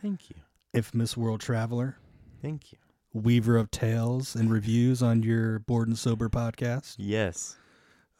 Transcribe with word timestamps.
Thank 0.00 0.30
you. 0.30 0.36
infamous 0.72 1.16
world 1.16 1.40
traveler, 1.40 1.96
Thank 2.40 2.72
you. 2.72 2.78
weaver 3.12 3.56
of 3.56 3.70
tales 3.70 4.34
and 4.34 4.50
reviews 4.50 5.02
on 5.02 5.22
your 5.22 5.58
Bored 5.60 5.88
and 5.88 5.98
Sober 5.98 6.28
podcast. 6.28 6.96
Yes. 6.98 7.56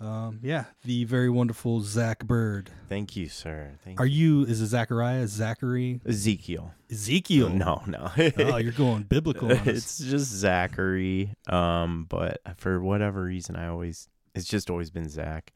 Um, 0.01 0.41
yeah, 0.43 0.65
the 0.85 1.05
very 1.05 1.31
wonderful 1.31 1.81
Zach 1.83 2.25
Bird. 2.25 2.71
Thank 2.89 3.15
you, 3.15 3.29
sir. 3.29 3.79
Thank 3.85 4.01
Are 4.01 4.07
you? 4.07 4.45
Is 4.45 4.61
it 4.61 4.67
Zachariah? 4.67 5.29
Zachary? 5.29 6.01
Ezekiel. 6.05 6.73
Ezekiel? 6.91 7.51
No, 7.51 7.83
no. 7.87 8.11
Oh, 8.39 8.57
you're 8.57 8.73
going 8.73 9.05
biblical. 9.05 9.53
It's 9.67 9.99
just 9.99 10.27
Zachary. 10.33 11.35
Um, 11.47 12.07
but 12.09 12.41
for 12.57 12.81
whatever 12.81 13.23
reason, 13.23 13.55
I 13.55 13.69
always 13.69 14.09
it's 14.35 14.47
just 14.47 14.71
always 14.71 14.91
been 14.91 15.09
Zach, 15.09 15.53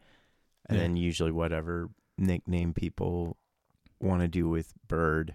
and 0.69 0.77
Yeah. 0.77 0.83
then 0.85 0.97
usually 0.97 1.33
whatever 1.33 1.89
nickname 2.19 2.73
people 2.75 3.37
want 4.01 4.23
to 4.23 4.29
do 4.29 4.49
with 4.49 4.73
Bird. 4.89 5.35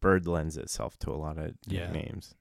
Bird 0.00 0.26
lends 0.26 0.56
itself 0.56 0.98
to 1.00 1.10
a 1.10 1.16
lot 1.16 1.38
of 1.38 1.54
Yeah. 1.66 1.90
nicknames. 1.90 2.34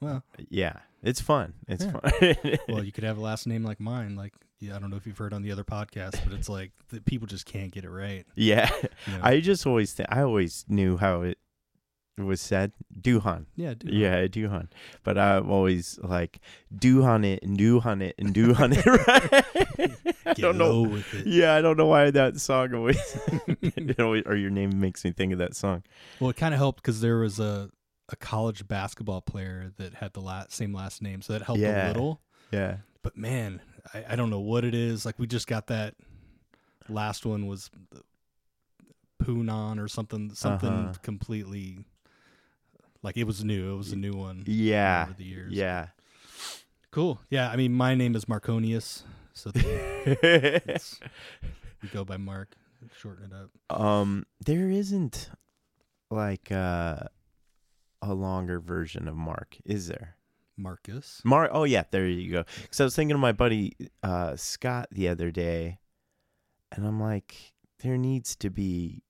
well, 0.00 0.22
Yeah, 0.50 0.80
it's 1.02 1.20
fun. 1.20 1.54
It's 1.68 1.84
Yeah. 1.84 1.92
fun. 1.92 2.58
well, 2.68 2.84
you 2.84 2.92
could 2.92 3.04
have 3.04 3.16
a 3.18 3.20
last 3.20 3.46
name 3.46 3.62
like 3.64 3.80
mine. 3.80 4.14
Like, 4.16 4.34
yeah, 4.58 4.76
I 4.76 4.78
don't 4.78 4.90
know 4.90 4.96
if 4.96 5.06
you've 5.06 5.16
heard 5.18 5.32
on 5.32 5.42
the 5.42 5.52
other 5.52 5.64
podcast, 5.64 6.22
but 6.24 6.32
it's 6.32 6.48
like 6.48 6.72
the 6.88 7.00
people 7.00 7.26
just 7.26 7.46
can't 7.46 7.70
get 7.72 7.84
it 7.84 7.90
right. 7.90 8.26
yeah, 8.34 8.70
you 9.06 9.12
know? 9.14 9.20
I 9.22 9.40
just 9.40 9.66
always 9.66 9.94
th- 9.94 10.08
I 10.10 10.20
always 10.22 10.64
knew 10.68 10.96
how 10.96 11.22
it 11.22 11.38
was 12.18 12.40
said. 12.40 12.72
Duhan. 12.98 13.46
yeah, 13.54 13.74
dude. 13.74 13.92
Yeah, 13.92 14.26
Duhan. 14.26 14.68
But 15.04 15.18
I'm 15.18 15.50
always 15.50 15.98
like 16.02 16.40
Duhan 16.74 17.24
it 17.24 17.42
and 17.42 17.58
Duhan 17.58 18.02
it 18.02 18.14
and 18.18 18.34
Duhan 18.34 18.72
it. 18.76 18.86
Right? 20.06 20.15
I 20.30 20.34
Get 20.34 20.42
don't 20.42 20.58
know. 20.58 21.02
Yeah, 21.24 21.54
I 21.54 21.60
don't 21.62 21.76
know 21.76 21.86
why 21.86 22.10
that 22.10 22.40
song 22.40 22.74
always, 22.74 22.98
know, 23.98 24.14
or 24.26 24.34
your 24.36 24.50
name 24.50 24.80
makes 24.80 25.04
me 25.04 25.12
think 25.12 25.32
of 25.32 25.38
that 25.38 25.54
song. 25.54 25.82
Well, 26.20 26.30
it 26.30 26.36
kind 26.36 26.52
of 26.54 26.58
helped 26.58 26.82
because 26.82 27.00
there 27.00 27.18
was 27.18 27.38
a, 27.38 27.70
a 28.08 28.16
college 28.16 28.66
basketball 28.66 29.20
player 29.20 29.72
that 29.76 29.94
had 29.94 30.12
the 30.14 30.20
la- 30.20 30.46
same 30.48 30.72
last 30.74 31.00
name, 31.02 31.22
so 31.22 31.32
that 31.32 31.42
helped 31.42 31.62
a 31.62 31.86
little. 31.88 32.20
Yeah. 32.50 32.78
But 33.02 33.16
man, 33.16 33.60
I, 33.94 34.04
I 34.10 34.16
don't 34.16 34.30
know 34.30 34.40
what 34.40 34.64
it 34.64 34.74
is. 34.74 35.06
Like 35.06 35.18
we 35.18 35.26
just 35.26 35.46
got 35.46 35.68
that 35.68 35.94
last 36.88 37.24
one 37.26 37.46
was 37.46 37.70
Poonon 39.22 39.80
or 39.82 39.88
something, 39.88 40.34
something 40.34 40.68
Uh-huh. 40.68 40.92
completely 41.02 41.84
like 43.02 43.16
it 43.16 43.24
was 43.24 43.44
new. 43.44 43.74
It 43.74 43.76
was 43.76 43.92
a 43.92 43.96
new 43.96 44.12
one. 44.12 44.42
Yeah. 44.46 45.04
over 45.08 45.14
the 45.16 45.24
years. 45.24 45.52
Yeah. 45.52 45.88
cool. 46.90 47.20
Yeah, 47.30 47.50
I 47.50 47.56
mean, 47.56 47.72
my 47.72 47.94
name 47.94 48.14
is 48.16 48.24
Marconius, 48.26 49.02
so 49.36 49.50
we 51.82 51.88
go 51.92 52.04
by 52.04 52.16
Mark. 52.16 52.56
Shorten 53.00 53.24
it 53.24 53.32
up. 53.32 53.80
um, 53.80 54.26
there 54.44 54.70
isn't 54.70 55.30
like 56.10 56.52
uh, 56.52 57.00
a 58.02 58.14
longer 58.14 58.60
version 58.60 59.08
of 59.08 59.16
Mark, 59.16 59.56
is 59.64 59.88
there? 59.88 60.16
Marcus. 60.56 61.20
Mark. 61.24 61.50
Oh 61.52 61.64
yeah, 61.64 61.84
there 61.90 62.06
you 62.06 62.32
go. 62.32 62.44
Because 62.62 62.80
I 62.80 62.84
was 62.84 62.94
thinking 62.96 63.14
of 63.14 63.20
my 63.20 63.32
buddy 63.32 63.74
uh, 64.02 64.36
Scott 64.36 64.88
the 64.90 65.08
other 65.08 65.30
day, 65.30 65.78
and 66.72 66.86
I'm 66.86 67.00
like, 67.00 67.54
there 67.80 67.96
needs 67.98 68.36
to 68.36 68.50
be 68.50 69.02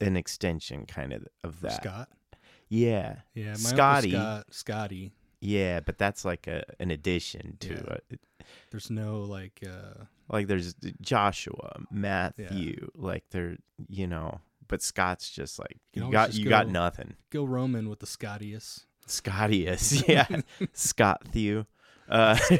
an 0.00 0.16
extension 0.16 0.84
kind 0.86 1.12
of 1.12 1.26
of 1.42 1.60
that. 1.62 1.82
Scott. 1.82 2.08
Yeah, 2.68 3.16
Yeah, 3.34 3.50
my 3.50 3.54
Scotty. 3.56 4.10
Scott. 4.10 4.46
Scotty. 4.50 5.12
yeah, 5.40 5.80
but 5.80 5.96
that's 5.98 6.24
like 6.24 6.46
a 6.48 6.64
an 6.80 6.90
addition 6.90 7.56
to 7.60 7.74
Yeah. 7.74 7.96
it. 8.10 8.20
There's 8.70 8.90
no 8.90 9.20
like 9.22 9.62
uh 9.66 10.04
Like 10.28 10.46
there's 10.46 10.74
Joshua, 11.00 11.80
Matthew, 11.90 12.90
like 12.94 13.24
they're 13.30 13.56
you 13.88 14.06
know, 14.06 14.40
but 14.68 14.82
Scott's 14.82 15.30
just 15.30 15.58
like 15.58 15.78
You 15.92 16.06
you 16.06 16.12
got 16.12 16.34
you 16.34 16.48
got 16.48 16.68
nothing. 16.68 17.14
go 17.30 17.44
Roman 17.44 17.88
with 17.88 18.00
the 18.00 18.06
Scottius. 18.06 18.86
Scottius, 19.06 20.02
yeah, 20.08 20.26
Scott 20.72 21.22
Thew. 21.28 21.66
Uh, 22.08 22.36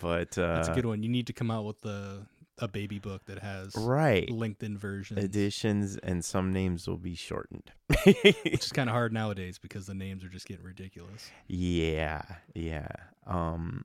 but 0.00 0.36
uh, 0.38 0.54
That's 0.56 0.68
a 0.68 0.74
good 0.74 0.86
one. 0.86 1.02
You 1.02 1.08
need 1.08 1.26
to 1.26 1.32
come 1.32 1.50
out 1.50 1.64
with 1.64 1.80
the 1.80 2.26
a 2.58 2.68
baby 2.68 2.98
book 2.98 3.24
that 3.26 3.38
has 3.40 3.74
right 3.76 4.28
LinkedIn 4.28 4.76
versions, 4.78 5.22
additions 5.22 5.96
and 5.98 6.24
some 6.24 6.52
names 6.52 6.88
will 6.88 6.96
be 6.96 7.14
shortened. 7.14 7.70
which 8.04 8.44
is 8.44 8.72
kind 8.72 8.88
of 8.88 8.94
hard 8.94 9.12
nowadays 9.12 9.58
because 9.58 9.86
the 9.86 9.94
names 9.94 10.24
are 10.24 10.28
just 10.28 10.46
getting 10.46 10.64
ridiculous. 10.64 11.30
yeah, 11.48 12.22
yeah. 12.54 12.88
Um, 13.26 13.84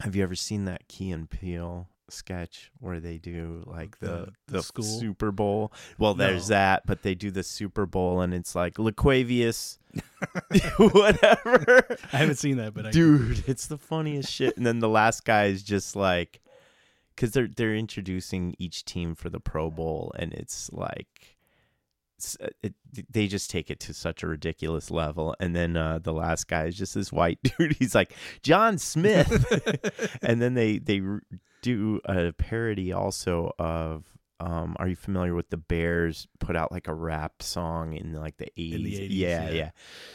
have 0.00 0.16
you 0.16 0.22
ever 0.22 0.34
seen 0.34 0.64
that 0.64 0.88
Key 0.88 1.10
and 1.12 1.28
Peele 1.30 1.88
sketch 2.08 2.72
where 2.80 2.98
they 2.98 3.18
do 3.18 3.62
like 3.66 3.98
the 4.00 4.06
The- 4.06 4.32
the, 4.48 4.62
school? 4.62 4.84
Super 4.84 5.30
Bowl? 5.30 5.72
Well, 5.98 6.14
there's 6.14 6.50
No. 6.50 6.56
that, 6.56 6.86
but 6.86 7.02
they 7.02 7.14
do 7.14 7.30
the 7.30 7.42
Super 7.44 7.86
Bowl 7.86 8.20
and 8.20 8.34
it's 8.34 8.54
like 8.56 8.74
Laquavius, 8.74 9.78
whatever. 10.78 11.86
I 12.12 12.16
haven't 12.16 12.36
seen 12.36 12.56
that, 12.56 12.74
but 12.74 12.86
I 12.86 12.90
Dude, 12.90 13.44
it's 13.46 13.66
the 13.66 13.78
funniest 13.78 14.30
shit. 14.32 14.56
And 14.56 14.66
then 14.66 14.80
the 14.80 14.88
last 14.88 15.24
guy 15.24 15.46
is 15.46 15.62
just 15.62 15.94
like, 15.96 16.40
because 17.20 17.34
they're 17.34 17.48
they're 17.54 17.74
introducing 17.74 18.54
each 18.58 18.86
team 18.86 19.14
for 19.14 19.28
the 19.28 19.40
Pro 19.40 19.70
Bowl, 19.70 20.10
and 20.18 20.32
it's 20.32 20.72
like, 20.72 21.36
it's, 22.16 22.34
uh, 22.42 22.48
it, 22.62 22.72
they 23.10 23.26
just 23.26 23.50
take 23.50 23.70
it 23.70 23.78
to 23.80 23.92
such 23.92 24.22
a 24.22 24.26
ridiculous 24.26 24.90
level. 24.90 25.36
And 25.38 25.54
then 25.54 25.76
uh, 25.76 25.98
the 25.98 26.14
last 26.14 26.48
guy 26.48 26.64
is 26.64 26.78
just 26.78 26.94
this 26.94 27.12
white 27.12 27.38
dude. 27.58 27.76
He's 27.78 27.94
like 27.94 28.14
John 28.42 28.78
Smith, 28.78 29.28
and 30.22 30.40
then 30.40 30.54
they 30.54 30.78
they 30.78 31.02
do 31.60 32.00
a 32.06 32.32
parody 32.32 32.92
also 32.92 33.52
of. 33.58 34.06
Um, 34.42 34.74
are 34.78 34.88
you 34.88 34.96
familiar 34.96 35.34
with 35.34 35.50
the 35.50 35.58
Bears? 35.58 36.26
Put 36.38 36.56
out 36.56 36.72
like 36.72 36.88
a 36.88 36.94
rap 36.94 37.42
song 37.42 37.92
in 37.92 38.14
like 38.14 38.38
the 38.38 38.46
eighties. 38.56 38.98
In 38.98 39.08
the 39.08 39.08
80s, 39.08 39.08
yeah, 39.10 39.44
yeah. 39.44 39.50
yeah. 39.50 39.70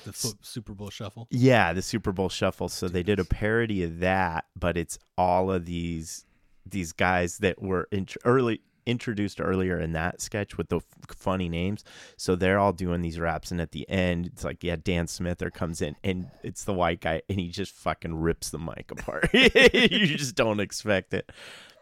the 0.06 0.36
Super 0.42 0.74
Bowl 0.74 0.90
shuffle. 0.90 1.28
Yeah, 1.30 1.74
the 1.74 1.84
Super 1.84 2.12
Bowl 2.12 2.30
Shuffle. 2.30 2.68
So 2.68 2.88
they 2.88 3.04
did 3.04 3.20
a 3.20 3.24
parody 3.24 3.84
of 3.84 4.00
that, 4.00 4.46
but 4.56 4.78
it's 4.78 4.98
all 5.16 5.52
of 5.52 5.68
these 5.68 6.25
these 6.66 6.92
guys 6.92 7.38
that 7.40 7.62
were 7.62 7.88
int- 7.92 8.18
early 8.26 8.62
introduced 8.86 9.42
earlier 9.42 9.80
in 9.80 9.94
that 9.94 10.22
sketch 10.22 10.58
with 10.58 10.70
the 10.70 10.78
f- 10.78 10.84
funny 11.16 11.50
names. 11.50 11.84
So 12.18 12.36
they're 12.36 12.60
all 12.60 12.72
doing 12.74 13.02
these 13.02 13.20
raps, 13.20 13.50
and 13.52 13.60
at 13.60 13.72
the 13.72 13.90
end, 13.90 14.28
it's 14.28 14.44
like, 14.44 14.64
yeah, 14.64 14.76
Dan 14.82 15.08
Smither 15.08 15.50
comes 15.50 15.82
in, 15.82 15.96
and 16.04 16.28
it's 16.44 16.64
the 16.66 16.74
white 16.74 17.02
guy, 17.02 17.22
and 17.30 17.40
he 17.40 17.48
just 17.50 17.74
fucking 17.74 18.14
rips 18.22 18.50
the 18.52 18.60
mic 18.60 18.92
apart. 18.92 19.30
you 19.34 20.06
just 20.18 20.36
don't 20.36 20.60
expect 20.60 21.14
it. 21.14 21.32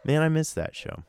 Man, 0.04 0.22
I 0.22 0.28
miss 0.28 0.52
that 0.54 0.74
show. 0.74 1.02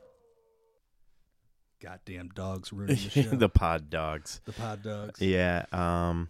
Goddamn 1.81 2.30
dogs 2.30 2.72
ruining 2.74 2.96
the 2.96 3.09
show. 3.09 3.22
the 3.24 3.35
the, 3.35 3.50
Pod 3.50 3.90
Dogs. 3.90 4.41
The 4.46 4.53
pod 4.53 4.81
dogs. 4.81 5.22
Yeah, 5.22 5.66
um 5.72 6.30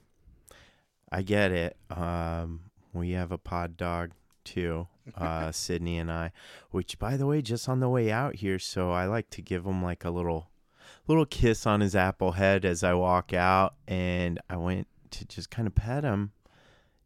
I 1.11 1.21
get 1.21 1.51
it. 1.51 1.77
Um 1.89 2.61
we 2.93 3.11
have 3.11 3.31
a 3.31 3.37
pod 3.37 3.77
dog 3.77 4.11
too, 4.45 4.87
uh 5.15 5.51
Sydney 5.51 5.97
and 5.97 6.11
I, 6.11 6.31
which 6.71 6.97
by 6.99 7.17
the 7.17 7.25
way 7.25 7.41
just 7.41 7.67
on 7.67 7.79
the 7.79 7.89
way 7.89 8.11
out 8.11 8.35
here, 8.35 8.59
so 8.59 8.91
I 8.91 9.05
like 9.05 9.29
to 9.31 9.41
give 9.41 9.65
him 9.65 9.83
like 9.83 10.05
a 10.05 10.09
little 10.09 10.49
little 11.07 11.25
kiss 11.25 11.65
on 11.65 11.81
his 11.81 11.95
apple 11.95 12.33
head 12.33 12.65
as 12.65 12.83
I 12.83 12.93
walk 12.93 13.33
out 13.33 13.75
and 13.87 14.39
I 14.49 14.57
went 14.57 14.87
to 15.11 15.25
just 15.25 15.49
kind 15.49 15.67
of 15.67 15.75
pet 15.75 16.03
him, 16.03 16.31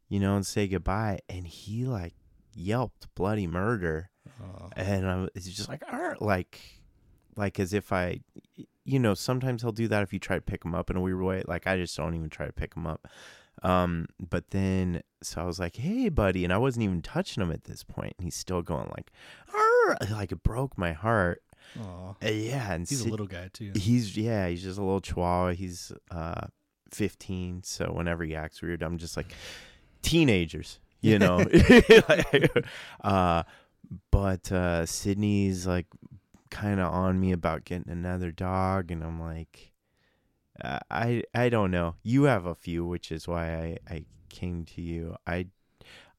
you 0.07 0.19
know, 0.19 0.35
and 0.35 0.45
say 0.45 0.67
goodbye 0.67 1.19
and 1.27 1.47
he 1.47 1.85
like 1.85 2.13
yelped 2.55 3.13
bloody 3.15 3.47
murder. 3.47 4.09
Oh, 4.41 4.69
and 4.75 5.07
I 5.07 5.15
was 5.15 5.29
it's 5.35 5.47
just 5.49 5.69
like 5.69 5.83
"Arr," 5.91 6.15
like 6.19 6.61
like 7.35 7.59
as 7.59 7.73
if 7.73 7.91
I 7.91 8.21
you 8.83 8.99
know 8.99 9.13
sometimes 9.13 9.61
he'll 9.61 9.71
do 9.71 9.87
that 9.87 10.03
if 10.03 10.13
you 10.13 10.19
try 10.19 10.35
to 10.35 10.41
pick 10.41 10.63
him 10.63 10.75
up 10.75 10.89
in 10.89 10.95
a 10.97 11.01
weird 11.01 11.21
way 11.21 11.43
like 11.47 11.67
I 11.67 11.77
just 11.77 11.95
don't 11.95 12.15
even 12.15 12.29
try 12.29 12.45
to 12.45 12.53
pick 12.53 12.75
him 12.75 12.85
up 12.87 13.07
um 13.63 14.07
but 14.19 14.49
then 14.51 15.01
so 15.21 15.41
I 15.41 15.43
was 15.45 15.59
like 15.59 15.75
hey 15.77 16.09
buddy 16.09 16.43
and 16.43 16.53
I 16.53 16.57
wasn't 16.57 16.83
even 16.83 17.01
touching 17.01 17.41
him 17.43 17.51
at 17.51 17.65
this 17.65 17.83
point 17.83 18.13
and 18.17 18.25
he's 18.25 18.35
still 18.35 18.61
going 18.61 18.89
like 18.95 19.11
"Arr," 19.53 19.97
like 20.11 20.31
it 20.31 20.43
broke 20.43 20.77
my 20.77 20.93
heart 20.93 21.41
aw. 21.79 22.11
Uh, 22.23 22.29
yeah 22.29 22.71
and 22.73 22.87
he's 22.87 23.01
a 23.05 23.09
little 23.09 23.27
guy 23.27 23.49
too. 23.53 23.71
he's 23.75 24.15
yeah 24.17 24.47
he's 24.47 24.63
just 24.63 24.77
a 24.79 24.81
little 24.81 25.01
chihuahua 25.01 25.51
he's 25.53 25.91
uh 26.11 26.47
15 26.91 27.61
so 27.63 27.91
whenever 27.93 28.23
he 28.23 28.35
acts 28.35 28.61
weird 28.61 28.81
I'm 28.81 28.97
just 28.97 29.15
like 29.17 29.33
teenagers 30.01 30.79
you 31.01 31.19
know 31.19 31.37
Like, 32.09 32.51
uh 33.03 33.43
but 34.11 34.51
uh 34.51 34.85
sydney's 34.85 35.67
like 35.67 35.85
kind 36.49 36.79
of 36.79 36.91
on 36.91 37.19
me 37.19 37.31
about 37.31 37.63
getting 37.65 37.91
another 37.91 38.31
dog 38.31 38.89
and 38.91 39.03
i'm 39.03 39.19
like 39.21 39.71
uh, 40.63 40.79
i 40.89 41.23
i 41.33 41.49
don't 41.49 41.71
know 41.71 41.95
you 42.03 42.23
have 42.23 42.45
a 42.45 42.55
few 42.55 42.85
which 42.85 43.11
is 43.11 43.27
why 43.27 43.53
i 43.53 43.77
i 43.93 44.05
came 44.29 44.63
to 44.65 44.81
you 44.81 45.15
i 45.27 45.47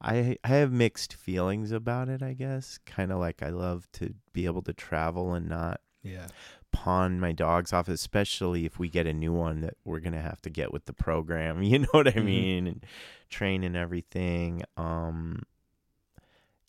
i 0.01 0.37
i 0.43 0.47
have 0.47 0.71
mixed 0.71 1.13
feelings 1.13 1.71
about 1.71 2.09
it 2.09 2.21
i 2.23 2.33
guess 2.33 2.79
kind 2.85 3.11
of 3.11 3.19
like 3.19 3.41
i 3.43 3.49
love 3.49 3.87
to 3.91 4.13
be 4.33 4.45
able 4.45 4.61
to 4.61 4.73
travel 4.73 5.33
and 5.33 5.47
not 5.47 5.79
yeah. 6.03 6.27
pawn 6.71 7.19
my 7.19 7.31
dogs 7.31 7.71
off, 7.71 7.87
especially 7.87 8.65
if 8.65 8.79
we 8.79 8.89
get 8.89 9.05
a 9.05 9.13
new 9.13 9.31
one 9.31 9.61
that 9.61 9.75
we're 9.85 9.99
gonna 9.99 10.19
have 10.21 10.41
to 10.41 10.49
get 10.49 10.73
with 10.73 10.85
the 10.85 10.93
program. 10.93 11.61
You 11.71 11.77
know 11.79 11.87
what 11.91 12.07
I 12.07 12.13
Mhm. 12.13 12.25
mean? 12.25 12.67
And 12.67 12.85
train 13.29 13.63
and 13.63 13.75
everything. 13.77 14.63
Um, 14.77 15.43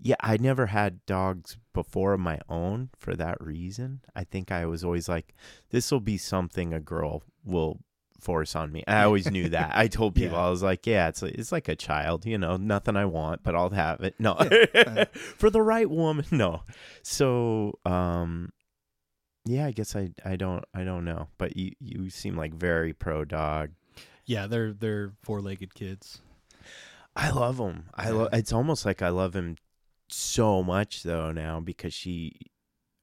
yeah, 0.04 0.16
I 0.20 0.36
never 0.36 0.66
had 0.66 1.04
dogs 1.06 1.56
before 1.72 2.12
of 2.14 2.20
my 2.20 2.40
own 2.48 2.90
for 2.98 3.14
that 3.14 3.40
reason. 3.40 4.00
I 4.16 4.24
think 4.24 4.50
I 4.50 4.66
was 4.66 4.82
always 4.82 5.08
like, 5.08 5.34
this 5.70 5.92
will 5.92 6.00
be 6.00 6.18
something 6.18 6.74
a 6.74 6.80
girl 6.80 7.22
will 7.44 7.78
force 8.20 8.56
on 8.56 8.72
me. 8.72 8.82
I 8.88 9.04
always 9.04 9.30
knew 9.30 9.48
that. 9.50 9.70
I 9.74 9.86
told 9.86 10.14
people 10.16 10.36
Yeah. 10.36 10.46
I 10.46 10.50
was 10.50 10.62
like, 10.62 10.86
yeah, 10.88 11.08
it's 11.08 11.22
like, 11.22 11.34
it's 11.34 11.52
like 11.52 11.68
a 11.68 11.76
child, 11.76 12.26
you 12.26 12.36
know, 12.36 12.56
nothing 12.56 12.96
I 12.96 13.04
want, 13.04 13.44
but 13.44 13.54
I'll 13.54 13.70
have 13.70 14.00
it. 14.00 14.16
No, 14.18 14.36
Yeah. 14.74 15.04
for 15.12 15.50
the 15.50 15.62
right 15.62 15.88
woman, 15.88 16.24
no. 16.32 16.62
So, 17.02 17.78
um, 17.84 18.50
yeah, 19.44 19.66
I 19.66 19.72
guess 19.72 19.96
I 19.96 20.10
I 20.24 20.36
don't 20.36 20.64
I 20.72 20.84
don't 20.84 21.04
know, 21.04 21.26
but 21.36 21.56
you 21.56 21.72
you 21.80 22.10
seem 22.10 22.36
like 22.36 22.54
very 22.54 22.92
pro 22.92 23.24
dog. 23.24 23.70
Yeah, 24.24 24.46
they're 24.46 24.72
they're 24.72 25.14
four 25.24 25.40
legged 25.40 25.74
kids. 25.74 26.20
I 27.16 27.30
love 27.30 27.58
him. 27.58 27.86
I 27.92 28.10
love. 28.10 28.28
It's 28.32 28.52
almost 28.52 28.86
like 28.86 29.02
I 29.02 29.08
love 29.08 29.34
him 29.34 29.56
so 30.12 30.62
much 30.62 31.02
though 31.02 31.32
now 31.32 31.60
because 31.60 31.94
she. 31.94 32.32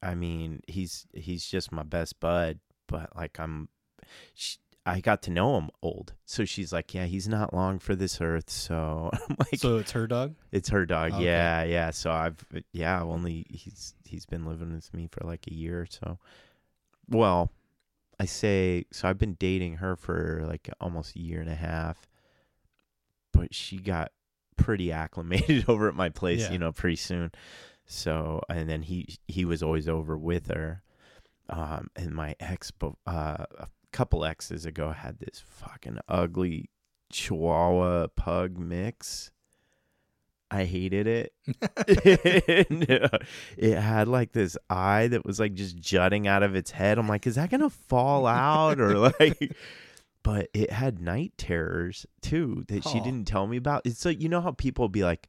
I 0.01 0.15
mean, 0.15 0.61
he's 0.67 1.05
he's 1.13 1.45
just 1.45 1.73
my 1.73 1.83
best 1.83 2.21
bud, 2.21 2.59
but 2.87 3.13
like 3.17 3.37
I'm, 3.37 3.67
she, 4.33 4.57
I 4.85 5.01
got 5.01 5.21
to 5.23 5.29
know 5.29 5.57
him 5.57 5.69
old, 5.81 6.13
so 6.25 6.45
she's 6.45 6.71
like, 6.71 6.93
yeah, 6.93 7.05
he's 7.05 7.27
not 7.27 7.53
long 7.53 7.79
for 7.79 7.95
this 7.95 8.21
earth. 8.21 8.49
So 8.49 9.09
I'm 9.29 9.35
like, 9.37 9.59
so 9.59 9.77
it's 9.77 9.91
her 9.91 10.07
dog. 10.07 10.35
it's 10.51 10.69
her 10.69 10.85
dog. 10.85 11.11
Oh, 11.13 11.15
okay. 11.17 11.25
Yeah, 11.25 11.63
yeah. 11.63 11.91
So 11.91 12.11
I've 12.11 12.45
yeah, 12.71 13.03
only 13.03 13.45
he's 13.49 13.93
he's 14.05 14.25
been 14.25 14.45
living 14.45 14.73
with 14.73 14.93
me 14.93 15.09
for 15.11 15.27
like 15.27 15.47
a 15.47 15.53
year 15.53 15.81
or 15.81 15.87
so. 15.87 16.17
Well, 17.09 17.51
I 18.19 18.25
say 18.25 18.85
so 18.91 19.07
I've 19.09 19.17
been 19.17 19.35
dating 19.35 19.75
her 19.77 19.95
for 19.95 20.43
like 20.47 20.69
almost 20.79 21.15
a 21.15 21.19
year 21.19 21.41
and 21.41 21.49
a 21.49 21.55
half. 21.55 22.07
But 23.31 23.53
she 23.53 23.77
got 23.77 24.11
pretty 24.59 24.91
acclimated 24.91 25.65
over 25.69 25.87
at 25.87 25.95
my 25.95 26.09
place, 26.09 26.41
Yeah. 26.41 26.51
you 26.51 26.59
know, 26.59 26.71
pretty 26.71 26.95
soon. 26.97 27.31
So 27.85 28.41
and 28.49 28.69
then 28.69 28.83
he 28.83 29.17
he 29.27 29.45
was 29.45 29.63
always 29.63 29.87
over 29.89 30.17
with 30.17 30.47
her. 30.47 30.83
Um 31.49 31.89
and 31.95 32.13
my 32.13 32.35
ex 32.39 32.71
uh 33.07 33.45
a 33.57 33.67
couple 33.91 34.23
exes 34.25 34.65
ago 34.65 34.91
had 34.91 35.19
this 35.19 35.41
fucking 35.45 35.97
ugly 36.07 36.69
chihuahua 37.11 38.07
pug 38.15 38.57
mix. 38.57 39.31
I 40.51 40.65
hated 40.65 41.07
it. 41.07 41.33
Uh, 42.89 43.17
it 43.57 43.75
had 43.79 44.07
like 44.07 44.31
this 44.31 44.57
eye 44.69 45.07
that 45.07 45.25
was 45.25 45.39
like 45.39 45.53
just 45.53 45.77
jutting 45.77 46.27
out 46.27 46.43
of 46.43 46.55
its 46.55 46.71
head. 46.71 46.97
I'm 46.97 47.07
like, 47.07 47.25
is 47.27 47.35
that 47.35 47.49
gonna 47.49 47.69
fall 47.69 48.25
out 48.27 48.79
or 48.79 48.95
like? 48.97 49.55
But 50.23 50.49
it 50.53 50.71
had 50.71 50.99
night 50.99 51.33
terrors 51.37 52.05
too 52.21 52.65
that 52.67 52.83
she 52.83 52.99
Oh. 52.99 53.03
didn't 53.03 53.25
tell 53.27 53.47
me 53.47 53.57
about. 53.57 53.83
It's 53.85 54.03
like 54.05 54.21
you 54.21 54.29
know 54.29 54.41
how 54.41 54.51
people 54.51 54.89
be 54.89 55.03
like, 55.03 55.27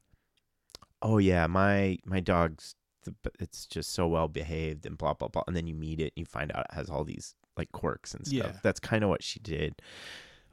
oh 1.03 1.19
yeah, 1.19 1.47
my 1.47 1.99
my 2.05 2.21
dog's 2.21 2.75
the, 3.05 3.15
it's 3.39 3.67
just 3.67 3.93
so 3.95 4.07
well 4.09 4.29
behaved 4.29 4.85
and 4.87 4.99
blah 4.99 5.15
blah 5.15 5.29
blah, 5.29 5.45
and 5.47 5.57
then 5.57 5.67
you 5.67 5.75
meet 5.75 6.01
it 6.01 6.13
and 6.17 6.23
you 6.23 6.25
find 6.27 6.51
out 6.53 6.67
it 6.71 6.75
has 6.75 6.91
all 6.91 7.05
these 7.05 7.35
like 7.57 7.71
quirks 7.73 8.15
and 8.15 8.27
stuff. 8.27 8.53
Yeah. 8.53 8.59
That's 8.63 8.81
kind 8.81 9.03
of 9.05 9.11
what 9.11 9.23
she 9.23 9.39
did. 9.41 9.81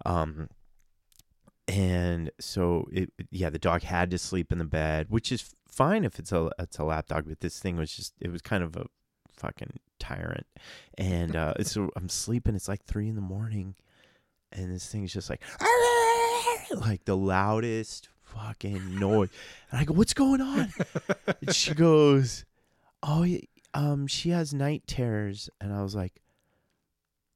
Um, 0.06 0.50
and 1.68 2.31
so 2.39 2.88
it 2.94 3.12
yeah 3.30 3.50
the 3.50 3.60
dog 3.60 3.81
had 3.84 4.10
to 4.12 4.18
sleep 4.18 4.51
in 4.54 4.57
the 4.57 4.63
bed 4.63 5.07
which 5.10 5.31
is 5.34 5.54
fine 5.68 6.06
if 6.06 6.18
it's 6.18 6.31
a 6.31 6.50
it's 6.60 6.78
a 6.78 6.84
lap 6.84 7.07
dog 7.07 7.25
but 7.28 7.42
this 7.42 7.60
thing 7.60 7.75
was 7.75 7.92
just 7.94 8.13
it 8.22 8.31
was 8.31 8.42
kind 8.42 8.63
of 8.63 8.78
a 8.78 8.86
fucking 9.34 9.78
tyrant 10.00 10.45
and 10.98 11.36
uh 11.36 11.54
so 11.63 11.89
i'm 11.98 12.07
sleeping 12.07 12.56
it's 12.56 12.69
like 12.69 12.84
three 12.86 13.10
in 13.10 13.16
the 13.16 13.22
morning 13.22 13.75
and 14.51 14.71
this 14.73 14.88
thing's 14.88 15.13
just 15.13 15.29
like 15.29 15.41
like 16.75 17.05
the 17.05 17.15
loudest 17.17 18.09
fucking 18.23 18.99
noise. 18.99 19.29
And 19.71 19.79
i 19.79 19.83
go 19.83 19.94
what's 19.94 20.13
going 20.13 20.41
on? 20.41 20.73
And 21.45 21.55
she 21.55 21.73
goes 21.75 22.45
oh 23.03 23.25
um 23.73 24.07
she 24.07 24.29
has 24.31 24.53
night 24.53 24.83
terrors. 24.88 25.49
And 25.61 25.73
i 25.73 25.81
was 25.81 25.95
like 25.95 26.13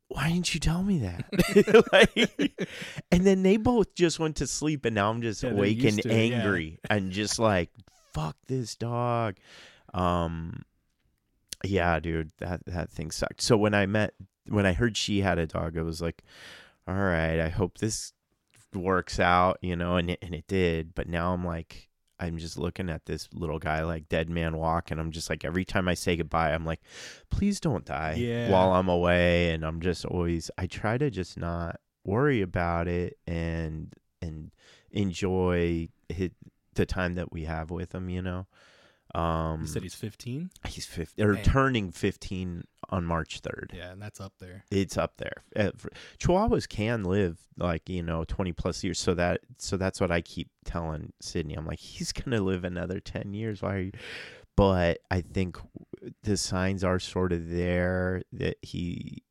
why 0.08 0.28
didn't 0.30 0.54
you 0.54 0.60
tell 0.60 0.84
me 0.84 1.00
that? 1.00 1.24
Like, 1.94 2.68
and 3.14 3.26
then 3.26 3.44
they 3.44 3.56
both 3.56 3.96
just 3.96 4.20
went 4.20 4.36
to 4.38 4.48
sleep 4.48 4.84
and 4.84 4.94
now 4.96 5.10
i'm 5.10 5.22
just 5.22 5.42
Yeah, 5.44 5.52
awake 5.52 5.84
and 5.86 6.02
to 6.02 6.10
it, 6.10 6.30
yeah. 6.30 6.38
angry 6.38 6.80
and 6.90 7.12
just 7.12 7.40
like 7.40 7.70
fuck 8.14 8.36
this 8.48 8.76
dog. 8.76 9.38
Um 9.94 10.64
yeah 11.64 12.00
dude 12.00 12.32
that 12.40 12.66
that 12.66 12.90
thing 12.90 13.12
sucked. 13.12 13.42
So 13.42 13.56
when 13.56 13.74
i 13.74 13.86
met 13.86 14.14
when 14.48 14.66
i 14.66 14.74
heard 14.74 14.98
she 14.98 15.22
had 15.22 15.38
a 15.38 15.46
dog 15.48 15.78
i 15.78 15.82
was 15.82 16.02
like 16.02 16.24
all 16.88 16.96
right 16.96 17.40
i 17.40 17.50
hope 17.50 17.78
this 17.78 18.14
works 18.74 19.20
out 19.20 19.58
you 19.62 19.76
know 19.76 19.98
and 19.98 20.12
it, 20.12 20.20
and 20.22 20.34
it 20.34 20.48
did 20.48 20.96
but 20.96 21.08
now 21.08 21.34
i'm 21.34 21.46
like 21.46 21.90
i'm 22.20 22.38
just 22.38 22.58
looking 22.58 22.90
at 22.90 23.06
this 23.06 23.28
little 23.34 23.60
guy 23.60 23.84
like 23.84 24.08
dead 24.08 24.30
man 24.30 24.56
walk 24.56 24.92
and 24.92 25.00
i'm 25.00 25.12
just 25.12 25.30
like 25.30 25.44
every 25.44 25.66
time 25.66 25.88
i 25.88 25.94
say 25.94 26.16
goodbye 26.16 26.52
i'm 26.54 26.66
like 26.66 26.80
please 27.30 27.60
don't 27.60 27.84
die 27.86 28.14
Yeah. 28.14 28.50
while 28.50 28.72
i'm 28.74 28.88
away 28.90 29.52
and 29.52 29.66
i'm 29.66 29.82
just 29.82 30.06
always 30.06 30.50
i 30.58 30.68
try 30.68 30.98
to 30.98 31.10
just 31.10 31.38
not 31.38 31.80
worry 32.06 32.42
about 32.42 32.88
it 32.88 33.18
and 33.28 33.94
and 34.22 34.52
enjoy 34.92 35.90
the 36.76 36.86
time 36.86 37.16
that 37.16 37.32
we 37.34 37.44
have 37.46 37.70
with 37.72 37.94
him 37.94 38.10
you 38.10 38.22
know 38.22 38.48
um 39.16 39.62
You 39.62 39.68
said 39.68 39.84
he's 39.84 39.96
15. 39.96 40.50
he's 40.68 40.86
15 40.86 41.26
or 41.26 41.34
Man. 41.34 41.44
turning 41.44 41.92
15 41.92 42.64
on 42.90 43.06
march 43.06 43.42
3rd 43.42 43.74
Yeah, 43.74 43.92
and 43.92 44.02
that's 44.02 44.20
up 44.22 44.34
there. 44.40 44.64
it's 44.72 44.98
up 44.98 45.18
there. 45.18 45.44
Uh, 45.56 45.72
for- 45.78 45.92
Chihuahuas 46.20 46.68
can 46.70 47.04
live 47.04 47.38
like 47.58 47.88
you 47.90 48.04
know 48.04 48.24
twenty 48.26 48.52
plus 48.54 48.84
years, 48.84 49.00
so 49.00 49.14
that 49.14 49.42
so 49.58 49.78
that's 49.78 50.00
what 50.02 50.12
I 50.12 50.22
keep 50.22 50.50
telling 50.66 51.14
Sydney. 51.22 51.54
I'm 51.56 51.66
like, 51.66 51.80
he's 51.80 52.12
gonna 52.12 52.42
live 52.42 52.64
another 52.64 53.00
ten 53.00 53.34
years. 53.34 53.62
Why? 53.62 53.76
Are 53.76 53.80
you? 53.80 53.92
But 54.58 55.00
I 55.10 55.22
think 55.22 55.58
the 56.24 56.36
signs 56.38 56.84
are 56.84 57.00
sort 57.00 57.32
of 57.32 57.50
there 57.50 58.22
that 58.34 58.58
he, 58.62 59.24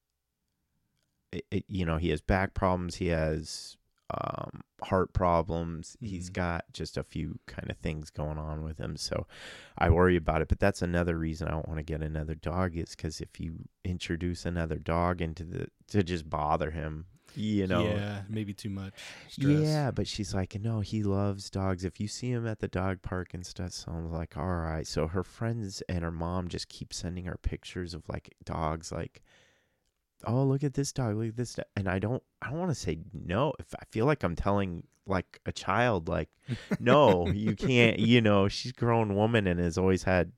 it, 1.33 1.45
it- 1.51 1.65
you 1.69 1.85
know, 1.85 1.97
he 1.99 2.09
has 2.11 2.21
back 2.21 2.55
problems. 2.55 2.97
He 2.97 3.09
has 3.09 3.77
um, 4.13 4.63
heart 4.83 5.13
problems. 5.13 5.97
He's 6.01 6.31
Mhm. 6.31 6.35
got 6.35 6.65
just 6.73 6.97
a 6.97 7.03
few 7.05 7.39
kind 7.47 7.71
of 7.71 7.77
things 7.79 8.11
going 8.11 8.39
on 8.39 8.63
with 8.63 8.79
him. 8.79 8.97
So 8.97 9.27
I 9.79 9.91
worry 9.91 10.17
about 10.17 10.43
it. 10.43 10.49
But 10.49 10.61
that's 10.61 10.83
another 10.83 11.17
reason 11.19 11.49
I 11.49 11.53
don't 11.53 11.69
want 11.69 11.79
to 11.79 11.85
get 11.85 12.03
another 12.03 12.35
dog 12.35 12.77
is 12.77 12.91
because 12.97 13.21
if 13.21 13.39
you 13.41 13.69
introduce 13.85 14.45
another 14.47 14.79
dog 14.79 15.21
into 15.21 15.45
the 15.45 15.69
to 15.89 16.03
just 16.03 16.29
bother 16.31 16.71
him, 16.71 17.07
you 17.37 17.67
know. 17.67 17.85
Yeah, 17.85 18.23
maybe 18.29 18.53
too 18.55 18.71
much 18.71 18.95
stress. 19.29 19.47
Yeah, 19.47 19.91
but 19.91 20.07
she's 20.09 20.35
like, 20.35 20.59
no, 20.61 20.81
he 20.81 21.03
loves 21.03 21.51
dogs. 21.51 21.85
If 21.85 22.01
you 22.01 22.09
see 22.09 22.31
him 22.33 22.47
at 22.47 22.59
the 22.59 22.69
dog 22.69 23.03
park 23.03 23.35
and 23.35 23.47
stuff, 23.47 23.73
so 23.73 23.93
I'm 23.93 24.11
like, 24.11 24.37
all 24.37 24.57
right. 24.57 24.87
So 24.87 25.07
her 25.07 25.23
friends 25.23 25.83
and 25.89 26.03
her 26.03 26.11
mom 26.11 26.49
just 26.49 26.69
keep 26.69 26.93
sending 26.93 27.25
her 27.27 27.39
pictures 27.41 27.95
of 27.95 28.09
like 28.09 28.35
dogs, 28.45 28.91
like, 28.93 29.23
oh, 30.27 30.45
look 30.45 30.65
at 30.65 30.75
this 30.75 30.93
dog, 30.93 31.17
look 31.17 31.29
at 31.29 31.37
this, 31.37 31.55
dog. 31.55 31.67
and 31.77 31.89
I 31.89 31.99
don't, 31.99 32.23
I 32.43 32.51
don't 32.51 32.59
want 32.59 32.71
to 32.71 32.75
say 32.75 32.99
no. 33.13 33.53
If 33.59 33.75
I 33.75 33.85
feel 33.91 34.07
like 34.07 34.23
I'm 34.23 34.37
telling 34.37 34.85
like 35.07 35.41
a 35.47 35.53
child, 35.53 36.09
like, 36.09 36.29
no, 36.79 37.29
you 37.35 37.57
can't. 37.57 37.99
You 37.99 38.21
know, 38.21 38.49
she's 38.49 38.73
a 38.73 38.75
grown 38.75 39.15
woman 39.15 39.47
and 39.47 39.61
has 39.61 39.79
always 39.79 40.05
had, 40.05 40.33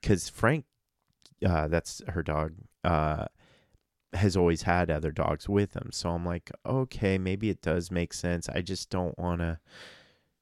because 0.00 0.28
Frank, 0.28 0.64
uh, 1.46 1.68
that's 1.68 2.02
her 2.08 2.22
dog, 2.22 2.54
uh, 2.84 3.26
has 4.12 4.36
always 4.36 4.62
had 4.62 4.90
other 4.90 5.10
dogs 5.10 5.48
with 5.48 5.74
him. 5.74 5.90
So 5.92 6.10
I'm 6.10 6.24
like, 6.24 6.50
okay, 6.66 7.18
maybe 7.18 7.50
it 7.50 7.62
does 7.62 7.90
make 7.90 8.12
sense. 8.12 8.48
I 8.48 8.60
just 8.60 8.90
don't 8.90 9.18
want 9.18 9.40
to. 9.40 9.58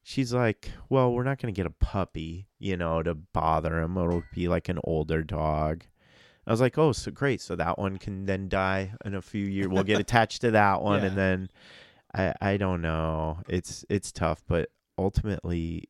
She's 0.03 0.33
like, 0.33 0.71
well, 0.89 1.13
we're 1.13 1.25
not 1.25 1.39
going 1.39 1.53
to 1.55 1.57
get 1.57 1.67
a 1.67 1.85
puppy, 1.85 2.49
you 2.59 2.77
know, 2.77 3.03
to 3.03 3.15
bother 3.15 3.79
him. 3.79 3.97
It'll 3.97 4.25
be 4.35 4.49
like 4.49 4.69
an 4.69 4.81
older 4.83 5.23
dog. 5.23 5.85
I 6.51 6.53
was 6.53 6.61
like, 6.61 6.77
oh, 6.79 6.91
so 6.91 7.13
great. 7.13 7.41
So 7.41 7.55
that 7.55 7.79
one 7.79 7.97
can 7.99 8.27
then 8.27 8.49
die 8.49 8.93
in 9.05 9.15
a 9.15 9.23
few 9.23 9.45
years. 9.47 9.69
We'll 9.69 9.85
get 9.85 10.01
attached 10.07 10.41
to 10.41 10.51
that 10.51 10.83
one, 10.83 11.01
Yeah. 11.03 11.07
and 11.09 11.17
then 11.17 11.49
I 12.13 12.35
I 12.41 12.57
don't 12.57 12.83
know. 12.83 13.39
It's 13.49 13.85
it's 13.89 14.11
tough, 14.11 14.43
but 14.49 14.69
ultimately, 14.99 15.89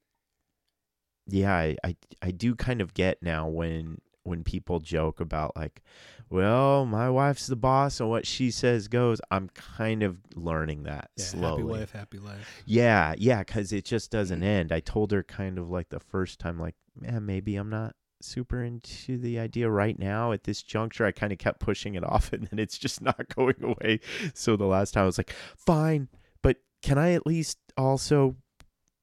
yeah, 1.26 1.54
I, 1.56 1.76
I 1.82 1.96
I 2.20 2.30
do 2.30 2.54
kind 2.54 2.80
of 2.82 2.92
get 2.92 3.22
now 3.22 3.48
when 3.48 4.02
when 4.24 4.44
people 4.44 4.80
joke 4.80 5.18
about 5.18 5.56
like, 5.56 5.80
well, 6.28 6.84
my 6.84 7.08
wife's 7.08 7.46
the 7.46 7.56
boss 7.56 7.98
and 8.00 8.10
what 8.10 8.26
she 8.26 8.50
says 8.50 8.86
goes. 8.86 9.18
I'm 9.30 9.48
kind 9.48 10.02
of 10.02 10.18
learning 10.34 10.82
that 10.82 11.08
Yeah, 11.16 11.24
slowly. 11.24 11.62
happy 11.62 11.62
wife, 11.80 11.92
happy 11.92 12.18
life. 12.18 12.62
Yeah, 12.66 13.14
yeah, 13.16 13.38
because 13.38 13.72
it 13.72 13.86
just 13.86 14.10
doesn't 14.10 14.42
end. 14.42 14.72
I 14.72 14.80
told 14.80 15.10
her 15.12 15.22
kind 15.22 15.58
of 15.58 15.70
like 15.70 15.88
the 15.88 16.00
first 16.00 16.38
time, 16.38 16.58
like, 16.60 16.74
man, 17.00 17.24
maybe 17.24 17.56
I'm 17.56 17.70
not 17.70 17.94
super 18.22 18.62
into 18.62 19.18
the 19.18 19.38
idea 19.38 19.68
right 19.70 19.98
now 19.98 20.32
at 20.32 20.44
this 20.44 20.62
juncture. 20.62 21.06
I 21.06 21.12
kind 21.12 21.32
of 21.32 21.38
kept 21.38 21.60
pushing 21.60 21.94
it 21.94 22.04
off, 22.04 22.32
and 22.32 22.46
then 22.48 22.58
it's 22.58 22.78
just 22.78 23.00
not 23.02 23.28
going 23.34 23.62
away. 23.62 24.00
So 24.34 24.56
the 24.56 24.66
last 24.66 24.92
time 24.94 25.02
I 25.04 25.06
was 25.06 25.18
like, 25.18 25.34
fine, 25.56 26.08
but 26.42 26.58
can 26.82 26.98
I 26.98 27.12
at 27.12 27.26
least 27.26 27.58
also 27.76 28.36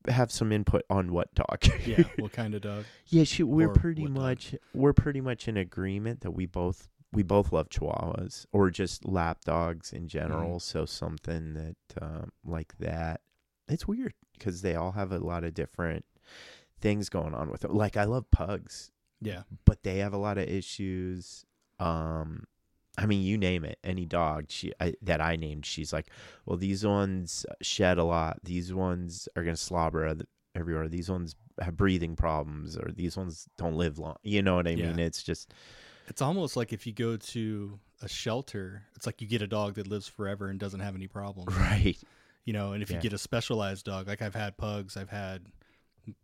have 0.08 0.32
some 0.32 0.52
input 0.52 0.84
on 0.90 1.12
what 1.12 1.34
dog? 1.36 1.66
Yeah, 1.86 2.04
what 2.18 2.32
kind 2.32 2.56
of 2.56 2.62
dog? 2.62 2.86
yeah, 3.08 3.24
she, 3.24 3.44
we're 3.44 3.70
Or 3.70 3.74
pretty 3.74 4.04
what 4.04 4.14
dog? 4.14 4.24
much 4.24 4.56
we're 4.74 4.94
pretty 4.94 5.22
much 5.22 5.48
in 5.48 5.58
agreement 5.58 6.22
that 6.22 6.32
we 6.32 6.46
both 6.46 6.88
we 7.14 7.24
both 7.24 7.52
love 7.54 7.70
chihuahuas 7.70 8.46
or 8.52 8.70
just 8.70 9.06
lap 9.06 9.40
dogs 9.46 9.94
in 9.94 10.08
general. 10.08 10.60
So 10.60 10.86
something 10.86 11.54
that 11.54 11.76
um, 12.02 12.32
like 12.46 12.78
that. 12.80 13.22
It's 13.70 13.88
weird 13.88 14.14
because 14.38 14.62
they 14.62 14.76
all 14.76 14.92
have 14.94 15.12
a 15.12 15.20
lot 15.20 15.44
of 15.44 15.54
different 15.54 16.06
things 16.80 17.10
going 17.10 17.34
on 17.34 17.50
with 17.50 17.62
them. 17.62 17.74
Like 17.74 17.98
I 17.98 18.04
love 18.06 18.30
pugs, 18.32 18.92
Yeah. 19.22 19.44
but 19.66 19.84
they 19.84 19.98
have 20.00 20.14
a 20.14 20.18
lot 20.18 20.38
of 20.38 20.48
issues. 20.48 21.46
Um, 21.80 22.44
I 22.98 23.06
mean, 23.06 23.22
you 23.22 23.38
name 23.38 23.64
it, 23.64 23.78
any 23.84 24.06
dog 24.06 24.46
she 24.50 24.74
I, 24.80 24.94
that 25.04 25.22
I 25.22 25.36
named, 25.36 25.66
she's 25.66 25.94
like, 25.94 26.08
well, 26.46 26.58
these 26.58 26.86
ones 26.86 27.46
shed 27.62 27.98
a 27.98 28.04
lot. 28.04 28.40
These 28.44 28.74
ones 28.74 29.28
are 29.36 29.44
gonna 29.44 29.56
slobber 29.58 30.16
everywhere. 30.56 30.88
These 30.88 31.10
ones 31.10 31.36
have 31.62 31.78
breathing 31.78 32.16
problems, 32.16 32.76
or 32.78 32.92
these 32.92 33.16
ones 33.18 33.48
don't 33.58 33.76
live 33.76 34.00
long. 34.00 34.16
You 34.24 34.42
know 34.42 34.56
what 34.56 34.68
I 34.68 34.72
Yeah. 34.72 34.88
mean? 34.88 35.00
It's 35.00 35.22
just 35.24 35.54
It's 36.08 36.22
almost 36.22 36.56
like 36.56 36.72
if 36.74 36.88
you 36.88 36.94
go 36.94 37.18
to 37.18 37.80
a 38.02 38.08
shelter, 38.08 38.84
it's 38.96 39.06
like 39.06 39.22
you 39.22 39.28
get 39.28 39.42
a 39.42 39.48
dog 39.48 39.76
that 39.76 39.88
lives 39.88 40.08
forever 40.08 40.48
and 40.48 40.60
doesn't 40.60 40.80
have 40.80 40.96
any 40.96 41.08
problems. 41.08 41.54
right. 41.56 41.98
You 42.46 42.54
know, 42.54 42.72
and 42.74 42.82
if 42.82 42.90
Yeah. 42.90 42.96
you 42.98 43.02
get 43.02 43.14
a 43.14 43.18
specialized 43.18 43.86
dog, 43.86 44.08
like 44.08 44.22
I've 44.22 44.34
had 44.36 44.58
pugs, 44.58 44.96
I've 44.98 45.10
had 45.10 45.48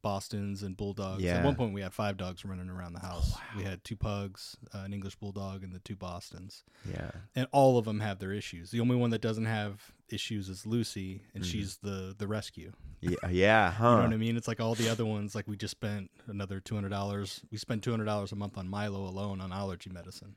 Bostons 0.01 0.63
and 0.63 0.75
bulldogs. 0.77 1.21
Yeah. 1.23 1.37
At 1.39 1.45
one 1.45 1.55
point, 1.55 1.73
we 1.73 1.81
had 1.81 1.93
five 1.93 2.17
dogs 2.17 2.43
running 2.45 2.69
around 2.69 2.93
the 2.93 2.99
house. 2.99 3.33
wow. 3.33 3.39
We 3.57 3.63
had 3.63 3.83
two 3.83 3.95
pugs, 3.95 4.57
uh, 4.73 4.79
an 4.79 4.93
English 4.93 5.15
bulldog, 5.15 5.63
and 5.63 5.73
the 5.73 5.79
two 5.79 5.95
Bostons. 5.95 6.63
Yeah. 6.89 7.11
And 7.35 7.47
all 7.51 7.77
of 7.77 7.85
them 7.85 7.99
have 7.99 8.19
their 8.19 8.33
issues. 8.33 8.71
The 8.71 8.79
only 8.79 8.95
one 8.95 9.09
that 9.11 9.21
doesn't 9.21 9.45
have 9.45 9.91
issues 10.09 10.49
is 10.49 10.65
Lucy, 10.65 11.21
and 11.33 11.43
Mhm. 11.43 11.47
she's 11.47 11.77
the 11.77 12.13
the 12.17 12.27
rescue. 12.27 12.71
Yeah. 13.01 13.15
Yeah. 13.29 13.71
Huh. 13.71 13.83
You 13.89 13.95
know 13.97 14.03
what 14.03 14.13
I 14.13 14.17
mean? 14.17 14.37
It's 14.37 14.47
like 14.47 14.59
all 14.61 14.75
the 14.75 14.89
other 14.89 15.05
ones. 15.05 15.33
Like 15.35 15.47
we 15.47 15.57
just 15.57 15.71
spent 15.71 16.11
another 16.27 16.59
two 16.59 16.75
hundred 16.75 16.89
dollars. 16.89 17.41
We 17.51 17.57
spent 17.57 17.83
two 17.83 17.91
hundred 17.91 18.05
dollars 18.05 18.31
a 18.31 18.35
month 18.35 18.57
on 18.57 18.67
Milo 18.69 19.05
alone 19.07 19.41
on 19.41 19.51
allergy 19.51 19.89
medicine. 19.89 20.35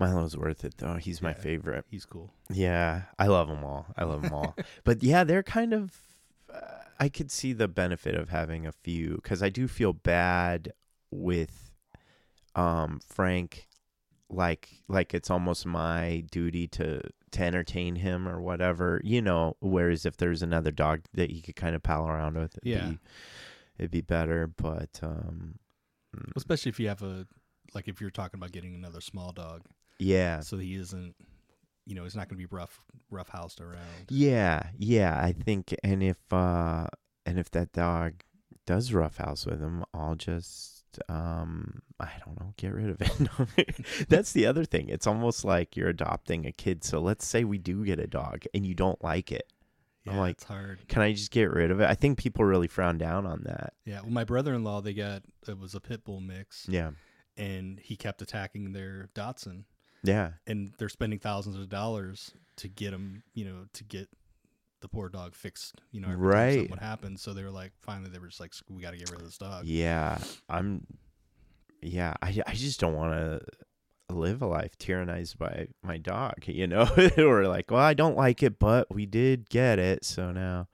Milo's 0.00 0.36
worth 0.36 0.64
it 0.64 0.78
though. 0.78 0.94
He's 0.94 1.20
my 1.20 1.32
favorite. 1.34 1.84
He's 1.90 2.04
cool. 2.04 2.32
Yeah, 2.50 3.02
I 3.18 3.26
love 3.26 3.48
them 3.48 3.64
all. 3.64 3.86
I 3.96 4.04
love 4.04 4.22
them 4.22 4.32
all. 4.32 4.54
but 4.84 5.02
yeah, 5.02 5.24
they're 5.24 5.42
kind 5.42 5.72
of. 5.74 5.96
Uh, 6.52 6.60
I 7.00 7.08
could 7.08 7.30
see 7.30 7.52
the 7.52 7.68
benefit 7.68 8.14
of 8.14 8.28
having 8.28 8.66
a 8.66 8.72
few 8.72 9.16
because 9.16 9.42
I 9.42 9.48
do 9.50 9.68
feel 9.68 9.92
bad 9.92 10.72
with, 11.10 11.72
um, 12.54 13.00
Frank, 13.06 13.68
like 14.30 14.82
like 14.88 15.14
it's 15.14 15.30
almost 15.30 15.64
my 15.64 16.24
duty 16.30 16.66
to 16.68 17.00
to 17.30 17.42
entertain 17.42 17.96
him 17.96 18.28
or 18.28 18.40
whatever, 18.40 19.00
you 19.04 19.22
know. 19.22 19.56
Whereas 19.60 20.04
if 20.04 20.16
there's 20.16 20.42
another 20.42 20.70
dog 20.70 21.02
that 21.14 21.30
he 21.30 21.40
could 21.40 21.56
kind 21.56 21.74
of 21.76 21.82
pal 21.82 22.06
around 22.08 22.36
with, 22.36 22.58
it'd 22.58 22.68
Yeah. 22.68 22.88
be, 22.88 22.98
it'd 23.78 23.90
be 23.90 24.00
better. 24.00 24.46
But 24.46 24.98
um, 25.02 25.58
mm, 26.16 26.32
Especially 26.36 26.70
if 26.70 26.80
you 26.80 26.88
have 26.88 27.02
a 27.02 27.26
like 27.74 27.86
if 27.88 28.00
you're 28.00 28.10
talking 28.10 28.38
about 28.38 28.52
getting 28.52 28.74
another 28.74 29.00
small 29.00 29.32
dog, 29.32 29.62
yeah, 29.98 30.40
so 30.40 30.58
he 30.58 30.74
isn't, 30.74 31.14
you 31.88 31.94
know, 31.94 32.04
it's 32.04 32.14
not 32.14 32.28
going 32.28 32.40
to 32.40 32.46
be 32.48 32.54
rough 32.54 32.80
rough 33.10 33.28
housed 33.30 33.60
around. 33.60 34.06
Yeah, 34.10 34.68
yeah, 34.78 35.18
I 35.20 35.32
think 35.32 35.74
and 35.82 36.02
if 36.02 36.18
uh 36.32 36.86
and 37.26 37.38
if 37.38 37.50
that 37.52 37.72
dog 37.72 38.22
does 38.66 38.92
roughhouse 38.92 39.46
with 39.46 39.60
him, 39.60 39.84
I'll 39.94 40.14
just 40.14 40.84
um 41.08 41.80
I 41.98 42.10
don't 42.24 42.38
know, 42.40 42.52
get 42.56 42.72
rid 42.74 42.90
of 42.90 43.00
it. 43.02 44.06
That's 44.08 44.32
the 44.32 44.46
other 44.46 44.64
thing. 44.64 44.88
It's 44.88 45.06
almost 45.06 45.44
like 45.44 45.76
you're 45.76 45.88
adopting 45.88 46.46
a 46.46 46.52
kid. 46.52 46.84
So 46.84 47.00
let's 47.00 47.26
say 47.26 47.44
we 47.44 47.58
do 47.58 47.84
get 47.84 47.98
a 47.98 48.06
dog 48.06 48.44
and 48.54 48.66
you 48.66 48.74
don't 48.74 49.02
like 49.02 49.32
it. 49.32 49.50
Yeah, 50.04 50.12
I'm 50.12 50.18
like- 50.18 50.32
it's 50.36 50.44
hard. 50.44 50.78
Can 50.88 51.02
I 51.02 51.12
just 51.12 51.30
get 51.30 51.50
rid 51.50 51.70
of 51.70 51.80
it? 51.80 51.86
I 51.88 51.94
think 51.94 52.18
people 52.18 52.44
really 52.44 52.68
frown 52.68 52.98
down 52.98 53.26
on 53.26 53.42
that. 53.46 53.72
Yeah. 53.84 54.00
Well, 54.02 54.10
my 54.10 54.24
brother-in-law, 54.24 54.82
they 54.82 54.94
got 54.94 55.22
it 55.48 55.58
was 55.58 55.74
a 55.74 55.80
pit 55.80 56.04
bull 56.04 56.20
mix, 56.20 56.66
Yeah. 56.68 56.90
and 57.36 57.78
he 57.80 57.96
kept 57.96 58.22
attacking 58.22 58.72
their 58.72 59.08
dachshund, 59.14 59.64
Yeah. 60.02 60.32
and 60.46 60.72
they're 60.78 60.88
spending 60.88 61.18
thousands 61.18 61.56
of 61.56 61.68
dollars 61.68 62.32
to 62.56 62.68
get 62.68 62.92
them, 62.92 63.22
you 63.34 63.44
know, 63.44 63.66
to 63.72 63.84
get 63.84 64.08
the 64.80 64.88
poor 64.88 65.08
dog 65.08 65.34
fixed. 65.34 65.80
You 65.90 66.00
know, 66.00 66.08
Right. 66.08 66.70
What 66.70 66.78
happened. 66.78 67.18
So 67.20 67.32
they 67.32 67.42
were 67.42 67.50
like, 67.50 67.72
finally, 67.80 68.10
they 68.10 68.18
were 68.18 68.28
just 68.28 68.40
like, 68.40 68.52
we 68.68 68.80
got 68.82 68.92
to 68.92 68.96
get 68.98 69.10
rid 69.10 69.20
of 69.20 69.26
this 69.26 69.38
dog. 69.38 69.64
Yeah. 69.64 70.18
I'm 70.48 70.86
yeah, 71.80 72.14
I 72.22 72.40
I 72.46 72.54
just 72.54 72.80
don't 72.80 72.94
want 72.94 73.12
to 73.12 73.40
live 74.10 74.42
a 74.42 74.46
life 74.46 74.76
tyrannized 74.78 75.38
by 75.38 75.68
my 75.82 75.98
dog, 75.98 76.34
you 76.46 76.66
know? 76.66 76.88
or 77.18 77.46
like, 77.46 77.70
well, 77.70 77.80
I 77.80 77.94
don't 77.94 78.16
like 78.16 78.42
it, 78.42 78.58
but 78.58 78.92
we 78.92 79.06
did 79.06 79.48
get 79.50 79.78
it, 79.78 80.04
so 80.04 80.32
now 80.32 80.68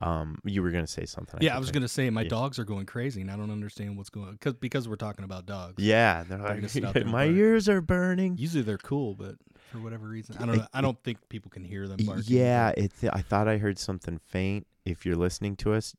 um 0.00 0.38
you 0.44 0.62
were 0.62 0.70
going 0.70 0.84
to 0.84 0.90
say 0.90 1.04
something. 1.04 1.40
Yeah, 1.42 1.56
I 1.56 1.58
was 1.58 1.68
think. 1.68 1.74
gonna 1.74 1.88
say 1.88 2.08
my 2.10 2.22
yeah. 2.22 2.28
dogs 2.28 2.58
are 2.58 2.64
going 2.64 2.86
crazy, 2.86 3.20
and 3.20 3.30
I 3.30 3.36
don't 3.36 3.50
understand 3.50 3.96
what's 3.96 4.10
going 4.10 4.28
on 4.28 4.32
because 4.34 4.54
because 4.54 4.88
we're 4.88 4.96
talking 4.96 5.24
about 5.24 5.46
dogs. 5.46 5.82
Yeah, 5.82 6.24
they're 6.28 6.38
They're 6.38 6.54
gonna 6.54 6.68
sit 6.68 6.84
out 6.84 6.94
there 6.94 7.02
like 7.04 7.12
my 7.12 7.26
bark. 7.26 7.36
ears 7.36 7.68
are 7.68 7.80
burning. 7.80 8.36
Usually 8.38 8.62
they're 8.62 8.78
cool, 8.78 9.14
but 9.14 9.36
for 9.72 9.78
whatever 9.80 10.06
reason, 10.06 10.36
I 10.38 10.46
don't 10.46 10.56
know. 10.58 10.66
I 10.72 10.80
don't 10.80 11.02
think 11.02 11.18
people 11.28 11.50
can 11.50 11.64
hear 11.64 11.86
them 11.88 11.98
barking. 12.04 12.24
Yeah, 12.28 12.70
it 12.76 12.92
I 13.12 13.22
thought 13.22 13.48
I 13.48 13.58
heard 13.58 13.78
something 13.78 14.18
faint. 14.26 14.66
If 14.84 15.04
you're 15.04 15.16
listening 15.16 15.56
to 15.56 15.74
us, 15.74 15.94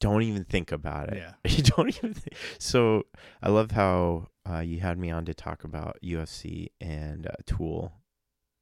don't 0.00 0.22
even 0.22 0.44
think 0.44 0.72
about 0.72 1.12
it. 1.12 1.18
yeah, 1.18 1.32
You 1.56 1.62
don't 1.62 1.88
even. 1.96 2.14
Think. 2.14 2.34
So 2.58 3.04
I 3.42 3.50
love 3.50 3.70
how 3.72 4.28
uh, 4.48 4.58
you 4.60 4.80
had 4.80 4.98
me 4.98 5.10
on 5.10 5.24
to 5.26 5.34
talk 5.34 5.62
about 5.64 5.98
UFC 6.02 6.68
and 6.80 7.26
uh, 7.26 7.32
Tool, 7.46 7.92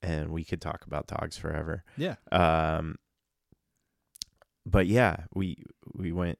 and 0.02 0.30
we 0.30 0.44
could 0.44 0.60
talk 0.60 0.84
about 0.86 1.06
dogs 1.06 1.36
forever. 1.36 1.84
yeah. 1.96 2.16
Um, 2.30 2.96
but 4.66 4.86
yeah, 4.86 5.24
we 5.34 5.62
we 5.94 6.12
went. 6.12 6.38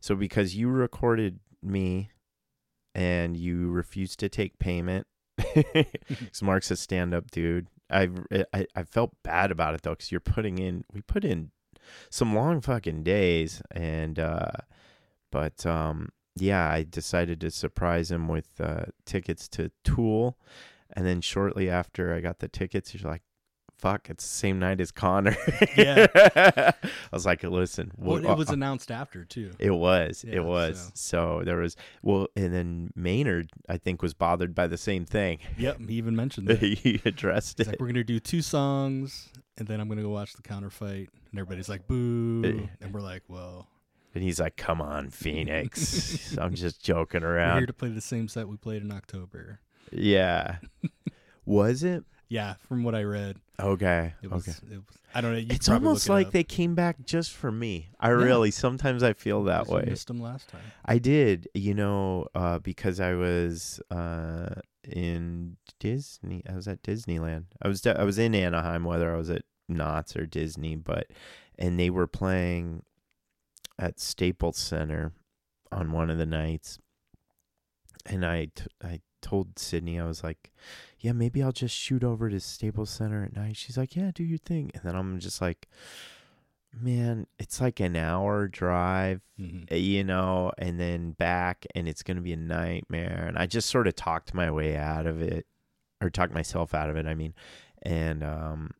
So 0.00 0.14
because 0.14 0.56
you 0.56 0.68
recorded 0.68 1.40
me, 1.62 2.10
and 2.94 3.36
you 3.36 3.70
refused 3.70 4.18
to 4.20 4.28
take 4.28 4.58
payment, 4.58 5.06
because 5.36 6.42
Mark's 6.42 6.70
a 6.70 6.76
stand-up 6.76 7.30
dude. 7.30 7.68
I, 7.90 8.08
I 8.52 8.66
I 8.74 8.82
felt 8.84 9.12
bad 9.24 9.50
about 9.50 9.74
it 9.74 9.82
though, 9.82 9.90
because 9.90 10.12
you're 10.12 10.20
putting 10.20 10.58
in. 10.58 10.84
We 10.92 11.00
put 11.02 11.24
in 11.24 11.50
some 12.10 12.34
long 12.34 12.60
fucking 12.60 13.02
days, 13.02 13.62
and 13.70 14.18
uh, 14.18 14.52
but 15.32 15.64
um, 15.66 16.10
yeah, 16.36 16.68
I 16.70 16.84
decided 16.88 17.40
to 17.40 17.50
surprise 17.50 18.10
him 18.10 18.28
with 18.28 18.60
uh, 18.60 18.84
tickets 19.04 19.48
to 19.48 19.70
Tool, 19.84 20.38
and 20.92 21.06
then 21.06 21.20
shortly 21.20 21.68
after 21.68 22.14
I 22.14 22.20
got 22.20 22.38
the 22.38 22.48
tickets, 22.48 22.90
he's 22.90 23.04
like, 23.04 23.22
"Fuck, 23.80 24.10
it's 24.10 24.24
the 24.24 24.28
same 24.36 24.58
night 24.58 24.80
as 24.80 24.90
Conor." 24.92 25.36
Yeah. 25.76 26.06
I 26.14 26.72
was 27.12 27.26
like, 27.26 27.42
"Listen, 27.42 27.92
Well, 27.96 28.20
well, 28.22 28.32
it 28.32 28.38
was 28.38 28.50
uh, 28.50 28.54
announced 28.54 28.90
after 28.90 29.24
too. 29.24 29.50
it 29.58 29.70
was, 29.70 30.24
Yeah, 30.26 30.36
it 30.36 30.44
was." 30.44 30.90
So. 30.94 31.42
there 31.44 31.56
was 31.58 31.76
well, 32.02 32.28
and 32.36 32.52
then 32.52 32.90
Maynard, 32.94 33.50
I 33.68 33.76
think, 33.78 34.02
was 34.02 34.14
bothered 34.14 34.54
by 34.54 34.66
the 34.66 34.78
same 34.78 35.04
thing. 35.04 35.38
Yep, 35.58 35.80
he 35.88 35.94
even 35.94 36.14
mentioned 36.16 36.48
that. 36.48 36.60
he 36.60 37.00
addressed 37.04 37.58
He's 37.58 37.66
it. 37.66 37.70
like, 37.72 37.80
we're 37.80 37.86
gonna 37.88 38.04
do 38.04 38.20
two 38.20 38.42
songs, 38.42 39.28
and 39.58 39.66
then 39.66 39.80
I'm 39.80 39.88
gonna 39.88 40.02
go 40.02 40.10
watch 40.10 40.34
the 40.34 40.42
Conor 40.42 40.70
fight, 40.70 41.08
and 41.30 41.38
everybody's 41.40 41.68
like, 41.68 41.86
boo, 41.88 42.42
Eh. 42.44 42.66
and 42.80 42.92
we're 42.94 43.00
like, 43.00 43.22
well, 43.28 43.66
And 44.14 44.22
he's 44.24 44.40
like, 44.40 44.56
"Come 44.56 44.80
on, 44.82 45.10
Phoenix." 45.10 46.36
I'm 46.40 46.54
just 46.54 46.82
joking 46.82 47.22
around." 47.22 47.54
we're 47.54 47.60
here 47.60 47.66
to 47.66 47.72
play 47.72 47.88
the 47.90 48.00
same 48.00 48.28
set 48.28 48.48
we 48.48 48.56
played 48.56 48.82
in 48.82 48.90
October. 48.92 49.60
Yeah. 49.92 50.56
was 51.44 51.82
it? 51.82 52.04
Yeah, 52.30 52.54
from 52.68 52.84
what 52.84 52.94
I 52.94 53.02
read, 53.02 53.36
Okay. 53.58 54.14
it 54.22 54.30
was. 54.30 54.48
okay. 54.48 54.56
It 54.72 54.76
was 54.76 54.96
I 55.12 55.20
don't 55.20 55.32
know. 55.32 55.54
It's 55.54 55.68
almost 55.68 56.08
look 56.08 56.14
it 56.14 56.24
like 56.24 56.30
they 56.32 56.44
came 56.44 56.76
back 56.76 57.04
just 57.04 57.32
for 57.32 57.50
me. 57.50 57.88
I 57.98 58.08
Yeah. 58.10 58.14
really 58.14 58.52
sometimes 58.52 59.02
I 59.02 59.12
feel 59.12 59.42
that 59.44 59.66
way. 59.66 59.82
Missed 59.86 60.06
them 60.06 60.20
last 60.20 60.48
time. 60.48 60.62
I 60.84 60.98
did, 60.98 61.48
you 61.54 61.74
know, 61.74 62.28
uh, 62.36 62.60
because 62.60 63.00
I 63.00 63.14
was 63.14 63.80
uh, 63.90 64.54
in 64.84 65.56
Disney. 65.80 66.44
I 66.48 66.54
was 66.54 66.68
at 66.68 66.82
Disneyland. 66.84 67.46
I 67.60 67.66
was 67.66 67.84
I 67.84 68.04
was 68.04 68.18
in 68.18 68.34
Anaheim, 68.36 68.84
whether 68.84 69.12
I 69.12 69.16
was 69.18 69.28
at 69.30 69.42
Knott's 69.68 70.14
or 70.14 70.26
Disney, 70.26 70.76
but 70.76 71.08
and 71.58 71.78
they 71.80 71.90
were 71.90 72.06
playing 72.06 72.84
at 73.76 73.98
Staples 73.98 74.56
Center 74.58 75.12
on 75.72 75.90
one 75.90 76.10
of 76.10 76.18
the 76.18 76.26
nights, 76.26 76.78
and 78.06 78.24
I 78.24 78.46
t- 78.54 78.66
I 78.82 79.00
told 79.22 79.58
Sydney 79.58 79.98
I 79.98 80.06
was 80.06 80.22
like, 80.22 80.52
yeah, 81.00 81.12
maybe 81.12 81.42
I'll 81.42 81.52
just 81.52 81.76
shoot 81.76 82.04
over 82.04 82.28
to 82.30 82.38
Staples 82.40 82.90
Center 82.90 83.24
at 83.24 83.34
night. 83.34 83.56
She's 83.56 83.76
like, 83.78 83.96
yeah, 83.96 84.10
do 84.14 84.22
your 84.22 84.38
thing, 84.38 84.70
and 84.74 84.82
then 84.84 84.94
I'm 84.96 85.18
just 85.18 85.40
like. 85.40 85.68
Man, 86.72 87.26
it's 87.36 87.60
like 87.60 87.80
an 87.80 87.96
hour 87.96 88.46
drive 88.46 89.22
Mhm. 89.40 89.72
uh, 89.72 89.74
you 89.74 90.04
know, 90.04 90.52
and 90.56 90.78
then 90.78 91.10
back, 91.10 91.66
and 91.74 91.88
it's 91.88 92.04
going 92.04 92.16
to 92.16 92.22
be 92.22 92.32
a 92.32 92.36
nightmare. 92.36 93.24
And 93.26 93.36
I 93.36 93.46
just 93.46 93.68
sort 93.68 93.88
of 93.88 93.96
talked 93.96 94.34
my 94.34 94.52
way 94.52 94.76
out 94.76 95.04
of 95.04 95.20
it, 95.20 95.48
or 96.00 96.10
talked 96.10 96.32
myself 96.32 96.72
out 96.72 96.88
of 96.88 96.94
it. 96.96 97.06
I 97.06 97.14
mean, 97.16 97.34
and 97.82 98.22
um, 98.22 98.70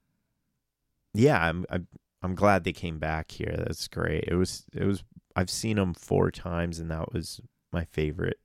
yeah, 1.14 1.42
I'm 1.44 1.66
I'm 1.68 1.88
I'm 2.22 2.34
glad 2.36 2.62
they 2.62 2.72
came 2.72 3.00
back 3.00 3.32
here. 3.32 3.54
That's 3.66 3.88
great. 3.88 4.24
It 4.28 4.36
was 4.36 4.66
it 4.72 4.84
was 4.84 5.02
I've 5.34 5.50
seen 5.50 5.74
them 5.76 5.92
four 5.94 6.30
times, 6.30 6.78
and 6.78 6.92
that 6.92 7.12
was 7.12 7.40
my 7.72 7.84
favorite 7.86 8.38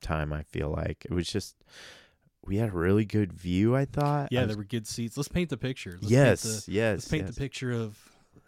time. 0.00 0.32
I 0.32 0.42
feel 0.42 0.70
like 0.70 1.04
it 1.04 1.12
was 1.14 1.28
just 1.28 1.54
we 2.46 2.56
had 2.56 2.68
a 2.70 2.72
really 2.72 3.04
good 3.04 3.32
view. 3.32 3.74
I 3.74 3.84
thought. 3.84 4.30
Yeah, 4.30 4.42
I 4.42 4.46
there 4.46 4.56
were 4.56 4.64
good 4.64 4.86
seats. 4.86 5.16
Let's 5.16 5.28
paint 5.28 5.50
the 5.50 5.56
picture. 5.56 5.98
Let's 6.00 6.10
yes, 6.10 6.42
Paint 6.42 6.64
the, 6.66 6.72
yes, 6.72 6.92
let's 6.96 7.08
paint 7.08 7.26
yes. 7.26 7.34
the 7.34 7.40
picture 7.40 7.72
of 7.72 7.98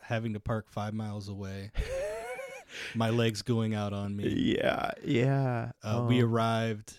having 0.01 0.35
to 0.35 0.41
park 0.41 0.67
five 0.69 0.95
miles 0.95 1.29
away. 1.29 1.73
My 2.95 3.11
legs 3.11 3.43
going 3.43 3.75
out 3.75 3.93
on 3.93 4.17
me. 4.17 4.29
yeah, 4.29 4.91
yeah. 5.05 5.73
Uh, 5.83 6.05
we 6.09 6.21
um, 6.23 6.33
arrived 6.33 6.99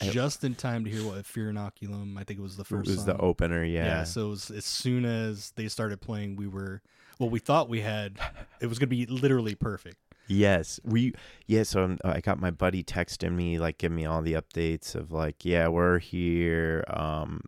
just 0.00 0.44
in 0.44 0.54
time 0.54 0.84
to 0.84 0.90
hear 0.90 1.04
what 1.04 1.24
Fear 1.24 1.52
Inoculum. 1.52 2.18
I 2.18 2.24
think 2.24 2.38
it 2.38 2.42
was 2.42 2.56
the 2.56 2.64
first. 2.64 2.90
It 2.90 2.92
was 2.92 3.04
the 3.04 3.16
opener. 3.16 3.64
Yeah. 3.64 3.84
Yeah. 3.84 4.04
So 4.04 4.26
it 4.26 4.30
was, 4.30 4.50
as 4.50 4.64
soon 4.64 5.04
as 5.04 5.52
they 5.52 5.68
started 5.68 6.00
playing, 6.00 6.36
we 6.36 6.46
were 6.46 6.82
well. 7.18 7.30
We 7.30 7.38
thought 7.38 7.68
we 7.68 7.80
had. 7.80 8.18
It 8.60 8.66
was 8.66 8.78
going 8.78 8.88
to 8.90 8.96
be 8.96 9.06
literally 9.06 9.54
perfect. 9.54 9.96
Yes, 10.26 10.80
we. 10.84 11.14
Yeah, 11.46 11.62
so 11.64 11.84
um, 11.84 11.98
I 12.04 12.20
got 12.20 12.40
my 12.40 12.50
buddy 12.50 12.82
texting 12.82 13.32
me, 13.32 13.58
like, 13.58 13.78
give 13.78 13.92
me 13.92 14.06
all 14.06 14.22
the 14.22 14.34
updates 14.34 14.94
of 14.94 15.12
like, 15.12 15.44
yeah, 15.44 15.68
we're 15.68 15.98
here. 15.98 16.84
Um, 16.88 17.40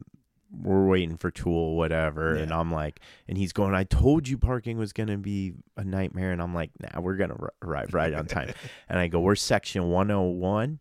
we're 0.51 0.87
waiting 0.87 1.17
for 1.17 1.31
Tool, 1.31 1.77
whatever. 1.77 2.35
And 2.35 2.53
I'm 2.53 2.71
like, 2.71 3.01
and 3.29 3.37
he's 3.37 3.53
going, 3.53 3.75
I 3.75 3.85
told 3.85 4.29
you 4.29 4.39
parking 4.39 4.79
was 4.79 4.93
gonna 4.93 5.19
be 5.19 5.53
a 5.77 5.85
nightmare. 5.85 6.33
And 6.33 6.41
I'm 6.41 6.55
like, 6.55 6.71
nah, 6.81 7.01
we're 7.01 7.17
gonna 7.17 7.37
r- 7.39 7.53
arrive 7.63 7.95
right 7.95 8.15
on 8.15 8.27
time. 8.27 8.53
and 8.89 8.99
I 8.99 9.09
go, 9.09 9.21
we're 9.21 9.35
section 9.35 9.89
101, 9.91 10.79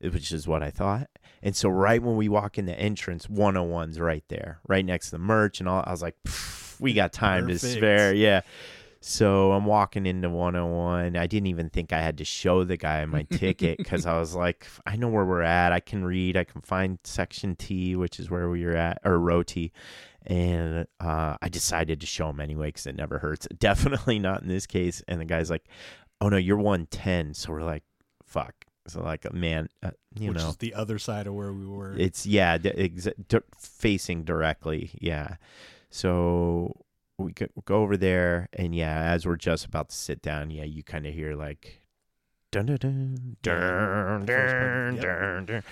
which 0.00 0.32
is 0.32 0.46
what 0.46 0.62
I 0.62 0.70
thought. 0.70 1.08
And 1.42 1.56
so 1.56 1.68
right 1.70 2.02
when 2.02 2.16
we 2.16 2.28
walk 2.28 2.58
in 2.58 2.66
the 2.66 2.78
entrance, 2.78 3.26
101's 3.26 3.98
right 3.98 4.24
there, 4.28 4.60
right 4.68 4.84
next 4.84 5.06
to 5.06 5.12
the 5.12 5.18
merch 5.18 5.60
and 5.60 5.68
all. 5.68 5.82
I 5.86 5.90
was 5.90 6.02
like, 6.02 6.16
we 6.78 6.92
got 6.92 7.12
time 7.12 7.48
to 7.48 7.58
spare. 7.58 8.14
Yeah. 8.14 8.42
So 9.02 9.52
I'm 9.52 9.64
walking 9.64 10.04
into 10.04 10.28
101. 10.28 11.16
I 11.16 11.26
didn't 11.26 11.46
even 11.46 11.70
think 11.70 11.92
I 11.92 12.02
had 12.02 12.18
to 12.18 12.24
show 12.24 12.64
the 12.64 12.76
guy 12.76 13.04
my 13.06 13.22
ticket 13.22 13.78
because 13.78 14.04
I 14.04 14.18
was 14.18 14.34
like, 14.34 14.66
I 14.86 14.96
know 14.96 15.08
where 15.08 15.24
we're 15.24 15.40
at. 15.42 15.72
I 15.72 15.80
can 15.80 16.04
read. 16.04 16.36
I 16.36 16.44
can 16.44 16.60
find 16.60 16.98
section 17.04 17.56
T, 17.56 17.96
which 17.96 18.20
is 18.20 18.30
where 18.30 18.50
we 18.50 18.64
were 18.64 18.76
at, 18.76 18.98
or 19.04 19.18
row 19.18 19.42
T. 19.42 19.72
And 20.26 20.86
uh, 21.00 21.36
I 21.40 21.48
decided 21.48 22.00
to 22.02 22.06
show 22.06 22.28
him 22.28 22.40
anyway 22.40 22.68
because 22.68 22.86
it 22.86 22.94
never 22.94 23.18
hurts. 23.18 23.48
Definitely 23.58 24.18
not 24.18 24.42
in 24.42 24.48
this 24.48 24.66
case. 24.66 25.02
And 25.08 25.18
the 25.18 25.24
guy's 25.24 25.48
like, 25.50 25.64
Oh 26.20 26.28
no, 26.28 26.36
you're 26.36 26.58
110. 26.58 27.32
So 27.32 27.52
we're 27.52 27.62
like, 27.62 27.84
Fuck. 28.24 28.66
So 28.86 29.00
like, 29.02 29.32
man, 29.32 29.68
uh, 29.82 29.92
you 30.14 30.28
which 30.28 30.38
know, 30.42 30.48
is 30.50 30.56
the 30.58 30.74
other 30.74 30.98
side 30.98 31.26
of 31.26 31.32
where 31.34 31.52
we 31.52 31.66
were. 31.66 31.94
it's 31.96 32.26
yeah, 32.26 32.58
d- 32.58 32.70
exa- 32.70 33.14
d- 33.28 33.38
facing 33.58 34.24
directly. 34.24 34.90
Yeah. 35.00 35.36
So 35.90 36.76
we 37.24 37.32
go, 37.32 37.46
go 37.64 37.82
over 37.82 37.96
there, 37.96 38.48
and 38.52 38.74
yeah, 38.74 39.00
as 39.12 39.26
we're 39.26 39.36
just 39.36 39.64
about 39.66 39.90
to 39.90 39.96
sit 39.96 40.22
down, 40.22 40.50
yeah, 40.50 40.64
you 40.64 40.82
kind 40.82 41.06
of 41.06 41.14
hear 41.14 41.34
like, 41.34 41.82
dun 42.52 42.66
dun 42.66 42.76
dun 42.78 43.36
dun 43.42 44.20
the 44.20 44.26
first 44.32 44.54
part, 44.54 44.96
dun 45.00 45.20
dun 45.20 45.46
dun, 45.46 45.62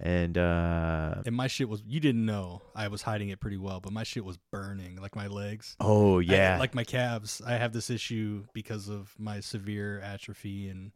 and 0.00 0.38
uh, 0.38 1.14
and 1.26 1.34
my 1.34 1.46
shit 1.48 1.68
was 1.68 1.82
you 1.86 1.98
didn't 2.00 2.24
know 2.24 2.62
I 2.74 2.88
was 2.88 3.02
hiding 3.02 3.30
it 3.30 3.40
pretty 3.40 3.56
well, 3.56 3.80
but 3.80 3.92
my 3.92 4.04
shit 4.04 4.24
was 4.24 4.38
burning, 4.52 4.96
like 4.96 5.16
my 5.16 5.26
legs. 5.26 5.76
oh 5.80 6.18
I- 6.20 6.22
yeah, 6.22 6.56
like 6.58 6.74
my 6.74 6.84
calves. 6.84 7.42
I 7.44 7.52
have 7.54 7.72
this 7.72 7.90
issue 7.90 8.44
because 8.52 8.88
of 8.88 9.14
my 9.18 9.40
severe 9.40 10.00
atrophy 10.00 10.68
and 10.68 10.92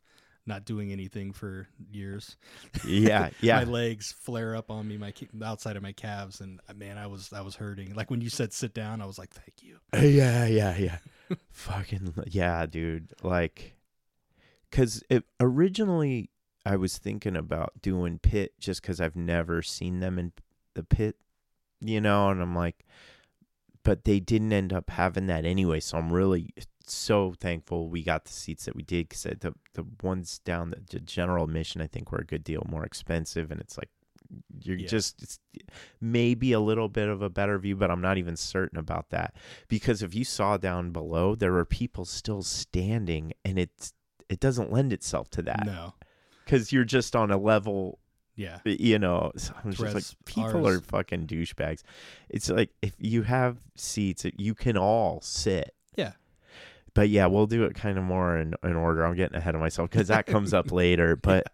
not 0.47 0.65
doing 0.65 0.91
anything 0.91 1.33
for 1.33 1.69
years. 1.91 2.37
yeah, 2.87 3.31
yeah. 3.41 3.59
my 3.59 3.65
legs 3.65 4.13
flare 4.13 4.57
up 4.57 4.71
on 4.71 4.89
me, 4.89 4.97
my 4.97 5.13
the 5.33 5.45
outside 5.45 5.77
of 5.77 5.83
my 5.83 5.93
calves, 5.93 6.41
and 6.41 6.61
uh, 6.69 6.75
man, 6.75 6.99
I 6.99 7.07
was 7.07 7.33
I 7.33 7.41
was 7.43 7.57
hurting. 7.57 7.95
Like 7.95 8.11
when 8.11 8.21
you 8.21 8.31
said 8.31 8.53
sit 8.53 8.75
down, 8.75 9.01
I 9.01 9.07
was 9.07 9.19
like, 9.19 9.31
thank 9.31 9.63
you. 9.63 9.79
yeah, 9.95 10.47
yeah, 10.47 10.77
yeah. 10.77 10.99
Fucking 11.51 12.15
yeah, 12.27 12.67
dude. 12.67 13.13
Like, 13.23 13.77
cause 14.71 15.03
it 15.09 15.25
originally 15.41 16.31
I 16.65 16.77
was 16.77 16.99
thinking 16.99 17.37
about 17.37 17.73
doing 17.81 18.19
pit 18.19 18.59
just 18.61 18.83
because 18.83 19.01
I've 19.01 19.17
never 19.17 19.63
seen 19.63 20.01
them 20.01 20.19
in 20.19 20.33
the 20.75 20.85
pit, 20.85 21.17
you 21.81 22.01
know, 22.01 22.31
and 22.31 22.41
I'm 22.41 22.55
like, 22.55 22.85
but 23.85 24.05
they 24.05 24.21
didn't 24.21 24.53
end 24.53 24.73
up 24.73 24.91
having 24.91 25.27
that 25.27 25.45
anyway. 25.45 25.81
So 25.81 25.99
I'm 25.99 26.13
really 26.13 26.55
so 26.93 27.33
thankful 27.39 27.89
we 27.89 28.03
got 28.03 28.25
the 28.25 28.33
seats 28.33 28.65
that 28.67 28.77
we 28.77 28.83
did 28.83 29.09
because 29.09 29.23
the 29.23 29.55
the 29.75 29.85
ones 30.03 30.39
down 30.45 30.71
the, 30.71 30.81
the 30.91 31.01
general 31.01 31.45
admission 31.45 31.81
I 31.81 31.87
think 31.87 32.13
were 32.13 32.19
a 32.19 32.25
good 32.27 32.45
deal 32.45 32.65
more 32.69 32.85
expensive, 32.85 33.51
and 33.51 33.61
it's 33.61 33.77
like 33.79 33.89
you're 34.63 34.77
Yeah. 34.79 34.87
just 34.89 35.23
it's 35.23 35.39
maybe 36.01 36.53
a 36.53 36.61
little 36.61 36.89
bit 36.89 37.09
of 37.09 37.21
a 37.23 37.29
better 37.29 37.59
view, 37.59 37.77
but 37.77 37.91
I'm 37.91 38.01
not 38.01 38.17
even 38.19 38.37
certain 38.37 38.79
about 38.79 39.11
that 39.11 39.35
because 39.69 40.03
if 40.03 40.15
you 40.15 40.25
saw 40.25 40.57
down 40.57 40.91
below, 40.91 41.35
there 41.35 41.53
were 41.53 41.65
people 41.67 42.05
still 42.05 42.43
standing, 42.43 43.33
and 43.45 43.59
it's 43.59 43.93
it 44.29 44.41
doesn't 44.41 44.73
lend 44.73 44.93
itself 44.93 45.29
to 45.31 45.43
that 45.43 45.67
No, 45.67 45.95
because 46.45 46.73
you're 46.73 46.85
just 46.85 47.15
on 47.15 47.31
a 47.31 47.37
level 47.37 47.99
yeah, 48.35 48.61
you 48.65 48.99
know, 48.99 49.31
so 49.37 49.53
I'm 49.63 49.73
just 49.73 49.95
like 49.95 50.05
people 50.25 50.67
are 50.67 50.81
fucking 50.81 51.27
douchebags. 51.27 51.83
It's 52.31 52.49
like 52.49 52.71
if 52.81 52.95
you 52.99 53.25
have 53.25 53.59
seats, 53.77 54.25
you 54.39 54.55
can 54.55 54.79
all 54.79 55.21
sit. 55.21 55.75
But 56.95 57.09
yeah, 57.09 57.27
we'll 57.27 57.47
do 57.47 57.65
it 57.65 57.75
kind 57.75 57.97
of 57.97 58.05
more 58.05 58.37
in, 58.37 58.55
in 58.63 58.77
order. 58.77 59.05
I'm 59.05 59.17
getting 59.17 59.37
ahead 59.37 59.55
of 59.55 59.61
myself 59.61 59.91
because 59.91 60.09
that 60.09 60.27
comes 60.27 60.53
up 60.53 60.71
later. 60.73 61.17
But 61.17 61.47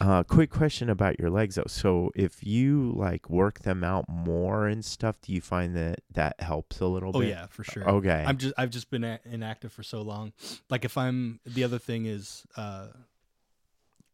uh, 0.00 0.22
quick 0.22 0.50
question 0.50 0.88
about 0.88 1.18
your 1.18 1.30
legs 1.30 1.56
though. 1.56 1.64
So 1.66 2.10
if 2.14 2.44
you 2.44 2.92
like 2.96 3.28
work 3.28 3.60
them 3.60 3.82
out 3.82 4.08
more 4.08 4.66
and 4.68 4.84
stuff, 4.84 5.16
do 5.20 5.32
you 5.32 5.40
find 5.40 5.76
that 5.76 6.00
that 6.12 6.40
helps 6.40 6.80
a 6.80 6.86
little 6.86 7.10
oh 7.14 7.20
bit? 7.20 7.30
yeah, 7.30 7.46
for 7.46 7.64
sure. 7.64 7.88
Okay. 7.88 8.24
I'm 8.26 8.38
just 8.38 8.54
I've 8.56 8.70
just 8.70 8.90
been 8.90 9.04
a- 9.04 9.20
inactive 9.24 9.72
for 9.72 9.82
so 9.82 10.02
long. 10.02 10.32
Like 10.68 10.84
if 10.84 10.96
I'm 10.96 11.40
the 11.44 11.64
other 11.64 11.78
thing 11.78 12.06
is 12.06 12.46
uh 12.56 12.88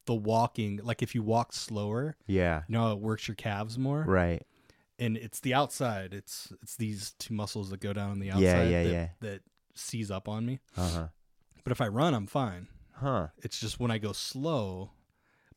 the 0.07 0.15
walking. 0.15 0.81
Like 0.83 1.03
if 1.03 1.15
you 1.15 1.23
walk 1.23 1.53
slower, 1.53 2.17
yeah. 2.27 2.63
you 2.69 2.73
know 2.73 2.93
it 2.93 2.99
works 2.99 3.29
your 3.29 3.35
calves 3.35 3.77
more. 3.77 4.03
Right. 4.03 4.43
And 4.99 5.17
it's 5.17 5.41
the 5.41 5.53
outside. 5.53 6.15
It's 6.15 6.53
it's 6.63 6.77
these 6.77 7.13
two 7.19 7.35
muscles 7.35 7.71
that 7.71 7.81
go 7.81 7.93
down 7.93 8.11
on 8.11 8.19
the 8.19 8.31
outside 8.31 8.43
Yeah, 8.43 8.63
yeah, 8.65 8.83
that, 8.83 8.91
yeah. 8.91 9.09
that 9.21 9.41
seize 9.79 10.11
up 10.11 10.29
on 10.29 10.45
me. 10.47 10.61
Uh 10.77 10.89
huh. 10.91 11.07
But 11.65 11.73
if 11.73 11.81
I 11.81 11.89
run, 11.89 12.15
I'm 12.15 12.27
fine. 12.27 12.69
Huh. 12.93 13.29
It's 13.43 13.61
just 13.61 13.79
when 13.81 13.91
I 13.91 13.99
go 13.99 14.13
slow, 14.13 14.91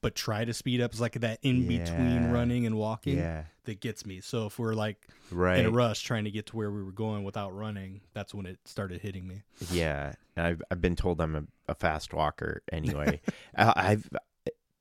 but 0.02 0.16
try 0.16 0.44
to 0.46 0.54
speed 0.54 0.82
up, 0.82 0.92
it's 0.92 1.00
like 1.00 1.14
that 1.22 1.40
in 1.42 1.68
between 1.68 2.24
Yeah. 2.24 2.32
running 2.32 2.66
and 2.66 2.76
walking 2.78 3.18
Yeah. 3.18 3.44
that 3.66 3.80
gets 3.80 4.06
me. 4.06 4.20
So 4.22 4.46
if 4.48 4.58
we're 4.60 4.74
like 4.74 5.08
Right. 5.32 5.60
in 5.60 5.66
a 5.66 5.70
rush 5.70 6.02
trying 6.02 6.24
to 6.26 6.32
get 6.32 6.48
to 6.48 6.58
where 6.58 6.72
we 6.72 6.84
were 6.84 6.92
going 6.92 7.24
without 7.24 7.56
running, 7.56 8.02
that's 8.14 8.34
when 8.34 8.46
it 8.46 8.60
started 8.66 9.02
hitting 9.02 9.28
me. 9.28 9.44
Yeah, 9.72 10.14
and 10.36 10.46
I've 10.48 10.62
I've 10.72 10.82
been 10.82 10.96
told 10.96 11.22
I'm 11.22 11.36
a, 11.36 11.44
a 11.68 11.76
fast 11.76 12.14
walker 12.14 12.62
anyway. 12.72 13.22
I, 13.58 13.74
I've 13.76 14.10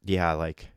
yeah, 0.04 0.32
like 0.32 0.68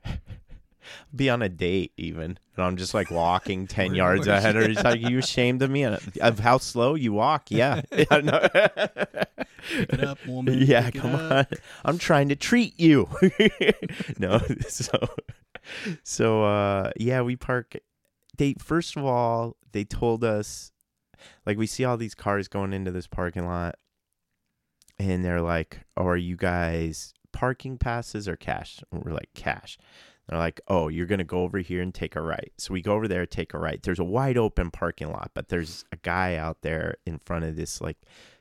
be 1.15 1.29
on 1.29 1.41
a 1.41 1.49
date 1.49 1.91
even, 1.97 2.37
and 2.55 2.65
I'm 2.65 2.77
just 2.77 2.93
like 2.93 3.11
walking 3.11 3.67
ten 3.67 3.93
yards 3.95 4.27
where- 4.27 4.37
ahead. 4.37 4.55
Or 4.55 4.61
it's 4.61 4.83
like 4.83 5.01
you 5.01 5.17
ashamed 5.19 5.61
of 5.61 5.69
me 5.69 5.83
of 5.83 6.39
how 6.39 6.57
slow 6.57 6.95
you 6.95 7.13
walk. 7.13 7.49
Yeah, 7.51 7.81
yeah. 7.91 8.05
Pick 9.69 9.93
it 9.93 10.03
up, 10.03 10.17
woman. 10.25 10.59
yeah, 10.59 10.89
come 10.91 11.15
on. 11.15 11.45
I'm 11.85 11.97
trying 11.97 12.29
to 12.29 12.35
treat 12.35 12.79
you. 12.79 13.07
no, 14.17 14.39
so 14.67 15.07
so 16.03 16.43
uh 16.43 16.91
yeah, 16.97 17.21
we 17.21 17.35
park 17.35 17.75
they 18.37 18.55
first 18.59 18.95
of 18.97 19.05
all, 19.05 19.55
they 19.71 19.83
told 19.83 20.23
us 20.23 20.71
like 21.45 21.57
we 21.57 21.67
see 21.67 21.85
all 21.85 21.97
these 21.97 22.15
cars 22.15 22.47
going 22.47 22.73
into 22.73 22.91
this 22.91 23.05
parking 23.07 23.45
lot 23.45 23.75
and 24.97 25.23
they're 25.23 25.41
like, 25.41 25.81
"Oh, 25.97 26.05
are 26.07 26.17
you 26.17 26.35
guys 26.35 27.13
parking 27.31 27.77
passes 27.77 28.27
or 28.27 28.35
cash?" 28.35 28.83
And 28.91 29.03
we're 29.03 29.13
like, 29.13 29.29
"Cash." 29.35 29.77
They're 30.31 30.39
like, 30.39 30.61
"Oh, 30.69 30.87
you're 30.87 31.05
going 31.05 31.19
to 31.19 31.25
go 31.25 31.41
over 31.41 31.59
here 31.59 31.81
and 31.81 31.93
take 31.93 32.15
a 32.15 32.21
right." 32.21 32.53
So 32.57 32.73
we 32.73 32.81
go 32.81 32.93
over 32.93 33.07
there, 33.07 33.25
take 33.25 33.53
a 33.53 33.59
right. 33.59 33.83
There's 33.83 33.99
a 33.99 34.05
wide 34.05 34.37
open 34.37 34.71
parking 34.71 35.11
lot, 35.11 35.31
but 35.33 35.49
there's 35.49 35.83
a 35.91 35.97
guy 35.97 36.35
out 36.35 36.61
there 36.61 36.95
in 37.05 37.19
front 37.19 37.43
of 37.43 37.57
this 37.57 37.81
like 37.81 37.97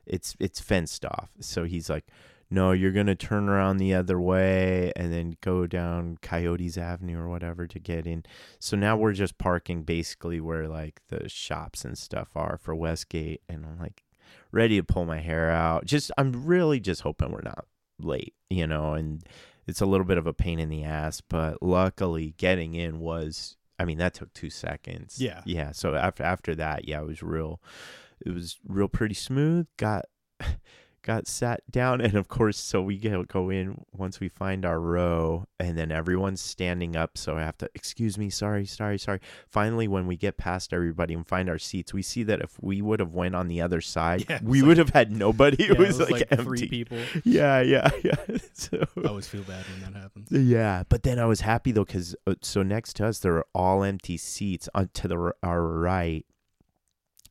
it's 0.07 0.37
it's 0.39 0.61
fenced 0.61 1.05
off. 1.05 1.31
So 1.41 1.65
he's 1.65 1.91
like, 1.91 2.07
"No, 2.49 2.71
you're 2.71 2.93
going 2.93 3.09
to 3.09 3.17
turn 3.17 3.49
around 3.49 3.79
the 3.79 3.93
other 3.93 4.21
way 4.21 4.93
and 4.95 5.13
then 5.13 5.37
go 5.41 5.67
down 5.67 6.19
Coyotes 6.23 6.79
Avenue 6.79 7.19
or 7.19 7.29
whatever 7.29 7.67
to 7.67 7.79
get 7.81 8.07
in." 8.07 8.25
So 8.61 8.77
now 8.77 8.97
we're 8.97 9.13
just 9.13 9.37
parking 9.37 9.83
basically 9.83 10.41
where 10.41 10.69
like 10.69 11.01
the 11.09 11.29
shops 11.29 11.85
and 11.85 11.99
stuff 11.99 12.29
are 12.37 12.57
for 12.57 12.73
Westgate 12.73 13.43
and 13.49 13.67
I'm 13.67 13.81
like 13.81 14.05
ready 14.53 14.77
to 14.77 14.85
pull 14.85 15.07
my 15.07 15.19
hair 15.21 15.51
out. 15.51 15.87
Just 15.87 16.13
I'm 16.17 16.47
really 16.47 16.79
just 16.79 17.03
hoping 17.03 17.33
we're 17.33 17.43
not 17.43 17.67
late, 18.01 18.35
you 18.49 18.67
know, 18.67 18.95
and 18.95 19.25
it's 19.71 19.81
a 19.81 19.87
little 19.87 20.05
bit 20.05 20.19
of 20.19 20.27
a 20.27 20.35
pain 20.35 20.59
in 20.59 20.69
the 20.69 20.85
ass, 20.85 21.23
but 21.23 21.63
luckily 21.63 22.35
getting 22.37 22.75
in 22.75 22.99
was 22.99 23.57
I 23.79 23.87
mean 23.87 23.99
that 23.99 24.13
took 24.13 24.33
2 24.35 24.51
seconds. 24.51 25.21
Yeah. 25.21 25.41
Yeah, 25.47 25.73
so 25.73 25.95
after 25.95 26.23
after 26.23 26.55
that, 26.57 26.87
yeah, 26.87 27.01
it 27.01 27.07
was 27.07 27.23
real 27.23 27.63
it 28.25 28.35
was 28.35 28.59
real 28.67 28.89
pretty 28.89 29.15
smooth. 29.15 29.67
Got 29.79 30.05
got 31.03 31.27
sat 31.27 31.61
down 31.71 32.01
and 32.01 32.15
of 32.15 32.29
course 32.29 32.59
so 32.59 32.83
we 32.83 32.99
go 32.99 33.23
go 33.25 33.49
in 33.51 33.85
once 33.93 34.21
we 34.21 34.29
find 34.29 34.65
our 34.67 34.79
row 34.79 35.47
and 35.59 35.77
then 35.79 35.91
everyone's 35.91 36.41
standing 36.41 36.95
up 36.97 37.17
so 37.17 37.37
i 37.37 37.41
have 37.41 37.57
to 37.57 37.69
excuse 37.75 38.19
me 38.19 38.29
sorry 38.29 38.67
sorry 38.67 38.99
sorry 38.99 39.19
finally 39.49 39.89
when 39.89 40.07
we 40.07 40.17
get 40.17 40.37
past 40.37 40.73
everybody 40.73 41.15
and 41.15 41.27
find 41.27 41.49
our 41.49 41.59
seats 41.59 41.95
we 41.95 42.03
see 42.03 42.23
that 42.23 42.41
if 42.41 42.57
we 42.63 42.83
would 42.83 43.01
have 43.01 43.13
went 43.15 43.35
on 43.35 43.49
the 43.49 43.61
other 43.63 43.81
side 43.81 44.27
Yeah, 44.29 44.41
we 44.43 44.61
was 44.61 44.69
would 44.69 44.79
have 44.79 44.91
had 44.91 45.11
nobody 45.11 45.65
it 45.65 45.73
Yeah, 45.79 45.87
was, 45.87 45.99
like, 46.11 46.27
empty 46.31 46.45
three 46.45 46.69
people. 46.69 46.99
yeah 47.25 47.61
yeah 47.61 47.89
yeah 48.05 48.37
so 48.53 48.85
I 49.03 49.09
always 49.09 49.27
feel 49.27 49.43
bad 49.43 49.65
when 49.67 49.93
that 49.93 50.01
happens. 50.01 50.29
yeah, 50.31 50.83
but 50.89 51.03
then 51.03 51.19
I 51.19 51.25
was 51.25 51.41
happy 51.41 51.73
though 51.73 51.85
because 51.85 52.15
uh, 52.27 52.35
so 52.43 52.63
next 52.63 52.97
to 52.97 53.07
us 53.07 53.19
there 53.21 53.33
were 53.33 53.47
all 53.55 53.83
empty 53.83 54.17
seats 54.17 54.69
on 54.75 54.91
to 54.95 55.09
the 55.09 55.33
our 55.43 55.63
right, 55.63 56.27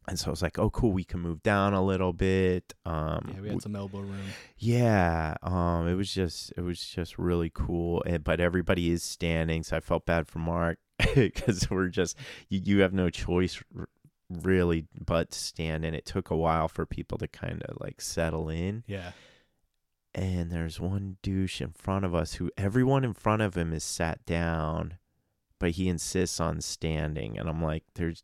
and 0.10 0.20
so 0.20 0.28
I 0.28 0.30
was 0.32 0.42
like, 0.42 0.60
oh 0.60 0.70
cool, 0.70 0.92
we 0.92 1.04
can 1.04 1.20
move 1.22 1.42
down 1.44 1.74
a 1.74 1.84
little 1.84 2.12
bit. 2.14 2.74
Um, 2.86 3.32
Yeah, 3.36 3.42
we 3.42 3.50
had 3.50 3.62
some 3.62 3.76
elbow 3.76 4.00
room. 4.00 4.26
yeah, 4.58 5.36
um, 5.42 5.88
it 5.88 5.94
was 5.96 6.14
just 6.14 6.52
it 6.58 6.62
was 6.62 6.80
just 6.84 7.18
really 7.18 7.52
cool. 7.54 8.04
And, 8.06 8.24
but 8.24 8.40
everybody 8.42 8.92
is 8.92 9.04
standing, 9.04 9.64
so 9.64 9.78
I 9.78 9.80
felt 9.80 10.06
bad 10.06 10.28
for 10.28 10.40
Mark 10.40 10.80
because 11.16 11.70
we're 11.70 11.88
just 11.88 12.18
you, 12.50 12.60
you 12.64 12.80
have 12.82 12.94
no 12.94 13.10
choice 13.10 13.62
really 14.30 14.86
but 15.06 15.32
to 15.32 15.40
stand, 15.40 15.86
and 15.86 15.96
it 15.96 16.06
took 16.06 16.30
a 16.30 16.36
while 16.38 16.68
for 16.68 16.86
people 16.86 17.18
to 17.20 17.28
kind 17.28 17.64
of 17.64 17.78
like 17.80 18.02
settle 18.02 18.50
in. 18.50 18.84
Yeah. 18.88 19.12
and 20.16 20.52
there's 20.52 20.80
one 20.80 21.18
douche 21.22 21.62
in 21.62 21.72
front 21.72 22.04
of 22.06 22.14
us 22.16 22.34
who 22.34 22.52
everyone 22.58 23.04
in 23.04 23.14
front 23.14 23.42
of 23.42 23.56
him 23.56 23.74
is 23.74 23.84
sat 23.84 24.26
down, 24.26 24.98
but 25.60 25.72
he 25.72 25.88
insists 25.88 26.40
on 26.40 26.62
standing, 26.62 27.38
and 27.38 27.48
I'm 27.50 27.64
like, 27.64 27.84
there's 27.96 28.24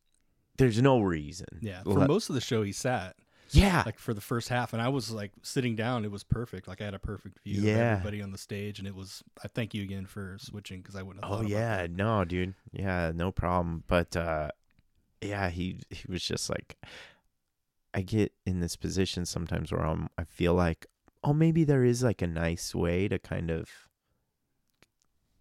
there's 0.58 0.82
no 0.82 1.00
reason. 1.02 1.48
Yeah. 1.62 1.84
For 1.84 2.00
Let- 2.00 2.08
most 2.08 2.30
of 2.30 2.36
the 2.36 2.41
show, 2.41 2.63
he 2.63 2.72
sat 2.72 3.15
yeah, 3.52 3.84
like 3.86 4.00
for 4.00 4.13
the 4.13 4.22
first 4.22 4.50
half, 4.50 4.74
and 4.74 4.82
I 4.82 4.89
was 4.89 5.12
like 5.12 5.32
sitting 5.44 5.76
down. 5.76 6.04
It 6.04 6.12
was 6.12 6.24
perfect. 6.24 6.68
Like 6.68 6.82
I 6.82 6.86
had 6.86 6.94
a 6.96 7.00
perfect 7.00 7.39
view 7.44 7.62
Yeah. 7.62 7.74
of 7.74 8.00
everybody 8.00 8.22
on 8.22 8.32
the 8.32 8.38
stage, 8.38 8.80
and 8.80 8.88
it 8.88 8.96
was. 8.96 9.24
I 9.44 9.48
thank 9.48 9.74
you 9.74 9.84
again 9.84 10.08
for 10.08 10.38
switching 10.39 10.82
because 10.82 10.96
I 10.96 11.04
wouldn't. 11.04 11.24
Have 11.24 11.32
Oh 11.34 11.38
about 11.39 11.50
yeah, 11.50 11.88
no, 11.89 12.26
dude. 12.26 12.56
Yeah, 12.72 13.12
no 13.15 13.32
problem. 13.32 13.84
But 13.88 14.15
uh 14.18 14.50
yeah, 15.22 15.50
he 15.50 15.80
he 15.89 16.06
was 16.12 16.24
just 16.24 16.50
like 16.50 16.76
I 17.94 18.02
get 18.02 18.34
in 18.46 18.60
this 18.60 18.76
position 18.76 19.26
sometimes 19.26 19.72
where 19.72 19.86
I'm 19.86 20.10
I 20.18 20.24
feel 20.24 20.54
like 20.56 20.88
oh 21.24 21.34
maybe 21.34 21.63
there 21.63 21.84
is 21.86 22.04
like 22.04 22.22
a 22.24 22.28
nice 22.28 22.74
way 22.76 23.08
to 23.08 23.20
kind 23.20 23.50
of 23.52 23.70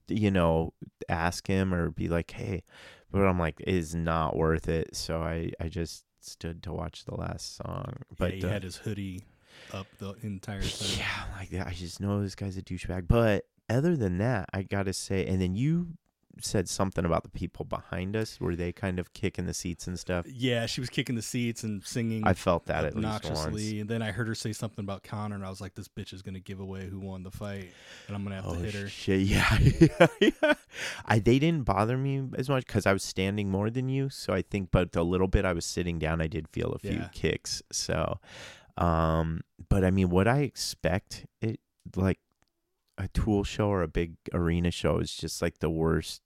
you 0.09 0.31
know 0.31 0.73
ask 1.09 1.47
him 1.47 1.73
or 1.75 1.91
be 1.91 2.09
like 2.09 2.31
hey 2.33 2.63
but 3.15 3.27
I'm 3.27 3.39
like 3.39 3.61
it 3.61 3.75
is 3.75 3.95
not 3.95 4.37
worth 4.37 4.69
it 4.69 4.95
so 4.97 5.23
I 5.23 5.53
I 5.61 5.69
just 5.69 6.05
stood 6.21 6.63
to 6.63 6.73
watch 6.73 7.05
the 7.05 7.15
last 7.15 7.57
song 7.57 7.97
but 8.17 8.35
yeah, 8.35 8.41
he 8.41 8.47
uh, 8.47 8.49
had 8.49 8.63
his 8.63 8.77
hoodie 8.77 9.23
up 9.73 9.87
the 9.99 10.15
entire 10.23 10.63
time. 10.63 10.99
yeah, 10.99 11.25
like 11.39 11.67
I 11.67 11.73
just 11.73 12.01
know 12.01 12.23
this 12.23 12.35
guy's 12.35 12.57
a 12.57 12.63
douchebag. 12.63 13.07
But 13.09 13.45
other 13.69 13.97
than 13.97 14.19
that, 14.19 14.49
I 14.53 14.63
gotta 14.63 14.93
say, 14.93 15.27
and 15.27 15.41
then 15.41 15.55
you 15.55 15.89
said 16.41 16.69
something 16.69 17.05
about 17.05 17.23
the 17.23 17.29
people 17.29 17.65
behind 17.65 18.17
us. 18.17 18.41
Were 18.41 18.57
they 18.57 18.73
kind 18.73 18.99
of 18.99 19.13
kicking 19.13 19.47
the 19.47 19.55
seats 19.55 19.87
and 19.87 19.99
stuff? 19.99 20.27
Yeah, 20.29 20.67
she 20.67 20.81
was 20.81 20.91
kicking 20.91 21.15
the 21.17 21.23
seats 21.23 21.63
and 21.63 21.83
singing 21.85 22.27
I 22.27 22.35
felt 22.35 22.67
that 22.67 22.85
at 22.85 22.95
least 22.97 23.07
obnoxiously, 23.25 23.51
once. 23.51 23.81
and 23.83 23.89
then 23.89 24.03
I 24.03 24.11
heard 24.13 24.29
her 24.29 24.35
say 24.35 24.53
something 24.53 24.85
about 24.85 25.03
Conor, 25.03 25.35
and 25.37 25.45
I 25.45 25.51
was 25.51 25.61
like, 25.61 25.75
"This 25.75 25.89
bitch 25.89 26.13
is 26.13 26.23
gonna 26.23 26.41
give 26.41 26.61
away 26.61 26.87
who 26.89 26.99
won 27.01 27.23
the 27.23 27.31
fight, 27.31 27.73
and 28.07 28.17
I'm 28.17 28.23
gonna 28.25 28.37
have 28.37 28.47
Oh 28.47 28.55
to 28.55 28.61
hit 28.61 28.75
her." 28.75 28.89
shit! 28.89 29.21
Yeah, 29.21 29.59
yeah, 29.81 30.07
yeah. 30.21 30.55
I 31.05 31.19
they 31.19 31.39
didn't 31.39 31.65
bother 31.65 31.97
me 31.97 32.23
as 32.37 32.49
much 32.49 32.67
because 32.67 32.87
I 32.87 32.93
was 32.93 33.03
standing 33.03 33.51
more 33.51 33.71
than 33.71 33.89
you. 33.89 34.09
So 34.11 34.33
I 34.33 34.43
think, 34.43 34.71
but 34.71 34.93
the 34.93 35.05
little 35.05 35.29
bit 35.29 35.45
I 35.45 35.53
was 35.53 35.65
sitting 35.65 35.99
down, 35.99 36.21
I 36.21 36.27
did 36.27 36.49
feel 36.49 36.73
a 36.73 36.79
few 36.79 36.91
Yeah. 36.93 37.09
kicks. 37.13 37.63
So, 37.73 38.19
um, 38.77 39.41
but 39.69 39.85
I 39.85 39.91
mean, 39.91 40.11
what 40.11 40.27
I 40.29 40.41
expect 40.41 41.27
it 41.41 41.61
like 41.97 42.19
a 42.99 43.09
tool 43.09 43.45
show 43.45 43.69
or 43.69 43.83
a 43.83 43.89
big 43.89 44.15
arena 44.33 44.71
show 44.71 44.99
is 44.99 45.15
just 45.15 45.43
like 45.43 45.59
the 45.59 45.71
worst 45.71 46.23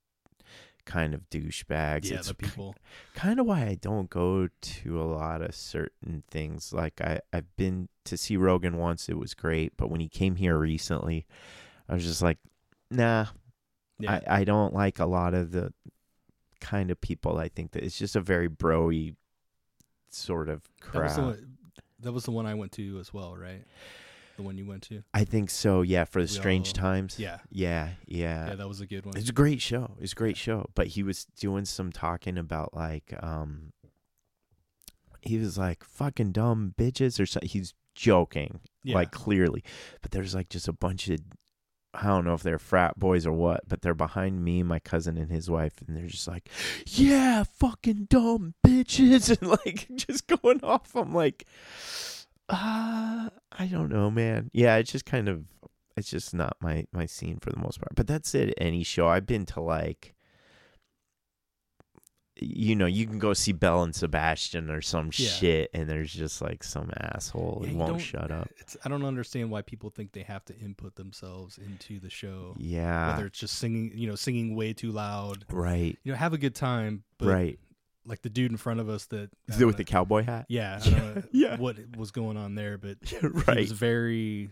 kind 0.85 1.13
of 1.13 1.29
douchebags. 1.29 2.09
Yeah, 2.09 2.17
it's 2.17 2.29
the 2.29 2.33
people. 2.33 2.75
kind 3.13 3.39
of 3.39 3.45
why 3.45 3.61
I 3.61 3.77
don't 3.79 4.09
go 4.09 4.49
to 4.59 5.01
a 5.01 5.05
lot 5.05 5.41
of 5.41 5.53
certain 5.53 6.23
things. 6.29 6.73
Like 6.73 6.99
I 7.01 7.21
I've 7.31 7.55
been 7.55 7.89
to 8.05 8.17
see 8.17 8.37
Rogan 8.37 8.77
once, 8.77 9.07
it 9.07 9.17
was 9.17 9.33
great, 9.33 9.73
but 9.77 9.89
when 9.89 9.99
he 9.99 10.09
came 10.09 10.35
here 10.35 10.57
recently, 10.57 11.25
I 11.87 11.93
was 11.93 12.03
just 12.03 12.21
like, 12.21 12.39
nah, 12.89 13.27
Yeah, 13.99 14.21
I 14.27 14.41
I 14.41 14.43
don't 14.43 14.73
like 14.73 14.99
a 14.99 15.05
lot 15.05 15.33
of 15.33 15.51
the 15.51 15.73
kind 16.59 16.91
of 16.91 16.99
people. 16.99 17.37
I 17.37 17.49
think 17.49 17.71
that 17.71 17.83
it's 17.83 17.97
just 17.97 18.15
a 18.15 18.21
very 18.21 18.49
broy 18.49 19.15
sort 20.09 20.49
of 20.49 20.63
that 20.91 21.03
was 21.03 21.15
the 21.15 21.21
one. 21.21 21.55
That 22.01 22.13
was 22.13 22.23
the 22.23 22.31
one 22.31 22.45
I 22.45 22.53
went 22.53 22.71
to 22.73 22.97
as 22.99 23.13
well, 23.13 23.35
right? 23.35 23.63
The 24.39 24.43
one 24.43 24.57
you 24.57 24.65
went 24.65 24.83
to. 24.83 25.03
I 25.13 25.25
think 25.25 25.49
so. 25.49 25.81
Yeah, 25.81 26.05
for 26.05 26.21
the 26.21 26.27
strange 26.29 26.69
all- 26.69 26.73
times. 26.81 27.19
Yeah, 27.19 27.39
yeah, 27.51 27.89
yeah. 28.07 28.47
yeah, 28.47 28.55
that 28.55 28.69
was 28.69 28.79
a 28.79 28.85
good 28.85 29.05
one. 29.05 29.17
It's 29.17 29.29
a 29.29 29.33
great 29.33 29.61
show. 29.61 29.97
It's 29.99 30.13
a 30.13 30.15
great 30.15 30.37
show. 30.37 30.69
But 30.75 30.87
he 30.87 31.03
was 31.03 31.25
doing 31.37 31.65
some 31.65 31.91
talking 31.91 32.37
about 32.37 32.73
like 32.73 33.13
um 33.21 33.73
he 35.21 35.37
was 35.37 35.57
like 35.57 35.83
fucking 35.83 36.31
dumb 36.31 36.73
bitches 36.77 37.19
or 37.19 37.25
something. 37.25 37.49
He's 37.49 37.73
joking, 37.95 38.61
Yeah, 38.81 38.95
like 38.95 39.11
clearly. 39.11 39.61
But 40.01 40.11
there's 40.11 40.33
like 40.33 40.47
just 40.47 40.69
a 40.69 40.73
bunch 40.73 41.09
of 41.09 41.19
I 41.93 42.05
don't 42.07 42.23
know 42.23 42.35
if 42.35 42.43
they're 42.43 42.59
frat 42.59 42.97
boys 42.97 43.25
or 43.27 43.33
what, 43.33 43.67
but 43.67 43.81
they're 43.81 43.93
behind 43.93 44.41
me, 44.45 44.63
my 44.63 44.79
cousin 44.79 45.17
and 45.17 45.29
his 45.29 45.49
wife, 45.49 45.73
and 45.85 45.97
they're 45.97 46.07
just 46.07 46.29
like, 46.29 46.47
Yeah, 46.85 47.43
fucking 47.43 48.07
dumb 48.09 48.53
bitches 48.65 49.29
and 49.41 49.49
like 49.49 49.87
just 49.95 50.27
going 50.27 50.63
off. 50.63 50.95
I'm 50.95 51.13
like 51.13 51.45
uh 52.49 53.29
I 53.51 53.65
don't 53.67 53.89
know, 53.89 54.09
man. 54.09 54.49
Yeah, 54.53 54.77
it's 54.77 54.91
just 54.91 55.05
kind 55.05 55.27
of 55.27 55.43
it's 55.97 56.09
just 56.09 56.33
not 56.33 56.55
my 56.61 56.85
my 56.93 57.05
scene 57.05 57.39
for 57.41 57.51
the 57.51 57.59
most 57.59 57.79
part. 57.79 57.93
But 57.95 58.07
that's 58.07 58.33
it. 58.35 58.53
Any 58.57 58.83
show 58.83 59.07
I've 59.07 59.25
been 59.25 59.45
to, 59.47 59.61
like, 59.61 60.15
you 62.41 62.73
know, 62.73 62.85
you 62.85 63.05
can 63.05 63.19
go 63.19 63.33
see 63.33 63.51
Belle 63.51 63.83
and 63.83 63.93
Sebastian 63.93 64.69
or 64.71 64.81
some 64.81 65.07
Yeah. 65.07 65.27
shit, 65.29 65.69
and 65.73 65.89
there's 65.89 66.13
just 66.13 66.41
like 66.41 66.63
some 66.63 66.89
asshole 66.95 67.63
Yeah, 67.65 67.71
who 67.71 67.77
won't 67.77 68.01
shut 68.01 68.31
up. 68.31 68.49
It's 68.57 68.77
I 68.85 68.87
don't 68.89 69.03
understand 69.03 69.51
why 69.51 69.61
people 69.61 69.89
think 69.89 70.13
they 70.13 70.23
have 70.23 70.45
to 70.45 70.57
input 70.57 70.95
themselves 70.95 71.57
into 71.57 71.99
the 71.99 72.09
show. 72.09 72.55
Yeah, 72.57 73.11
Whether 73.11 73.25
it's 73.25 73.39
just 73.39 73.55
singing, 73.55 73.91
you 73.93 74.07
know, 74.07 74.15
singing 74.15 74.55
way 74.55 74.71
too 74.71 74.91
loud. 74.93 75.45
right, 75.51 75.97
You 76.03 76.13
know, 76.13 76.17
have 76.17 76.31
a 76.33 76.37
good 76.37 76.55
time, 76.55 77.03
but 77.17 77.27
right. 77.27 77.59
Like 78.05 78.21
the 78.21 78.29
dude 78.29 78.51
in 78.51 78.57
front 78.57 78.79
of 78.79 78.89
us 78.89 79.05
that 79.07 79.29
I 79.49 79.51
Is 79.53 79.55
it 79.57 79.59
don't 79.59 79.67
with 79.67 79.77
the 79.77 79.83
cowboy 79.83 80.23
hat? 80.23 80.45
yeah, 80.49 80.79
I 80.83 80.89
don't 80.89 81.15
know 81.15 81.23
Yeah. 81.31 81.57
what 81.57 81.77
was 81.97 82.11
going 82.11 82.37
on 82.37 82.55
there, 82.55 82.77
but 82.77 82.97
he 83.05 83.17
right. 83.19 83.57
was 83.57 83.71
very 83.71 84.49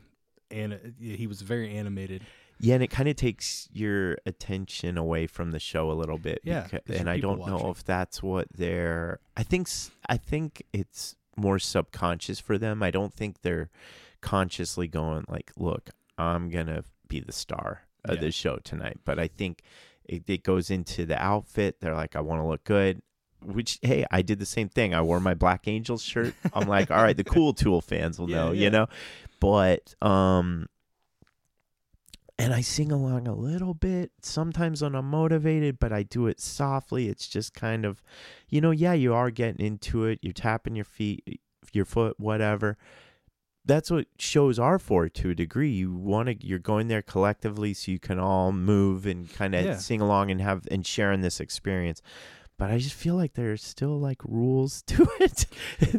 and 0.52 0.96
he 1.00 1.28
was 1.28 1.42
very 1.42 1.76
animated. 1.76 2.24
Yeah, 2.60 2.74
and 2.76 2.84
it 2.84 2.88
kind 2.90 3.08
of 3.08 3.16
takes 3.16 3.70
your 3.72 4.18
attention 4.26 4.98
away 4.98 5.28
from 5.28 5.52
the 5.52 5.60
show 5.60 5.92
a 5.92 5.94
little 5.94 6.18
bit. 6.18 6.40
Yeah, 6.44 6.68
'cause 6.68 6.80
and 6.90 7.08
I 7.10 7.20
don't 7.20 7.46
know 7.46 7.70
if 7.70 7.84
that's 7.84 8.24
what 8.24 8.48
they're. 8.52 9.20
I 9.36 9.44
think 9.44 9.68
I 10.10 10.18
think 10.18 10.64
it's 10.74 11.16
more 11.36 11.60
subconscious 11.60 12.40
for 12.40 12.58
them. 12.58 12.82
I 12.82 12.90
don't 12.90 13.14
think 13.14 13.42
they're 13.44 13.70
consciously 14.22 14.88
going 14.88 15.26
like, 15.28 15.52
"Look, 15.56 15.92
I'm 16.18 16.50
gonna 16.50 16.84
be 17.08 17.20
the 17.20 17.32
star 17.32 17.84
of 18.06 18.16
Yeah. 18.16 18.22
this 18.22 18.36
show 18.36 18.58
tonight." 18.58 18.98
But 19.06 19.20
I 19.20 19.28
think 19.28 19.62
it, 20.06 20.28
it 20.28 20.44
goes 20.44 20.72
into 20.72 21.06
the 21.06 21.22
outfit. 21.22 21.80
They're 21.80 21.94
like, 21.96 22.16
"I 22.16 22.22
want 22.22 22.42
to 22.42 22.48
look 22.48 22.64
good." 22.64 23.02
Which 23.48 23.80
hey, 23.82 24.06
I 24.12 24.22
did 24.22 24.40
the 24.40 24.46
same 24.46 24.68
thing. 24.70 24.94
I 24.94 25.02
wore 25.02 25.20
my 25.20 25.34
Black 25.34 25.68
Angels 25.68 26.04
shirt. 26.04 26.34
I'm 26.54 26.68
like, 26.68 26.92
all 26.92 27.02
right, 27.02 27.16
the 27.16 27.24
cool 27.24 27.54
Tool 27.62 27.82
fans 27.82 28.20
will 28.20 28.30
Yeah, 28.30 28.36
know, 28.36 28.52
yeah. 28.52 28.64
you 28.64 28.70
know. 28.70 28.88
But 29.40 29.96
um, 30.02 30.68
and 32.40 32.54
I 32.54 32.62
sing 32.62 32.92
along 32.92 33.28
a 33.28 33.34
little 33.34 33.74
bit 33.74 34.12
sometimes 34.22 34.82
when 34.84 34.94
I'm 34.96 35.10
motivated, 35.10 35.80
but 35.80 35.92
I 35.92 36.04
do 36.04 36.28
it 36.28 36.40
softly. 36.40 37.08
It's 37.08 37.28
just 37.28 37.54
kind 37.56 37.84
of, 37.86 38.04
you 38.50 38.62
know, 38.62 38.72
yeah, 38.72 38.94
you 38.94 39.14
are 39.14 39.32
getting 39.32 39.66
into 39.66 40.06
it. 40.06 40.20
You're 40.22 40.34
tapping 40.34 40.76
your 40.76 40.86
feet, 40.86 41.42
your 41.74 41.86
foot, 41.86 42.20
whatever. 42.20 42.78
That's 43.66 43.90
what 43.90 44.06
shows 44.20 44.60
are 44.60 44.78
for 44.80 45.10
to 45.10 45.30
a 45.32 45.36
degree. 45.36 45.72
You 45.72 45.94
want 45.94 46.28
to, 46.30 46.46
you're 46.48 46.60
going 46.60 46.88
there 46.90 47.02
collectively 47.02 47.74
so 47.74 47.92
you 47.92 48.00
can 48.00 48.20
all 48.20 48.52
move 48.52 49.06
and 49.06 49.32
kind 49.34 49.56
of 49.56 49.66
Yeah. 49.66 49.78
sing 49.78 50.00
along 50.00 50.30
and 50.32 50.40
have 50.40 50.68
and 50.70 50.86
sharing 50.86 51.22
this 51.22 51.40
experience. 51.40 52.02
But 52.58 52.72
I 52.72 52.80
just 52.80 52.96
feel 52.96 53.14
like 53.16 53.34
there's 53.34 53.64
still 53.64 54.00
like 54.00 54.18
rules 54.24 54.82
to 54.88 55.08
it. 55.20 55.46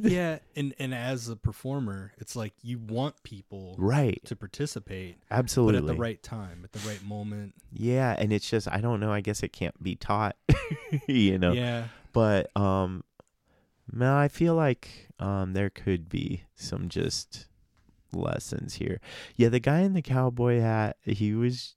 yeah, 0.02 0.38
and 0.56 0.74
and 0.78 0.92
as 0.92 1.28
a 1.28 1.36
performer, 1.36 2.12
it's 2.18 2.34
like 2.34 2.52
you 2.62 2.78
want 2.78 3.22
people 3.22 3.76
right. 3.78 4.20
to 4.24 4.34
participate, 4.34 5.18
Absolutely. 5.30 5.80
but 5.80 5.88
at 5.90 5.94
the 5.94 6.00
right 6.00 6.22
time, 6.22 6.62
at 6.64 6.72
the 6.72 6.86
right 6.88 7.02
moment. 7.04 7.54
Yeah, 7.72 8.14
and 8.18 8.32
it's 8.32 8.48
just 8.50 8.66
I 8.68 8.80
don't 8.80 8.98
know. 8.98 9.12
I 9.12 9.20
guess 9.20 9.42
it 9.44 9.52
can't 9.52 9.80
be 9.82 9.94
taught, 9.94 10.36
you 11.06 11.38
know. 11.38 11.52
Yeah, 11.52 11.84
But 12.12 12.54
um, 12.56 13.04
no, 13.92 14.16
I 14.16 14.26
feel 14.28 14.54
like 14.54 15.08
um 15.20 15.52
there 15.52 15.70
could 15.70 16.08
be 16.08 16.42
some 16.56 16.88
just 16.88 17.46
lessons 18.12 18.74
here. 18.74 19.00
Yeah, 19.36 19.48
the 19.48 19.60
guy 19.60 19.80
in 19.80 19.94
the 19.94 20.02
cowboy 20.02 20.60
hat, 20.60 20.96
he 21.02 21.34
was. 21.34 21.76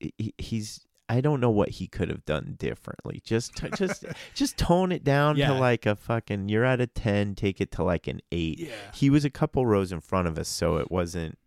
He, 0.00 0.34
he's. 0.36 0.84
I 1.12 1.20
don't 1.20 1.40
know 1.40 1.50
what 1.50 1.68
he 1.70 1.86
could 1.86 2.08
have 2.08 2.24
done 2.24 2.54
differently. 2.58 3.20
Just, 3.24 3.54
t- 3.56 3.68
just, 3.76 4.04
just 4.34 4.56
tone 4.56 4.92
it 4.92 5.04
down 5.04 5.36
Yeah. 5.36 5.48
to 5.48 5.54
like 5.54 5.84
a 5.86 5.94
fucking. 5.96 6.48
You're 6.48 6.64
at 6.64 6.80
a 6.80 6.86
ten. 6.86 7.34
Take 7.34 7.60
it 7.60 7.70
to 7.72 7.84
like 7.84 8.06
an 8.06 8.20
eight. 8.30 8.58
yeah, 8.60 8.74
He 8.94 9.10
was 9.10 9.24
a 9.24 9.30
couple 9.30 9.66
rows 9.66 9.92
in 9.92 10.00
front 10.00 10.28
of 10.28 10.38
us, 10.38 10.48
so 10.48 10.76
it 10.76 10.90
wasn't 10.90 11.38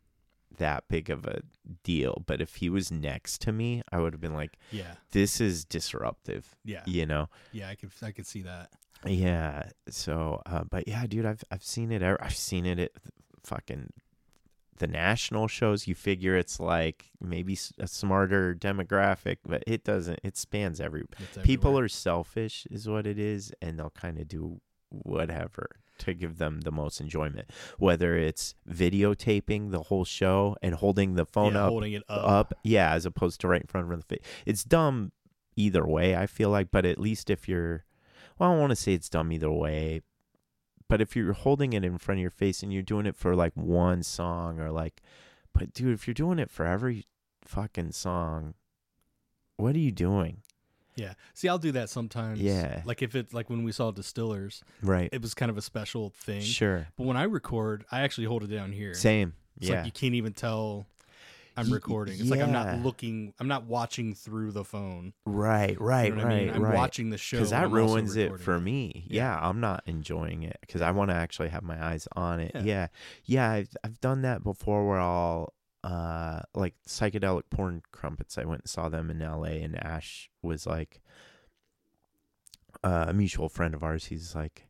that 0.57 0.83
big 0.87 1.09
of 1.09 1.25
a 1.25 1.41
deal. 1.83 2.23
But 2.25 2.39
if 2.41 2.55
he 2.55 2.69
was 2.69 2.91
next 2.91 3.41
to 3.41 3.51
me, 3.51 3.81
I 3.91 3.99
would 3.99 4.13
have 4.13 4.21
been 4.21 4.33
like, 4.35 4.57
yeah, 4.71 4.95
"This 5.11 5.41
is 5.41 5.65
disruptive," 5.65 6.55
yeah, 6.63 6.83
you 6.85 7.05
know. 7.05 7.27
yeah. 7.51 7.67
I 7.69 7.75
could 7.75 7.91
I 8.01 8.11
could 8.11 8.25
see 8.27 8.43
that. 8.43 8.69
Yeah. 9.05 9.69
So, 9.89 10.41
uh, 10.45 10.63
but 10.69 10.87
yeah, 10.87 11.05
dude, 11.07 11.25
I've 11.25 11.43
I've 11.51 11.63
seen 11.63 11.91
it. 11.91 12.01
I've 12.03 12.35
seen 12.35 12.65
it 12.65 12.79
at 12.79 12.91
fucking 13.43 13.91
the 14.77 14.87
national 14.87 15.47
shows. 15.47 15.87
You 15.87 15.95
figure 15.95 16.35
it's 16.35 16.59
like 16.59 17.11
maybe 17.21 17.57
a 17.79 17.87
smarter 17.87 18.55
demographic, 18.55 19.37
but 19.45 19.63
it 19.67 19.83
doesn't. 19.83 20.19
It 20.23 20.37
spans 20.37 20.79
every. 20.79 21.03
People 21.43 21.77
are 21.79 21.87
selfish, 21.87 22.67
is 22.69 22.87
what 22.87 23.07
it 23.07 23.19
is, 23.19 23.53
and 23.61 23.79
they'll 23.79 23.89
kind 23.89 24.19
of 24.19 24.27
do 24.27 24.61
whatever 24.89 25.69
to 25.97 26.13
give 26.13 26.37
them 26.37 26.61
the 26.61 26.71
most 26.71 26.99
enjoyment. 26.99 27.49
Whether 27.77 28.17
it's 28.17 28.55
videotaping 28.69 29.71
the 29.71 29.83
whole 29.83 30.05
show 30.05 30.57
and 30.61 30.75
holding 30.75 31.15
the 31.15 31.25
phone 31.25 31.53
yeah, 31.53 31.63
up 31.63 31.69
holding 31.69 31.93
it 31.93 32.03
up. 32.09 32.29
up, 32.29 32.53
yeah, 32.63 32.93
as 32.93 33.05
opposed 33.05 33.41
to 33.41 33.47
right 33.47 33.61
in 33.61 33.67
front 33.67 33.91
of 33.91 33.99
the 33.99 34.15
face. 34.15 34.25
It's 34.45 34.63
dumb 34.63 35.11
either 35.55 35.85
way, 35.85 36.15
I 36.15 36.27
feel 36.27 36.49
like, 36.49 36.69
but 36.71 36.85
at 36.85 36.99
least 36.99 37.29
if 37.29 37.47
you're 37.47 37.85
well, 38.37 38.49
I 38.49 38.53
don't 38.53 38.59
want 38.59 38.71
to 38.71 38.75
say 38.75 38.93
it's 38.93 39.09
dumb 39.09 39.31
either 39.31 39.51
way, 39.51 40.01
but 40.87 41.01
if 41.01 41.15
you're 41.15 41.33
holding 41.33 41.73
it 41.73 41.83
in 41.83 41.97
front 41.97 42.19
of 42.19 42.21
your 42.21 42.29
face 42.31 42.61
and 42.63 42.71
you're 42.71 42.81
doing 42.83 43.05
it 43.05 43.15
for 43.15 43.35
like 43.35 43.53
one 43.55 44.03
song 44.03 44.59
or 44.59 44.71
like, 44.71 45.01
but 45.53 45.73
dude, 45.73 45.93
if 45.93 46.07
you're 46.07 46.13
doing 46.13 46.39
it 46.39 46.51
for 46.51 46.65
every 46.65 47.05
fucking 47.43 47.91
song, 47.91 48.53
what 49.57 49.75
are 49.75 49.79
you 49.79 49.91
doing? 49.91 50.41
Yeah. 50.95 51.13
See, 51.33 51.49
I'll 51.49 51.57
do 51.57 51.71
that 51.73 51.89
sometimes. 51.89 52.39
Yeah. 52.39 52.81
Like 52.85 53.01
if 53.01 53.15
it's 53.15 53.33
like 53.33 53.49
when 53.49 53.63
we 53.63 53.71
saw 53.71 53.91
Distillers, 53.91 54.63
Right. 54.81 55.09
it 55.11 55.21
was 55.21 55.33
kind 55.33 55.49
of 55.49 55.57
a 55.57 55.61
special 55.61 56.09
thing. 56.09 56.41
Sure. 56.41 56.87
But 56.95 57.05
when 57.05 57.17
I 57.17 57.23
record, 57.23 57.85
I 57.91 58.01
actually 58.01 58.27
hold 58.27 58.43
it 58.43 58.47
down 58.47 58.71
here. 58.71 58.93
Same. 58.93 59.33
It's 59.57 59.69
yeah. 59.69 59.77
like 59.77 59.85
you 59.85 59.91
can't 59.91 60.15
even 60.15 60.33
tell 60.33 60.87
I'm 61.57 61.71
recording. 61.71 62.19
It's 62.19 62.29
like 62.29 62.41
I'm 62.41 62.51
not 62.51 62.79
looking. 62.79 63.33
I'm 63.39 63.47
not 63.47 63.65
watching 63.65 64.13
through 64.13 64.51
the 64.51 64.65
phone. 64.65 65.13
right. 65.25 65.79
Right. 65.79 66.09
You 66.09 66.15
know 66.15 66.23
right. 66.23 66.33
I 66.33 66.39
mean? 66.45 66.49
I'm 66.49 66.63
right. 66.63 66.75
watching 66.75 67.09
the 67.09 67.17
show 67.17 67.37
because 67.37 67.51
that 67.51 67.71
ruins 67.71 68.15
it 68.17 68.39
for 68.39 68.59
me. 68.59 69.05
Yeah. 69.07 69.23
Yeah, 69.23 69.49
I'm 69.49 69.59
not 69.59 69.83
enjoying 69.85 70.43
it 70.43 70.57
because 70.61 70.81
I 70.81 70.91
want 70.91 71.11
to 71.11 71.15
actually 71.15 71.49
have 71.49 71.63
my 71.63 71.83
eyes 71.83 72.07
on 72.15 72.39
it. 72.39 72.51
Yeah. 72.55 72.61
Yeah, 72.63 72.87
yeah, 73.25 73.51
I've 73.51 73.69
I've 73.83 74.01
done 74.01 74.23
that 74.23 74.43
before. 74.43 74.87
Where 74.87 74.99
I'll 74.99 75.53
uh 75.83 76.41
like 76.53 76.75
psychedelic 76.87 77.43
porn 77.49 77.81
crumpets. 77.91 78.37
I 78.37 78.43
went 78.45 78.61
and 78.61 78.69
saw 78.69 78.89
them 78.89 79.09
in 79.09 79.21
L.A. 79.21 79.61
and 79.61 79.81
Ash 79.83 80.29
was 80.41 80.67
like 80.67 81.01
uh, 82.83 83.05
a 83.07 83.13
mutual 83.13 83.49
friend 83.49 83.73
of 83.73 83.83
ours. 83.83 84.05
He's 84.05 84.35
like. 84.35 84.67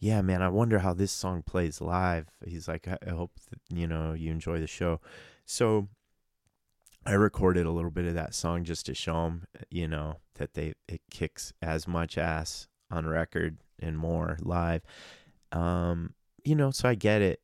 Yeah, 0.00 0.22
man, 0.22 0.42
I 0.42 0.48
wonder 0.48 0.78
how 0.78 0.94
this 0.94 1.10
song 1.10 1.42
plays 1.42 1.80
live. 1.80 2.28
He's 2.46 2.68
like, 2.68 2.86
I 2.86 2.98
I 3.04 3.10
hope 3.10 3.32
that, 3.50 3.58
you 3.76 3.88
know 3.88 4.12
you 4.12 4.30
enjoy 4.30 4.60
the 4.60 4.68
show. 4.68 5.00
So 5.44 5.88
I 7.06 7.12
recorded 7.12 7.66
a 7.66 7.70
little 7.70 7.90
bit 7.90 8.04
of 8.04 8.14
that 8.14 8.34
song 8.34 8.64
just 8.64 8.86
to 8.86 8.94
show 8.94 9.24
them, 9.24 9.46
you 9.70 9.88
know, 9.88 10.16
that 10.34 10.54
they 10.54 10.74
it 10.88 11.00
kicks 11.10 11.52
as 11.62 11.88
much 11.88 12.18
ass 12.18 12.68
on 12.90 13.06
record 13.06 13.58
and 13.78 13.96
more 13.96 14.38
live. 14.40 14.82
Um, 15.52 16.14
you 16.44 16.54
know, 16.54 16.70
so 16.70 16.88
I 16.88 16.94
get 16.94 17.22
it. 17.22 17.40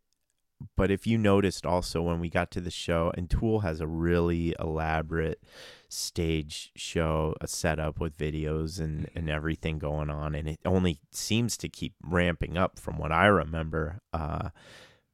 But 0.77 0.91
if 0.91 1.07
you 1.07 1.19
noticed 1.19 1.67
also 1.67 2.01
when 2.01 2.21
we 2.21 2.31
got 2.31 2.51
to 2.53 2.61
the 2.61 2.71
show, 2.71 3.13
and 3.17 3.29
Tool 3.29 3.61
has 3.61 3.81
a 3.81 3.87
really 3.87 4.55
elaborate 4.59 5.43
stage 5.89 6.71
show, 6.77 7.35
a 7.41 7.47
setup 7.47 8.01
with 8.01 8.17
videos 8.17 8.81
and, 8.81 9.11
and 9.15 9.29
everything 9.29 9.79
going 9.79 10.11
on, 10.11 10.35
and 10.35 10.49
it 10.49 10.61
only 10.65 11.01
seems 11.11 11.57
to 11.59 11.69
keep 11.69 11.95
ramping 12.03 12.57
up 12.57 12.79
from 12.79 12.99
what 12.99 13.13
I 13.13 13.27
remember. 13.27 14.01
Uh, 14.13 14.51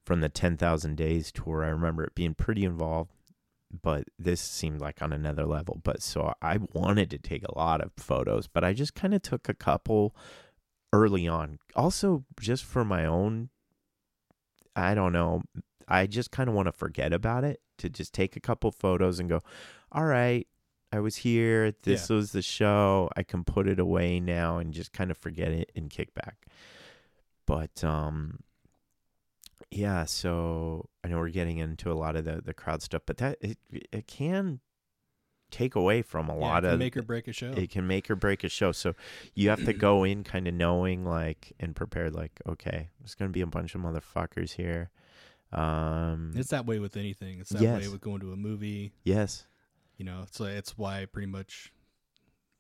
from 0.04 0.20
the 0.20 0.28
Ten 0.28 0.56
Thousand 0.56 0.96
Days 0.96 1.30
tour, 1.30 1.64
I 1.64 1.68
remember 1.68 2.04
it 2.04 2.14
being 2.14 2.34
pretty 2.34 2.64
involved 2.64 3.12
but 3.82 4.04
this 4.18 4.40
seemed 4.40 4.80
like 4.80 5.02
on 5.02 5.12
another 5.12 5.46
level. 5.46 5.80
But 5.82 6.02
so 6.02 6.32
I 6.42 6.58
wanted 6.72 7.10
to 7.10 7.18
take 7.18 7.44
a 7.44 7.56
lot 7.56 7.80
of 7.80 7.92
photos, 7.96 8.46
but 8.46 8.64
I 8.64 8.72
just 8.72 8.94
kind 8.94 9.14
of 9.14 9.22
took 9.22 9.48
a 9.48 9.54
couple 9.54 10.14
early 10.92 11.28
on. 11.28 11.58
Also, 11.76 12.24
just 12.40 12.64
for 12.64 12.84
my 12.84 13.06
own, 13.06 13.50
I 14.74 14.94
don't 14.94 15.12
know, 15.12 15.42
I 15.88 16.06
just 16.06 16.30
kind 16.30 16.48
of 16.48 16.54
want 16.54 16.66
to 16.66 16.72
forget 16.72 17.12
about 17.12 17.44
it 17.44 17.60
to 17.78 17.88
just 17.88 18.12
take 18.12 18.36
a 18.36 18.40
couple 18.40 18.70
photos 18.70 19.18
and 19.18 19.28
go, 19.28 19.40
all 19.92 20.04
right. 20.04 20.46
I 20.92 20.98
was 20.98 21.14
here. 21.14 21.72
This 21.84 22.08
was 22.08 22.32
the 22.32 22.42
show. 22.42 23.10
I 23.16 23.22
can 23.22 23.44
put 23.44 23.68
it 23.68 23.78
away 23.78 24.18
now 24.18 24.58
and 24.58 24.74
just 24.74 24.92
kind 24.92 25.12
of 25.12 25.16
forget 25.16 25.52
it 25.52 25.70
and 25.76 25.88
kick 25.88 26.12
back. 26.14 26.46
But 27.46 27.84
um, 27.84 28.40
yeah, 29.70 30.04
so 30.04 30.88
I 31.04 31.08
know 31.08 31.18
we're 31.18 31.30
getting 31.30 31.58
into 31.58 31.90
a 31.90 31.94
lot 31.94 32.16
of 32.16 32.24
the 32.24 32.40
the 32.44 32.54
crowd 32.54 32.82
stuff, 32.82 33.02
but 33.06 33.16
that 33.18 33.38
it 33.40 33.58
it 33.70 34.06
can 34.06 34.60
take 35.50 35.74
away 35.74 36.00
from 36.02 36.28
a 36.28 36.34
Yeah, 36.34 36.40
lot 36.40 36.64
it 36.64 36.66
can 36.68 36.72
of 36.74 36.78
make 36.78 36.96
or 36.96 37.02
break 37.02 37.26
a 37.28 37.32
show. 37.32 37.50
it 37.52 37.70
can 37.70 37.86
make 37.86 38.08
or 38.10 38.14
break 38.16 38.44
a 38.44 38.48
show. 38.48 38.70
So 38.72 38.94
you 39.34 39.48
have 39.50 39.64
to 39.64 39.72
go 39.72 40.04
in 40.04 40.22
kind 40.22 40.46
of 40.46 40.54
knowing 40.54 41.04
like 41.04 41.52
and 41.58 41.74
prepared 41.74 42.14
like 42.14 42.40
okay, 42.46 42.90
there's 43.00 43.14
going 43.14 43.28
to 43.28 43.32
be 43.32 43.40
a 43.40 43.46
bunch 43.46 43.74
of 43.74 43.80
motherfuckers 43.80 44.52
here. 44.52 44.90
Um 45.52 46.32
It's 46.36 46.50
that 46.50 46.66
way 46.66 46.78
with 46.78 46.96
anything. 46.96 47.40
It's 47.40 47.50
that 47.50 47.60
Yes. 47.62 47.80
way 47.82 47.88
with 47.88 48.00
going 48.00 48.20
to 48.20 48.32
a 48.32 48.36
movie. 48.36 48.92
yes. 49.04 49.46
You 49.96 50.04
know, 50.06 50.20
it's 50.22 50.40
like, 50.40 50.52
it's 50.52 50.78
why 50.78 51.04
pretty 51.04 51.26
much, 51.26 51.72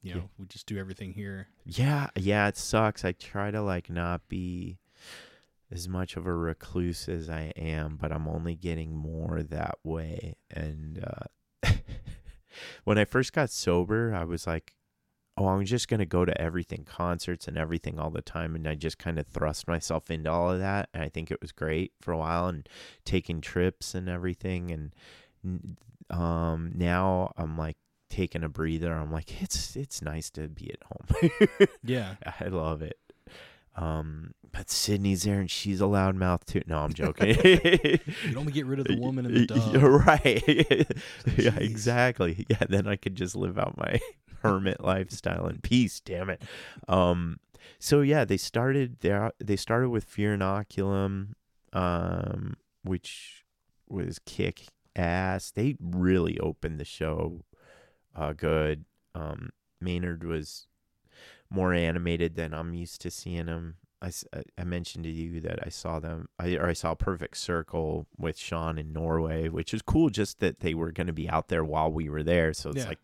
you 0.02 0.12
know, 0.14 0.20
Yeah. 0.20 0.26
we 0.38 0.46
just 0.46 0.66
do 0.66 0.76
everything 0.76 1.12
here. 1.14 1.46
Yeah, 1.64 2.08
yeah, 2.16 2.48
it 2.48 2.56
sucks. 2.58 3.02
I 3.04 3.12
try 3.12 3.50
to 3.50 3.62
like 3.62 3.88
not 3.88 4.28
be 4.28 4.78
as 5.72 5.88
much 5.88 6.16
of 6.16 6.26
a 6.26 6.34
recluse 6.34 7.08
as 7.08 7.28
I 7.30 7.52
am, 7.56 7.96
but 7.96 8.12
I'm 8.12 8.26
only 8.28 8.54
getting 8.54 8.94
more 8.96 9.42
that 9.42 9.78
way. 9.84 10.34
And 10.50 11.04
uh 11.04 11.68
when 12.84 12.98
I 12.98 13.04
first 13.04 13.32
got 13.32 13.50
sober, 13.50 14.14
I 14.14 14.24
was 14.24 14.46
like, 14.46 14.72
"Oh, 15.36 15.48
I'm 15.48 15.64
just 15.64 15.88
going 15.88 16.00
to 16.00 16.06
go 16.06 16.24
to 16.24 16.40
everything, 16.40 16.84
concerts 16.84 17.46
and 17.48 17.56
everything 17.56 17.98
all 17.98 18.10
the 18.10 18.22
time." 18.22 18.54
And 18.56 18.66
I 18.68 18.74
just 18.74 18.98
kind 18.98 19.18
of 19.18 19.26
thrust 19.26 19.68
myself 19.68 20.10
into 20.10 20.30
all 20.30 20.50
of 20.50 20.58
that, 20.60 20.88
and 20.92 21.02
I 21.02 21.08
think 21.08 21.30
it 21.30 21.40
was 21.40 21.52
great 21.52 21.92
for 22.00 22.12
a 22.12 22.18
while 22.18 22.48
and 22.48 22.68
taking 23.04 23.40
trips 23.40 23.94
and 23.94 24.08
everything 24.08 24.70
and 24.70 24.94
um 26.10 26.72
now 26.74 27.32
I'm 27.36 27.56
like 27.56 27.76
taking 28.10 28.42
a 28.42 28.48
breather. 28.48 28.92
I'm 28.92 29.12
like, 29.12 29.40
it's 29.42 29.76
it's 29.76 30.02
nice 30.02 30.30
to 30.30 30.48
be 30.48 30.72
at 30.72 30.82
home. 30.82 31.68
Yeah. 31.84 32.16
I 32.40 32.46
love 32.48 32.82
it. 32.82 32.98
Um, 33.80 34.34
but 34.52 34.70
Sydney's 34.70 35.22
there 35.22 35.40
and 35.40 35.50
she's 35.50 35.80
a 35.80 35.84
loudmouth 35.84 36.44
too. 36.44 36.60
No, 36.66 36.80
I'm 36.80 36.92
joking. 36.92 37.28
You'd 37.44 38.36
only 38.36 38.52
get 38.52 38.66
rid 38.66 38.78
of 38.78 38.86
the 38.86 38.96
woman 39.00 39.24
and 39.24 39.34
the 39.34 39.46
dog. 39.46 39.72
You're 39.72 39.98
right. 40.06 40.42
yeah, 41.38 41.56
exactly. 41.56 42.44
Yeah, 42.48 42.64
then 42.68 42.86
I 42.86 42.96
could 42.96 43.14
just 43.14 43.34
live 43.34 43.58
out 43.58 43.78
my 43.78 44.00
hermit 44.42 44.82
lifestyle 44.82 45.46
in 45.46 45.60
peace. 45.60 46.00
Damn 46.00 46.28
it. 46.28 46.42
Um, 46.88 47.38
so 47.78 48.02
yeah, 48.02 48.26
they 48.26 48.36
started 48.36 48.98
there. 49.00 49.30
They 49.38 49.56
started 49.56 49.88
with 49.88 50.04
Fear 50.04 50.36
Inoculum, 50.36 51.32
um, 51.72 52.56
which 52.82 53.44
was 53.88 54.18
kick 54.26 54.66
ass. 54.94 55.50
They 55.50 55.76
really 55.80 56.38
opened 56.38 56.78
the 56.78 56.84
show, 56.84 57.44
uh, 58.14 58.34
good. 58.34 58.84
Um, 59.14 59.50
Maynard 59.80 60.24
was 60.24 60.66
more 61.50 61.72
animated 61.74 62.36
than 62.36 62.54
I'm 62.54 62.74
used 62.74 63.00
to 63.02 63.10
seeing 63.10 63.46
him. 63.46 63.76
I 64.02 64.64
mentioned 64.64 65.04
to 65.04 65.10
you 65.10 65.40
that 65.42 65.58
I 65.62 65.68
saw 65.68 66.00
them, 66.00 66.28
I, 66.38 66.54
or 66.56 66.68
I 66.68 66.72
saw 66.72 66.94
Perfect 66.94 67.36
Circle 67.36 68.06
with 68.16 68.38
Sean 68.38 68.78
in 68.78 68.94
Norway, 68.94 69.50
which 69.50 69.74
is 69.74 69.82
cool. 69.82 70.08
Just 70.08 70.40
that 70.40 70.60
they 70.60 70.72
were 70.72 70.90
going 70.90 71.08
to 71.08 71.12
be 71.12 71.28
out 71.28 71.48
there 71.48 71.62
while 71.62 71.92
we 71.92 72.08
were 72.08 72.22
there, 72.22 72.54
so 72.54 72.70
it's 72.70 72.78
Yeah. 72.78 72.88
like, 72.88 73.00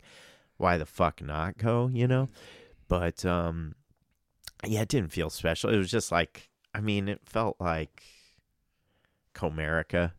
why 0.57 0.77
the 0.77 0.87
fuck 0.87 1.21
not 1.21 1.59
go? 1.59 1.87
You 1.93 2.07
know. 2.07 2.29
But 2.87 3.23
um, 3.25 3.75
yeah, 4.65 4.81
it 4.81 4.87
didn't 4.87 5.11
feel 5.11 5.29
special. 5.29 5.69
It 5.69 5.77
was 5.77 5.91
just 5.91 6.11
like, 6.11 6.49
I 6.73 6.81
mean, 6.81 7.07
it 7.07 7.21
felt 7.25 7.57
like 7.59 8.01
Comerica. 9.35 10.13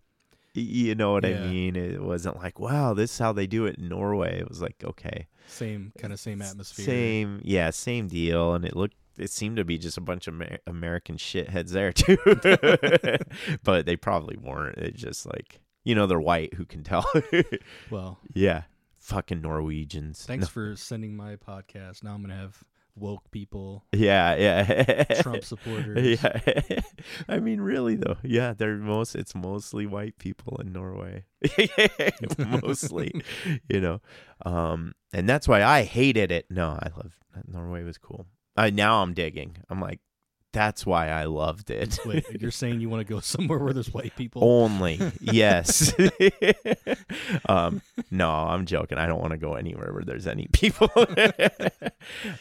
You 0.61 0.95
know 0.95 1.13
what 1.13 1.25
Yeah. 1.25 1.43
I 1.43 1.47
mean? 1.47 1.77
It 1.77 2.03
wasn't 2.03 2.37
like, 2.39 2.59
wow, 2.59 2.95
this 2.95 3.13
is 3.13 3.19
how 3.19 3.33
they 3.33 3.47
do 3.47 3.67
it 3.67 3.77
in 3.79 3.89
Norway. 3.89 4.39
It 4.41 4.49
was 4.49 4.61
like, 4.63 4.83
okay, 4.85 5.27
Same 5.47 5.93
kind 5.99 6.13
of 6.13 6.21
same 6.21 6.43
atmosphere. 6.43 6.85
same, 6.87 7.41
yeah, 7.45 7.71
same 7.71 8.09
deal. 8.09 8.55
And 8.55 8.65
it 8.65 8.75
looked, 8.77 8.97
it 9.17 9.31
seemed 9.31 9.57
to 9.57 9.65
be 9.65 9.79
just 9.79 9.97
a 9.99 10.01
bunch 10.01 10.27
of 10.29 10.35
Amer- 10.35 10.59
American 10.67 11.17
shitheads 11.17 11.71
there 11.71 11.93
too. 11.93 12.17
but 13.65 13.87
they 13.87 13.97
probably 13.97 14.37
weren't. 14.37 14.79
It 14.79 14.95
just 14.97 15.27
like, 15.27 15.61
you 15.85 15.95
know, 15.95 16.07
they're 16.07 16.21
white. 16.21 16.55
Who 16.55 16.65
can 16.65 16.83
tell? 16.85 17.05
Well, 17.91 18.19
yeah, 18.35 18.63
fucking 18.99 19.41
Norwegians. 19.41 20.25
thanks 20.25 20.45
No- 20.47 20.49
for 20.51 20.77
sending 20.77 21.17
my 21.17 21.37
podcast. 21.37 22.03
Now 22.05 22.15
I'm 22.15 22.21
gonna 22.23 22.37
have 22.37 22.63
woke 23.01 23.31
people, 23.31 23.85
yeah, 23.93 24.35
yeah. 24.37 25.05
Trump 25.23 25.45
supporters. 25.53 26.21
Yeah, 26.23 26.81
I 27.29 27.39
mean, 27.39 27.61
really 27.61 27.97
though. 27.97 28.17
Yeah, 28.23 28.55
they're 28.55 28.77
most. 28.77 29.15
It's 29.15 29.35
mostly 29.35 29.87
white 29.87 30.19
people 30.19 30.61
in 30.61 30.73
Norway. 30.73 31.25
mostly, 32.63 33.13
you 33.69 33.81
know, 33.81 34.01
um, 34.45 34.95
and 35.13 35.29
that's 35.29 35.49
why 35.49 35.63
I 35.63 35.83
hated 35.83 36.31
it. 36.31 36.47
No, 36.51 36.71
I 36.71 36.89
love 36.97 37.13
Norway 37.47 37.83
was 37.83 37.99
cool. 37.99 38.27
I 38.57 38.71
now 38.71 39.03
I'm 39.03 39.15
digging. 39.15 39.57
I'm 39.71 39.81
like, 39.81 40.01
that's 40.53 40.87
why 40.87 41.09
I 41.09 41.25
loved 41.25 41.71
it. 41.71 41.99
Wait, 42.07 42.25
you're 42.41 42.51
saying 42.51 42.81
you 42.81 42.89
want 42.89 43.07
to 43.07 43.13
go 43.13 43.21
somewhere 43.21 43.59
where 43.59 43.73
there's 43.73 43.93
white 43.93 44.17
people? 44.17 44.43
Only 44.45 45.01
yes. 45.21 45.93
um, 47.49 47.83
no, 48.11 48.31
I'm 48.31 48.67
joking. 48.67 48.99
I 48.99 49.07
don't 49.07 49.21
want 49.21 49.33
to 49.33 49.39
go 49.39 49.55
anywhere 49.55 49.93
where 49.93 50.05
there's 50.05 50.27
any 50.27 50.49
people. 50.53 50.91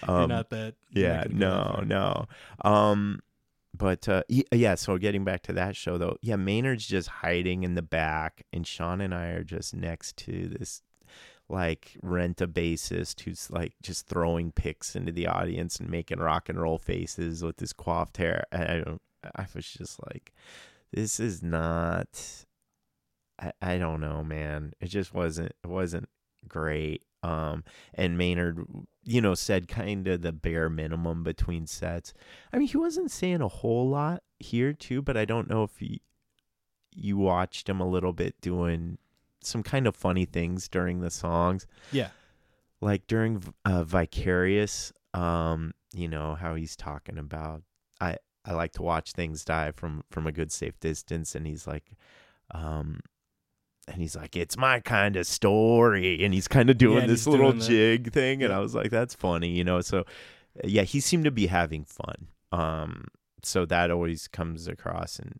um, 0.04 0.30
not 0.30 0.50
that. 0.52 0.76
yeah, 0.92 1.26
not 1.30 1.88
no, 1.88 2.28
no. 2.64 2.70
Um, 2.70 3.22
but 3.76 4.08
uh, 4.08 4.24
yeah. 4.30 4.76
So 4.76 4.98
getting 4.98 5.24
back 5.24 5.44
to 5.44 5.54
that 5.54 5.76
show 5.76 5.98
though, 5.98 6.18
yeah, 6.22 6.38
Maynard's 6.38 6.88
just 6.88 7.10
hiding 7.10 7.64
in 7.64 7.76
the 7.76 7.82
back, 7.82 8.44
and 8.54 8.66
Sean 8.66 9.02
and 9.02 9.14
I 9.14 9.28
are 9.28 9.44
just 9.44 9.76
next 9.76 10.18
to 10.18 10.48
this 10.48 10.82
like 11.50 11.98
rent 12.02 12.42
a 12.42 12.48
bassist 12.48 13.22
who's 13.22 13.50
like 13.50 13.74
just 13.82 14.08
throwing 14.08 14.52
picks 14.52 14.96
into 14.96 15.12
the 15.12 15.28
audience 15.28 15.80
and 15.80 15.90
making 15.90 16.20
rock 16.20 16.50
and 16.50 16.60
roll 16.60 16.78
faces 16.78 17.44
with 17.44 17.60
his 17.60 17.74
coiffed 17.74 18.18
hair. 18.18 18.46
And 18.52 18.64
I 18.64 18.78
don't. 18.82 19.02
I 19.36 19.46
was 19.54 19.66
just 19.66 20.00
like, 20.06 20.34
this 20.92 21.20
is 21.20 21.42
not. 21.42 22.46
I, 23.40 23.52
I 23.62 23.78
don't 23.78 24.02
know, 24.02 24.24
man. 24.24 24.74
It 24.82 24.88
just 24.88 25.14
wasn't. 25.14 25.54
It 25.64 25.68
wasn't 25.68 26.10
great. 26.48 27.04
Um, 27.24 27.64
and 27.94 28.18
Maynard, 28.18 28.64
you 29.04 29.22
know, 29.22 29.34
said 29.34 29.68
kind 29.68 30.08
of 30.08 30.22
the 30.22 30.32
bare 30.32 30.70
minimum 30.70 31.24
between 31.24 31.66
sets. 31.66 32.14
I 32.54 32.58
mean, 32.58 32.68
he 32.68 32.78
wasn't 32.78 33.12
saying 33.12 33.42
a 33.42 33.48
whole 33.48 33.90
lot 33.90 34.24
here 34.40 34.74
too, 34.74 35.02
but 35.02 35.18
I 35.18 35.26
don't 35.26 35.50
know 35.50 35.64
if 35.64 35.78
he, 35.78 36.02
you 36.94 37.18
watched 37.18 37.68
him 37.68 37.80
a 37.80 37.88
little 37.88 38.14
bit 38.14 38.40
doing 38.40 38.98
some 39.48 39.64
kind 39.64 39.88
of 39.88 39.96
funny 39.96 40.26
things 40.26 40.68
during 40.68 41.00
the 41.02 41.10
songs 41.10 41.66
Yeah. 41.92 42.10
like 42.82 43.08
during 43.08 43.44
uh, 43.66 43.84
vicarious 43.84 44.92
um 45.14 45.74
you 45.94 46.08
know 46.08 46.36
how 46.36 46.56
he's 46.56 46.76
talking 46.76 47.18
about 47.18 47.64
i 48.02 48.18
i 48.46 48.54
like 48.54 48.74
to 48.74 48.82
watch 48.82 49.14
things 49.14 49.44
die 49.46 49.72
from 49.72 50.04
from 50.12 50.28
a 50.28 50.32
good 50.32 50.52
safe 50.52 50.80
distance 50.80 51.34
and 51.34 51.48
he's 51.48 51.66
like 51.66 51.94
um 52.52 53.00
and 53.88 54.02
he's 54.02 54.16
like 54.18 54.36
it's 54.36 54.58
my 54.58 54.80
kind 54.82 55.16
of 55.16 55.26
story 55.26 56.24
and 56.24 56.34
he's 56.34 56.48
kind 56.48 56.70
of 56.70 56.78
doing 56.78 57.02
Yeah, 57.02 57.08
this 57.08 57.26
little 57.26 57.52
doing 57.52 57.60
the- 57.60 57.66
jig 57.68 58.12
thing 58.12 58.44
and 58.44 58.52
Yeah. 58.52 58.58
i 58.58 58.60
was 58.60 58.76
like 58.76 58.92
that's 58.92 59.16
funny 59.16 59.50
you 59.50 59.64
know 59.64 59.80
so 59.82 60.04
yeah 60.64 60.84
he 60.84 61.00
seemed 61.00 61.24
to 61.26 61.32
be 61.32 61.48
having 61.48 61.86
fun 61.86 62.28
um 62.52 63.06
so 63.44 63.66
that 63.66 63.90
always 63.92 64.28
comes 64.28 64.68
across 64.68 65.20
and 65.20 65.36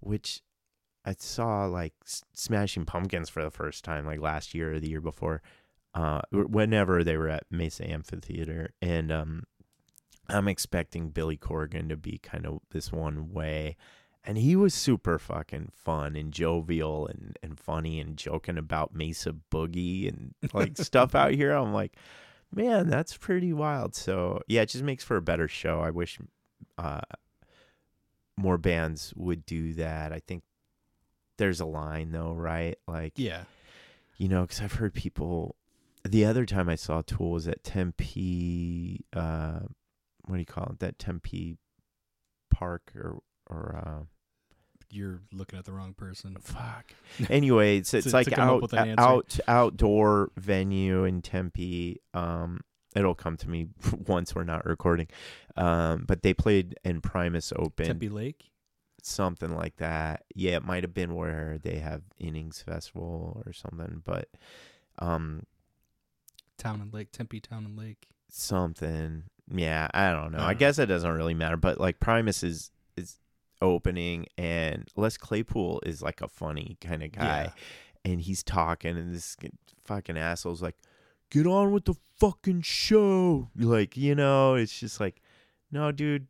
which 0.00 0.40
I 1.04 1.14
saw 1.18 1.66
like 1.66 1.94
Smashing 2.32 2.84
Pumpkins 2.84 3.28
for 3.28 3.42
the 3.42 3.50
first 3.50 3.84
time 3.84 4.06
like 4.06 4.20
last 4.20 4.54
year 4.54 4.74
or 4.74 4.80
the 4.80 4.90
year 4.90 5.00
before, 5.00 5.42
uh, 5.94 6.22
whenever 6.30 7.02
they 7.02 7.16
were 7.16 7.28
at 7.28 7.44
Mesa 7.50 7.88
Amphitheater, 7.88 8.72
and 8.80 9.10
um, 9.10 9.44
I'm 10.28 10.48
expecting 10.48 11.10
Billy 11.10 11.36
Corgan 11.36 11.88
to 11.88 11.96
be 11.96 12.18
kind 12.18 12.46
of 12.46 12.60
this 12.70 12.92
one 12.92 13.32
way, 13.32 13.76
and 14.24 14.38
he 14.38 14.54
was 14.54 14.74
super 14.74 15.18
fucking 15.18 15.72
fun 15.74 16.16
and 16.16 16.32
jovial 16.32 17.06
and 17.06 17.36
and 17.42 17.58
funny 17.58 18.00
and 18.00 18.16
joking 18.16 18.58
about 18.58 18.94
Mesa 18.94 19.34
Boogie 19.50 20.08
and 20.08 20.34
like 20.54 20.78
stuff 20.78 21.14
out 21.14 21.32
here. 21.32 21.52
I'm 21.52 21.74
like, 21.74 21.96
man, 22.54 22.88
that's 22.88 23.16
pretty 23.16 23.52
wild. 23.52 23.94
So 23.94 24.40
yeah, 24.46 24.62
it 24.62 24.68
just 24.68 24.84
makes 24.84 25.04
for 25.04 25.16
a 25.16 25.22
better 25.22 25.48
show. 25.48 25.80
I 25.80 25.90
wish 25.90 26.18
uh, 26.78 27.00
more 28.36 28.58
bands 28.58 29.12
would 29.16 29.44
do 29.44 29.74
that. 29.74 30.12
I 30.12 30.20
think 30.20 30.42
there's 31.38 31.60
a 31.60 31.64
line 31.66 32.12
though, 32.12 32.32
right? 32.34 32.76
Like, 32.86 33.14
Yeah. 33.16 33.44
you 34.18 34.28
know, 34.28 34.42
because 34.42 34.60
I've 34.60 34.74
heard 34.74 34.94
people. 34.94 35.56
The 36.04 36.24
other 36.24 36.44
time 36.46 36.68
I 36.68 36.74
saw 36.74 37.02
Tool 37.02 37.30
was 37.32 37.46
at 37.48 37.62
Tempe. 37.64 39.04
Uh, 39.12 39.60
what 40.24 40.34
do 40.36 40.40
you 40.40 40.46
call 40.46 40.70
it? 40.72 40.78
That 40.80 40.98
Tempe 40.98 41.56
Park 42.50 42.92
or 42.96 43.18
or 43.48 43.76
uh, 43.76 44.04
You're 44.90 45.20
looking 45.32 45.58
at 45.58 45.64
the 45.64 45.72
wrong 45.72 45.94
person. 45.94 46.36
fuck. 46.40 46.92
Anyway, 47.30 47.78
it's 47.78 47.94
it's 47.94 48.08
To- 48.08 48.12
like 48.12 48.26
to 48.28 48.40
out 48.40 48.72
an 48.72 48.94
out 48.98 49.38
outdoor 49.48 50.30
venue 50.36 51.04
in 51.04 51.22
Tempe. 51.22 52.00
Um, 52.14 52.60
it'll 52.94 53.14
come 53.14 53.36
to 53.38 53.48
me 53.48 53.68
once 54.06 54.34
we're 54.34 54.44
not 54.44 54.66
recording. 54.66 55.06
Um, 55.56 56.04
but 56.06 56.22
they 56.22 56.34
played 56.34 56.76
in 56.84 57.00
Primus 57.00 57.52
Open. 57.56 57.86
Tempe 57.86 58.08
Lake. 58.08 58.50
Something 59.02 59.54
like 59.54 59.76
that. 59.76 60.24
Yeah, 60.34 60.56
it 60.56 60.64
might 60.64 60.82
have 60.84 60.94
been 60.94 61.14
where 61.14 61.58
they 61.62 61.76
have 61.78 62.02
innings 62.18 62.62
festival 62.62 63.42
or 63.44 63.52
something, 63.52 64.02
but 64.04 64.28
um 64.98 65.42
Town 66.58 66.80
and 66.80 66.92
Lake. 66.94 67.10
Tempe 67.12 67.40
Town 67.40 67.64
and 67.64 67.76
Lake. 67.78 68.08
something. 68.28 69.24
Yeah, 69.52 69.88
I 69.92 70.12
don't 70.12 70.32
know. 70.32 70.38
I 70.38 70.48
I 70.50 70.52
know. 70.52 70.58
guess 70.58 70.78
it 70.78 70.86
doesn't 70.86 71.10
really 71.12 71.34
matter, 71.34 71.56
but 71.56 71.80
like 71.80 72.00
Primus 72.00 72.42
is 72.42 72.70
is 72.96 73.18
opening 73.60 74.26
and 74.38 74.88
Les 74.96 75.16
Claypool 75.16 75.82
is 75.84 76.02
like 76.02 76.20
a 76.20 76.28
funny 76.28 76.76
kind 76.80 77.02
of 77.02 77.12
guy 77.12 77.52
and 78.04 78.20
he's 78.20 78.42
talking 78.42 78.96
and 78.96 79.14
this 79.14 79.36
fucking 79.84 80.16
asshole's 80.16 80.62
like 80.62 80.76
get 81.30 81.46
on 81.46 81.72
with 81.72 81.84
the 81.84 81.94
fucking 82.18 82.62
show. 82.62 83.48
Like, 83.56 83.96
you 83.96 84.14
know, 84.14 84.54
it's 84.54 84.78
just 84.78 85.00
like 85.00 85.20
no, 85.70 85.90
dude, 85.90 86.26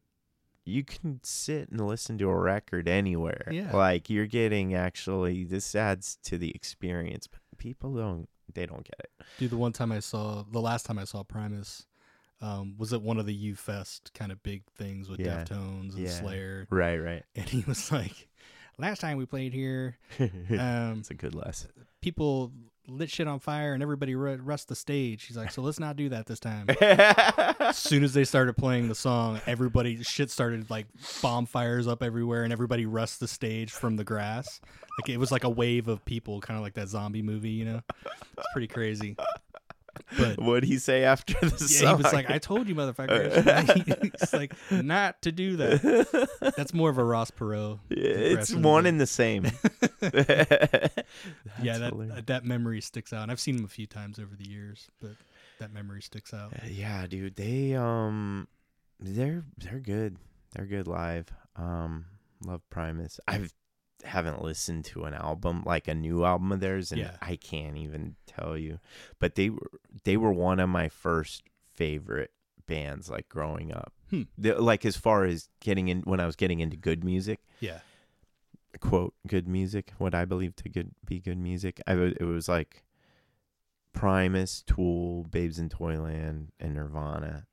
you 0.65 0.85
can 0.85 1.21
sit 1.23 1.69
and 1.71 1.81
listen 1.87 2.19
to 2.19 2.29
a 2.29 2.37
record 2.37 2.89
anywhere. 2.89 3.49
Yeah. 3.51 3.75
Like 3.77 4.09
you're 4.11 4.27
getting 4.27 4.75
actually 4.75 5.45
this 5.45 5.75
adds 5.75 6.19
to 6.25 6.39
the 6.39 6.51
experience, 6.55 7.27
but 7.27 7.41
people 7.59 7.95
don't 7.95 8.29
they 8.55 8.67
don't 8.67 8.85
get 8.85 8.99
it. 9.01 9.11
Dude, 9.39 9.51
the 9.51 9.57
one 9.57 9.73
time 9.73 9.91
I 9.93 10.01
saw, 10.01 10.45
the 10.51 10.61
last 10.61 10.85
time 10.87 10.99
I 10.99 11.05
saw 11.05 11.23
Primus, 11.23 11.87
um, 12.41 12.75
was 12.77 12.93
at 12.93 13.01
one 13.03 13.19
of 13.19 13.25
the 13.27 13.35
U 13.35 13.55
Fest 13.55 14.13
kind 14.15 14.31
of 14.33 14.43
big 14.43 14.63
things 14.77 15.09
with 15.09 15.21
Yeah. 15.21 15.45
Deftones 15.45 15.95
and 15.95 16.05
Yeah. 16.05 16.11
Slayer, 16.11 16.67
Right, 16.71 16.99
right. 16.99 17.23
and 17.35 17.49
he 17.49 17.65
was 17.67 17.91
like, 17.91 18.29
"Last 18.79 19.01
time 19.01 19.17
we 19.17 19.27
played 19.27 19.53
here, 19.55 19.97
um, 20.21 20.99
it's 20.99 21.11
a 21.11 21.15
good 21.15 21.35
lesson. 21.35 21.71
people 22.01 22.53
lit 22.89 23.11
shit 23.11 23.29
on 23.29 23.39
fire 23.39 23.75
and 23.75 23.83
everybody 23.83 24.15
ru- 24.15 24.37
rushed 24.37 24.69
the 24.69 24.75
stage." 24.75 25.25
He's 25.25 25.37
like, 25.37 25.51
"So 25.51 25.63
let's 25.63 25.81
not 25.81 25.97
do 25.97 26.09
that 26.11 26.27
this 26.27 26.41
time." 26.41 26.67
as 26.81 27.77
soon 27.79 28.05
as 28.05 28.13
they 28.13 28.25
started 28.25 28.57
playing 28.57 28.89
the 28.89 28.95
song, 28.95 29.41
everybody 29.47 30.03
shit 30.03 30.31
started 30.31 30.71
like 30.71 30.87
bonfires 31.21 31.87
up 31.87 32.03
everywhere, 32.03 32.45
and 32.45 32.53
everybody 32.53 32.87
rushed 32.87 33.21
the 33.21 33.29
stage 33.29 33.71
from 33.71 33.97
the 33.97 34.05
grass. 34.05 34.61
Like 35.01 35.09
it 35.09 35.17
was 35.19 35.33
like 35.33 35.45
a 35.45 35.51
wave 35.51 35.89
of 35.89 36.05
people, 36.05 36.41
kind 36.41 36.57
of 36.59 36.63
like 36.63 36.75
that 36.75 36.89
zombie 36.89 37.23
movie, 37.23 37.51
you 37.51 37.65
know. 37.65 37.81
It's 38.05 38.47
pretty 38.53 38.69
crazy. 38.69 39.17
But 40.19 40.39
What'd 40.43 40.65
he 40.65 40.79
say 40.79 41.05
after 41.05 41.35
the 41.41 41.69
yeah, 41.71 41.81
song? 41.81 41.97
he 41.97 42.03
was 42.03 42.13
like, 42.13 42.31
"I 42.31 42.39
told 42.39 42.69
you, 42.69 42.75
motherfucker." 42.75 44.13
He's 44.21 44.33
like, 44.33 44.55
"Not 44.71 45.23
to 45.23 45.33
do 45.33 45.57
that." 45.57 46.53
That's 46.57 46.75
more 46.75 46.91
of 46.91 46.99
a 46.99 47.05
Ross 47.05 47.31
Perot. 47.31 47.79
it's 47.91 48.55
one 48.55 48.87
and 48.87 49.01
the 49.01 49.07
same. 49.07 49.45
yeah, 50.03 51.79
hilarious. 51.79 52.15
that 52.15 52.27
that 52.27 52.45
memory 52.45 52.81
sticks 52.81 53.13
out. 53.13 53.23
And 53.23 53.31
I've 53.31 53.41
seen 53.41 53.59
him 53.59 53.65
a 53.65 53.69
few 53.69 53.87
times 53.87 54.19
over 54.19 54.35
the 54.37 54.49
years, 54.49 54.89
but 55.01 55.13
that 55.59 55.73
memory 55.73 56.03
sticks 56.03 56.35
out. 56.35 56.53
Uh, 56.55 56.67
yeah, 56.69 57.07
dude. 57.07 57.37
They 57.37 57.75
um 57.75 58.49
they're 59.01 59.45
they're 59.59 59.81
good. 59.81 60.17
They're 60.55 60.67
good 60.67 60.87
live. 60.87 61.33
Um 61.57 62.07
love 62.45 62.63
Primus. 62.71 63.21
I've 63.29 63.53
haven't 64.05 64.43
listened 64.43 64.85
to 64.87 65.05
an 65.05 65.15
album 65.15 65.63
like 65.65 65.89
a 65.89 65.95
new 65.95 66.25
album 66.25 66.53
of 66.53 66.61
theirs 66.61 66.93
and 66.93 67.01
Yeah. 67.01 67.17
I 67.23 67.37
can't 67.37 67.77
even 67.77 68.17
tell 68.27 68.57
you. 68.57 68.79
But 69.19 69.35
they 69.37 69.51
were 69.51 69.71
they 70.05 70.17
were 70.17 70.33
one 70.33 70.61
of 70.61 70.69
my 70.69 70.89
first 70.89 71.43
favorite 71.75 72.33
bands 72.67 73.09
like 73.11 73.29
growing 73.29 73.73
up. 73.73 73.93
Hmm. 74.11 74.23
They- 74.39 74.55
like 74.55 74.85
as 74.85 74.97
far 74.97 75.25
as 75.25 75.49
getting 75.61 75.89
in 75.89 76.03
when 76.03 76.21
I 76.21 76.27
was 76.27 76.37
getting 76.37 76.61
into 76.61 76.77
good 76.77 77.03
music, 77.05 77.41
Yeah, 77.61 77.81
quote 78.81 79.15
good 79.27 79.47
music, 79.49 79.93
what 79.99 80.15
I 80.15 80.25
believe 80.25 80.55
to 80.57 80.69
good 80.69 80.91
be 81.05 81.21
good 81.21 81.39
music. 81.39 81.81
I 81.87 81.95
it 81.95 82.23
was 82.23 82.49
like 82.49 82.85
Primus, 83.93 84.63
Tool, 84.67 85.25
Babes 85.25 85.59
in 85.59 85.69
Toyland, 85.69 86.51
and 86.59 86.75
Nirvana, 86.75 87.47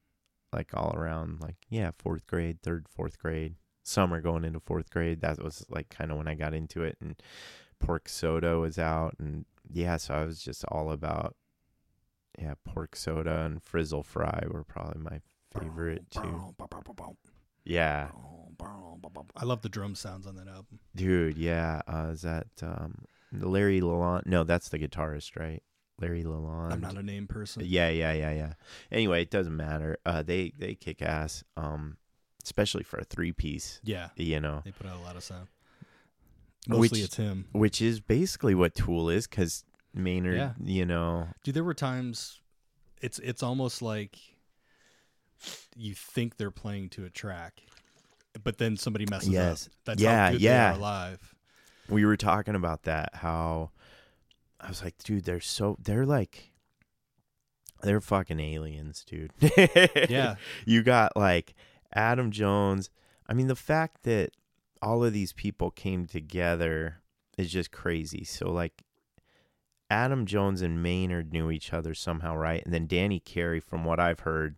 like 0.54 0.70
all 0.74 0.94
around. 0.96 1.42
Like 1.42 1.58
yeah, 1.70 1.92
fourth 1.98 2.26
grade, 2.28 2.62
third, 2.62 2.88
fourth 2.90 3.20
grade, 3.20 3.56
summer 3.84 4.22
going 4.22 4.46
into 4.46 4.60
fourth 4.60 4.90
grade. 4.90 5.22
That 5.22 5.44
was 5.44 5.66
like 5.70 5.90
kind 5.90 6.12
of 6.12 6.18
when 6.18 6.28
I 6.28 6.36
got 6.36 6.54
into 6.54 6.84
it, 6.84 6.98
and 7.02 7.16
Pork 7.80 8.10
Soda 8.10 8.60
was 8.60 8.78
out, 8.78 9.16
and 9.20 9.46
yeah, 9.72 9.98
so 9.98 10.14
I 10.14 10.26
was 10.26 10.42
just 10.42 10.66
all 10.66 10.92
about 10.92 11.36
yeah, 12.38 12.54
Pork 12.64 12.96
Soda 12.96 13.42
and 13.42 13.62
Frizzle 13.62 14.04
Fry 14.04 14.44
were 14.50 14.64
probably 14.64 15.02
my 15.02 15.22
favorite 15.60 16.10
too. 16.10 16.56
Yeah, 17.66 18.10
I 19.36 19.46
love 19.46 19.62
the 19.62 19.70
drum 19.70 19.96
sounds 19.96 20.26
on 20.26 20.36
that 20.36 20.48
album. 20.48 20.80
Dude, 20.96 21.38
yeah. 21.38 21.82
Uh, 21.88 22.10
is 22.12 22.22
that 22.22 22.48
um, 22.62 23.06
Larry 23.32 23.82
Lalonde? 23.82 24.26
No, 24.26 24.44
that's 24.44 24.70
the 24.70 24.80
guitarist, 24.80 25.38
right? 25.38 25.62
Larry 26.02 26.24
Lalonde. 26.24 26.74
I'm 26.74 26.82
not 26.82 26.98
a 26.98 27.04
name 27.04 27.28
person. 27.28 27.64
Yeah, 27.66 27.90
yeah, 27.90 28.14
yeah, 28.14 28.32
yeah. 28.32 28.54
Anyway, 28.92 29.22
it 29.22 29.32
doesn't 29.32 29.56
matter. 29.56 29.98
Uh, 30.06 30.24
they 30.24 30.54
they 30.58 30.76
kick 30.76 31.02
ass. 31.02 31.44
Um, 31.58 31.98
especially 32.44 32.84
for 32.84 32.98
a 33.00 33.04
three 33.04 33.32
piece. 33.32 33.80
Yeah, 33.84 34.10
You 34.16 34.40
know, 34.40 34.62
they 34.66 34.72
put 34.72 34.88
out 34.88 34.98
a 34.98 35.04
lot 35.04 35.16
of 35.16 35.24
sound. 35.24 35.48
Mostly 36.68 36.80
Which- 37.00 37.02
it's 37.06 37.16
him. 37.16 37.48
which 37.52 37.82
is 37.82 38.00
basically 38.00 38.54
what 38.56 38.76
Tool 38.76 39.10
is, 39.10 39.28
because 39.28 39.64
Maynard. 39.94 40.38
Yeah. 40.38 40.54
You 40.64 40.86
know, 40.86 41.28
Dude, 41.44 41.56
there 41.56 41.64
were 41.64 41.74
times 41.74 42.42
it's 43.02 43.18
it's 43.20 43.42
almost 43.44 43.82
like 43.82 44.18
you 45.76 45.94
think 45.96 46.38
they're 46.38 46.52
playing 46.52 46.90
to 46.90 47.06
a 47.06 47.10
track, 47.10 47.62
but 48.44 48.58
then 48.58 48.76
somebody 48.78 49.06
messes 49.10 49.30
Yes. 49.30 49.68
up. 49.68 49.74
That's 49.86 50.02
Yeah, 50.02 50.30
yeah. 50.32 50.76
live. 50.80 51.34
we 51.88 52.06
were 52.06 52.18
talking 52.18 52.56
about 52.56 52.84
that. 52.84 53.16
How 53.16 53.72
I 54.60 54.68
was 54.68 54.84
like, 54.84 54.98
dude, 55.04 55.24
they're 55.26 55.40
so 55.40 55.78
they're 55.82 56.06
like. 56.06 56.52
They're 57.82 58.02
fucking 58.02 58.42
aliens, 58.42 59.06
dude. 59.08 59.32
Yeah. 60.10 60.36
you 60.66 60.84
got 60.84 61.16
like 61.16 61.56
Adam 61.94 62.32
Jones. 62.32 62.90
I 63.28 63.34
mean, 63.34 63.48
the 63.48 63.56
fact 63.56 64.04
that 64.04 64.32
all 64.82 65.04
of 65.04 65.14
these 65.14 65.34
people 65.34 65.72
came 65.72 66.06
together 66.06 67.02
is 67.38 67.52
just 67.52 67.72
crazy. 67.72 68.24
So, 68.24 68.52
like, 68.52 68.84
Adam 69.90 70.26
Jones 70.26 70.62
and 70.62 70.84
Maynard 70.84 71.34
knew 71.34 71.50
each 71.52 71.74
other 71.74 71.94
somehow, 71.94 72.36
right? 72.36 72.64
And 72.64 72.74
then 72.74 72.88
Danny 72.88 73.20
Carey, 73.20 73.60
from 73.60 73.86
what 73.86 74.00
I've 74.00 74.22
heard, 74.22 74.58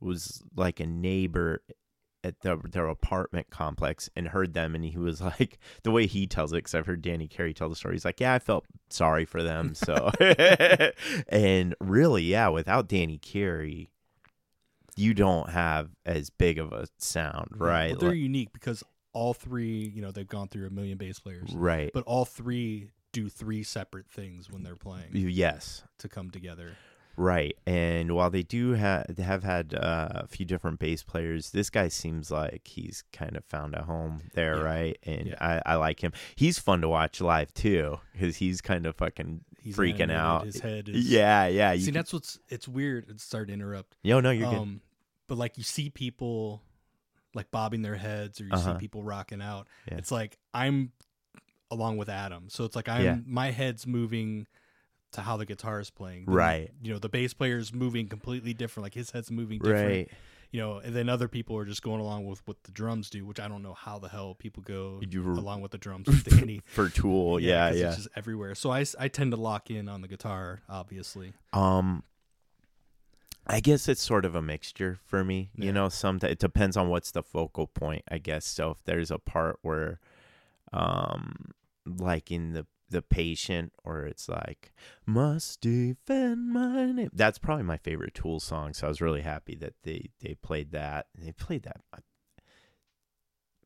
was 0.00 0.42
like 0.56 0.80
a 0.80 0.86
neighbor 0.86 1.62
at 2.24 2.40
the, 2.40 2.56
their 2.70 2.86
apartment 2.86 3.50
complex 3.50 4.08
and 4.14 4.28
heard 4.28 4.54
them, 4.54 4.74
and 4.74 4.84
he 4.84 4.98
was 4.98 5.20
like, 5.40 5.58
the 5.82 5.90
way 5.90 6.06
he 6.06 6.26
tells 6.26 6.52
it, 6.52 6.56
because 6.56 6.74
I've 6.74 6.86
heard 6.86 7.02
Danny 7.02 7.26
Carey 7.26 7.54
tell 7.54 7.68
the 7.68 7.76
story. 7.76 7.94
He's 7.94 8.04
like, 8.04 8.20
yeah, 8.20 8.34
I 8.34 8.38
felt 8.38 8.64
sorry 8.90 9.24
for 9.24 9.42
them. 9.42 9.74
So, 9.74 10.10
and 11.28 11.74
really, 11.80 12.24
yeah, 12.24 12.48
without 12.48 12.88
Danny 12.88 13.18
Carey, 13.18 13.90
you 14.96 15.14
don't 15.14 15.48
have 15.48 15.90
as 16.04 16.30
big 16.30 16.58
of 16.58 16.72
a 16.72 16.86
sound, 16.98 17.48
right? 17.52 17.92
Well, 17.92 18.00
they're 18.00 18.08
Like- 18.10 18.18
unique 18.18 18.52
because 18.52 18.82
all 19.12 19.34
three, 19.34 19.88
you 19.94 20.02
know, 20.02 20.10
they've 20.10 20.26
gone 20.26 20.48
through 20.48 20.66
a 20.66 20.70
million 20.70 20.98
bass 20.98 21.18
players, 21.18 21.52
right. 21.54 21.90
but 21.92 22.04
all 22.04 22.24
three 22.24 22.90
do 23.12 23.28
three 23.28 23.62
separate 23.62 24.08
things 24.08 24.50
when 24.50 24.62
they're 24.62 24.76
playing 24.76 25.08
yes. 25.12 25.82
to 25.98 26.08
come 26.08 26.30
together. 26.30 26.76
Right, 27.16 27.56
and 27.66 28.12
while 28.14 28.30
they 28.30 28.42
do 28.42 28.76
ha- 28.76 29.04
have 29.18 29.42
had 29.44 29.74
uh, 29.74 30.08
a 30.12 30.26
few 30.26 30.46
different 30.46 30.78
bass 30.78 31.02
players, 31.02 31.50
this 31.50 31.68
guy 31.70 31.88
seems 31.88 32.30
like 32.30 32.66
he's 32.66 33.04
kind 33.12 33.36
of 33.36 33.44
found 33.44 33.74
a 33.74 33.82
home 33.82 34.22
there, 34.34 34.56
Yeah. 34.56 34.62
right? 34.62 34.98
And 35.04 35.26
Yeah. 35.28 35.34
I, 35.66 35.72
I 35.72 35.74
like 35.76 36.00
him. 36.02 36.12
He's 36.36 36.58
fun 36.58 36.80
to 36.80 36.88
watch 36.88 37.20
live 37.20 37.52
too, 37.54 38.00
because 38.12 38.36
he's 38.36 38.60
kind 38.60 38.86
of 38.86 38.96
fucking 38.96 39.44
He's 39.60 39.76
freaking 39.76 40.10
out. 40.10 40.46
His 40.46 40.58
head 40.60 40.88
is 40.88 41.08
yeah, 41.08 41.46
yeah. 41.46 41.74
See, 41.76 41.84
can- 41.84 41.94
that's 41.94 42.12
what's 42.12 42.38
it's 42.48 42.66
weird. 42.66 43.06
It's 43.10 43.22
sorry 43.24 43.46
to 43.46 43.52
interrupt. 43.52 43.96
Yo, 44.02 44.20
no, 44.20 44.30
you're 44.30 44.50
good. 44.50 44.58
Um, 44.58 44.80
but 45.28 45.38
like 45.38 45.56
you 45.58 45.64
see 45.64 45.88
people 45.90 46.62
like 47.34 47.50
bobbing 47.50 47.82
their 47.82 47.94
heads, 47.96 48.40
or 48.40 48.44
you 48.44 48.50
Uh-huh. 48.52 48.72
see 48.74 48.78
people 48.78 49.02
rocking 49.04 49.40
out. 49.40 49.68
Yeah. 49.90 49.98
It's 49.98 50.10
like 50.10 50.36
I'm 50.52 50.92
along 51.70 51.96
with 51.96 52.08
Adam, 52.08 52.48
so 52.48 52.64
it's 52.64 52.74
like 52.76 52.88
I'm 52.88 53.24
my 53.26 53.50
head's 53.50 53.86
moving 53.86 54.46
to 55.12 55.20
how 55.22 55.36
the 55.36 55.46
guitar 55.46 55.80
is 55.80 55.90
playing. 55.90 56.24
Then, 56.26 56.34
Right. 56.34 56.70
You 56.82 56.92
know, 56.92 56.98
the 56.98 57.08
bass 57.08 57.32
player 57.34 57.58
is 57.58 57.72
moving 57.72 58.08
completely 58.08 58.54
different. 58.54 58.84
Like 58.84 58.94
his 58.94 59.10
head's 59.10 59.30
moving 59.30 59.58
different. 59.58 59.86
Right. 59.88 60.10
You 60.50 60.60
know, 60.60 60.78
and 60.78 60.94
then 60.94 61.08
other 61.08 61.28
people 61.28 61.56
are 61.56 61.64
just 61.64 61.82
going 61.82 62.00
along 62.00 62.26
with 62.26 62.46
what 62.46 62.62
the 62.64 62.72
drums 62.72 63.08
do, 63.08 63.24
which 63.24 63.40
I 63.40 63.48
don't 63.48 63.62
know 63.62 63.72
how 63.72 63.98
the 63.98 64.08
hell 64.10 64.34
people 64.34 64.62
go 64.62 65.00
You 65.08 65.22
were- 65.22 65.32
along 65.32 65.62
with 65.62 65.70
the 65.70 65.78
drums 65.78 66.06
with. 66.08 66.60
For 66.66 66.90
Tool, 66.90 67.40
yeah, 67.40 67.70
'cause 67.70 67.78
yeah. 67.78 67.86
It's 67.88 67.96
just 67.96 68.08
everywhere. 68.16 68.54
So 68.54 68.70
I, 68.70 68.84
I 68.98 69.08
tend 69.08 69.30
to 69.32 69.38
lock 69.38 69.70
in 69.70 69.88
on 69.88 70.02
the 70.02 70.08
guitar, 70.08 70.60
obviously. 70.68 71.32
Um, 71.54 72.02
I 73.46 73.60
guess 73.60 73.88
it's 73.88 74.02
sort 74.02 74.24
of 74.26 74.34
a 74.34 74.42
mixture 74.42 74.98
for 75.06 75.24
me. 75.24 75.50
Yeah. 75.56 75.64
You 75.66 75.72
know, 75.72 75.88
some 75.88 76.18
it 76.22 76.38
depends 76.38 76.76
on 76.76 76.88
what's 76.90 77.10
the 77.12 77.22
focal 77.22 77.66
point. 77.66 78.02
I 78.10 78.18
guess 78.18 78.44
so. 78.44 78.70
If 78.72 78.84
there's 78.84 79.10
a 79.10 79.18
part 79.18 79.58
where, 79.62 80.00
um, 80.72 81.52
like 81.84 82.30
in 82.30 82.52
the 82.52 82.66
the 82.92 83.02
patient, 83.02 83.72
or 83.84 84.04
it's 84.06 84.28
like 84.28 84.72
must 85.04 85.60
defend 85.60 86.50
my 86.50 86.92
name. 86.92 87.10
That's 87.12 87.38
probably 87.38 87.64
my 87.64 87.78
favorite 87.78 88.14
Tool 88.14 88.38
song. 88.40 88.72
So 88.74 88.86
I 88.86 88.88
was 88.88 89.00
really 89.00 89.22
happy 89.22 89.56
that 89.56 89.74
they 89.82 90.10
they 90.20 90.34
played 90.34 90.70
that. 90.72 91.06
They 91.18 91.32
played 91.32 91.64
that. 91.64 91.80
uh, 91.92 91.98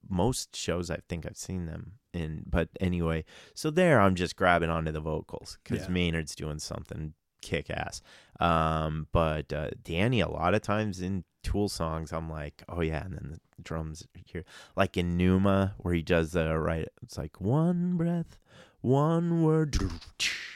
Most 0.09 0.55
shows 0.55 0.91
I 0.91 0.99
think 1.09 1.27
I've 1.27 1.37
seen 1.37 1.67
them 1.67 1.95
in, 2.13 2.45
but 2.47 2.69
anyway, 2.81 3.25
so 3.55 3.71
there 3.71 4.01
I'm 4.01 4.15
just 4.15 4.37
grabbing 4.37 4.71
onto 4.71 4.93
the 4.93 5.01
vocals 5.01 5.59
because 5.63 5.83
Yeah. 5.87 5.93
Maynard's 5.93 6.35
doing 6.37 6.59
something 6.61 7.15
kick 7.43 7.71
ass. 7.71 8.01
Um, 8.41 9.09
but 9.13 9.53
uh, 9.53 9.71
Danny, 9.83 10.21
a 10.21 10.29
lot 10.29 10.55
of 10.55 10.63
times 10.63 11.01
in 11.01 11.25
Tool 11.43 11.69
songs, 11.69 12.13
I'm 12.13 12.31
like, 12.31 12.63
oh 12.69 12.81
yeah, 12.81 13.05
and 13.05 13.15
then 13.15 13.31
the 13.57 13.63
drums 13.63 14.07
here, 14.27 14.45
like 14.77 14.97
in 14.97 15.17
Pneuma, 15.17 15.75
where 15.79 15.95
he 15.95 16.03
does 16.03 16.33
the 16.33 16.59
right. 16.59 16.89
It's 17.03 17.19
like 17.19 17.41
one 17.41 17.97
breath, 17.97 18.39
one 18.81 19.43
word, 19.43 19.77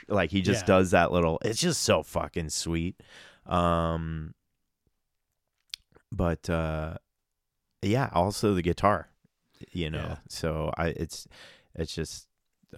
like 0.08 0.30
he 0.30 0.40
just 0.42 0.62
Yeah. 0.62 0.66
does 0.66 0.90
that 0.92 1.12
little. 1.12 1.38
It's 1.44 1.60
just 1.60 1.82
so 1.82 2.02
fucking 2.02 2.50
sweet. 2.50 3.00
Um, 3.46 4.34
but 6.12 6.48
uh, 6.50 6.94
yeah, 7.82 8.10
also 8.12 8.54
the 8.54 8.62
guitar, 8.62 9.08
you 9.72 9.90
know. 9.90 9.98
Yeah. 9.98 10.16
So 10.28 10.72
I, 10.76 10.88
it's, 10.88 11.26
it's 11.74 11.94
just. 11.94 12.26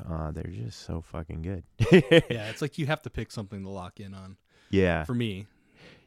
Uh, 0.09 0.31
they're 0.31 0.45
just 0.45 0.81
so 0.87 1.03
fucking 1.03 1.43
good. 1.43 1.65
Yeah, 2.31 2.49
it's 2.49 2.63
like 2.63 2.79
you 2.79 2.87
have 2.87 3.03
to 3.03 3.11
pick 3.11 3.31
something 3.31 3.63
to 3.63 3.69
lock 3.69 4.01
in 4.01 4.15
on. 4.15 4.39
yeah. 4.71 5.05
For 5.05 5.13
me, 5.13 5.47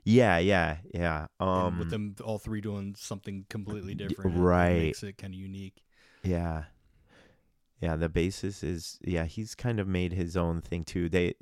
Yeah, 0.04 0.40
yeah, 0.40 0.78
yeah. 0.92 1.28
and 1.40 1.50
Um, 1.50 1.78
with 1.78 1.92
them 1.92 2.16
all 2.24 2.40
three 2.40 2.62
doing 2.62 2.96
something 2.98 3.46
completely 3.48 3.94
different, 3.94 4.36
it 4.36 4.40
right. 4.40 4.74
makes 4.80 5.04
it 5.04 5.20
kind 5.20 5.36
of 5.36 5.40
unique. 5.40 5.84
yeah, 6.24 6.64
yeah. 7.82 7.96
The 7.96 8.10
bassist 8.10 8.64
is 8.64 8.98
yeah. 9.04 9.26
He's 9.26 9.56
kind 9.56 9.80
of 9.80 9.88
made 9.88 10.14
his 10.14 10.36
own 10.38 10.62
thing 10.62 10.84
too. 10.84 11.10
They, 11.10 11.34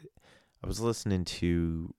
I 0.63 0.67
was 0.67 0.79
listening 0.79 1.25
to, 1.25 1.93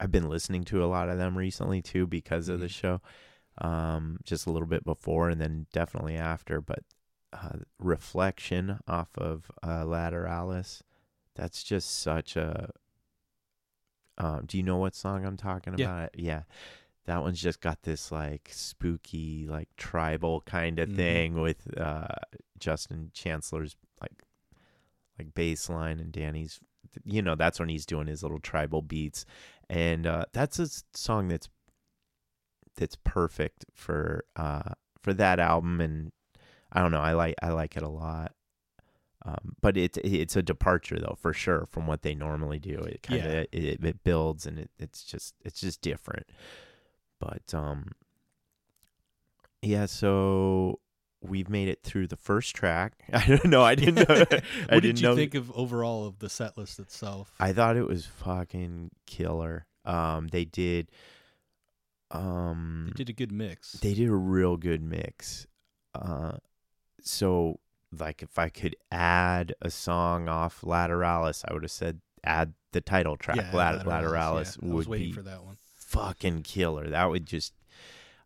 I've 0.00 0.10
been 0.12 0.28
listening 0.28 0.64
to 0.64 0.82
a 0.82 0.86
lot 0.86 1.08
of 1.08 1.18
them 1.18 1.36
recently 1.38 1.80
too 1.82 2.06
because 2.06 2.48
of 2.48 2.60
the 2.60 2.66
Mhm. 2.66 2.70
show. 2.70 3.00
Um, 3.60 4.18
just 4.24 4.46
a 4.46 4.52
little 4.52 4.68
bit 4.68 4.84
before 4.84 5.28
and 5.30 5.40
then 5.40 5.66
definitely 5.72 6.16
after, 6.16 6.60
but 6.60 6.80
uh, 7.32 7.58
reflection 7.78 8.78
off 8.86 9.08
of 9.18 9.50
uh, 9.62 9.82
Lateralus. 9.84 10.82
That's 11.34 11.62
just 11.64 11.98
such 11.98 12.36
a. 12.36 12.70
Um, 14.16 14.44
do 14.46 14.56
you 14.56 14.62
know 14.64 14.78
what 14.78 14.94
song 14.94 15.24
I'm 15.24 15.36
talking 15.36 15.74
Yeah. 15.76 15.84
about? 15.86 16.18
Yeah. 16.18 16.42
That 17.08 17.22
one's 17.22 17.40
just 17.40 17.60
got 17.60 17.82
this 17.82 18.12
like 18.12 18.50
spooky, 18.52 19.46
like 19.48 19.68
tribal 19.76 20.42
kind 20.42 20.78
of 20.78 20.88
Mhm. 20.90 20.96
thing 20.96 21.40
with 21.40 21.66
uh, 21.78 22.06
Justin 22.58 23.10
Chancellor's 23.14 23.76
like 24.00 24.22
like 25.18 25.34
bass 25.34 25.68
line 25.68 25.98
and 26.00 26.12
Danny's 26.12 26.60
you 27.04 27.20
know, 27.22 27.34
that's 27.34 27.58
when 27.60 27.68
he's 27.68 27.84
doing 27.86 28.06
his 28.06 28.22
little 28.22 28.38
tribal 28.40 28.80
beats. 28.82 29.24
And 29.68 30.06
uh, 30.06 30.24
that's 30.32 30.58
a 30.58 30.68
song 30.94 31.28
that's 31.28 31.48
that's 32.76 32.96
perfect 33.04 33.64
for 33.74 34.24
uh 34.36 34.72
for 35.02 35.12
that 35.14 35.40
album 35.40 35.80
and 35.80 36.12
I 36.70 36.80
don't 36.82 36.92
know, 36.92 37.00
I 37.00 37.12
like 37.14 37.34
I 37.42 37.48
like 37.50 37.76
it 37.76 37.82
a 37.82 37.88
lot. 37.88 38.32
Um, 39.24 39.56
but 39.60 39.76
it's 39.76 39.98
it's 40.04 40.36
a 40.36 40.42
departure 40.42 40.98
though 40.98 41.16
for 41.20 41.32
sure 41.32 41.66
from 41.70 41.86
what 41.86 42.02
they 42.02 42.14
normally 42.14 42.58
do. 42.58 42.78
It 42.78 43.02
kind 43.02 43.24
of 43.24 43.32
Yeah. 43.32 43.44
it, 43.52 43.84
it 43.84 44.04
builds 44.04 44.46
and 44.46 44.58
it, 44.58 44.70
it's 44.78 45.02
just 45.04 45.34
it's 45.44 45.60
just 45.60 45.80
different. 45.80 46.26
But 47.20 47.52
um, 47.54 47.92
yeah. 49.62 49.86
So 49.86 50.80
we've 51.20 51.48
made 51.48 51.68
it 51.68 51.82
through 51.82 52.06
the 52.06 52.16
first 52.16 52.54
track. 52.54 52.94
I 53.12 53.26
don't 53.26 53.46
know. 53.46 53.62
I 53.62 53.74
didn't 53.74 54.08
know. 54.08 54.24
I 54.68 54.80
didn't 54.80 54.82
did 54.82 55.00
you 55.00 55.08
know. 55.08 55.16
think 55.16 55.34
of 55.34 55.50
overall 55.52 56.06
of 56.06 56.18
the 56.20 56.28
set 56.28 56.56
list 56.56 56.78
itself? 56.78 57.32
I 57.40 57.52
thought 57.52 57.76
it 57.76 57.86
was 57.86 58.06
fucking 58.06 58.90
killer. 59.06 59.66
Um, 59.84 60.28
they 60.28 60.44
did. 60.44 60.90
Um, 62.10 62.86
They 62.96 63.04
did 63.04 63.10
a 63.10 63.12
good 63.12 63.32
mix. 63.32 63.72
they 63.72 63.92
did 63.94 64.08
a 64.08 64.14
real 64.14 64.56
good 64.56 64.82
mix. 64.82 65.46
Uh, 65.94 66.32
so 67.02 67.58
like 67.96 68.22
if 68.22 68.38
I 68.38 68.48
could 68.48 68.76
add 68.90 69.54
a 69.60 69.70
song 69.70 70.28
off 70.28 70.62
Lateralus, 70.62 71.44
I 71.48 71.52
would 71.52 71.64
have 71.64 71.70
said 71.70 72.00
add 72.24 72.54
the 72.72 72.80
title 72.80 73.16
track. 73.16 73.36
yeah, 73.36 73.50
Lat- 73.52 73.84
Lateralus, 73.84 74.12
Lateralus 74.12 74.58
yeah. 74.62 74.62
I 74.62 74.66
would 74.68 74.76
was 74.76 74.88
waiting 74.88 75.08
be 75.08 75.12
for 75.12 75.22
that 75.22 75.44
one. 75.44 75.56
Fucking 75.88 76.42
killer. 76.42 76.88
That 76.90 77.06
would 77.06 77.24
just. 77.26 77.54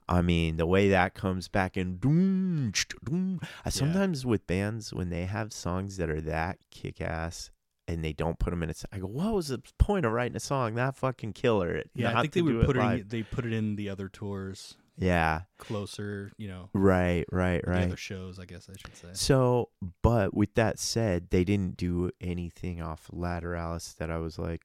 I 0.08 0.20
mean, 0.20 0.56
the 0.56 0.66
way 0.66 0.88
that 0.88 1.14
comes 1.14 1.46
back 1.46 1.76
and 1.76 2.00
doom, 2.00 2.72
ch- 2.74 2.86
doom. 3.04 3.40
I 3.64 3.70
sometimes 3.70 4.26
with 4.26 4.48
bands 4.48 4.92
when 4.92 5.10
they 5.10 5.26
have 5.26 5.52
songs 5.52 5.96
that 5.98 6.10
are 6.10 6.20
that 6.22 6.58
kick 6.72 7.00
ass 7.00 7.52
and 7.86 8.04
they 8.04 8.12
don't 8.12 8.38
put 8.40 8.50
them 8.50 8.64
in 8.64 8.70
it. 8.70 8.82
I 8.92 8.98
go, 8.98 9.06
what 9.06 9.32
was 9.32 9.48
the 9.48 9.62
point 9.78 10.04
of 10.04 10.10
writing 10.12 10.36
a 10.36 10.40
song 10.40 10.74
that 10.74 10.96
fucking 10.96 11.34
killer? 11.34 11.84
Yeah, 11.94 12.18
I 12.18 12.22
think 12.22 12.32
they 12.32 12.42
would 12.42 12.66
put 12.66 12.76
it. 12.76 12.80
live." 12.80 13.00
In, 13.02 13.08
they 13.08 13.22
put 13.22 13.46
it 13.46 13.52
in 13.52 13.76
the 13.76 13.88
other 13.90 14.08
tours 14.08 14.74
Yeah, 14.98 15.42
closer. 15.58 16.32
You 16.36 16.48
know, 16.48 16.68
right, 16.74 17.24
right, 17.30 17.62
the 17.64 17.70
right. 17.70 17.84
other 17.84 17.96
shows. 17.96 18.40
I 18.40 18.44
guess 18.44 18.68
I 18.68 18.74
should 18.76 18.96
say. 18.96 19.08
So, 19.12 19.68
but 20.02 20.34
with 20.34 20.54
that 20.54 20.80
said, 20.80 21.30
they 21.30 21.44
didn't 21.44 21.76
do 21.76 22.10
anything 22.20 22.82
off 22.82 23.08
Lateralus 23.14 23.96
that 23.98 24.10
I 24.10 24.18
was 24.18 24.36
like, 24.36 24.62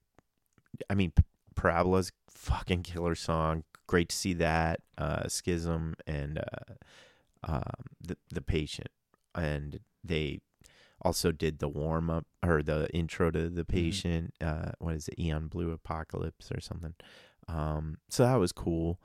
I 0.89 0.95
mean, 0.95 1.13
Parabola's 1.57 2.11
fucking 2.29 2.83
killer 2.83 3.15
song. 3.15 3.63
Great 3.87 4.09
to 4.09 4.15
see 4.15 4.33
that. 4.33 4.81
Uh, 4.97 5.27
Schism 5.27 5.95
and 6.05 6.39
uh, 6.39 6.73
um, 7.43 7.85
the 8.01 8.17
the 8.29 8.41
patient, 8.41 8.89
and 9.35 9.79
they 10.03 10.39
also 11.01 11.31
did 11.31 11.59
the 11.59 11.69
warm 11.69 12.09
up 12.09 12.25
or 12.43 12.61
the 12.61 12.89
intro 12.93 13.31
to 13.31 13.49
the 13.49 13.65
patient. 13.65 14.33
Uh, 14.41 14.71
what 14.79 14.95
is 14.95 15.07
it? 15.07 15.19
Eon 15.19 15.47
Blue 15.47 15.71
Apocalypse 15.71 16.51
or 16.51 16.59
something. 16.59 16.95
Um, 17.47 17.97
so 18.09 18.23
that 18.23 18.35
was 18.35 18.51
cool. 18.51 18.99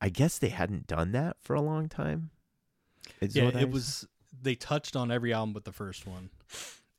I 0.00 0.08
guess 0.08 0.38
they 0.38 0.48
hadn't 0.48 0.86
done 0.86 1.12
that 1.12 1.36
for 1.42 1.54
a 1.54 1.62
long 1.62 1.88
time. 1.88 2.30
is 3.20 3.36
yeah, 3.36 3.56
it 3.56 3.70
was. 3.70 4.06
They 4.40 4.54
touched 4.54 4.96
on 4.96 5.10
every 5.10 5.32
album 5.32 5.52
but 5.52 5.64
the 5.64 5.72
first 5.72 6.06
one, 6.06 6.30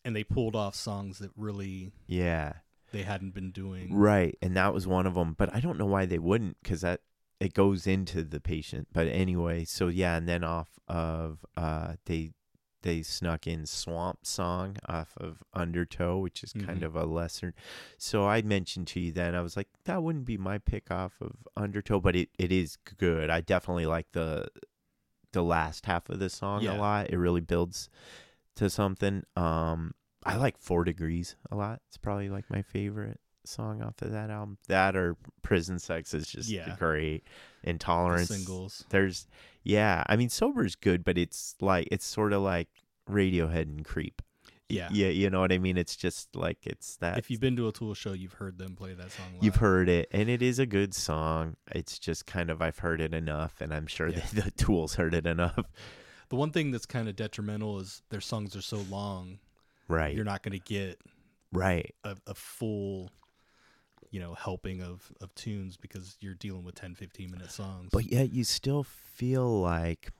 and 0.05 0.15
they 0.15 0.23
pulled 0.23 0.55
off 0.55 0.75
songs 0.75 1.19
that 1.19 1.31
really 1.35 1.91
Yeah. 2.07 2.53
They 2.93 3.01
hadn't 3.03 3.33
been 3.33 3.51
doing. 3.51 3.93
Right, 3.93 4.37
and 4.41 4.55
that 4.55 4.73
was 4.73 4.87
one 4.87 5.05
of 5.05 5.15
them. 5.15 5.33
But 5.37 5.53
I 5.53 5.59
don't 5.59 5.77
know 5.77 5.85
why 5.85 6.05
they 6.05 6.19
wouldn't, 6.19 6.57
because 6.63 6.79
that 6.81 7.01
it 7.41 7.53
goes 7.53 7.85
into 7.85 8.23
the 8.23 8.39
patient. 8.39 8.87
But 8.93 9.07
anyway, 9.07 9.65
so 9.65 9.89
yeah, 9.89 10.15
and 10.15 10.29
then 10.29 10.45
off 10.45 10.69
of 10.87 11.45
uh, 11.57 11.95
they 12.05 12.31
they 12.83 13.01
snuck 13.01 13.47
in 13.47 13.65
Swamp 13.65 14.25
Song 14.25 14.75
off 14.89 15.13
of 15.17 15.41
Undertow, 15.53 16.19
which 16.19 16.43
is 16.43 16.51
kind 16.53 16.81
Mhm. 16.81 16.85
of 16.85 16.95
a 16.97 17.05
lesser. 17.05 17.53
So 17.97 18.27
I 18.27 18.41
mentioned 18.41 18.87
to 18.87 18.99
you 18.99 19.13
then, 19.13 19.35
I 19.35 19.41
was 19.41 19.55
like, 19.55 19.69
that 19.85 20.03
wouldn't 20.03 20.25
be 20.25 20.37
my 20.37 20.57
pick 20.57 20.91
off 20.91 21.13
of 21.21 21.47
Undertow, 21.55 22.01
but 22.01 22.13
it, 22.15 22.27
it 22.37 22.51
is 22.51 22.75
good. 22.97 23.29
I 23.29 23.39
definitely 23.41 23.85
like 23.85 24.11
the 24.11 24.47
the 25.31 25.43
last 25.43 25.85
half 25.87 26.09
of 26.09 26.19
the 26.19 26.29
song 26.29 26.61
Yeah. 26.61 26.75
a 26.75 26.77
lot. 26.77 27.09
It 27.09 27.17
really 27.17 27.41
builds 27.41 27.89
to 28.57 28.69
something. 28.69 29.23
Um, 29.35 29.93
I 30.25 30.35
like 30.37 30.57
Four 30.57 30.83
Degrees 30.83 31.35
a 31.51 31.55
lot. 31.55 31.81
It's 31.87 31.97
probably 31.97 32.29
like 32.29 32.49
my 32.49 32.61
favorite 32.61 33.19
song 33.45 33.81
off 33.81 34.01
of 34.01 34.11
that 34.11 34.29
album. 34.29 34.57
That 34.67 34.95
or 34.95 35.17
Prison 35.41 35.79
Sex 35.79 36.13
is 36.13 36.27
just 36.27 36.49
Yeah. 36.49 36.75
great. 36.79 37.23
The 37.63 37.71
Intolerance. 37.71 38.29
singles. 38.29 38.85
There's, 38.89 39.27
yeah. 39.63 40.03
I 40.07 40.15
mean, 40.15 40.29
Sober's 40.29 40.75
good, 40.75 41.03
but 41.03 41.17
it's 41.17 41.55
like 41.59 41.87
it's 41.91 42.05
sort 42.05 42.31
of 42.33 42.41
like 42.41 42.69
Radiohead 43.09 43.63
and 43.63 43.83
Creep. 43.83 44.21
Yeah. 44.69 44.87
Yeah, 44.91 45.09
you 45.09 45.29
know 45.29 45.41
what 45.41 45.51
I 45.51 45.57
mean. 45.57 45.77
It's 45.77 45.95
just 45.95 46.35
like 46.35 46.57
it's 46.65 46.95
that. 46.97 47.17
If 47.17 47.29
you've 47.29 47.41
been 47.41 47.55
to 47.57 47.67
a 47.67 47.71
Tool 47.71 47.93
show, 47.93 48.13
you've 48.13 48.33
heard 48.33 48.57
them 48.57 48.75
play 48.75 48.93
that 48.93 49.11
song. 49.11 49.25
You've 49.41 49.57
heard 49.57 49.87
it, 49.89 50.07
and 50.11 50.29
it 50.29 50.41
is 50.41 50.57
a 50.57 50.65
good 50.65 50.93
song. 50.95 51.57
It's 51.75 51.99
just 51.99 52.25
kind 52.25 52.49
of 52.49 52.61
I've 52.61 52.79
heard 52.79 53.01
it 53.01 53.13
enough, 53.13 53.59
and 53.61 53.73
I'm 53.73 53.87
sure 53.87 54.07
Yeah. 54.07 54.21
that 54.21 54.31
the 54.45 54.51
Tools 54.51 54.95
heard 54.95 55.13
it 55.13 55.27
enough. 55.27 55.65
The 56.29 56.37
one 56.37 56.51
thing 56.51 56.71
that's 56.71 56.85
kind 56.87 57.07
of 57.09 57.15
detrimental 57.15 57.79
is 57.79 58.01
their 58.09 58.21
songs 58.21 58.55
are 58.55 58.61
so 58.61 58.77
long. 58.89 59.39
Right, 59.87 60.15
You're 60.15 60.25
not 60.25 60.43
going 60.43 60.57
to 60.57 60.63
get 60.63 60.99
right, 61.51 61.93
a, 62.03 62.15
a 62.27 62.33
full, 62.33 63.11
you 64.11 64.19
know, 64.19 64.33
helping 64.33 64.81
of, 64.81 65.11
of 65.21 65.33
tunes 65.35 65.77
because 65.77 66.17
you're 66.19 66.35
dealing 66.35 66.63
with 66.63 66.75
10, 66.75 66.95
15 66.95 67.31
minute 67.31 67.51
songs. 67.51 67.89
but 67.91 68.05
yet 68.05 68.31
you 68.31 68.43
still 68.43 68.83
feel 68.83 69.61
like 69.61 70.11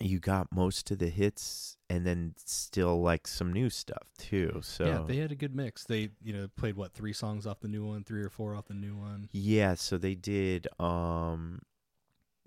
you 0.00 0.18
got 0.18 0.52
most 0.52 0.90
of 0.90 0.98
the 0.98 1.08
hits, 1.08 1.76
and 1.88 2.06
then 2.06 2.34
still 2.44 3.00
like 3.00 3.26
some 3.26 3.52
new 3.52 3.70
stuff 3.70 4.08
too. 4.18 4.60
So 4.62 4.84
yeah, 4.84 5.02
they 5.06 5.16
had 5.16 5.32
a 5.32 5.36
good 5.36 5.54
mix. 5.54 5.84
They, 5.84 6.10
you 6.22 6.32
know, 6.32 6.48
played 6.56 6.76
what 6.76 6.92
three 6.92 7.12
songs 7.12 7.46
off 7.46 7.60
the 7.60 7.68
new 7.68 7.84
one, 7.84 8.04
three 8.04 8.22
or 8.22 8.28
four 8.28 8.54
off 8.54 8.66
the 8.66 8.74
new 8.74 8.96
one. 8.96 9.28
Yeah, 9.32 9.74
so 9.74 9.96
they 9.98 10.14
did 10.14 10.66
um 10.78 11.60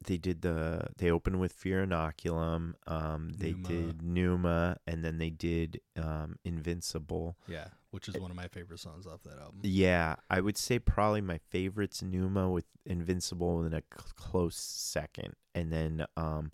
they 0.06 0.18
did 0.18 0.42
the 0.42 0.88
they 0.98 1.12
opened 1.12 1.40
with 1.40 1.54
Fear 1.54 1.86
Inoculum, 1.88 2.74
um 2.88 3.30
they 3.38 3.52
Pneuma. 3.54 3.68
did 3.68 4.02
Pneuma 4.02 4.78
and 4.88 5.04
then 5.04 5.18
they 5.18 5.30
did 5.30 5.82
um 5.98 6.38
Invincible. 6.46 7.38
Yeah, 7.48 7.68
which 7.92 8.08
is 8.08 8.18
one 8.20 8.32
of 8.32 8.38
my 8.38 8.48
favorite 8.48 8.80
songs 8.80 9.06
off 9.08 9.24
that 9.24 9.40
album. 9.40 9.60
Yeah, 9.64 10.16
I 10.30 10.42
would 10.42 10.58
say 10.58 10.80
probably 10.80 11.22
my 11.22 11.38
favorite's 11.50 12.02
Pneuma 12.02 12.50
with 12.50 12.66
Invincible 12.86 13.64
in 13.66 13.74
a 13.74 13.82
c- 13.82 14.12
close 14.16 14.56
second. 14.58 15.34
And 15.56 15.72
then 15.72 16.06
um 16.18 16.52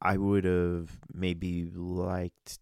I 0.00 0.16
would 0.16 0.44
have 0.44 0.98
maybe 1.12 1.70
liked 1.74 2.58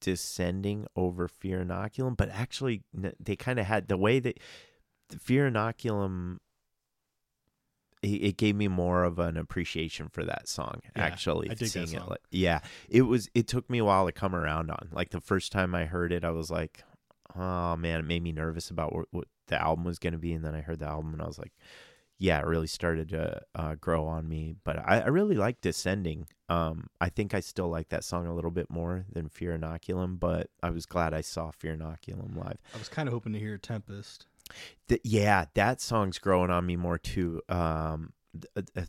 Descending 0.00 0.86
over 0.94 1.26
Fear 1.26 1.64
Inoculum, 1.64 2.16
but 2.16 2.28
actually 2.30 2.82
they 3.18 3.34
kind 3.34 3.58
of 3.58 3.66
had 3.66 3.88
the 3.88 3.96
way 3.96 4.20
that 4.20 4.38
Fear 5.18 5.50
Inoculum 5.50 6.38
it, 8.02 8.06
it 8.08 8.36
gave 8.36 8.54
me 8.56 8.68
more 8.68 9.04
of 9.04 9.18
an 9.18 9.36
appreciation 9.36 10.08
for 10.08 10.24
that 10.24 10.48
song 10.48 10.80
Yeah, 10.96 11.02
actually 11.04 11.54
seeing 11.56 11.84
it 11.86 11.90
song. 11.90 12.06
like 12.10 12.20
yeah. 12.30 12.60
It 12.88 13.02
was 13.02 13.28
it 13.34 13.46
took 13.48 13.68
me 13.68 13.78
a 13.78 13.84
while 13.84 14.06
to 14.06 14.12
come 14.12 14.34
around 14.34 14.70
on. 14.70 14.88
Like 14.92 15.10
the 15.10 15.20
first 15.20 15.52
time 15.52 15.74
i 15.74 15.84
heard 15.84 16.12
it 16.12 16.24
i 16.24 16.30
was 16.30 16.50
like 16.50 16.82
oh 17.36 17.76
man 17.76 18.00
it 18.00 18.06
made 18.06 18.22
me 18.22 18.32
nervous 18.32 18.70
about 18.70 18.94
what, 18.94 19.06
what 19.10 19.28
the 19.48 19.60
album 19.60 19.84
was 19.84 19.98
going 19.98 20.12
to 20.12 20.18
be. 20.18 20.32
And 20.32 20.44
then 20.44 20.54
i 20.54 20.60
heard 20.60 20.78
the 20.78 20.86
album 20.86 21.12
and 21.12 21.22
i 21.22 21.26
was 21.26 21.38
like 21.38 21.52
yeah 22.20 22.38
it 22.40 22.46
really 22.46 22.66
started 22.66 23.10
to 23.10 23.40
uh, 23.54 23.76
grow 23.76 24.04
on 24.04 24.28
me. 24.28 24.56
But 24.64 24.78
I, 24.80 25.00
I 25.02 25.06
really 25.06 25.36
like 25.36 25.60
descending. 25.60 26.26
Um 26.48 26.86
i 27.00 27.08
think 27.08 27.34
i 27.34 27.40
still 27.40 27.68
like 27.68 27.90
that 27.90 28.04
song 28.04 28.26
a 28.26 28.34
little 28.34 28.50
bit 28.50 28.70
more 28.70 29.04
than 29.12 29.28
fear 29.28 29.56
inoculum 29.56 30.18
but 30.18 30.48
i 30.62 30.70
was 30.70 30.86
glad 30.86 31.12
i 31.14 31.20
saw 31.20 31.50
fear 31.50 31.76
inoculum 31.76 32.34
live. 32.36 32.58
I 32.74 32.78
was 32.78 32.88
kind 32.88 33.08
of 33.08 33.12
hoping 33.12 33.32
to 33.34 33.38
hear 33.38 33.58
Tempest. 33.58 34.26
Th- 34.88 35.00
yeah, 35.04 35.46
that 35.54 35.80
song's 35.80 36.18
growing 36.18 36.50
on 36.50 36.66
me 36.66 36.76
more 36.76 36.98
too. 36.98 37.42
Um, 37.48 38.12
th- 38.54 38.66
uh, 38.76 38.82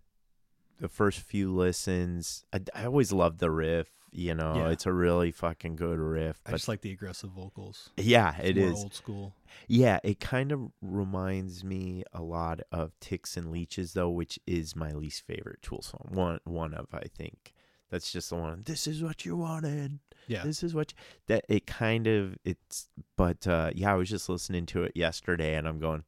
the 0.79 0.87
first 0.89 1.19
few 1.19 1.53
listens, 1.53 2.45
I, 2.53 2.61
I 2.73 2.85
always 2.85 3.11
loved 3.11 3.39
the 3.39 3.51
riff. 3.51 3.87
You 4.11 4.33
know, 4.33 4.55
Yeah. 4.55 4.69
it's 4.69 4.87
a 4.87 4.91
really 4.93 5.31
fucking 5.31 5.75
good 5.75 5.99
riff. 5.99 6.41
I 6.47 6.51
just 6.51 6.67
like 6.67 6.81
the 6.81 6.91
aggressive 6.91 7.29
vocals. 7.29 7.91
yeah, 7.95 8.35
It's 8.39 8.57
it 8.57 8.57
more 8.57 8.69
is. 8.71 8.79
old 8.79 8.93
school. 8.95 9.33
Yeah, 9.67 9.99
it 10.03 10.19
kind 10.19 10.51
of 10.51 10.71
reminds 10.81 11.63
me 11.63 12.03
a 12.11 12.23
lot 12.23 12.61
of 12.71 12.99
Ticks 12.99 13.37
and 13.37 13.51
Leeches, 13.51 13.93
though, 13.93 14.09
which 14.09 14.39
is 14.47 14.75
my 14.75 14.91
least 14.93 15.27
favorite 15.27 15.61
Tool 15.61 15.83
song. 15.83 16.07
One, 16.09 16.39
one 16.43 16.73
of 16.73 16.87
I 16.91 17.03
think. 17.15 17.53
That's 17.91 18.11
just 18.11 18.31
the 18.31 18.37
one. 18.37 18.63
This 18.65 18.87
is 18.87 19.03
what 19.03 19.25
you 19.25 19.35
wanted. 19.37 19.99
Yeah, 20.29 20.43
this 20.43 20.63
is 20.63 20.73
what 20.73 20.93
that 21.27 21.43
it 21.49 21.65
kind 21.65 22.07
of 22.07 22.37
it's 22.45 22.87
but 23.17 23.47
uh 23.47 23.71
yeah 23.73 23.91
i 23.91 23.95
was 23.95 24.09
just 24.09 24.29
listening 24.29 24.65
to 24.67 24.83
it 24.83 24.91
yesterday 24.95 25.55
and 25.55 25.67
i'm 25.67 25.79
going 25.79 26.03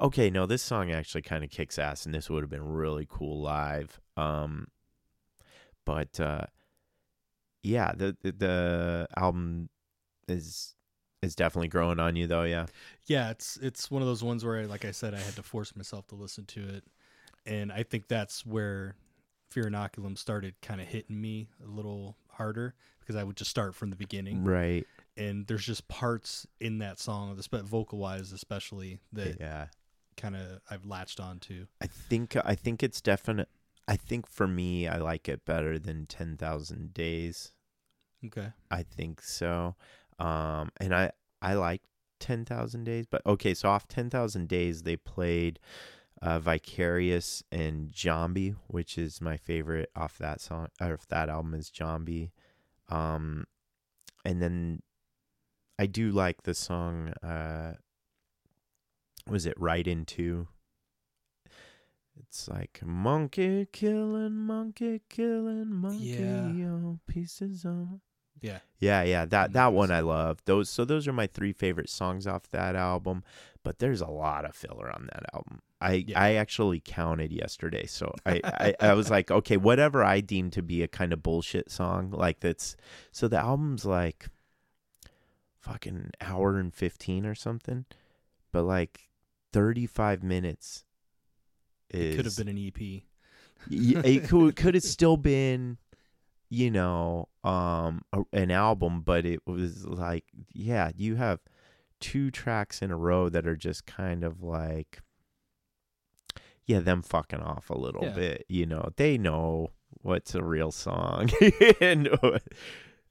okay 0.00 0.30
no 0.30 0.46
this 0.46 0.62
song 0.62 0.90
actually 0.90 1.22
kind 1.22 1.44
of 1.44 1.50
kicks 1.50 1.78
ass 1.78 2.06
and 2.06 2.14
this 2.14 2.30
would 2.30 2.42
have 2.42 2.50
been 2.50 2.66
really 2.66 3.06
cool 3.08 3.40
live. 3.40 4.00
Um 4.16 4.68
but 5.84 6.18
uh 6.18 6.46
yeah 7.62 7.92
the 7.94 8.16
the, 8.22 8.32
the 8.32 9.08
album 9.16 9.68
is 10.26 10.74
is 11.22 11.34
definitely 11.34 11.68
growing 11.68 12.00
on 12.00 12.16
you 12.16 12.26
though 12.26 12.44
yeah. 12.44 12.66
Yeah. 13.06 13.30
It's 13.30 13.58
it's 13.62 13.90
one 13.90 14.02
of 14.02 14.08
those 14.08 14.22
ones 14.22 14.44
where, 14.44 14.66
like 14.66 14.84
I 14.84 14.90
said, 14.90 15.14
I 15.14 15.18
had 15.18 15.36
to 15.36 15.42
force 15.42 15.74
myself 15.76 16.06
to 16.08 16.14
listen 16.14 16.44
to 16.46 16.60
it, 16.60 16.84
and 17.44 17.72
I 17.72 17.82
think 17.82 18.08
that's 18.08 18.44
where 18.44 18.96
Fear 19.50 19.64
Inoculum 19.64 20.16
started 20.18 20.54
kind 20.62 20.80
of 20.80 20.86
hitting 20.86 21.20
me 21.20 21.48
a 21.64 21.68
little 21.68 22.16
harder 22.28 22.74
because 23.06 23.16
I 23.20 23.24
would 23.24 23.36
just 23.36 23.50
start 23.50 23.74
from 23.74 23.90
the 23.90 23.96
beginning, 23.96 24.44
right 24.44 24.86
and 25.16 25.46
there's 25.46 25.64
just 25.64 25.86
parts 25.88 26.46
in 26.60 26.78
that 26.78 26.98
song, 26.98 27.34
the 27.36 27.62
vocal 27.62 27.98
wise 27.98 28.32
especially, 28.32 28.98
that 29.12 29.38
yeah 29.40 29.66
kind 30.16 30.34
of 30.34 30.60
I've 30.70 30.86
latched 30.86 31.20
on 31.20 31.38
to. 31.40 31.66
i 31.82 31.86
think 31.86 32.34
i 32.42 32.54
think 32.54 32.82
it's 32.82 33.02
definite 33.02 33.50
i 33.86 33.96
think 33.96 34.26
for 34.26 34.46
me 34.48 34.88
i 34.88 34.96
like 34.96 35.28
it 35.28 35.44
better 35.44 35.78
than 35.78 36.06
10000 36.06 36.94
days 36.94 37.52
Okay. 38.24 38.48
I 38.70 38.82
think 38.82 39.20
so. 39.22 39.74
Um, 40.18 40.70
and 40.80 40.94
I 40.94 41.12
I 41.42 41.54
like 41.54 41.82
Ten 42.18 42.44
Thousand 42.44 42.84
Days, 42.84 43.06
but 43.06 43.22
okay. 43.26 43.54
So 43.54 43.68
off 43.68 43.86
Ten 43.88 44.08
Thousand 44.10 44.48
Days, 44.48 44.82
they 44.82 44.96
played 44.96 45.58
uh, 46.22 46.38
Vicarious 46.38 47.42
and 47.52 47.94
Zombie, 47.94 48.54
which 48.68 48.96
is 48.96 49.20
my 49.20 49.36
favorite 49.36 49.90
off 49.94 50.18
that 50.18 50.40
song 50.40 50.68
or 50.80 50.94
off 50.94 51.06
that 51.08 51.28
album 51.28 51.54
is 51.54 51.70
Zombie. 51.76 52.32
Um, 52.88 53.46
and 54.24 54.40
then 54.40 54.82
I 55.78 55.86
do 55.86 56.10
like 56.10 56.42
the 56.42 56.54
song. 56.54 57.12
Uh, 57.22 57.74
was 59.28 59.46
it 59.46 59.54
Right 59.58 59.86
in 59.86 60.04
Two? 60.04 60.48
It's 62.18 62.48
like 62.48 62.80
monkey 62.84 63.66
killing, 63.72 64.36
monkey 64.36 65.02
killing, 65.08 65.70
monkey 65.72 66.04
Yeah. 66.06 66.94
pieces 67.06 67.64
on. 67.64 68.00
Yeah. 68.40 68.60
Yeah, 68.78 69.02
yeah, 69.02 69.24
that 69.26 69.52
that 69.52 69.72
one 69.72 69.90
I 69.90 70.00
love. 70.00 70.40
Those 70.44 70.70
so 70.70 70.84
those 70.84 71.06
are 71.08 71.12
my 71.12 71.26
three 71.26 71.52
favorite 71.52 71.88
songs 71.90 72.26
off 72.26 72.48
that 72.50 72.74
album. 72.76 73.22
But 73.62 73.78
there's 73.80 74.00
a 74.00 74.06
lot 74.06 74.44
of 74.44 74.54
filler 74.54 74.90
on 74.90 75.08
that 75.12 75.24
album. 75.34 75.60
I 75.80 76.04
Yeah. 76.06 76.20
I 76.20 76.34
actually 76.34 76.80
counted 76.80 77.32
yesterday, 77.32 77.86
so 77.86 78.14
I, 78.24 78.40
I 78.44 78.74
I 78.80 78.94
was 78.94 79.10
like, 79.10 79.30
okay, 79.30 79.56
whatever 79.56 80.02
I 80.02 80.20
deem 80.20 80.50
to 80.52 80.62
be 80.62 80.82
a 80.82 80.88
kind 80.88 81.12
of 81.12 81.22
bullshit 81.22 81.70
song, 81.70 82.10
like 82.10 82.40
that's 82.40 82.76
so 83.12 83.28
the 83.28 83.38
album's 83.38 83.84
like 83.84 84.28
fucking 85.58 86.10
hour 86.20 86.58
and 86.58 86.72
fifteen 86.74 87.26
or 87.26 87.34
something, 87.34 87.84
but 88.52 88.62
like 88.62 89.08
thirty 89.52 89.86
five 89.86 90.22
minutes. 90.22 90.84
Is, 91.90 92.14
It 92.14 92.16
could 92.16 92.24
have 92.24 92.36
been 92.36 92.48
an 92.48 92.58
EP. 92.58 93.02
It 93.70 94.28
could 94.28 94.54
could 94.54 94.74
have 94.74 94.84
still 94.84 95.16
been 95.16 95.78
you 96.48 96.70
know 96.70 97.28
um 97.42 98.02
a, 98.12 98.22
an 98.32 98.52
album 98.52 99.00
but 99.00 99.26
it 99.26 99.40
was 99.46 99.84
like 99.84 100.24
yeah 100.52 100.90
you 100.96 101.16
have 101.16 101.40
two 101.98 102.30
tracks 102.30 102.82
in 102.82 102.90
a 102.90 102.96
row 102.96 103.28
that 103.28 103.46
are 103.46 103.56
just 103.56 103.86
kind 103.86 104.22
of 104.22 104.42
like 104.42 105.00
yeah 106.66 106.80
them 106.80 107.02
fucking 107.02 107.40
off 107.40 107.70
a 107.70 107.78
little 107.78 108.04
Yeah. 108.04 108.10
bit 108.14 108.44
you 108.48 108.66
know 108.66 108.90
they 108.96 109.18
know 109.18 109.70
what's 110.02 110.34
a 110.34 110.42
real 110.44 110.70
song 110.72 111.30
and 111.80 112.08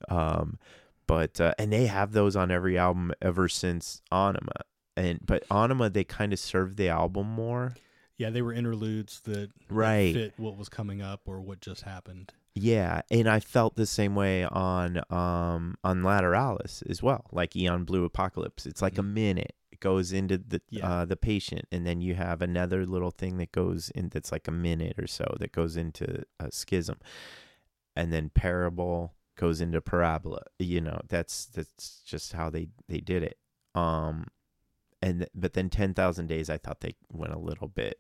um 0.09 0.59
but 1.07 1.39
uh, 1.39 1.53
and 1.59 1.71
they 1.71 1.85
have 1.85 2.11
those 2.13 2.35
on 2.35 2.51
every 2.51 2.77
album 2.77 3.11
ever 3.21 3.47
since 3.47 4.01
Ænima 4.11 4.61
and 4.97 5.19
but 5.25 5.47
Ænima 5.49 5.91
they 5.93 6.03
kind 6.03 6.33
of 6.33 6.39
served 6.39 6.77
the 6.77 6.89
album 6.89 7.27
more 7.27 7.75
Yeah, 8.17 8.29
they 8.29 8.41
were 8.41 8.53
interludes 8.53 9.19
that, 9.21 9.49
Right. 9.69 10.13
fit 10.13 10.33
what 10.37 10.57
was 10.57 10.69
coming 10.69 11.01
up 11.01 11.21
or 11.25 11.41
what 11.41 11.59
just 11.59 11.81
happened. 11.83 12.31
Yeah, 12.57 13.01
and 13.11 13.27
I 13.27 13.41
felt 13.41 13.75
the 13.75 13.85
same 13.85 14.15
way 14.15 14.45
on 14.45 14.97
um 15.09 15.75
on 15.83 16.01
Lateralus 16.01 16.81
as 16.89 17.03
well, 17.03 17.25
like 17.33 17.55
Eon 17.57 17.83
Blue 17.83 18.05
Apocalypse. 18.05 18.65
It's 18.65 18.81
like 18.81 18.97
a 18.97 19.01
Mhm. 19.03 19.13
minute. 19.13 19.53
It 19.75 19.81
goes 19.81 20.11
into 20.13 20.37
the 20.37 20.61
Yeah. 20.69 20.89
uh 20.89 21.05
the 21.05 21.17
patient 21.17 21.65
and 21.71 21.85
then 21.85 21.99
you 22.01 22.15
have 22.15 22.41
another 22.41 22.85
little 22.85 23.11
thing 23.11 23.37
that 23.37 23.51
goes 23.51 23.89
in 23.89 24.09
that's 24.09 24.31
like 24.31 24.47
a 24.47 24.51
minute 24.51 24.97
or 24.97 25.05
so 25.07 25.25
that 25.39 25.51
goes 25.51 25.75
into 25.77 26.23
a 26.39 26.49
schism. 26.51 26.97
And 27.95 28.11
then 28.13 28.29
Parabol 28.29 29.11
goes 29.37 29.59
into 29.61 29.81
parabola. 29.81 30.43
You 30.59 30.79
know, 30.81 30.99
that's 31.09 31.45
that's 31.45 32.01
just 32.05 32.33
how 32.33 32.49
they 32.49 32.69
they 32.87 32.99
did 32.99 33.21
it. 33.23 33.37
Um 33.73 34.27
and 35.01 35.27
but 35.35 35.53
then 35.53 35.69
10,000 35.69 36.27
days 36.27 36.49
I 36.49 36.57
thought 36.57 36.79
they 36.79 36.95
went 37.11 37.33
a 37.33 37.39
little 37.39 37.67
bit 37.67 37.99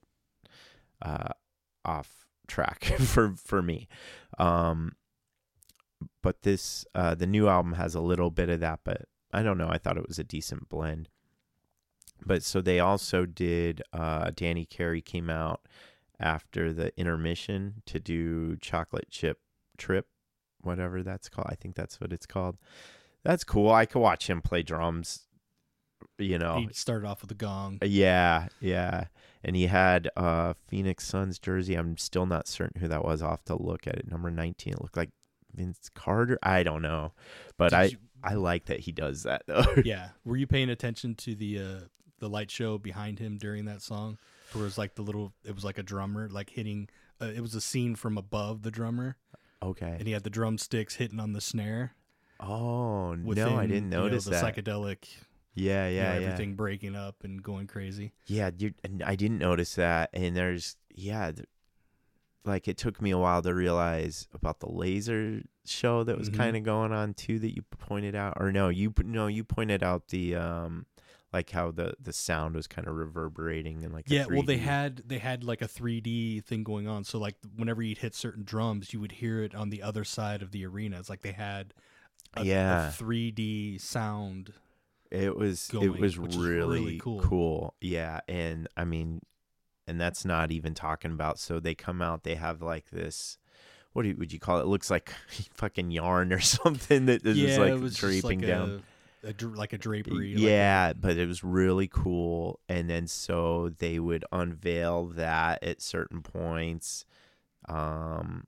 uh 1.01 1.33
off 1.83 2.25
track 2.47 2.83
for 2.99 3.35
for 3.35 3.61
me. 3.61 3.87
Um, 4.39 4.93
but 6.21 6.41
this 6.43 6.85
uh, 6.95 7.15
the 7.15 7.27
new 7.27 7.47
album 7.47 7.73
has 7.73 7.95
a 7.95 8.01
little 8.01 8.29
bit 8.31 8.49
of 8.49 8.59
that, 8.59 8.79
but 8.83 9.03
I 9.33 9.43
don't 9.43 9.57
know. 9.57 9.69
I 9.69 9.77
thought 9.77 9.97
it 9.97 10.07
was 10.07 10.19
a 10.19 10.23
decent 10.23 10.69
blend. 10.69 11.09
But 12.23 12.43
so 12.43 12.61
they 12.61 12.79
also 12.79 13.25
did. 13.25 13.81
Uh, 13.91 14.31
Danny 14.35 14.65
Carey 14.65 15.01
came 15.01 15.29
out 15.29 15.61
after 16.19 16.71
the 16.73 16.97
intermission 16.99 17.81
to 17.87 17.99
do 17.99 18.55
Chocolate 18.57 19.09
Chip 19.09 19.39
Trip, 19.77 20.07
whatever 20.61 21.03
that's 21.03 21.29
called. 21.29 21.47
I 21.49 21.55
think 21.55 21.75
that's 21.75 21.99
what 21.99 22.13
it's 22.13 22.25
called. 22.25 22.57
That's 23.23 23.43
cool. 23.43 23.71
I 23.71 23.85
could 23.85 23.99
watch 23.99 24.29
him 24.29 24.41
play 24.41 24.63
drums. 24.63 25.21
You 26.17 26.37
know, 26.37 26.57
He 26.59 26.69
started 26.73 27.07
off 27.07 27.21
with 27.21 27.31
a 27.31 27.35
gong. 27.35 27.79
yeah, 27.83 28.47
yeah. 28.61 29.05
And 29.43 29.55
he 29.55 29.67
had 29.67 30.09
uh 30.15 30.53
Phoenix 30.67 31.05
Suns 31.07 31.39
jersey. 31.39 31.75
I'm 31.75 31.97
still 31.97 32.25
not 32.25 32.47
certain 32.47 32.79
who 32.81 32.87
that 32.87 33.03
was. 33.03 33.21
I'll 33.21 33.31
have 33.31 33.45
to 33.45 33.61
look 33.61 33.85
at 33.87 33.95
it. 33.95 34.09
Number 34.09 34.31
19. 34.31 34.73
It 34.73 34.81
looked 34.81 34.97
like 34.97 35.09
Vince 35.53 35.89
Carter. 35.93 36.37
I 36.43 36.63
don't 36.63 36.81
know. 36.81 37.13
But 37.57 37.69
Did 37.71 37.75
I 37.79 37.83
you- 37.85 37.97
I 38.23 38.33
like 38.35 38.65
that 38.65 38.79
he 38.81 38.91
does 38.91 39.23
that 39.23 39.43
though. 39.47 39.65
yeah. 39.85 40.09
Were 40.23 40.37
you 40.37 40.47
paying 40.47 40.69
attention 40.69 41.15
to 41.15 41.35
the 41.35 41.59
uh 41.59 41.79
the 42.25 42.29
light 42.29 42.49
show 42.49 42.77
behind 42.77 43.19
him 43.19 43.37
during 43.37 43.65
that 43.65 43.81
song? 43.81 44.17
Where 44.53 44.63
it 44.63 44.65
was 44.65 44.77
like 44.77 44.95
the 44.95 45.01
little 45.01 45.33
it 45.43 45.53
was 45.53 45.63
like 45.63 45.77
a 45.77 45.83
drummer 45.83 46.27
like 46.29 46.49
hitting 46.49 46.87
uh, 47.21 47.25
it 47.25 47.41
was 47.41 47.55
a 47.55 47.61
scene 47.61 47.95
from 47.95 48.17
above 48.17 48.61
the 48.63 48.71
drummer 48.71 49.17
okay. 49.61 49.95
and 49.97 50.07
he 50.07 50.13
had 50.13 50.23
the 50.23 50.29
drumsticks 50.29 50.95
hitting 50.95 51.19
on 51.19 51.33
the 51.33 51.41
snare. 51.41 51.93
Oh, 52.39 53.15
Within, 53.23 53.49
no, 53.49 53.57
I 53.57 53.65
didn't 53.65 53.91
you 53.91 53.97
know, 53.97 54.03
notice 54.03 54.25
the 54.25 54.31
that. 54.31 54.43
psychedelic, 54.55 55.07
yeah, 55.53 55.87
you 55.87 55.95
know, 55.97 56.03
yeah, 56.03 56.13
yeah. 56.19 56.25
everything 56.25 56.55
breaking 56.55 56.95
up 56.95 57.23
and 57.23 57.41
going 57.41 57.67
crazy. 57.67 58.13
Yeah, 58.27 58.51
you 58.57 58.73
and 58.83 59.01
I 59.03 59.15
didn't 59.15 59.39
notice 59.39 59.75
that. 59.75 60.09
And 60.13 60.35
there's 60.35 60.75
yeah, 60.93 61.31
like 62.43 62.67
it 62.67 62.77
took 62.77 63.01
me 63.01 63.11
a 63.11 63.17
while 63.17 63.41
to 63.41 63.53
realize 63.53 64.27
about 64.33 64.59
the 64.59 64.69
laser 64.69 65.41
show 65.65 66.03
that 66.03 66.17
was 66.17 66.29
Mhm. 66.29 66.35
kind 66.37 66.57
of 66.57 66.63
going 66.63 66.91
on 66.91 67.13
too 67.13 67.39
that 67.39 67.55
you 67.55 67.63
pointed 67.63 68.15
out 68.15 68.33
or 68.39 68.51
no, 68.51 68.69
you 68.69 68.93
no, 69.03 69.27
you 69.27 69.43
pointed 69.43 69.81
out 69.81 70.09
the 70.09 70.35
um 70.35 70.85
like 71.35 71.49
how 71.49 71.69
the 71.69 71.93
the 71.99 72.13
sound 72.13 72.55
was 72.55 72.65
kind 72.65 72.87
of 72.87 72.95
reverberating 72.95 73.83
and 73.83 73.93
like 73.93 74.05
Yeah, 74.07 74.25
well 74.29 74.41
they 74.41 74.55
3D. 74.57 74.61
had 74.61 75.03
they 75.05 75.17
had 75.17 75.43
like 75.43 75.61
a 75.61 75.67
3D 75.67 76.45
thing 76.45 76.63
going 76.63 76.87
on. 76.87 77.03
So 77.03 77.19
like 77.19 77.35
whenever 77.57 77.81
you'd 77.81 77.97
hit 77.97 78.15
certain 78.15 78.43
drums, 78.45 78.93
you 78.93 79.01
would 79.01 79.11
hear 79.11 79.43
it 79.43 79.53
on 79.53 79.69
the 79.69 79.83
other 79.83 80.05
side 80.05 80.41
of 80.41 80.51
the 80.51 80.65
arena. 80.65 80.97
It's 80.97 81.09
like 81.09 81.23
they 81.23 81.33
had 81.33 81.73
a, 82.35 82.45
Yeah. 82.45 82.87
a 82.87 82.91
3D 82.91 83.81
sound. 83.81 84.53
it 85.11 85.35
was 85.35 85.67
going, 85.67 85.83
it 85.95 85.99
was 85.99 86.17
really, 86.17 86.79
really 86.79 86.97
cool. 86.99 87.19
cool. 87.19 87.73
Yeah, 87.81 88.21
and 88.29 88.69
I 88.77 88.85
mean 88.85 89.19
and 89.87 89.99
that's 89.99 90.23
not 90.23 90.51
even 90.53 90.73
talking 90.73 91.11
about 91.11 91.37
so 91.37 91.59
they 91.59 91.75
come 91.75 92.01
out 92.01 92.23
they 92.23 92.35
have 92.35 92.61
like 92.61 92.89
this 92.91 93.37
what 93.93 94.03
do 94.03 94.09
you, 94.09 94.15
would 94.17 94.31
you 94.33 94.39
call 94.39 94.59
it? 94.59 94.63
It 94.63 94.67
looks 94.67 94.89
like 94.89 95.09
fucking 95.53 95.91
yarn 95.91 96.31
or 96.31 96.39
something 96.59 97.07
that 97.07 97.25
is 97.25 97.37
yeah, 97.37 97.57
like 97.57 97.93
draping 97.93 98.39
like 98.39 98.47
down. 98.47 98.69
A, 98.69 98.81
a 99.25 99.45
like 99.47 99.73
a 99.73 99.77
drapery. 99.77 100.33
like 100.35 100.37
a- 100.37 100.47
yeah, 100.47 100.93
but 100.93 101.17
it 101.17 101.27
was 101.27 101.43
really 101.43 101.87
cool. 101.87 102.59
And 102.69 102.89
then 102.89 103.07
so 103.07 103.71
they 103.79 103.99
would 103.99 104.23
unveil 104.31 105.05
that 105.15 105.63
at 105.63 105.81
certain 105.81 106.21
points. 106.21 107.05
Um, 107.67 108.45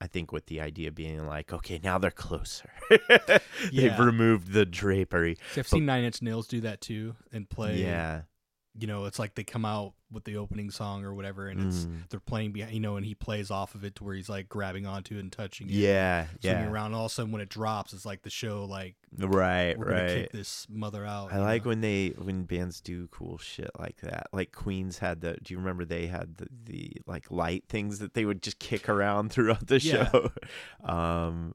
I 0.00 0.06
think 0.06 0.32
with 0.32 0.46
the 0.46 0.60
idea 0.60 0.90
being 0.90 1.26
like, 1.26 1.52
okay, 1.52 1.78
now 1.82 1.98
they're 1.98 2.10
closer. 2.10 2.70
They've 2.90 3.40
Yeah. 3.70 4.02
removed 4.02 4.52
the 4.52 4.64
drapery. 4.64 5.36
See, 5.52 5.60
I've 5.60 5.68
seen 5.68 5.84
Nine 5.86 6.04
Inch 6.04 6.22
Nails 6.22 6.46
do 6.48 6.62
that 6.62 6.80
too 6.80 7.16
and 7.32 7.48
play. 7.48 7.82
Yeah. 7.82 8.22
You 8.78 8.86
know, 8.86 9.04
it's 9.04 9.18
like 9.18 9.34
they 9.34 9.44
come 9.44 9.64
out 9.66 9.92
with 10.12 10.24
the 10.24 10.36
opening 10.36 10.70
song 10.70 11.04
or 11.04 11.14
whatever, 11.14 11.48
and 11.48 11.66
it's 11.68 11.84
Mm. 11.84 12.08
they're 12.08 12.20
playing 12.20 12.52
behind. 12.52 12.74
You 12.74 12.80
know, 12.80 12.96
and 12.96 13.06
he 13.06 13.14
plays 13.14 13.50
off 13.50 13.74
of 13.74 13.84
it 13.84 13.94
to 13.96 14.04
where 14.04 14.14
he's 14.14 14.28
like 14.28 14.48
grabbing 14.48 14.86
onto 14.86 15.16
it 15.16 15.20
and 15.20 15.30
touching 15.32 15.68
it. 15.68 15.74
Yeah. 15.74 16.26
Yeah. 16.40 16.68
around. 16.68 16.86
And 16.86 16.94
all 16.96 17.06
of 17.06 17.10
a 17.12 17.14
sudden, 17.14 17.32
when 17.32 17.40
it 17.42 17.48
drops, 17.48 17.92
it's 17.92 18.04
like 18.06 18.22
the 18.22 18.30
show, 18.30 18.64
like 18.64 18.96
Right. 19.16 19.78
Right. 19.78 20.08
kick 20.08 20.32
this 20.32 20.66
mother 20.68 21.04
out. 21.06 21.32
I 21.32 21.38
like 21.40 21.64
know? 21.64 21.70
when 21.70 21.80
they 21.80 22.08
when 22.16 22.44
bands 22.44 22.80
do 22.80 23.08
cool 23.08 23.38
shit 23.38 23.70
like 23.78 24.00
that. 24.02 24.26
Like 24.32 24.52
Queens 24.52 24.98
had 24.98 25.20
the. 25.20 25.36
Do 25.42 25.54
you 25.54 25.58
remember 25.58 25.84
they 25.84 26.06
had 26.06 26.36
the, 26.38 26.46
the 26.64 26.92
like 27.06 27.30
light 27.30 27.64
things 27.68 27.98
that 28.00 28.14
they 28.14 28.24
would 28.24 28.42
just 28.42 28.58
kick 28.58 28.88
around 28.88 29.28
throughout 29.32 29.66
the 29.66 29.80
Yeah. 29.80 30.10
show. 30.10 30.30
Um, 30.82 31.54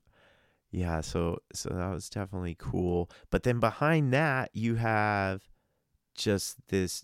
yeah. 0.71 1.01
So 1.01 1.39
so 1.53 1.69
that 1.69 1.89
was 1.93 2.09
definitely 2.09 2.55
cool. 2.57 3.09
But 3.29 3.43
then 3.43 3.59
behind 3.59 4.13
that 4.13 4.49
you 4.53 4.75
have 4.75 5.41
just 6.15 6.57
this. 6.69 7.03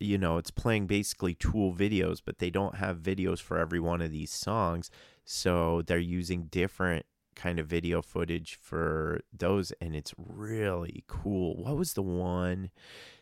You 0.00 0.18
know, 0.18 0.38
it's 0.38 0.50
playing 0.50 0.86
basically 0.86 1.34
Tool 1.34 1.72
videos, 1.72 2.20
but 2.24 2.38
they 2.38 2.50
don't 2.50 2.76
have 2.76 2.98
videos 2.98 3.40
for 3.40 3.58
every 3.58 3.80
one 3.80 4.02
of 4.02 4.10
these 4.10 4.32
songs. 4.32 4.90
So 5.24 5.82
they're 5.86 5.98
using 5.98 6.46
different 6.46 7.06
kind 7.36 7.58
of 7.58 7.66
video 7.66 8.00
footage 8.02 8.58
for 8.62 9.20
those 9.36 9.72
and 9.80 9.96
it's 9.96 10.14
really 10.16 11.02
cool. 11.08 11.56
What 11.56 11.76
was 11.76 11.94
the 11.94 12.02
one 12.02 12.70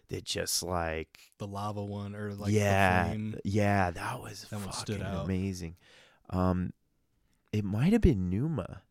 that 0.09 0.25
just 0.25 0.63
like 0.63 1.33
the 1.39 1.47
lava 1.47 1.83
one 1.83 2.15
or 2.15 2.35
like 2.35 2.51
the 2.53 2.59
yeah, 2.59 3.07
flame. 3.07 3.37
yeah, 3.45 3.91
that 3.91 4.21
was 4.21 4.43
That 4.51 4.57
one 4.57 4.69
fucking 4.69 4.81
stood 4.97 5.03
out. 5.03 5.25
amazing. 5.25 5.77
Um 6.31 6.73
it 7.53 7.65
might 7.65 7.93
have 7.93 8.03
been 8.03 8.29
Pneuma. 8.29 8.83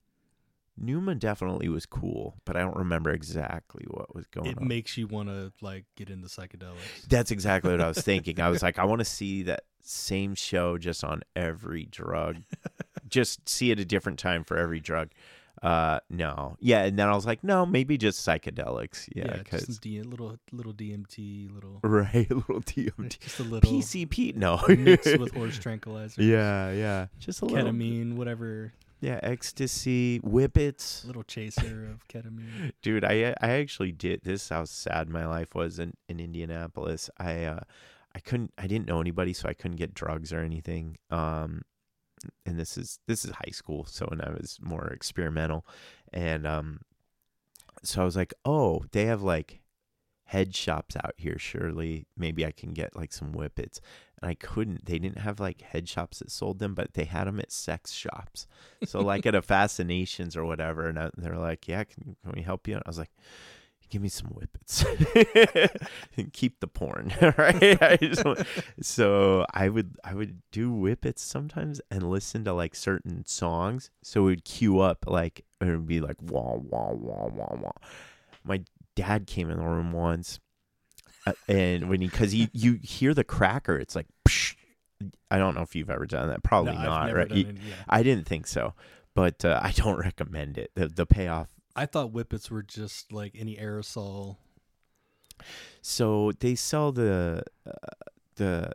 Pneuma 0.78 1.16
definitely 1.16 1.68
was 1.70 1.86
cool, 1.86 2.36
but 2.46 2.56
I 2.56 2.62
don't 2.62 2.76
remember 2.78 3.12
exactly 3.12 3.86
what 3.90 4.16
was 4.16 4.26
going 4.28 4.48
It 4.48 4.58
on. 4.58 4.64
It 4.64 4.68
makes 4.68 4.98
you 4.98 5.08
want 5.08 5.30
to 5.30 5.52
like 5.62 5.86
get 5.96 6.10
into 6.10 6.28
psychedelics. 6.28 7.08
That's 7.08 7.32
exactly 7.32 7.72
what 7.72 7.82
I 7.82 7.88
was 7.88 8.02
thinking. 8.02 8.40
I 8.40 8.50
was 8.50 8.64
like, 8.64 8.80
I 8.80 8.86
want 8.86 9.00
to 9.00 9.06
see 9.06 9.44
that 9.44 9.64
same 9.82 10.36
show 10.36 10.78
just 10.78 11.04
on 11.04 11.22
every 11.36 11.86
drug. 11.86 12.38
just 13.10 13.48
see 13.48 13.72
it 13.72 13.80
a 13.80 13.86
different 13.86 14.20
time 14.20 14.44
for 14.44 14.58
every 14.58 14.80
drug. 14.80 15.10
Uh, 15.62 16.00
no, 16.10 16.58
yeah, 16.60 16.86
and 16.86 16.98
then 16.98 17.08
I 17.08 17.14
was 17.14 17.28
like, 17.28 17.44
no, 17.44 17.68
maybe 17.68 17.96
just 17.96 18.26
psychedelics. 18.26 19.08
Yeah, 19.16 19.38
because 19.38 19.66
some 19.66 19.76
D- 19.80 20.02
little 20.02 20.36
little 20.52 20.74
DMT, 20.74 21.54
little 21.54 21.80
right, 21.84 22.28
little 22.32 22.62
DMT, 22.62 23.20
just 23.20 23.40
a 23.40 23.44
little 23.44 23.70
PCP. 23.70 24.36
No, 24.36 24.60
mixed 24.68 25.20
with 25.20 25.32
horse 25.36 25.60
tranquilizer. 25.60 26.24
yeah, 26.24 26.72
yeah, 26.72 27.08
just 27.20 27.44
a 27.44 27.46
little 27.46 27.72
ketamine, 27.72 28.16
whatever, 28.16 28.74
Yeah, 29.02 29.20
ecstasy, 29.24 30.20
whippets. 30.20 31.04
little 31.06 31.24
chaser 31.24 31.90
of 31.90 32.08
ketamine. 32.08 32.72
dude 32.84 33.04
i 33.04 33.34
i 33.42 33.50
actually 33.54 33.92
did 33.92 34.22
this 34.24 34.44
is 34.44 34.50
how 34.50 34.64
sad 34.64 35.10
my 35.10 35.26
life 35.26 35.56
was 35.56 35.80
in 35.80 35.94
in 36.08 36.20
indianapolis 36.20 37.10
i 37.18 37.44
uh 37.46 37.60
i 38.16 38.20
couldn't 38.20 38.54
i 38.60 38.68
didn't 38.68 38.88
know 38.88 39.02
anybody 39.02 39.34
so 39.34 39.50
i 39.50 39.54
couldn't 39.54 39.78
get 39.78 39.94
drugs 39.96 40.32
or 40.32 40.40
anything 40.42 40.98
um 41.10 41.64
and 42.46 42.60
this 42.60 42.78
is 42.78 43.00
this 43.08 43.26
is 43.26 43.32
high 43.32 43.52
school 43.52 43.86
so 43.86 44.06
when 44.10 44.22
i 44.22 44.30
was 44.30 44.60
more 44.62 44.88
experimental 44.90 45.66
and 46.14 46.46
um 46.46 46.80
so 47.84 48.02
i 48.02 48.06
was 48.06 48.16
like 48.16 48.34
oh 48.46 48.84
they 48.92 49.06
have 49.06 49.24
like 49.24 49.61
head 50.32 50.56
shops 50.56 50.96
out 50.96 51.14
here 51.18 51.38
surely. 51.38 52.08
Maybe 52.18 52.46
i 52.46 52.52
can 52.52 52.72
get 52.72 52.96
like 52.96 53.12
some 53.12 53.34
whippets. 53.34 53.80
And 54.22 54.30
i 54.30 54.36
couldn't. 54.36 54.86
They 54.86 54.98
didn't 54.98 55.20
have 55.20 55.40
like 55.40 55.62
head 55.62 55.90
shops 55.90 56.20
that 56.20 56.32
sold 56.32 56.60
them 56.60 56.74
but 56.74 56.94
they 56.94 57.04
had 57.04 57.28
them 57.28 57.40
at 57.40 57.52
sex 57.52 57.92
shops. 57.92 58.48
So 58.86 59.02
like 59.02 59.26
at 59.26 59.36
a 59.36 59.42
fascinations 59.56 60.38
or 60.38 60.46
whatever 60.46 60.88
and 60.88 60.98
I, 60.98 61.10
they're 61.18 61.38
like 61.38 61.68
yeah 61.68 61.84
can, 61.84 62.16
can 62.24 62.32
we 62.34 62.42
help 62.44 62.68
you? 62.68 62.76
And 62.76 62.84
i 62.86 62.90
was 62.90 62.98
like 62.98 63.12
give 63.90 64.02
me 64.02 64.08
some 64.08 64.30
whippets. 64.30 64.86
And 66.18 66.32
keep 66.32 66.62
the 66.62 66.68
porn 66.68 67.14
right? 67.38 67.82
I 67.82 67.98
just 67.98 68.24
so 68.82 69.46
i 69.54 69.68
would 69.68 69.98
i 70.04 70.14
would 70.14 70.42
do 70.52 70.72
whippets 70.72 71.22
sometimes 71.22 71.82
and 71.92 72.10
listen 72.10 72.46
to 72.46 72.54
like 72.54 72.74
certain 72.74 73.26
songs. 73.26 73.92
So 74.02 74.22
it 74.22 74.26
would 74.26 74.46
cue 74.46 74.80
up 74.80 75.04
like 75.08 75.44
it 75.60 75.66
would 75.66 75.88
be 75.88 76.00
like 76.00 76.18
wah 76.22 76.56
wah 76.56 76.94
wah 76.94 77.28
wah 77.28 77.56
wah. 77.62 77.72
My 78.44 78.62
dad 79.02 79.28
came 79.28 79.50
in 79.50 79.58
the 79.58 79.64
room 79.66 79.92
once 79.92 80.40
uh, 81.28 81.34
and 81.48 81.90
when 81.90 82.02
he 82.02 82.08
because 82.08 82.34
you 82.34 82.48
you 82.54 82.80
hear 82.82 83.14
the 83.14 83.24
cracker 83.24 83.76
it's 83.78 83.96
like 83.96 84.08
psh. 84.28 84.56
i 85.30 85.38
don't 85.38 85.54
know 85.56 85.62
if 85.62 85.76
you've 85.76 85.90
ever 85.90 86.06
done 86.06 86.28
that 86.30 86.42
probably 86.44 86.74
No, 86.74 86.82
not 86.84 87.14
right 87.14 87.32
You- 87.32 87.54
yeah. 87.68 87.76
i 87.90 88.02
didn't 88.04 88.28
think 88.28 88.48
so 88.48 88.74
but 89.14 89.44
uh, 89.46 89.60
i 89.62 89.72
don't 89.72 90.00
recommend 90.00 90.58
it 90.58 90.72
the, 90.76 90.88
the 90.88 91.06
payoff 91.06 91.50
I 91.74 91.86
thought 91.86 92.12
whippets 92.12 92.52
were 92.52 92.64
just 92.64 93.14
like 93.14 93.34
any 93.34 93.56
aerosol. 93.56 94.36
So 95.82 96.34
they 96.40 96.54
sell 96.56 96.92
the 96.92 97.44
uh, 97.66 97.72
the 98.36 98.74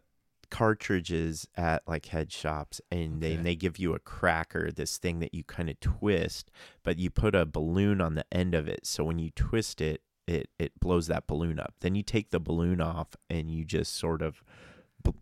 cartridges 0.50 1.46
at 1.56 1.82
like 1.86 2.06
head 2.06 2.32
shops, 2.32 2.80
and 2.90 3.20
they 3.20 3.34
Okay. 3.34 3.42
they 3.42 3.54
give 3.54 3.78
you 3.78 3.94
a 3.94 3.98
cracker, 3.98 4.70
this 4.72 4.96
thing 4.96 5.18
that 5.20 5.34
you 5.34 5.44
kind 5.44 5.68
of 5.68 5.78
twist, 5.80 6.50
but 6.82 6.98
you 6.98 7.10
put 7.10 7.34
a 7.34 7.44
balloon 7.44 8.00
on 8.00 8.14
the 8.14 8.24
end 8.32 8.54
of 8.54 8.66
it. 8.66 8.86
So 8.86 9.04
when 9.04 9.18
you 9.18 9.30
twist 9.30 9.80
it, 9.82 10.00
it 10.26 10.50
it 10.58 10.78
blows 10.80 11.06
that 11.06 11.26
balloon 11.26 11.58
up. 11.58 11.74
Then 11.80 11.94
you 11.94 12.02
take 12.02 12.30
the 12.30 12.40
balloon 12.40 12.80
off, 12.80 13.08
and 13.30 13.50
you 13.50 13.64
just 13.64 13.96
sort 13.96 14.22
of 14.22 14.42
b- 15.02 15.14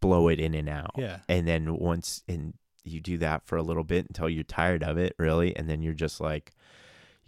blow 0.00 0.28
it 0.28 0.40
in 0.40 0.54
and 0.54 0.68
out. 0.68 0.94
Yeah. 0.96 1.18
And 1.28 1.46
then 1.46 1.76
once 1.76 2.22
and 2.28 2.54
you 2.84 3.00
do 3.00 3.18
that 3.18 3.46
for 3.46 3.56
a 3.56 3.62
little 3.62 3.84
bit 3.84 4.06
until 4.08 4.28
you're 4.28 4.44
tired 4.44 4.82
of 4.82 4.98
it, 4.98 5.14
really, 5.18 5.54
and 5.56 5.68
then 5.68 5.82
you're 5.82 5.94
just 5.94 6.20
like 6.20 6.52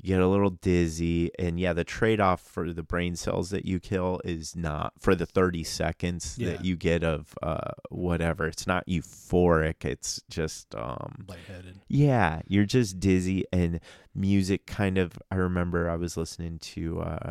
you 0.02 0.08
get 0.08 0.20
a 0.20 0.26
little 0.26 0.50
dizzy, 0.50 1.30
and 1.38 1.58
yeah, 1.60 1.72
the 1.72 1.84
trade 1.84 2.20
off 2.20 2.40
for 2.42 2.72
the 2.72 2.82
brain 2.82 3.14
cells 3.16 3.50
that 3.50 3.64
you 3.64 3.78
kill 3.80 4.20
is 4.24 4.54
not 4.56 4.92
for 4.98 5.14
the 5.14 5.24
thirty 5.26 5.62
seconds 5.64 6.36
Yeah. 6.38 6.50
that 6.50 6.64
you 6.64 6.76
get 6.76 7.02
of 7.04 7.34
uh 7.42 7.70
whatever. 7.88 8.46
It's 8.48 8.66
not 8.66 8.86
euphoric. 8.86 9.84
It's 9.84 10.20
just 10.28 10.74
um 10.74 11.24
Lightheaded. 11.28 11.80
yeah, 11.88 12.42
you're 12.46 12.66
just 12.66 12.98
dizzy 13.00 13.44
and 13.52 13.80
music 14.14 14.66
kind 14.66 14.98
of 14.98 15.12
I 15.30 15.36
remember 15.36 15.88
I 15.88 15.96
was 15.96 16.16
listening 16.16 16.58
to 16.58 17.00
uh 17.00 17.30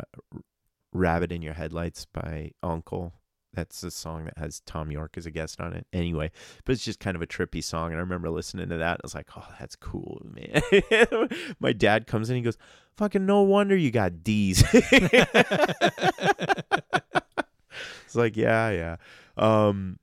Rabbit 0.94 1.32
in 1.32 1.42
Your 1.42 1.54
Headlights 1.54 2.04
by 2.06 2.52
UNKLE. 2.62 3.12
That's 3.54 3.82
a 3.82 3.90
song 3.90 4.24
that 4.24 4.38
has 4.38 4.60
Thom 4.60 4.90
Yorke 4.90 5.18
as 5.18 5.26
a 5.26 5.30
guest 5.30 5.60
on 5.60 5.74
it. 5.74 5.86
Anyway, 5.92 6.30
but 6.64 6.72
it's 6.72 6.84
just 6.84 7.00
kind 7.00 7.14
of 7.14 7.22
a 7.22 7.26
trippy 7.26 7.62
song 7.62 7.90
and 7.90 7.96
I 7.96 8.00
remember 8.00 8.30
listening 8.30 8.68
to 8.70 8.78
that 8.78 8.94
I 8.94 9.00
was 9.02 9.14
like, 9.14 9.28
"Oh, 9.36 9.46
that's 9.60 9.76
cool, 9.76 10.22
man." 10.24 10.62
My 11.60 11.72
dad 11.72 12.06
comes 12.06 12.30
in 12.30 12.36
he 12.36 12.42
goes, 12.42 12.56
"Fucking 12.96 13.26
no 13.26 13.42
wonder 13.42 13.76
you 13.76 13.90
got 13.90 14.24
D's." 14.24 14.64
it's 14.72 14.94
like, 18.14 18.36
"Yeah, 18.36 18.70
yeah." 18.70 18.96
Um 19.36 19.98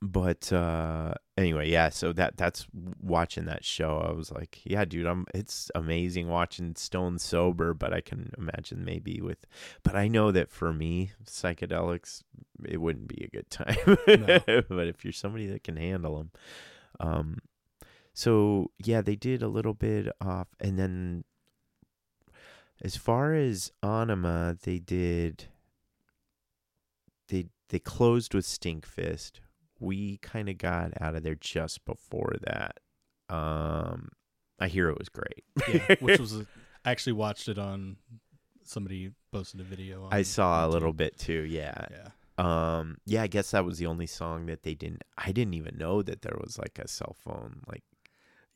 but 0.00 0.52
uh 0.52 1.12
anyway 1.36 1.68
yeah 1.68 1.88
so 1.88 2.12
that 2.12 2.36
that's 2.36 2.66
watching 3.02 3.46
that 3.46 3.64
show 3.64 3.98
i 3.98 4.12
was 4.12 4.30
like 4.30 4.60
yeah 4.64 4.84
dude 4.84 5.06
i'm 5.06 5.26
it's 5.34 5.70
amazing 5.74 6.28
watching 6.28 6.74
stone 6.76 7.18
sober 7.18 7.74
but 7.74 7.92
i 7.92 8.00
can 8.00 8.32
imagine 8.38 8.84
maybe 8.84 9.20
with 9.20 9.44
but 9.82 9.96
i 9.96 10.06
know 10.06 10.30
that 10.30 10.50
for 10.50 10.72
me 10.72 11.10
psychedelics 11.24 12.22
it 12.64 12.80
wouldn't 12.80 13.08
be 13.08 13.24
a 13.24 13.28
good 13.28 13.50
time 13.50 13.76
No. 14.06 14.62
but 14.68 14.86
if 14.86 15.04
you're 15.04 15.12
somebody 15.12 15.46
that 15.48 15.64
can 15.64 15.76
handle 15.76 16.18
them 16.18 16.30
um 17.00 17.38
so 18.12 18.70
yeah 18.84 19.00
they 19.00 19.16
did 19.16 19.42
a 19.42 19.48
little 19.48 19.74
bit 19.74 20.08
off 20.20 20.48
and 20.60 20.78
then 20.78 21.24
as 22.82 22.96
far 22.96 23.34
as 23.34 23.72
Ænima 23.82 24.60
they 24.60 24.78
did 24.78 25.46
they 27.28 27.46
they 27.68 27.78
closed 27.78 28.34
with 28.34 28.44
stinkfist 28.44 29.40
we 29.80 30.18
kind 30.18 30.48
of 30.48 30.58
got 30.58 30.92
out 31.00 31.14
of 31.14 31.22
there 31.22 31.34
just 31.36 31.84
before 31.84 32.34
that 32.42 32.78
um 33.28 34.08
i 34.58 34.68
hear 34.68 34.88
it 34.88 34.98
was 34.98 35.08
great 35.08 35.44
Yeah, 35.68 35.94
which 36.00 36.18
was 36.26 36.34
a, 36.36 36.46
I 36.84 36.90
actually 36.90 37.12
watched 37.14 37.48
it 37.48 37.58
on 37.58 37.96
somebody 38.64 39.12
posted 39.32 39.60
a 39.60 39.64
video. 39.64 40.04
On 40.04 40.12
i 40.12 40.22
saw 40.22 40.66
a 40.66 40.68
little 40.68 40.92
bit 40.92 41.18
too 41.18 41.42
yeah 41.48 41.86
Yeah. 41.90 42.08
um 42.78 42.98
yeah 43.06 43.22
i 43.22 43.26
guess 43.26 43.50
that 43.52 43.64
was 43.64 43.78
the 43.78 43.86
only 43.86 44.06
song 44.06 44.46
that 44.46 44.62
they 44.62 44.74
didn't 44.74 45.02
i 45.16 45.32
didn't 45.32 45.54
even 45.54 45.76
know 45.78 46.02
that 46.02 46.22
there 46.22 46.36
was 46.40 46.58
like 46.58 46.78
a 46.78 46.88
cell 46.88 47.16
phone 47.24 47.60
like 47.68 47.82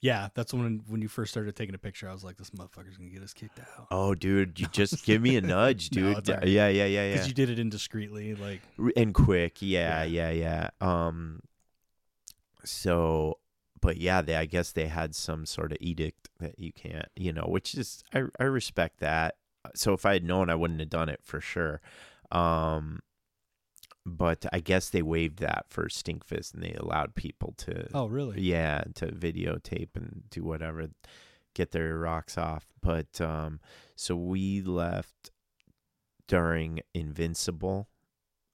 Yeah, 0.02 0.28
that's 0.34 0.52
when 0.52 0.82
when 0.88 1.00
you 1.00 1.06
first 1.08 1.30
started 1.30 1.54
taking 1.56 1.74
a 1.76 1.78
picture. 1.78 2.08
I 2.08 2.12
was 2.12 2.24
like, 2.24 2.36
"This 2.36 2.50
motherfucker's 2.50 2.96
gonna 2.98 3.08
get 3.10 3.22
us 3.22 3.32
kicked 3.32 3.58
out." 3.60 3.86
oh 3.90 4.14
dude 4.14 4.58
you 4.60 4.66
just 4.72 5.04
give 5.06 5.22
me 5.22 5.36
a 5.36 5.40
nudge 5.40 5.90
dude 5.90 6.28
all 6.28 6.34
right. 6.36 6.46
yeah 6.46 6.68
yeah 6.68 6.84
yeah 6.86 7.08
Because 7.12 7.26
yeah 7.26 7.28
you 7.28 7.34
did 7.34 7.50
it 7.50 7.58
indiscreetly, 7.58 8.34
like 8.38 8.60
and 8.96 9.14
quick 9.14 9.58
yeah 9.60 10.02
Yeah. 10.02 10.30
yeah 10.30 10.68
yeah 10.82 10.86
um 10.86 11.40
so 12.64 13.38
but 13.80 13.96
yeah 13.96 14.22
they 14.22 14.36
i 14.36 14.44
guess 14.44 14.72
they 14.72 14.86
had 14.86 15.14
some 15.14 15.46
sort 15.46 15.72
of 15.72 15.78
edict 15.80 16.28
that 16.38 16.58
you 16.58 16.72
can't 16.72 17.08
you 17.16 17.32
know 17.32 17.44
which 17.48 17.74
is 17.74 18.04
i 18.14 18.22
i 18.38 18.44
respect 18.44 19.00
that 19.00 19.36
so 19.74 19.92
if 19.92 20.06
i 20.06 20.12
had 20.12 20.24
known 20.24 20.48
i 20.50 20.54
wouldn't 20.54 20.78
have 20.80 20.88
done 20.90 21.08
it 21.08 21.20
for 21.22 21.40
sure 21.40 21.80
um 22.30 23.00
but 24.04 24.44
i 24.52 24.60
guess 24.60 24.88
they 24.90 25.02
waived 25.02 25.38
that 25.38 25.64
for 25.68 25.86
stinkfist 25.86 26.54
and 26.54 26.62
they 26.62 26.74
allowed 26.74 27.14
people 27.14 27.54
to 27.56 27.86
oh 27.94 28.06
really? 28.06 28.40
yeah 28.40 28.82
to 28.94 29.06
videotape 29.06 29.90
and 29.94 30.24
do 30.30 30.42
whatever 30.42 30.88
get 31.54 31.72
their 31.72 31.98
rocks 31.98 32.38
off. 32.38 32.66
But 32.80 33.20
um 33.20 33.60
so 33.94 34.16
we 34.16 34.62
left 34.62 35.30
during 36.26 36.80
invincible 36.94 37.88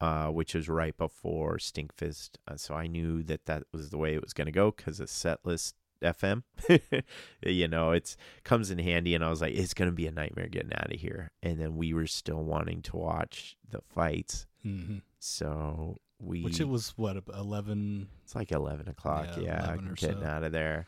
uh 0.00 0.26
which 0.26 0.54
was 0.54 0.68
right 0.68 0.96
before 0.96 1.58
stinkfist 1.58 2.30
uh, 2.46 2.56
so 2.56 2.74
i 2.74 2.86
knew 2.86 3.22
that 3.22 3.46
that 3.46 3.64
was 3.72 3.90
the 3.90 3.98
way 3.98 4.14
it 4.14 4.22
was 4.22 4.32
going 4.32 4.46
to 4.46 4.52
go 4.52 4.70
because 4.70 5.00
of 5.00 5.08
setlist 5.08 5.74
fm 6.02 6.42
you 7.42 7.68
know 7.68 7.90
it's 7.92 8.16
comes 8.42 8.70
in 8.70 8.78
handy 8.78 9.14
and 9.14 9.24
i 9.24 9.30
was 9.30 9.40
like 9.40 9.54
it's 9.54 9.74
going 9.74 9.88
to 9.88 9.94
be 9.94 10.06
a 10.06 10.12
nightmare 10.12 10.48
getting 10.48 10.72
out 10.74 10.92
of 10.92 11.00
here. 11.00 11.30
And 11.42 11.60
then 11.60 11.76
we 11.76 11.92
were 11.92 12.06
still 12.06 12.42
wanting 12.42 12.82
to 12.82 12.96
watch 12.96 13.56
the 13.68 13.80
fights. 13.80 14.46
Hmm 14.62 14.98
so 15.18 15.96
we 16.20 16.42
Which 16.42 16.60
it 16.60 16.68
was 16.68 16.90
what 16.96 17.16
eleven? 17.32 18.08
it's 18.24 18.34
like 18.34 18.50
11 18.52 18.88
o'clock. 18.88 19.28
Yeah, 19.36 19.42
Yeah, 19.42 19.64
11 19.64 19.94
getting 19.94 20.20
so. 20.20 20.26
out 20.26 20.42
of 20.44 20.52
there. 20.52 20.86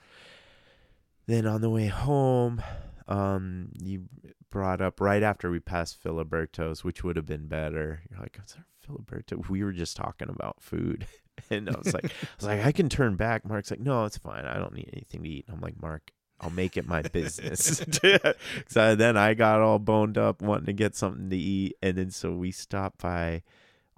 Then 1.27 1.47
on 1.47 1.61
the 1.61 1.71
way 1.71 1.87
home, 1.87 2.61
um, 3.07 3.71
you 3.81 4.05
brought 4.51 4.81
up 4.81 5.01
right 5.01 5.23
after 5.23 5.51
we 5.51 5.61
passed 5.61 6.03
Filiberto's, 6.03 6.83
which 6.83 7.05
would 7.05 7.17
have 7.17 7.27
been 7.27 7.47
better. 7.47 8.03
You're 8.11 8.19
like, 8.21 8.37
"What's 8.39 8.57
our 8.57 8.65
Filiberto?" 8.87 9.45
We 9.49 9.63
were 9.63 9.73
just 9.73 9.97
talking 9.97 10.29
about 10.29 10.61
food, 10.61 11.07
and 11.51 11.69
I 11.69 11.79
was 11.79 11.95
like, 11.95 12.07
"I 12.07 12.27
was 12.37 12.47
like, 12.47 12.65
I 12.65 12.73
can 12.73 12.89
turn 12.89 13.15
back." 13.17 13.45
Mark's 13.45 13.71
like, 13.71 13.79
"No, 13.81 14.05
it's 14.07 14.19
fine. 14.19 14.45
I 14.45 14.59
don't 14.59 14.75
need 14.75 14.91
anything 14.93 15.23
to 15.23 15.29
eat." 15.29 15.45
I'm 15.49 15.61
like, 15.61 15.81
"Mark, 15.81 16.11
I'll 16.41 16.51
make 16.51 16.77
it 16.77 16.89
my 16.89 17.03
business." 17.19 17.81
so 18.67 18.97
then 18.97 19.17
I 19.17 19.35
got 19.35 19.61
all 19.61 19.79
boned 19.79 20.19
up 20.19 20.43
wanting 20.43 20.67
to 20.67 20.73
get 20.73 20.97
something 20.97 21.31
to 21.31 21.37
eat, 21.37 21.77
and 21.83 21.97
then 21.97 22.11
so 22.11 22.33
we 22.33 22.51
stopped 22.51 22.99
by. 23.03 23.43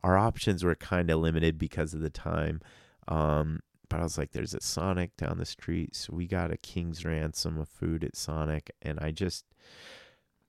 Our 0.03 0.17
options 0.17 0.65
were 0.65 0.75
kind 0.75 1.11
of 1.11 1.21
limited 1.21 1.59
because 1.59 1.95
of 1.95 2.01
the 2.01 2.11
time. 2.11 2.61
Um, 3.09 3.61
but 3.89 4.01
I 4.01 4.03
was 4.05 4.17
like, 4.17 4.33
there's 4.33 4.55
a 4.55 4.61
Sonic 4.61 5.17
down 5.17 5.39
the 5.39 5.45
street. 5.45 5.95
So 5.95 6.15
we 6.15 6.27
got 6.27 6.51
a 6.51 6.57
King's 6.57 7.05
Ransom 7.05 7.59
of 7.59 7.69
food 7.69 8.05
at 8.05 8.17
Sonic. 8.17 8.71
And 8.81 8.99
I 9.01 9.11
just 9.11 9.45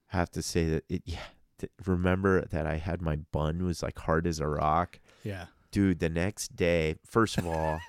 have 0.08 0.30
to 0.30 0.42
say 0.42 0.66
that 0.70 0.84
it, 0.88 1.02
yeah, 1.04 1.26
th- 1.58 1.72
remember 1.86 2.44
that 2.46 2.66
I 2.66 2.76
had 2.76 3.02
my 3.02 3.16
bun 3.16 3.64
was 3.64 3.82
like 3.82 3.98
hard 3.98 4.26
as 4.26 4.40
a 4.40 4.48
rock. 4.48 4.98
Yeah. 5.22 5.46
Dude, 5.70 5.98
the 5.98 6.08
next 6.08 6.56
day, 6.56 6.96
first 7.04 7.36
of 7.36 7.46
all, 7.46 7.80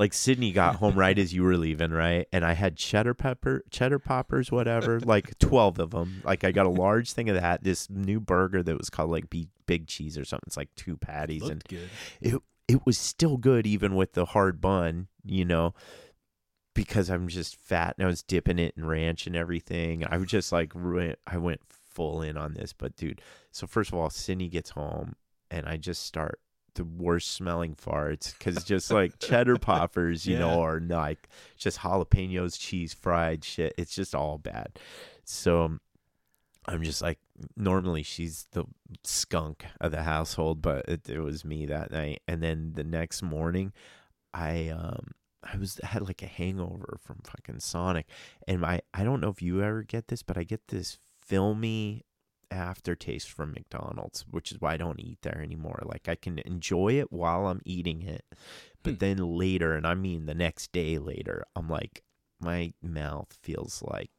like 0.00 0.14
Sydney 0.14 0.50
got 0.50 0.76
home 0.76 0.98
right 0.98 1.18
as 1.18 1.34
you 1.34 1.42
were 1.42 1.58
leaving, 1.58 1.90
right? 1.90 2.26
And 2.32 2.42
I 2.42 2.54
had 2.54 2.76
cheddar 2.78 3.12
pepper, 3.12 3.62
cheddar 3.70 3.98
poppers, 3.98 4.50
whatever, 4.50 4.98
like 5.00 5.38
12 5.40 5.78
of 5.78 5.90
them. 5.90 6.22
Like 6.24 6.42
I 6.42 6.52
got 6.52 6.64
a 6.64 6.70
large 6.70 7.12
thing 7.12 7.28
of 7.28 7.36
that, 7.36 7.62
this 7.62 7.90
new 7.90 8.18
burger 8.18 8.62
that 8.62 8.78
was 8.78 8.88
called 8.88 9.10
like 9.10 9.26
Big 9.28 9.86
Cheese 9.86 10.16
or 10.16 10.24
something. 10.24 10.44
It's 10.46 10.56
like 10.56 10.74
two 10.74 10.96
patties 10.96 11.42
and 11.42 11.62
good. 11.68 11.90
it 12.22 12.42
it 12.66 12.86
was 12.86 12.96
still 12.96 13.36
good 13.36 13.66
even 13.66 13.94
with 13.94 14.14
the 14.14 14.24
hard 14.24 14.58
bun, 14.58 15.08
you 15.22 15.44
know, 15.44 15.74
because 16.74 17.10
I'm 17.10 17.28
just 17.28 17.56
fat 17.56 17.94
and 17.98 18.06
I 18.06 18.08
was 18.08 18.22
dipping 18.22 18.58
it 18.58 18.72
in 18.78 18.86
ranch 18.86 19.26
and 19.26 19.36
everything. 19.36 20.06
I 20.08 20.16
was 20.16 20.28
just 20.28 20.50
like 20.50 20.72
I 21.26 21.36
went 21.36 21.60
full 21.68 22.22
in 22.22 22.38
on 22.38 22.54
this, 22.54 22.72
but 22.72 22.96
dude, 22.96 23.20
so 23.52 23.66
first 23.66 23.92
of 23.92 23.98
all, 23.98 24.08
Sydney 24.08 24.48
gets 24.48 24.70
home 24.70 25.14
and 25.50 25.66
I 25.66 25.76
just 25.76 26.06
start 26.06 26.40
the 26.74 26.84
worst 26.84 27.32
smelling 27.32 27.74
farts 27.74 28.36
because 28.38 28.64
just 28.64 28.90
like 28.90 29.18
cheddar 29.20 29.56
poppers, 29.56 30.26
you 30.26 30.34
Yeah. 30.34 30.40
know, 30.40 30.60
or 30.60 30.80
like 30.80 31.28
just 31.56 31.78
jalapenos, 31.80 32.58
cheese, 32.58 32.94
fried 32.94 33.44
shit. 33.44 33.74
It's 33.78 33.94
just 33.94 34.14
all 34.14 34.38
bad. 34.38 34.78
So 35.24 35.78
I'm 36.66 36.82
just 36.82 37.02
like, 37.02 37.18
normally 37.56 38.02
she's 38.02 38.46
the 38.52 38.64
skunk 39.04 39.64
of 39.80 39.92
the 39.92 40.02
household, 40.02 40.60
but 40.62 40.88
it, 40.88 41.08
it 41.08 41.20
was 41.20 41.44
me 41.44 41.66
that 41.66 41.90
night. 41.90 42.20
And 42.28 42.42
then 42.42 42.72
the 42.74 42.84
next 42.84 43.22
morning, 43.22 43.72
I 44.32 44.68
um 44.68 45.12
I 45.42 45.56
was 45.56 45.80
had 45.82 46.02
like 46.06 46.22
a 46.22 46.26
hangover 46.26 46.98
from 47.02 47.20
fucking 47.24 47.60
Sonic, 47.60 48.06
and 48.46 48.60
my 48.60 48.80
I 48.92 49.04
don't 49.04 49.20
know 49.20 49.30
if 49.30 49.40
you 49.42 49.62
ever 49.62 49.82
get 49.82 50.08
this, 50.08 50.22
but 50.22 50.36
I 50.36 50.44
get 50.44 50.68
this 50.68 50.98
filmy 51.22 52.04
aftertaste 52.50 53.30
from 53.30 53.52
McDonald's, 53.52 54.24
which 54.30 54.50
is 54.52 54.60
why 54.60 54.74
I 54.74 54.76
don't 54.76 55.00
eat 55.00 55.18
there 55.22 55.40
anymore. 55.42 55.82
Like 55.84 56.08
I 56.08 56.14
can 56.14 56.38
enjoy 56.40 56.94
it 56.94 57.12
while 57.12 57.46
I'm 57.46 57.62
eating 57.64 58.02
it, 58.02 58.24
but 58.82 58.94
Hmm. 58.94 58.98
then 58.98 59.16
later, 59.18 59.74
and 59.74 59.86
I 59.86 59.94
mean 59.94 60.26
the 60.26 60.34
next 60.34 60.72
day 60.72 60.98
later, 60.98 61.44
I'm 61.54 61.68
like 61.68 62.02
my 62.40 62.72
mouth 62.82 63.36
feels 63.42 63.82
like 63.82 64.10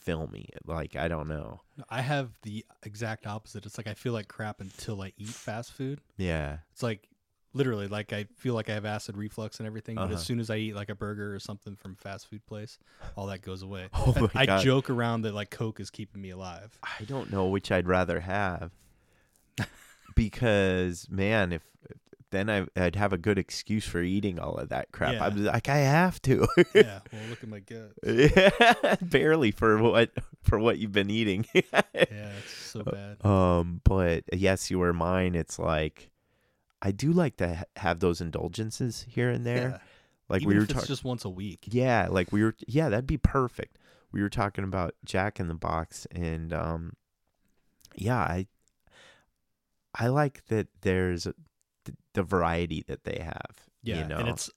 filmy. 0.00 0.48
Like 0.64 0.96
I 0.96 1.08
don't 1.08 1.28
know. 1.28 1.60
I 1.90 2.00
have 2.02 2.38
the 2.42 2.64
exact 2.82 3.26
opposite. 3.26 3.66
It's 3.66 3.76
like 3.78 3.86
I 3.88 3.94
feel 3.94 4.12
like 4.12 4.28
crap 4.28 4.60
until 4.60 5.02
I 5.02 5.12
eat 5.16 5.28
fast 5.28 5.72
food. 5.72 6.00
Yeah. 6.16 6.58
It's 6.72 6.82
like 6.82 7.08
literally 7.56 7.88
like 7.88 8.12
I 8.12 8.26
feel 8.36 8.54
like 8.54 8.68
I 8.70 8.74
have 8.74 8.84
acid 8.84 9.16
reflux 9.16 9.58
and 9.58 9.66
everything, 9.66 9.96
but 9.96 10.02
Uh-huh. 10.04 10.14
as 10.14 10.22
soon 10.24 10.38
as 10.40 10.50
I 10.50 10.56
eat 10.56 10.74
like 10.76 10.90
a 10.90 10.94
burger 10.94 11.34
or 11.34 11.40
something 11.40 11.74
from 11.76 11.92
a 11.92 11.96
fast 11.96 12.28
food 12.28 12.44
place, 12.46 12.78
all 13.16 13.26
that 13.26 13.42
goes 13.42 13.62
away. 13.62 13.88
Oh 13.94 14.12
I- 14.16 14.20
my 14.20 14.30
I 14.34 14.46
God. 14.46 14.62
joke 14.62 14.90
around 14.90 15.22
that 15.22 15.34
like 15.34 15.50
Coke 15.50 15.80
is 15.80 15.90
keeping 15.90 16.20
me 16.22 16.30
alive. 16.30 16.78
I 16.82 17.04
don't 17.04 17.32
know 17.32 17.46
which 17.46 17.72
I'd 17.72 17.88
rather 17.88 18.20
have. 18.20 18.70
because 20.14 21.08
man, 21.10 21.52
if 21.52 21.62
then 22.32 22.50
I, 22.50 22.66
I'd 22.76 22.96
have 22.96 23.12
a 23.12 23.18
good 23.18 23.38
excuse 23.38 23.84
for 23.86 24.02
eating 24.02 24.38
all 24.40 24.56
of 24.56 24.70
that 24.70 24.90
crap. 24.92 25.14
Yeah. 25.14 25.24
I'm 25.26 25.44
like, 25.44 25.68
I 25.68 25.78
have 25.78 26.20
to. 26.22 26.46
yeah. 26.74 26.98
Well, 27.12 27.22
look 27.30 27.42
at 27.42 27.48
my 27.48 27.60
gut. 27.60 27.92
Yeah, 28.04 28.96
barely 29.02 29.52
for 29.52 29.78
what 29.82 30.10
for 30.42 30.58
what 30.58 30.78
you've 30.78 30.92
been 30.92 31.10
eating. 31.10 31.46
Yeah, 31.54 31.62
it's 31.94 32.52
so 32.52 32.82
bad. 32.82 33.24
um, 33.24 33.80
but 33.84 34.24
yes, 34.32 34.70
you 34.70 34.78
were 34.80 34.92
mine. 34.92 35.34
It's 35.34 35.58
like 35.58 36.10
I 36.82 36.90
do 36.92 37.12
like 37.12 37.36
to 37.38 37.54
ha- 37.56 37.64
have 37.76 38.00
those 38.00 38.20
indulgences 38.20 39.06
here 39.08 39.30
and 39.30 39.46
there. 39.46 39.68
Yeah. 39.70 39.78
Like 40.28 40.42
Even 40.42 40.54
we 40.54 40.60
were 40.60 40.66
talking. 40.66 40.86
just 40.86 41.04
once 41.04 41.24
a 41.24 41.30
week. 41.30 41.60
Yeah, 41.70 42.08
like 42.10 42.32
we 42.32 42.42
were. 42.42 42.54
Yeah, 42.66 42.88
that'd 42.88 43.06
be 43.06 43.16
perfect. 43.18 43.78
we 44.12 44.22
were 44.22 44.28
talking 44.28 44.64
about 44.64 44.94
Jack 45.04 45.38
in 45.38 45.46
the 45.48 45.54
Box, 45.54 46.06
and 46.10 46.52
um, 46.52 46.94
yeah, 47.94 48.18
I 48.18 48.46
I 49.94 50.08
like 50.08 50.44
that 50.46 50.68
there's 50.82 51.24
the, 51.24 51.34
the 52.14 52.22
variety 52.22 52.84
that 52.88 53.04
they 53.04 53.20
have. 53.22 53.68
Yeah, 53.82 54.00
you 54.00 54.08
know? 54.08 54.18
and 54.18 54.28
it's 54.28 54.50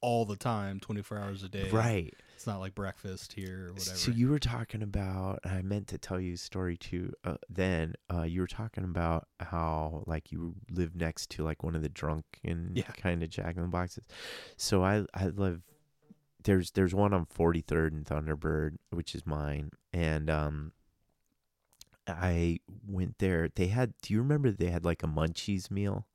all 0.00 0.24
the 0.24 0.36
time, 0.36 0.80
twenty 0.80 1.02
four 1.02 1.18
hours 1.18 1.42
a 1.42 1.48
day. 1.48 1.68
right. 1.70 2.12
It's 2.42 2.46
not 2.48 2.58
like 2.58 2.74
breakfast 2.74 3.34
here 3.34 3.68
or 3.68 3.72
whatever. 3.74 3.96
So 3.96 4.10
you 4.10 4.28
were 4.28 4.40
talking 4.40 4.82
about. 4.82 5.38
I 5.44 5.62
meant 5.62 5.86
to 5.86 5.96
tell 5.98 6.18
you 6.18 6.34
a 6.34 6.36
story 6.36 6.76
too. 6.76 7.12
Uh, 7.22 7.36
then 7.48 7.94
uh, 8.12 8.22
you 8.22 8.40
were 8.40 8.48
talking 8.48 8.82
about 8.82 9.28
how 9.38 10.02
like 10.08 10.32
you 10.32 10.56
live 10.68 10.96
next 10.96 11.30
to 11.30 11.44
like 11.44 11.62
one 11.62 11.76
of 11.76 11.82
the 11.82 11.88
drunken 11.88 12.72
Yeah. 12.74 12.82
kind 12.96 13.22
of 13.22 13.30
Jack 13.30 13.54
in 13.54 13.62
the 13.62 13.68
Boxes. 13.68 14.08
So 14.56 14.82
I 14.82 15.04
I 15.14 15.26
live. 15.26 15.62
There's 16.42 16.72
there's 16.72 16.92
one 16.92 17.14
on 17.14 17.26
43rd 17.26 17.92
and 17.92 18.04
Thunderbird, 18.04 18.78
which 18.90 19.14
is 19.14 19.24
mine, 19.24 19.70
and 19.92 20.28
um. 20.28 20.72
I 22.08 22.58
went 22.88 23.18
there. 23.20 23.50
They 23.54 23.68
had. 23.68 23.94
Do 24.02 24.12
you 24.12 24.18
remember 24.20 24.50
they 24.50 24.70
had 24.70 24.84
like 24.84 25.04
a 25.04 25.06
munchies 25.06 25.70
meal? 25.70 26.08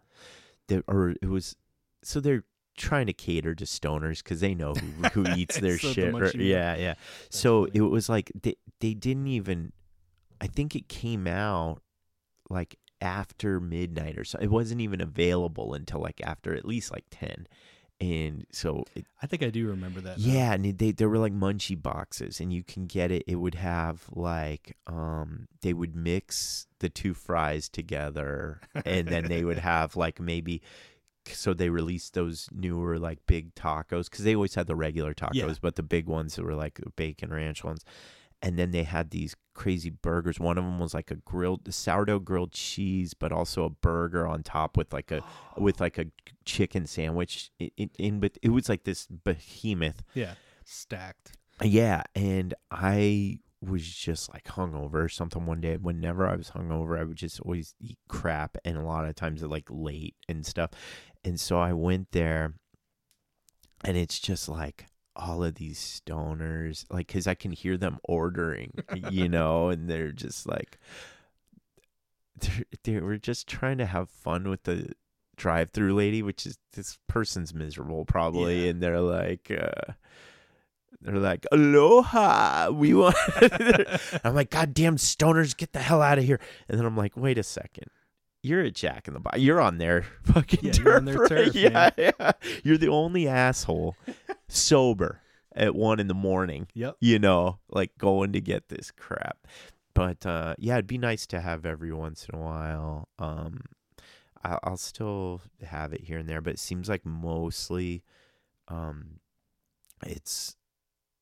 That 0.67 0.83
or 0.89 1.11
it 1.21 1.29
was. 1.29 1.55
So 2.03 2.19
they're 2.19 2.43
trying 2.77 3.07
to 3.07 3.13
cater 3.13 3.53
to 3.55 3.65
stoners 3.65 4.23
because 4.23 4.39
they 4.39 4.53
know 4.55 4.73
who, 4.73 5.07
who 5.23 5.25
eats 5.35 5.59
their 5.59 5.77
So 5.77 5.87
the 5.89 5.93
shit. 5.93 6.07
or- 6.09 6.11
munchie 6.21 6.35
meal. 6.35 6.47
yeah, 6.47 6.75
yeah. 6.77 6.93
so 7.29 7.65
funny. 7.65 7.79
it 7.79 7.81
was 7.81 8.07
like 8.09 8.31
they 8.41 8.55
they 8.79 8.93
didn't 8.93 9.27
even. 9.27 9.73
I 10.39 10.47
think 10.47 10.75
it 10.75 10.87
came 10.87 11.25
out 11.27 11.81
like 12.49 12.77
after 13.01 13.59
midnight 13.59 14.17
or 14.17 14.23
so. 14.23 14.37
It 14.39 14.51
wasn't 14.51 14.81
even 14.81 15.01
available 15.01 15.73
until 15.73 15.99
like 16.01 16.21
after 16.23 16.55
at 16.55 16.63
least 16.65 16.91
like 16.91 17.05
ten, 17.11 17.47
and 17.99 18.45
so 18.51 18.83
it, 18.95 19.05
I 19.21 19.25
think 19.27 19.41
I 19.43 19.49
do 19.49 19.67
remember 19.67 19.99
that. 20.01 20.19
now. 20.19 20.23
yeah, 20.23 20.53
and 20.53 20.77
they 20.77 20.91
there 20.91 21.09
were 21.09 21.17
like 21.17 21.33
munchie 21.33 21.81
boxes, 21.81 22.39
and 22.39 22.53
you 22.53 22.63
can 22.63 22.85
get 22.85 23.11
it. 23.11 23.23
It 23.27 23.35
would 23.37 23.55
have 23.55 24.03
like 24.11 24.77
um 24.85 25.47
they 25.61 25.73
would 25.73 25.95
mix 25.95 26.67
the 26.79 26.89
two 26.89 27.15
fries 27.15 27.67
together, 27.67 28.61
and 28.85 29.07
then 29.07 29.25
they 29.25 29.43
would 29.43 29.57
have 29.71 29.95
like 29.95 30.19
maybe. 30.19 30.61
So 31.33 31.53
they 31.53 31.69
released 31.69 32.13
those 32.13 32.49
newer 32.51 32.97
like 32.99 33.19
big 33.25 33.53
tacos 33.55 34.09
because 34.09 34.23
they 34.25 34.35
always 34.35 34.55
had 34.55 34.67
the 34.67 34.75
regular 34.75 35.13
tacos, 35.13 35.29
Yeah. 35.33 35.53
but 35.61 35.75
the 35.75 35.83
big 35.83 36.07
ones 36.07 36.35
that 36.35 36.43
were 36.43 36.55
like 36.55 36.79
bacon 36.95 37.31
ranch 37.31 37.63
ones. 37.63 37.83
And 38.39 38.59
then 38.59 38.69
they 38.69 38.83
had 38.83 39.09
these 39.09 39.35
crazy 39.55 39.89
burgers. 39.89 40.39
One 40.39 40.59
of 40.59 40.63
them 40.63 40.77
was 40.77 40.93
like 40.93 41.09
a 41.09 41.15
grilled 41.15 41.73
sourdough 41.73 42.19
grilled 42.19 42.51
cheese, 42.51 43.15
but 43.15 43.31
also 43.31 43.63
a 43.65 43.69
burger 43.71 44.27
on 44.27 44.43
top 44.43 44.77
with 44.77 44.93
like 44.93 45.09
a 45.11 45.23
with 45.57 45.79
like 45.81 45.97
a 45.97 46.05
chicken 46.45 46.85
sandwich 46.85 47.49
in, 47.59 47.89
in, 47.97 48.19
but 48.19 48.37
it 48.43 48.49
was 48.49 48.69
like 48.69 48.83
this 48.83 49.07
behemoth 49.07 50.03
yeah, 50.13 50.35
stacked. 50.65 51.31
yeah, 51.63 52.03
and 52.13 52.53
I 52.69 53.39
was 53.59 53.87
just 53.87 54.31
like 54.31 54.43
hungover 54.43 54.93
or 55.05 55.09
something 55.09 55.47
one 55.47 55.59
day. 55.61 55.77
Whenever 55.77 56.27
I 56.27 56.35
was 56.35 56.51
hungover, 56.51 56.99
I 56.99 57.03
would 57.03 57.17
just 57.17 57.39
always 57.39 57.73
eat 57.81 57.97
crap, 58.07 58.55
and 58.63 58.77
a 58.77 58.83
lot 58.83 59.05
of 59.05 59.15
times 59.15 59.41
like 59.41 59.67
late 59.71 60.15
and 60.29 60.45
stuff. 60.45 60.69
And 61.23 61.39
so 61.39 61.59
I 61.59 61.73
went 61.73 62.11
there, 62.11 62.53
and 63.83 63.97
it's 63.97 64.19
just 64.19 64.47
like 64.49 64.85
all 65.15 65.43
of 65.43 65.55
these 65.55 65.79
stoners, 65.79 66.85
like, 66.91 67.07
cause 67.11 67.25
I 67.27 67.33
can 67.35 67.51
hear 67.51 67.75
them 67.77 67.99
ordering, 68.03 68.71
you 69.11 69.27
know, 69.37 69.69
and 69.69 69.89
they're 69.89 70.11
just 70.11 70.47
like, 70.47 70.77
they're, 72.39 72.63
they 72.83 72.99
were 72.99 73.17
just 73.17 73.47
trying 73.47 73.77
to 73.79 73.85
have 73.85 74.09
fun 74.09 74.47
with 74.49 74.63
the 74.63 74.91
drive-through 75.35 75.93
lady, 75.95 76.21
which 76.21 76.45
is 76.45 76.57
this 76.73 76.97
person's 77.07 77.53
miserable 77.53 78.05
probably, 78.05 78.63
Yeah. 78.65 78.69
and 78.71 78.81
they're 78.81 79.01
like. 79.01 79.51
uh 79.51 79.93
they're 81.01 81.19
like, 81.19 81.45
"Aloha, 81.51 82.69
we 82.71 82.93
want." 82.95 83.15
I'm 84.23 84.33
like, 84.33 84.49
"God 84.49 84.73
damn 84.73 84.95
stoners, 84.95 85.55
get 85.55 85.71
the 85.73 85.79
hell 85.79 86.01
out 86.01 86.17
of 86.17 86.23
here!" 86.23 86.39
And 86.67 86.79
then 86.79 86.87
I'm 86.87 86.97
like, 86.97 87.15
"Wait 87.15 87.37
a 87.37 87.43
second, 87.43 87.85
you're 88.43 88.61
a 88.61 88.71
Jack 88.71 89.07
in 89.07 89.13
the 89.13 89.19
Box. 89.19 89.39
You're 89.39 89.59
on 89.61 89.77
their 89.77 90.03
fucking 90.23 90.59
Yeah, 90.63 90.71
turf, 90.71 90.85
you're 90.85 90.95
on 90.97 91.05
their 91.05 91.15
right? 91.17 91.29
turf, 91.29 91.55
yeah, 91.55 91.69
man. 91.69 91.91
yeah. 91.97 92.31
You're 92.63 92.77
the 92.77 92.87
only 92.89 93.27
asshole 93.27 93.95
sober 94.47 95.21
at 95.55 95.75
one 95.75 95.99
in 95.99 96.07
the 96.07 96.13
morning. 96.13 96.67
Yep. 96.73 96.97
You 96.99 97.19
know, 97.19 97.59
like 97.69 97.91
going 97.97 98.33
to 98.33 98.41
get 98.41 98.69
this 98.69 98.91
crap. 98.91 99.37
But 99.93 100.25
uh, 100.25 100.55
yeah, 100.59 100.75
it'd 100.75 100.87
be 100.87 100.97
nice 100.99 101.25
to 101.27 101.39
have 101.41 101.65
every 101.65 101.91
once 101.91 102.27
in 102.31 102.37
a 102.39 102.41
while. 102.41 103.07
Um, 103.17 103.61
I- 104.43 104.59
I'll 104.63 104.77
still 104.77 105.41
have 105.65 105.91
it 105.93 106.01
here 106.01 106.19
and 106.19 106.29
there, 106.29 106.41
but 106.41 106.53
it 106.53 106.59
seems 106.59 106.87
like 106.87 107.05
mostly, 107.05 108.03
um, 108.67 109.19
it's 110.05 110.55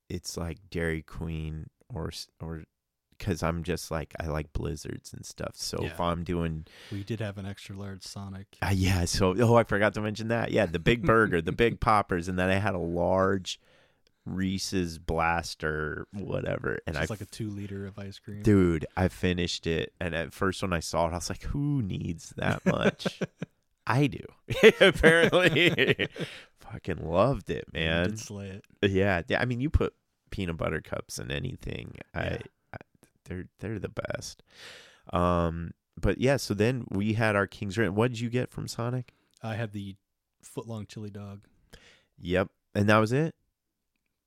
it's 0.09 0.35
like 0.37 0.57
Dairy 0.69 1.01
Queen 1.01 1.67
or 1.87 2.11
or 2.41 2.63
because 3.17 3.43
I'm 3.43 3.63
just 3.63 3.91
like 3.91 4.13
I 4.19 4.27
like 4.27 4.51
blizzards 4.53 5.13
and 5.13 5.25
stuff. 5.25 5.51
So 5.55 5.77
if 5.81 5.99
I'm 5.99 6.23
doing, 6.23 6.65
We 6.91 7.03
did 7.03 7.19
have 7.19 7.37
an 7.37 7.45
extra 7.45 7.75
large 7.75 8.03
Sonic. 8.03 8.47
uh, 8.61 8.71
yeah. 8.73 9.05
So 9.05 9.35
oh, 9.39 9.55
I 9.55 9.63
forgot 9.63 9.93
to 9.95 10.01
mention 10.01 10.27
that. 10.29 10.51
Yeah, 10.51 10.65
the 10.65 10.79
big 10.79 11.03
burger, 11.05 11.41
the 11.41 11.51
big 11.51 11.79
poppers, 11.79 12.27
and 12.27 12.37
then 12.39 12.49
I 12.49 12.55
had 12.55 12.75
a 12.75 12.79
large 12.79 13.59
Reese's 14.25 14.97
blaster, 14.97 16.07
whatever. 16.11 16.79
And 16.87 16.95
It's 16.95 17.11
I 17.11 17.13
like 17.13 17.21
a 17.21 17.25
two 17.25 17.49
liter 17.49 17.85
of 17.85 17.99
ice 17.99 18.17
cream. 18.17 18.41
Dude, 18.41 18.85
I 18.97 19.07
finished 19.07 19.67
it, 19.67 19.93
and 19.99 20.15
at 20.15 20.33
first 20.33 20.61
when 20.63 20.73
I 20.73 20.79
saw 20.79 21.07
it, 21.07 21.11
I 21.11 21.15
was 21.15 21.29
like, 21.29 21.43
"Who 21.43 21.81
needs 21.83 22.33
that 22.37 22.65
much?" 22.65 23.19
I 23.87 24.07
do. 24.07 24.25
Apparently, 24.81 26.07
fucking 26.59 27.07
loved 27.07 27.51
it, 27.51 27.65
man. 27.71 28.17
slay 28.17 28.47
it. 28.81 28.91
Yeah, 28.91 29.21
yeah. 29.27 29.39
I 29.39 29.45
mean, 29.45 29.61
you 29.61 29.69
put 29.69 29.93
peanut 30.31 30.57
butter 30.57 30.81
cups 30.81 31.19
in 31.19 31.29
anything, 31.31 31.95
Yeah. 32.15 32.21
I 32.21 32.39
they're 33.25 33.45
they're 33.59 33.79
the 33.79 33.89
best. 33.89 34.41
Um, 35.13 35.71
but 35.99 36.19
yeah. 36.19 36.37
So 36.37 36.53
then 36.53 36.85
we 36.89 37.13
had 37.13 37.35
our 37.35 37.47
King's 37.47 37.77
Rent. 37.77 37.93
What 37.93 38.11
did 38.11 38.19
you 38.19 38.29
get 38.29 38.49
from 38.51 38.67
Sonic? 38.67 39.13
I 39.43 39.55
had 39.55 39.71
the 39.73 39.95
foot 40.41 40.67
long 40.67 40.85
chili 40.87 41.09
dog, 41.09 41.41
Yep, 42.19 42.49
and 42.73 42.87
that 42.89 42.97
was 42.97 43.11
it. 43.11 43.35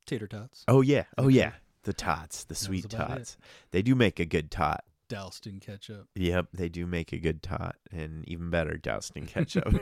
tater 0.06 0.26
tots, 0.26 0.64
Oh 0.68 0.80
yeah, 0.80 1.04
oh 1.16 1.28
yeah. 1.28 1.52
The 1.84 1.92
tots, 1.92 2.44
the 2.44 2.54
sweet 2.54 2.84
about 2.92 3.10
it. 3.10 3.14
tots. 3.18 3.36
They 3.70 3.82
do 3.82 3.94
make 3.94 4.20
a 4.20 4.24
good 4.26 4.50
tot. 4.50 4.84
doused 5.08 5.46
in 5.46 5.58
ketchup. 5.60 6.06
Yep, 6.14 6.48
they 6.52 6.68
do 6.68 6.86
make 6.86 7.12
a 7.12 7.18
good 7.18 7.42
tot, 7.42 7.76
and 7.90 8.28
even 8.28 8.50
better 8.50 8.76
doused 8.76 9.16
in 9.16 9.26
ketchup. 9.34 9.72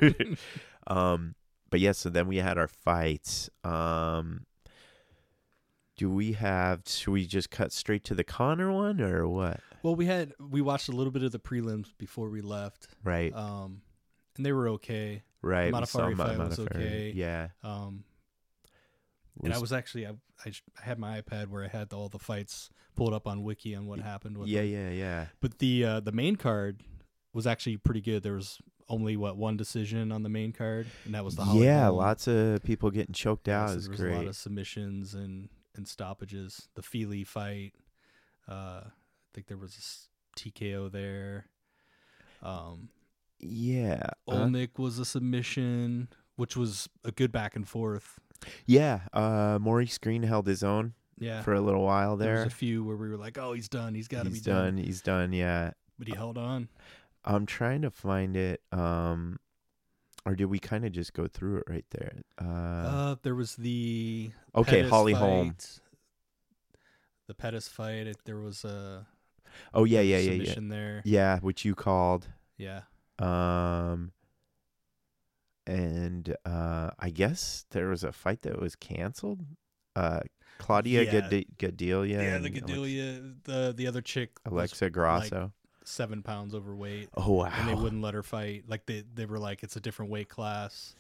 um, 0.86 1.34
but 1.70 1.80
yeah, 1.80 1.92
so 1.92 2.08
then 2.10 2.26
we 2.28 2.36
had 2.36 2.58
our 2.58 2.68
fights. 2.68 3.50
Um, 3.64 4.46
do 5.96 6.10
we 6.10 6.32
have? 6.32 6.82
Should 6.86 7.10
we 7.12 7.26
just 7.26 7.50
cut 7.50 7.72
straight 7.72 8.04
to 8.04 8.14
the 8.14 8.24
Conor 8.24 8.72
one, 8.72 9.00
or 9.00 9.26
what? 9.26 9.60
well, 9.82 9.94
we 9.94 10.06
had 10.06 10.32
we 10.38 10.60
watched 10.60 10.88
a 10.88 10.92
little 10.92 11.12
bit 11.12 11.22
of 11.22 11.32
the 11.32 11.38
prelims 11.38 11.92
before 11.98 12.28
we 12.28 12.40
left, 12.40 12.88
Right, 13.04 13.34
um, 13.34 13.82
and 14.36 14.44
they 14.44 14.52
were 14.52 14.68
okay. 14.70 15.22
right. 15.42 15.72
saw 15.86 16.10
fight 16.14 16.38
was 16.38 16.58
okay. 16.58 17.12
Yeah, 17.14 17.48
Um, 17.62 18.04
and 19.42 19.52
I 19.52 19.58
was 19.58 19.72
actually 19.72 20.06
I, 20.06 20.12
I, 20.44 20.52
had 20.80 20.98
my 20.98 21.20
iPad 21.20 21.48
where 21.48 21.64
I 21.64 21.68
had 21.68 21.92
all 21.92 22.08
the 22.08 22.18
fights 22.18 22.70
pulled 22.94 23.12
up 23.12 23.26
on 23.26 23.42
Wiki 23.42 23.74
on 23.74 23.86
what 23.86 24.00
happened 24.00 24.38
with 24.38 24.48
yeah, 24.48 24.62
them. 24.62 24.70
yeah, 24.70 24.90
yeah. 24.90 25.26
But 25.40 25.58
the 25.58 25.84
uh, 25.84 26.00
the 26.00 26.12
main 26.12 26.36
card 26.36 26.82
was 27.32 27.46
actually 27.46 27.76
pretty 27.76 28.00
good. 28.00 28.22
There 28.22 28.34
was 28.34 28.58
only 28.88 29.16
what 29.16 29.36
one 29.36 29.56
decision 29.56 30.12
on 30.12 30.22
the 30.22 30.28
main 30.28 30.52
card, 30.52 30.86
and 31.04 31.14
that 31.14 31.24
was 31.24 31.36
the 31.36 31.44
Holly 31.44 31.64
Yeah, 31.64 31.88
lots 31.88 32.26
of 32.26 32.62
people 32.62 32.90
getting 32.90 33.14
choked 33.14 33.48
out. 33.48 33.70
is 33.70 33.84
there 33.88 33.92
was 33.92 34.00
a 34.00 34.18
lot 34.18 34.26
of 34.26 34.36
submissions 34.36 35.14
and 35.14 35.48
and 35.76 35.86
stoppages. 35.88 36.68
The 36.74 36.82
Feely 36.82 37.24
fight, 37.24 37.72
uh, 38.48 38.82
I 38.84 38.90
think 39.34 39.46
there 39.48 39.56
was 39.56 40.08
a 40.36 40.38
TKO 40.38 40.90
there. 40.90 41.46
Um, 42.42 42.90
Yeah, 43.40 44.10
uh, 44.28 44.48
was 44.76 44.98
a 44.98 45.04
submission, 45.04 46.08
which 46.36 46.56
was 46.56 46.88
a 47.04 47.12
good 47.12 47.32
back 47.32 47.56
and 47.56 47.66
forth. 47.68 48.18
yeah. 48.66 49.00
Uh, 49.12 49.58
Maurice 49.60 49.98
Greene 49.98 50.22
held 50.22 50.46
his 50.46 50.62
own 50.62 50.94
Yeah, 51.18 51.42
for 51.42 51.54
a 51.54 51.60
little 51.60 51.82
while 51.84 52.16
there 52.16 52.34
there. 52.36 52.44
was 52.44 52.52
a 52.52 52.56
few 52.56 52.84
where 52.84 52.96
we 52.96 53.08
were 53.08 53.16
like, 53.16 53.38
"Oh, 53.38 53.52
he's 53.54 53.68
done. 53.68 53.94
He's 53.94 54.08
got 54.08 54.24
to 54.24 54.30
be 54.30 54.36
He's 54.36 54.42
done. 54.42 54.76
done. 54.76 54.84
He's 54.84 55.00
done. 55.02 55.32
Yeah. 55.32 55.72
But 55.98 56.08
he 56.08 56.14
held 56.14 56.36
on. 56.38 56.68
I'm 57.24 57.46
trying 57.46 57.82
to 57.82 57.90
find 57.90 58.36
it. 58.36 58.60
Um, 58.70 59.40
or 60.26 60.34
did 60.34 60.46
we 60.46 60.58
kind 60.58 60.84
of 60.84 60.92
just 60.92 61.14
go 61.14 61.26
through 61.28 61.58
it 61.58 61.64
right 61.68 61.86
there? 61.90 62.12
Uh, 62.38 62.44
Uh, 62.44 63.16
there 63.22 63.34
was 63.34 63.56
the 63.56 64.30
okay, 64.54 64.76
Pettis 64.78 64.90
Holly 64.90 65.12
Holm. 65.14 65.56
The 67.28 67.34
Pettis 67.34 67.68
fight. 67.68 68.06
It, 68.06 68.18
there 68.26 68.38
was 68.38 68.64
a 68.64 69.06
Oh 69.72 69.84
yeah, 69.84 70.00
yeah, 70.02 70.20
there 70.20 70.38
was 70.38 70.48
a 70.48 70.52
yeah, 70.52 70.58
yeah. 70.60 70.68
there. 70.68 71.02
Yeah, 71.04 71.38
which 71.40 71.64
you 71.64 71.74
called. 71.74 72.28
Yeah. 72.58 72.82
Um, 73.18 74.12
and 75.66 76.36
uh, 76.44 76.90
I 76.98 77.10
guess 77.10 77.64
there 77.70 77.88
was 77.88 78.04
a 78.04 78.12
fight 78.12 78.42
that 78.42 78.60
was 78.60 78.76
canceled. 78.76 79.44
Uh, 79.94 80.20
Claudia 80.58 81.02
Yeah. 81.04 81.28
Gad- 81.28 81.46
Gadelha. 81.58 82.08
Yeah, 82.10 82.18
the 82.18 82.34
and 82.36 82.46
Alex- 82.46 83.40
the 83.44 83.74
the 83.76 83.86
other 83.86 84.02
chick, 84.02 84.30
Alexa 84.44 84.90
Grasso. 84.90 85.52
Seven 85.86 86.22
pounds 86.22 86.54
overweight, 86.54 87.08
oh 87.16 87.32
wow. 87.32 87.52
and 87.54 87.68
they 87.68 87.74
wouldn't 87.74 88.02
let 88.02 88.14
her 88.14 88.22
fight. 88.22 88.64
Like 88.68 88.86
they 88.86 89.04
they 89.14 89.26
were 89.26 89.38
like, 89.38 89.62
it's 89.62 89.76
a 89.76 89.80
different 89.80 90.10
weight 90.10 90.28
class, 90.28 90.94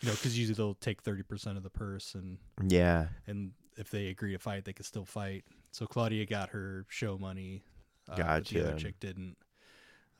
you 0.00 0.08
know, 0.08 0.14
because 0.14 0.38
usually 0.38 0.54
they'll 0.54 0.74
take 0.74 1.02
thirty 1.02 1.22
percent 1.22 1.56
of 1.56 1.62
the 1.62 1.70
purse, 1.70 2.14
and 2.14 2.38
Yeah. 2.66 3.08
and 3.26 3.52
if 3.76 3.90
they 3.90 4.08
agree 4.08 4.32
to 4.32 4.38
fight, 4.38 4.64
they 4.64 4.72
can 4.72 4.84
still 4.84 5.04
fight. 5.04 5.44
So 5.72 5.86
Claudia 5.86 6.26
got 6.26 6.50
her 6.50 6.84
show 6.88 7.16
money. 7.18 7.62
Uh, 8.08 8.16
but 8.16 8.44
The 8.46 8.60
other 8.60 8.70
Gotcha. 8.72 8.84
chick 8.84 9.00
didn't. 9.00 9.36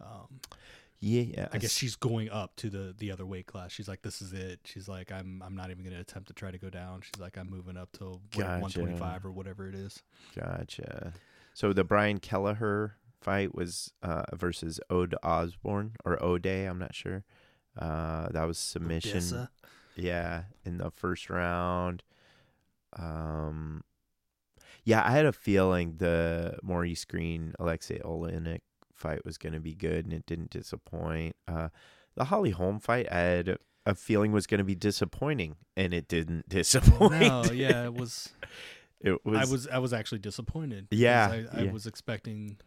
Um, 0.00 0.40
Yeah, 1.02 1.48
I 1.52 1.56
guess 1.58 1.72
she's 1.72 1.96
going 1.96 2.28
up 2.30 2.54
to 2.56 2.68
the 2.68 2.94
the 2.96 3.10
other 3.10 3.24
weight 3.24 3.46
class. 3.46 3.72
She's 3.72 3.88
like, 3.88 4.02
"This 4.02 4.20
is 4.20 4.34
it." 4.34 4.60
She's 4.64 4.86
like, 4.86 5.10
"I'm 5.10 5.42
I'm 5.42 5.56
not 5.56 5.70
even 5.70 5.82
going 5.82 5.94
to 5.96 6.00
attempt 6.00 6.28
to 6.28 6.34
try 6.34 6.50
to 6.50 6.58
go 6.58 6.68
down." 6.68 7.00
She's 7.00 7.18
like, 7.18 7.38
"I'm 7.38 7.48
moving 7.48 7.78
up 7.78 7.90
to 7.92 8.20
Gotcha. 8.36 8.60
125 8.60 9.24
or 9.24 9.32
whatever 9.32 9.66
it 9.66 9.74
is." 9.74 10.02
Gotcha. 10.38 11.14
So 11.54 11.72
the 11.72 11.84
Brian 11.84 12.18
Kelleher 12.20 12.96
fight 13.20 13.54
was 13.54 13.92
uh, 14.02 14.24
versus 14.34 14.80
Ode 14.88 15.14
Osbourne 15.22 15.92
or 16.04 16.22
Ode, 16.22 16.46
I'm 16.46 16.78
not 16.78 16.94
sure. 16.94 17.24
Uh, 17.78 18.28
that 18.30 18.44
was 18.44 18.58
submission. 18.58 19.18
Odessa. 19.18 19.50
Yeah, 19.96 20.44
in 20.64 20.78
the 20.78 20.90
first 20.90 21.30
round. 21.30 22.02
Um, 22.96 23.82
yeah, 24.84 25.02
I 25.04 25.10
had 25.10 25.26
a 25.26 25.32
feeling 25.32 25.96
the 25.98 26.58
Maurice 26.62 27.04
Greene 27.04 27.54
Aleksei 27.60 28.02
Oleinik 28.02 28.60
fight 28.94 29.24
was 29.24 29.38
going 29.38 29.52
to 29.52 29.60
be 29.60 29.74
good, 29.74 30.04
and 30.04 30.12
it 30.12 30.26
didn't 30.26 30.50
disappoint. 30.50 31.36
Uh, 31.46 31.68
the 32.16 32.24
Holly 32.24 32.50
Holm 32.50 32.80
fight, 32.80 33.06
I 33.10 33.18
had 33.18 33.58
a 33.86 33.94
feeling 33.94 34.32
was 34.32 34.46
going 34.46 34.58
to 34.58 34.64
be 34.64 34.74
disappointing, 34.74 35.56
and 35.76 35.94
it 35.94 36.08
didn't 36.08 36.48
disappoint. 36.48 37.20
No, 37.20 37.44
yeah, 37.52 37.84
it 37.84 37.94
was. 37.94 38.30
it 39.00 39.24
was. 39.24 39.38
I 39.38 39.52
was 39.52 39.68
I 39.68 39.78
was 39.78 39.92
actually 39.92 40.18
disappointed. 40.18 40.88
Yeah, 40.90 41.28
I, 41.30 41.58
I 41.58 41.62
yeah. 41.64 41.72
was 41.72 41.86
expecting 41.86 42.58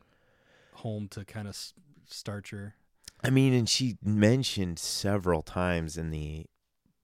home 0.84 1.08
to 1.10 1.26
kind 1.26 1.48
of 1.48 1.54
s- 1.54 1.74
start 2.08 2.52
your. 2.52 2.76
I 3.24 3.30
mean, 3.30 3.54
and 3.54 3.68
she 3.68 3.98
mentioned 4.04 4.78
several 4.80 5.42
times 5.42 5.98
in 5.98 6.12
the 6.12 6.46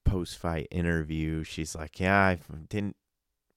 post 0.04 0.38
fight 0.38 0.68
interview, 0.70 1.44
she's 1.44 1.74
like, 1.74 1.98
Yeah, 2.00 2.16
I 2.18 2.38
didn't 2.68 2.96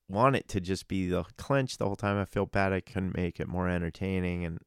want 0.09 0.35
it 0.35 0.47
to 0.49 0.59
just 0.61 0.87
be 0.87 1.07
the 1.07 1.23
clinch 1.37 1.77
the 1.77 1.85
whole 1.85 1.95
time. 1.95 2.17
I 2.17 2.25
feel 2.25 2.45
bad 2.45 2.73
I 2.73 2.79
couldn't 2.81 3.15
make 3.17 3.39
it 3.39 3.47
more 3.47 3.67
entertaining. 3.69 4.45
And 4.45 4.59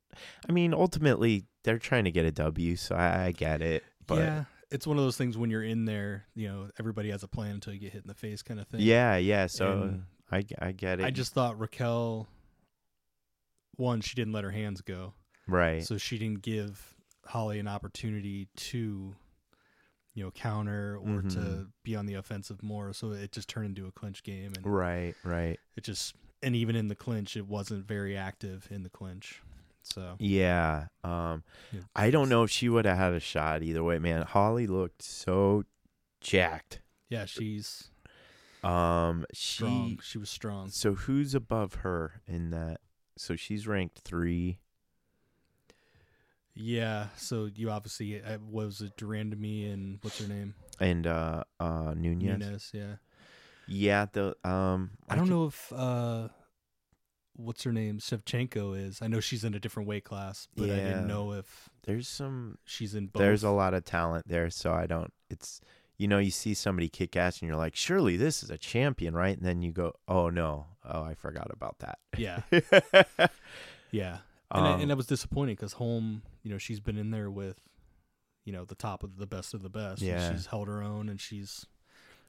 I 0.49 0.53
mean, 0.53 0.73
ultimately, 0.75 1.45
they're 1.65 1.79
trying 1.79 2.05
to 2.05 2.11
get 2.11 2.25
a 2.25 2.33
W, 2.33 2.77
so 2.77 2.95
I, 2.97 3.27
I 3.27 3.33
get 3.33 3.63
it. 3.63 3.83
But 4.07 4.19
yeah, 4.19 4.45
it's 4.71 4.87
one 4.87 4.99
of 4.99 5.05
those 5.05 5.17
things 5.17 5.37
when 5.39 5.51
you're 5.51 5.63
in 5.63 5.85
there. 5.85 6.27
You 6.35 6.49
know, 6.49 6.69
everybody 6.79 7.11
has 7.11 7.23
a 7.23 7.29
plan 7.29 7.53
until 7.53 7.73
you 7.73 7.81
get 7.81 7.93
hit 7.93 8.03
in 8.03 8.09
the 8.09 8.15
face, 8.15 8.43
kind 8.43 8.61
of 8.61 8.67
thing. 8.69 8.81
yeah, 8.81 9.17
yeah. 9.17 9.47
So 9.47 9.83
And 9.83 10.05
I, 10.31 10.45
I 10.61 10.73
get 10.73 11.01
it. 11.01 11.05
I 11.07 11.11
just 11.11 11.33
thought 11.33 11.59
Raquel. 11.59 12.27
One, 13.77 14.01
she 14.01 14.15
didn't 14.15 14.33
let 14.33 14.45
her 14.45 14.51
hands 14.51 14.81
go, 14.81 15.13
right. 15.47 15.85
so 15.85 15.97
she 15.99 16.19
didn't 16.19 16.43
give 16.43 16.95
Holly 17.27 17.59
an 17.59 17.69
opportunity 17.69 18.49
to, 18.57 19.15
you 20.15 20.25
know, 20.25 20.31
counter 20.31 20.97
or 20.97 21.23
to 21.23 21.39
Mhm. 21.39 21.73
be 21.83 21.97
on 21.97 22.07
the 22.07 22.15
offensive 22.15 22.63
more. 22.63 22.93
So 22.93 23.13
it 23.13 23.33
just 23.33 23.49
turned 23.49 23.77
into 23.79 23.87
a 23.89 23.93
clinch 23.93 24.23
game, 24.23 24.53
and 24.57 24.67
right, 24.67 25.15
right. 25.25 25.59
it 25.77 25.85
just 25.85 26.15
and 26.43 26.55
even 26.55 26.77
in 26.77 26.89
the 26.89 26.95
clinch, 26.95 27.37
it 27.37 27.47
wasn't 27.47 27.87
very 27.87 28.17
active 28.17 28.69
in 28.71 28.83
the 28.83 28.91
clinch. 28.91 29.43
So 29.83 30.17
Yeah. 30.19 30.89
Um, 31.03 31.43
Yeah. 31.73 31.81
I 31.95 32.11
don't 32.11 32.29
know 32.29 32.43
if 32.43 32.51
she 32.51 32.69
would 32.69 32.85
have 32.85 32.99
had 32.99 33.13
a 33.15 33.21
shot 33.21 33.63
either 33.63 33.83
way, 33.83 33.99
man. 33.99 34.23
Holly 34.23 34.67
looked 34.67 35.01
so 35.03 35.65
jacked. 36.21 36.81
yeah, 37.09 37.25
she's 37.25 37.91
Um, 38.63 39.25
she 39.33 39.55
strong. 39.55 39.99
She 40.03 40.19
was 40.19 40.29
strong. 40.31 40.71
So 40.71 40.95
who's 40.95 41.35
above 41.35 41.75
her 41.77 42.21
in 42.27 42.51
that? 42.51 42.81
So 43.17 43.37
she's 43.37 43.67
ranked 43.67 44.01
three. 44.01 44.59
Yeah. 46.57 47.09
So 47.17 47.49
you 47.55 47.71
obviously 47.71 48.21
uh, 48.23 48.39
what 48.39 48.67
was 48.67 48.81
it 48.81 48.97
de 48.97 49.05
Randamie 49.05 49.73
and 49.73 49.99
what's 50.03 50.19
her 50.19 50.27
name? 50.27 50.55
And 50.81 51.07
uh 51.07 51.45
uh 51.61 51.95
Nunes. 51.95 52.23
Nunes. 52.23 52.71
Yeah. 52.73 52.97
Yeah, 53.69 54.07
the 54.13 54.37
um 54.45 54.93
I 55.09 55.17
don't 55.17 55.29
know 55.29 55.47
if 55.47 55.73
uh 55.73 56.29
what's 57.35 57.63
her 57.65 57.73
name 57.73 57.99
Shevchenko 57.99 58.79
is. 58.79 59.03
I 59.03 59.09
know 59.09 59.21
she's 59.21 59.45
in 59.45 59.55
a 59.55 59.59
different 59.61 59.89
weight 59.89 60.05
class, 60.05 60.49
but 60.57 60.71
I 60.71 60.77
Yeah. 60.77 60.85
didn't 60.89 61.07
know 61.09 61.33
if 61.33 61.69
There's 61.85 62.09
some 62.09 62.59
she's 62.65 62.95
in 62.95 63.07
both. 63.09 63.21
there's 63.21 63.45
a 63.45 63.51
lot 63.51 63.75
of 63.75 63.85
talent 63.85 64.27
there, 64.27 64.49
so 64.51 64.73
I 64.73 64.87
don't 64.87 65.13
it's 65.29 65.61
you 65.99 66.07
know, 66.09 66.19
you 66.19 66.31
see 66.31 66.53
somebody 66.53 66.91
kick 66.91 67.17
ass 67.17 67.41
and 67.41 67.49
you're 67.49 67.57
like, 67.57 67.75
surely 67.75 68.19
this 68.19 68.43
is 68.43 68.51
a 68.51 68.59
champion, 68.59 69.15
right? 69.15 69.35
And 69.37 69.47
then 69.47 69.63
you 69.63 69.73
go, 69.73 69.93
Oh 70.09 70.31
no, 70.31 70.67
oh 70.85 71.03
I 71.03 71.15
forgot 71.15 71.51
about 71.51 71.79
that. 71.81 71.99
Yeah. 72.17 72.41
Yeah. 73.93 74.19
And, 74.51 74.67
I, 74.67 74.73
Um, 74.75 74.81
and 74.81 74.91
that 74.91 74.97
was 74.97 75.07
disappointing 75.07 75.57
because 75.57 75.75
Holm, 75.75 76.23
you 76.43 76.51
know, 76.51 76.59
she's 76.59 76.81
been 76.81 76.97
in 76.97 77.11
there 77.11 77.31
with, 77.31 77.61
you 78.45 78.53
know, 78.53 78.65
the 78.65 78.75
top 78.75 79.03
of 79.03 79.17
the 79.17 79.27
best 79.27 79.55
of 79.55 79.63
the 79.63 79.71
best. 79.71 80.03
Yeah. 80.03 80.31
she's 80.33 80.47
held 80.47 80.69
her 80.69 80.83
own, 80.83 81.09
and 81.09 81.21
she's 81.21 81.67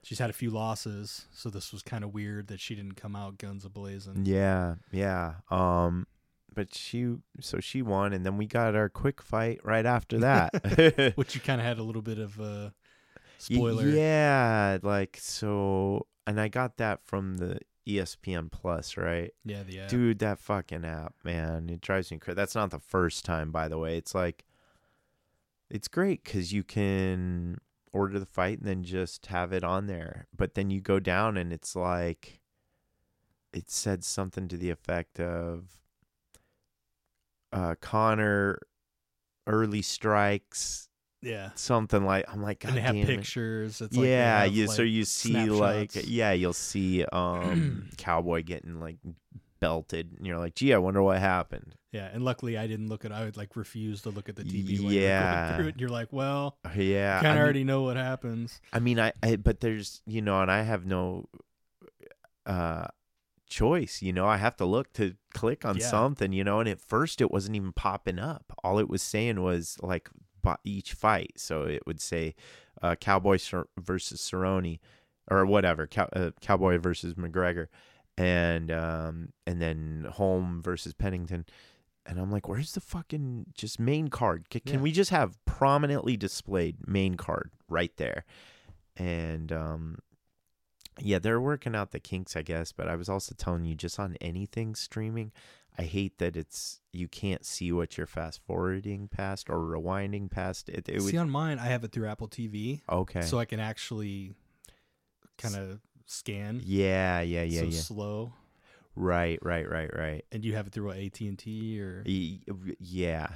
she's 0.04 0.20
had 0.20 0.30
a 0.30 0.34
few 0.34 0.50
losses. 0.50 1.26
So 1.32 1.50
this 1.50 1.72
was 1.72 1.84
kind 1.84 2.04
of 2.04 2.14
weird 2.14 2.48
that 2.48 2.60
she 2.60 2.76
didn't 2.76 2.96
come 2.96 3.16
out 3.16 3.38
guns 3.38 3.66
a 3.66 3.70
blazing. 3.70 4.26
Yeah, 4.26 4.76
yeah. 4.92 5.36
Um 5.52 6.08
but 6.54 6.74
she 6.74 7.16
so 7.40 7.60
she 7.60 7.82
won 7.82 8.14
and 8.14 8.26
then 8.26 8.38
we 8.38 8.48
got 8.48 8.76
our 8.76 8.90
quick 8.90 9.22
fight 9.22 9.60
right 9.64 9.86
after 9.86 10.18
that. 10.20 11.14
Which 11.18 11.36
you 11.36 11.42
kind 11.42 11.62
of 11.62 11.68
had 11.68 11.78
a 11.78 11.84
little 11.84 12.02
bit 12.02 12.18
of 12.20 12.40
a 12.40 12.74
spoiler. 13.38 13.88
Yeah, 13.88 14.78
like 14.82 15.18
so 15.20 16.08
and 16.26 16.40
I 16.40 16.48
got 16.48 16.78
that 16.78 17.04
from 17.06 17.38
the 17.38 17.60
ESPN 17.88 18.52
Plus, 18.52 18.98
right? 18.98 19.32
Yeah. 19.46 19.64
The 19.64 19.82
app. 19.82 19.90
Dude, 19.90 20.20
that 20.20 20.40
fucking 20.40 20.86
app, 20.86 21.16
man, 21.24 21.70
it 21.70 21.82
drives 21.82 22.12
me 22.12 22.18
crazy. 22.18 22.36
That's 22.36 22.56
not 22.56 22.72
the 22.72 22.80
first 22.80 23.26
time, 23.26 23.52
by 23.52 23.68
the 23.68 23.78
way. 23.78 23.98
It's 23.98 24.14
like, 24.14 24.46
it's 25.70 25.88
great 25.88 26.24
because 26.24 26.54
you 26.54 26.64
can 26.64 27.58
order 27.94 28.20
the 28.20 28.26
fight 28.26 28.60
and 28.60 28.68
then 28.68 28.84
just 28.84 29.28
have 29.28 29.54
it 29.54 29.64
on 29.64 29.88
there. 29.88 30.28
But 30.36 30.56
then 30.56 30.70
you 30.70 30.82
go 30.82 31.00
down 31.00 31.38
and 31.38 31.52
it's 31.54 31.76
like, 31.76 32.42
it 33.54 33.70
said 33.70 34.04
something 34.04 34.48
to 34.50 34.58
the 34.58 34.70
effect 34.70 35.20
of, 35.20 35.78
uh, 37.54 37.76
Conor 37.82 38.60
early 39.48 39.82
strikes, 39.82 40.90
Yeah. 41.22 41.50
something 41.56 42.06
like. 42.06 42.26
I'm 42.28 42.42
like, 42.42 42.60
God 42.60 42.70
And 42.70 42.78
they 42.78 42.82
have 42.82 42.94
damn 42.96 43.04
it." 43.04 43.08
pictures. 43.18 43.82
It's 43.82 43.96
like 43.96 44.06
yeah, 44.06 44.44
have, 44.44 44.54
you 44.54 44.68
so 44.68 44.82
you 44.84 45.04
see 45.06 45.50
like 45.50 45.92
yeah, 46.08 46.32
you'll 46.32 46.54
see 46.54 47.04
um 47.12 47.90
cowboy 47.98 48.44
getting 48.44 48.80
like 48.80 48.98
belted, 49.60 50.14
and 50.18 50.28
you're 50.28 50.38
like, 50.38 50.54
gee, 50.56 50.74
I 50.74 50.78
wonder 50.78 51.02
what 51.02 51.18
happened. 51.20 51.76
Yeah, 51.92 52.10
and 52.14 52.24
luckily 52.24 52.58
I 52.58 52.68
didn't 52.68 52.90
look 52.90 53.06
at. 53.06 53.12
I 53.12 53.24
would 53.26 53.38
like 53.38 53.56
refuse 53.56 54.04
to 54.04 54.10
look 54.12 54.30
at 54.30 54.36
the 54.36 54.44
TV. 54.44 54.78
Yeah. 54.80 55.48
going 55.48 55.58
through 55.58 55.68
it. 55.70 55.72
And 55.74 55.82
you're 55.82 55.90
like, 55.90 56.10
well, 56.14 56.58
Yeah, 56.76 57.16
kind 57.22 57.28
I 57.28 57.30
of 57.32 57.36
mean, 57.36 57.44
already 57.44 57.64
know 57.64 57.82
what 57.84 57.98
happens. 57.98 58.62
I 58.72 58.80
mean, 58.80 59.00
I, 59.00 59.14
I 59.24 59.38
but 59.38 59.62
there's 59.62 60.02
you 60.06 60.22
know, 60.22 60.40
and 60.42 60.52
I 60.52 60.62
have 60.62 60.86
no 60.86 61.28
uh 62.46 62.86
choice. 63.50 64.02
You 64.02 64.14
know, 64.14 64.28
I 64.28 64.38
have 64.38 64.56
to 64.58 64.66
look 64.66 64.94
to 64.94 65.16
click 65.34 65.66
on 65.66 65.78
Yeah. 65.78 65.88
something. 65.90 66.34
You 66.34 66.44
know, 66.44 66.60
and 66.60 66.70
at 66.70 66.80
first 66.82 67.22
it 67.22 67.32
wasn't 67.32 67.56
even 67.56 67.72
popping 67.72 68.20
up. 68.20 68.54
All 68.64 68.78
it 68.80 68.90
was 68.90 69.02
saying 69.02 69.42
was 69.42 69.78
like 69.82 70.10
each 70.64 70.94
fight. 70.94 71.34
So 71.38 71.64
it 71.64 71.84
would 71.86 72.00
say 72.02 72.36
uh, 72.82 72.96
Cowboy 72.96 73.38
versus 73.80 74.22
Cerrone 74.22 74.80
or 75.30 75.46
whatever, 75.46 75.88
Cow- 75.88 76.10
uh, 76.14 76.32
Cowboy 76.42 76.78
versus 76.78 77.16
McGregor, 77.16 77.68
and 78.18 78.72
um, 78.72 79.30
and 79.46 79.62
then 79.62 80.08
Holm 80.12 80.62
versus 80.64 80.94
Pennington. 80.94 81.46
And 82.06 82.20
I'm 82.20 82.32
like, 82.32 82.48
where's 82.48 82.72
the 82.72 82.80
fucking 82.80 83.48
just 83.54 83.80
main 83.82 84.08
card? 84.08 84.46
C- 84.54 84.62
can 84.62 84.76
Yeah. 84.76 84.82
we 84.84 84.92
just 84.94 85.12
have 85.12 85.44
prominently 85.44 86.16
displayed 86.16 86.88
main 86.88 87.16
card 87.16 87.52
right 87.68 87.92
there? 87.98 88.24
And 88.96 89.52
um, 89.52 90.00
yeah, 91.00 91.20
they're 91.20 91.42
working 91.42 91.76
out 91.76 91.92
the 91.92 92.00
kinks, 92.00 92.36
I 92.38 92.44
guess. 92.44 92.72
But 92.72 92.88
I 92.88 92.96
was 92.96 93.10
also 93.10 93.36
telling 93.38 93.66
you, 93.66 93.76
just 93.76 94.00
on 94.00 94.16
anything 94.22 94.74
streaming, 94.74 95.34
I 95.78 95.84
hate 95.84 96.18
that 96.18 96.36
it's 96.36 96.80
you 96.92 97.08
can't 97.08 97.46
see 97.46 97.72
what 97.72 97.98
you're 97.98 98.08
fast 98.08 98.42
forwarding 98.46 99.08
past 99.10 99.50
or 99.50 99.58
rewinding 99.60 100.32
past. 100.32 100.70
It, 100.70 100.90
it 100.90 101.02
would 101.02 101.12
See, 101.12 101.18
on 101.18 101.30
mine, 101.30 101.60
I 101.60 101.66
have 101.66 101.84
it 101.84 101.92
through 101.92 102.08
Apple 102.08 102.28
TV, 102.28 102.82
okay. 102.90 103.22
so 103.22 103.38
I 103.38 103.46
can 103.46 103.60
actually 103.60 104.34
kind 105.38 105.56
of 105.56 105.80
scan. 106.06 106.62
yeah, 106.64 107.22
yeah, 107.22 107.44
yeah, 107.44 107.62
so 107.62 107.66
yeah. 107.68 107.80
slow. 107.80 108.34
Right, 108.96 109.38
right, 109.44 109.70
right, 109.70 109.92
right. 109.96 110.26
And 110.32 110.44
you 110.44 110.56
have 110.56 110.68
it 110.68 110.74
through 110.74 110.92
AT 110.92 111.20
and 111.22 111.38
T 111.38 111.80
or 111.80 112.04
yeah. 112.06 113.28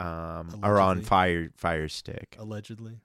Um, 0.00 0.60
or 0.62 0.80
on 0.80 1.02
Fire 1.02 1.50
Fire 1.56 1.88
Stick. 1.88 2.36
allegedly. 2.38 3.00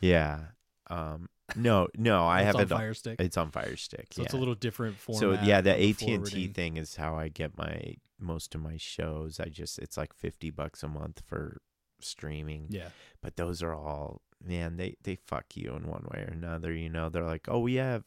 Yeah. 0.00 0.40
Um, 0.88 1.28
no, 1.54 1.86
no, 1.96 2.26
I 2.26 2.42
have 2.42 2.56
it. 2.56 2.72
on- 2.72 2.78
Fire 2.78 2.94
Stick. 2.94 3.20
It's 3.20 3.36
on 3.36 3.52
Fire 3.52 3.76
Stick. 3.76 4.08
so 4.10 4.22
yeah. 4.22 4.24
it's 4.24 4.34
a 4.34 4.36
little 4.36 4.56
different 4.56 4.96
format. 4.96 5.20
so 5.20 5.44
yeah, 5.44 5.60
the 5.60 5.70
AT 5.70 6.02
and 6.02 6.26
T 6.26 6.48
thing 6.48 6.76
is 6.76 6.96
how 6.96 7.16
I 7.16 7.28
get 7.28 7.56
my 7.56 7.96
most 8.18 8.54
of 8.54 8.60
my 8.62 8.76
shows. 8.76 9.40
I 9.40 9.46
just 9.46 9.78
it's 9.78 9.96
like 9.96 10.14
fifty 10.14 10.50
bucks 10.50 10.82
a 10.82 10.88
month 10.88 11.22
for 11.26 11.60
streaming. 12.00 12.66
Yeah, 12.70 12.88
But 13.22 13.36
those 13.36 13.62
are 13.62 13.74
all 13.74 14.22
man, 14.44 14.76
they 14.76 14.96
they 15.02 15.16
fuck 15.16 15.56
you 15.56 15.74
in 15.74 15.86
one 15.88 16.06
way 16.12 16.20
or 16.20 16.32
another. 16.32 16.72
You 16.72 16.88
know, 16.88 17.08
they're 17.08 17.24
like, 17.24 17.48
oh, 17.48 17.60
we 17.60 17.74
have 17.74 18.04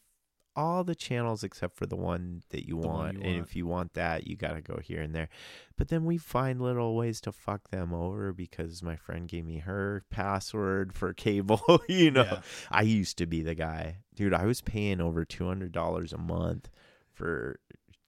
all 0.55 0.83
the 0.83 0.95
channels 0.95 1.43
except 1.43 1.77
for 1.77 1.85
the 1.85 1.95
one 1.95 2.43
that 2.49 2.67
you 2.67 2.81
The 2.81 2.87
one 2.87 2.97
want, 2.97 3.17
and 3.17 3.37
if 3.37 3.55
you 3.55 3.65
want 3.65 3.93
that, 3.93 4.27
you 4.27 4.35
got 4.35 4.55
to 4.55 4.61
go 4.61 4.79
here 4.83 5.01
and 5.01 5.15
there. 5.15 5.29
But 5.77 5.87
then 5.87 6.03
we 6.05 6.17
find 6.17 6.59
little 6.59 6.95
ways 6.95 7.21
to 7.21 7.31
fuck 7.31 7.69
them 7.69 7.93
over 7.93 8.33
because 8.33 8.83
my 8.83 8.95
friend 8.97 9.27
gave 9.27 9.45
me 9.45 9.59
her 9.59 10.03
password 10.09 10.91
for 10.93 11.13
cable. 11.13 11.81
you 11.87 12.11
know, 12.11 12.23
Yeah. 12.23 12.41
I 12.71 12.81
used 12.81 13.17
to 13.19 13.25
be 13.25 13.41
the 13.41 13.55
guy, 13.55 13.99
dude. 14.15 14.33
I 14.33 14.45
was 14.45 14.61
paying 14.61 14.99
over 14.99 15.23
two 15.23 15.47
hundred 15.47 15.71
dollars 15.71 16.11
a 16.13 16.17
month 16.17 16.69
for 17.13 17.59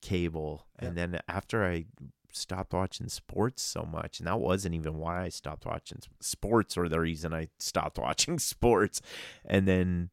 cable, 0.02 0.66
and 0.80 0.98
then 0.98 1.20
after 1.28 1.66
I 1.66 1.86
stopped 2.32 2.74
watching 2.74 3.10
sports 3.10 3.62
so 3.62 3.84
much, 3.84 4.20
and 4.20 4.28
that 4.28 4.40
wasn't 4.40 4.76
even 4.76 4.98
why 4.98 5.24
I 5.24 5.30
stopped 5.30 5.66
watching 5.66 6.00
sports, 6.20 6.78
or 6.78 6.90
the 6.90 7.00
reason 7.00 7.34
I 7.34 7.50
stopped 7.60 7.98
watching 8.00 8.40
sports, 8.40 9.02
and 9.46 9.68
then. 9.68 10.10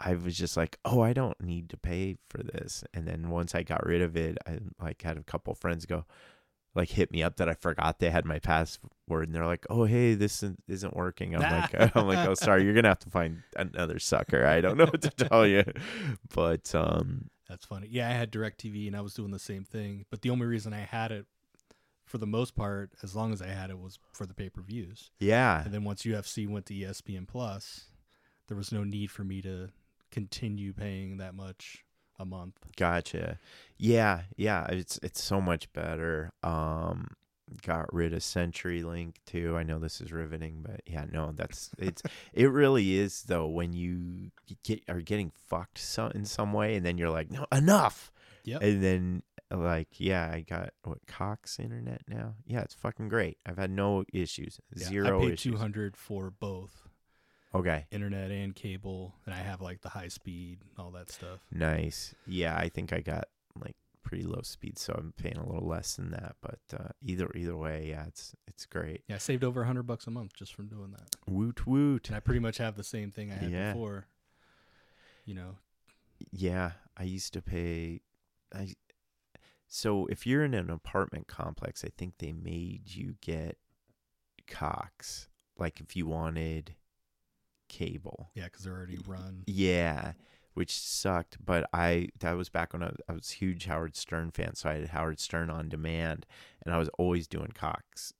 I 0.00 0.14
was 0.14 0.38
just 0.38 0.56
like, 0.56 0.78
oh, 0.84 1.00
I 1.00 1.12
don't 1.12 1.40
need 1.40 1.68
to 1.70 1.76
pay 1.76 2.18
for 2.30 2.40
this. 2.40 2.84
And 2.94 3.04
then 3.04 3.30
once 3.30 3.52
I 3.52 3.64
got 3.64 3.84
rid 3.84 4.00
of 4.00 4.16
it, 4.16 4.38
I 4.46 4.60
like 4.80 5.02
had 5.02 5.16
a 5.16 5.24
couple 5.24 5.56
friends 5.56 5.86
go, 5.86 6.04
like 6.78 6.88
hit 6.90 7.10
me 7.12 7.22
up 7.22 7.36
that 7.36 7.48
I 7.48 7.54
forgot 7.54 7.98
they 7.98 8.08
had 8.10 8.24
my 8.24 8.38
password, 8.38 8.88
and 9.28 9.34
they're 9.34 9.44
like, 9.46 9.66
"Oh, 9.68 9.84
hey, 9.84 10.14
this 10.14 10.42
isn't- 10.42 10.62
isn't 10.68 10.96
working." 10.96 11.34
I'm 11.34 11.42
like, 11.42 11.96
"I'm 11.96 12.06
like, 12.08 12.26
oh, 12.26 12.34
sorry, 12.34 12.64
you're 12.64 12.72
gonna 12.74 12.88
have 12.88 12.98
to 13.00 13.10
find 13.10 13.42
another 13.56 13.98
sucker." 13.98 14.46
I 14.46 14.60
don't 14.62 14.78
know 14.78 14.86
what 14.86 15.02
to 15.02 15.10
tell 15.10 15.46
you, 15.46 15.64
but 16.34 16.74
um, 16.74 17.28
That's 17.48 17.66
funny. 17.66 17.88
Yeah, 17.90 18.08
I 18.08 18.12
had 18.12 18.30
DirecTV 18.32 18.86
and 18.86 18.96
I 18.96 19.00
was 19.02 19.12
doing 19.14 19.30
the 19.30 19.38
same 19.38 19.64
thing. 19.64 20.06
But 20.10 20.22
the 20.22 20.30
only 20.30 20.46
reason 20.46 20.72
I 20.72 20.80
had 20.80 21.12
it, 21.12 21.26
for 22.06 22.18
the 22.18 22.26
most 22.26 22.54
part, 22.54 22.90
as 23.02 23.14
long 23.16 23.32
as 23.32 23.42
I 23.42 23.48
had 23.48 23.70
it, 23.70 23.78
was 23.78 23.98
for 24.12 24.24
the 24.26 24.34
pay 24.34 24.48
per 24.48 24.62
views. 24.62 25.10
yeah, 25.18 25.62
And 25.64 25.72
then 25.74 25.84
once 25.84 26.02
UFC 26.04 26.46
went 26.48 26.66
to 26.66 26.74
ESPN 26.74 27.26
Plus, 27.26 27.86
there 28.48 28.56
was 28.56 28.72
no 28.72 28.84
need 28.84 29.10
for 29.10 29.24
me 29.24 29.42
to 29.42 29.68
continue 30.10 30.72
paying 30.72 31.18
that 31.18 31.34
much 31.34 31.84
a 32.18 32.24
month. 32.24 32.56
gotcha. 32.76 33.38
Yeah, 33.78 34.22
yeah, 34.36 34.66
it's 34.68 34.98
it's 35.02 35.22
so 35.22 35.40
much 35.40 35.72
better. 35.72 36.32
Um, 36.42 37.08
got 37.62 37.92
rid 37.92 38.12
of 38.12 38.20
CenturyLink 38.20 39.14
too. 39.26 39.56
I 39.56 39.62
know 39.62 39.78
this 39.78 40.00
is 40.00 40.12
riveting, 40.12 40.64
but 40.66 40.80
yeah, 40.86 41.04
no, 41.10 41.32
that's 41.32 41.70
it's 41.78 42.02
it 42.32 42.50
really 42.50 42.96
is 42.96 43.22
though 43.22 43.46
when 43.46 43.72
you 43.72 44.30
get 44.64 44.82
are 44.88 45.00
getting 45.00 45.32
fucked 45.48 45.78
so, 45.78 46.08
in 46.08 46.24
some 46.24 46.52
way, 46.52 46.74
and 46.74 46.84
then 46.84 46.98
you're 46.98 47.10
like, 47.10 47.30
no, 47.30 47.46
enough. 47.52 48.12
Yep. 48.44 48.62
And 48.62 48.82
then 48.82 49.22
like, 49.50 49.88
yeah, 49.98 50.30
I 50.32 50.40
got 50.40 50.70
what 50.84 51.06
Cox 51.06 51.58
internet 51.58 52.02
now. 52.08 52.34
Yeah, 52.46 52.60
it's 52.60 52.74
fucking 52.74 53.08
great. 53.08 53.38
I've 53.46 53.58
had 53.58 53.70
no 53.70 54.04
issues. 54.12 54.60
Yeah, 54.74 54.86
Zero 54.86 55.18
I 55.18 55.22
paid 55.22 55.32
issues. 55.34 55.52
two 55.52 55.58
hundred 55.58 55.96
for 55.96 56.30
both 56.30 56.87
Okay. 57.54 57.86
internet 57.90 58.30
and 58.30 58.54
cable, 58.54 59.14
and 59.24 59.34
I 59.34 59.38
have 59.38 59.60
like 59.60 59.80
the 59.80 59.88
high 59.88 60.08
speed, 60.08 60.58
all 60.78 60.90
that 60.92 61.10
stuff. 61.10 61.40
Nice. 61.50 62.14
Yeah, 62.26 62.56
I 62.56 62.68
think 62.68 62.92
I 62.92 63.00
got 63.00 63.24
like 63.58 63.76
pretty 64.02 64.24
low 64.24 64.40
speed, 64.42 64.78
so 64.78 64.94
I'm 64.96 65.12
paying 65.16 65.36
a 65.38 65.46
little 65.46 65.66
less 65.68 65.96
than 65.96 66.10
that. 66.10 66.36
But 66.42 66.60
uh, 66.78 66.88
either 67.02 67.30
either 67.34 67.56
way, 67.56 67.86
yeah, 67.90 68.04
it's 68.06 68.34
it's 68.46 68.66
great. 68.66 69.02
Yeah, 69.08 69.16
I 69.16 69.18
saved 69.18 69.44
over 69.44 69.62
a 69.62 69.66
hundred 69.66 69.84
bucks 69.84 70.06
a 70.06 70.10
month 70.10 70.34
just 70.34 70.54
from 70.54 70.68
doing 70.68 70.90
that. 70.92 71.16
Woot 71.26 71.66
woot. 71.66 72.08
And 72.08 72.16
I 72.16 72.20
pretty 72.20 72.40
much 72.40 72.58
have 72.58 72.76
the 72.76 72.84
same 72.84 73.10
thing 73.10 73.30
I 73.30 73.34
had 73.36 73.50
Yeah. 73.50 73.72
before. 73.72 74.06
You 75.24 75.34
know, 75.34 75.56
Yeah, 76.30 76.72
I 76.96 77.02
used 77.04 77.32
to 77.34 77.42
pay. 77.42 78.00
I 78.54 78.74
so 79.66 80.06
if 80.06 80.26
you're 80.26 80.44
in 80.44 80.54
an 80.54 80.70
apartment 80.70 81.28
complex, 81.28 81.84
I 81.84 81.88
think 81.96 82.14
they 82.18 82.32
made 82.32 82.94
you 82.94 83.16
get 83.20 83.58
Cox. 84.46 85.28
Like 85.58 85.80
if 85.80 85.96
you 85.96 86.06
wanted 86.06 86.74
cable. 87.68 88.30
yeah, 88.34 88.44
because 88.44 88.64
they're 88.64 88.74
already 88.74 88.98
run. 89.06 89.44
Yeah, 89.46 90.12
which 90.54 90.72
sucked. 90.72 91.38
But 91.44 91.68
I 91.72 92.08
that 92.20 92.32
was 92.32 92.48
back 92.48 92.72
when 92.72 92.82
I, 92.82 92.92
I 93.08 93.12
was 93.12 93.30
a 93.30 93.34
huge 93.34 93.66
Howard 93.66 93.96
Stern 93.96 94.30
fan, 94.30 94.54
so 94.54 94.68
I 94.70 94.74
had 94.74 94.88
Howard 94.88 95.20
Stern 95.20 95.50
on 95.50 95.68
demand, 95.68 96.26
and 96.64 96.74
I 96.74 96.78
was 96.78 96.90
always 96.98 97.26
doing 97.28 97.52
Cox, 97.54 98.12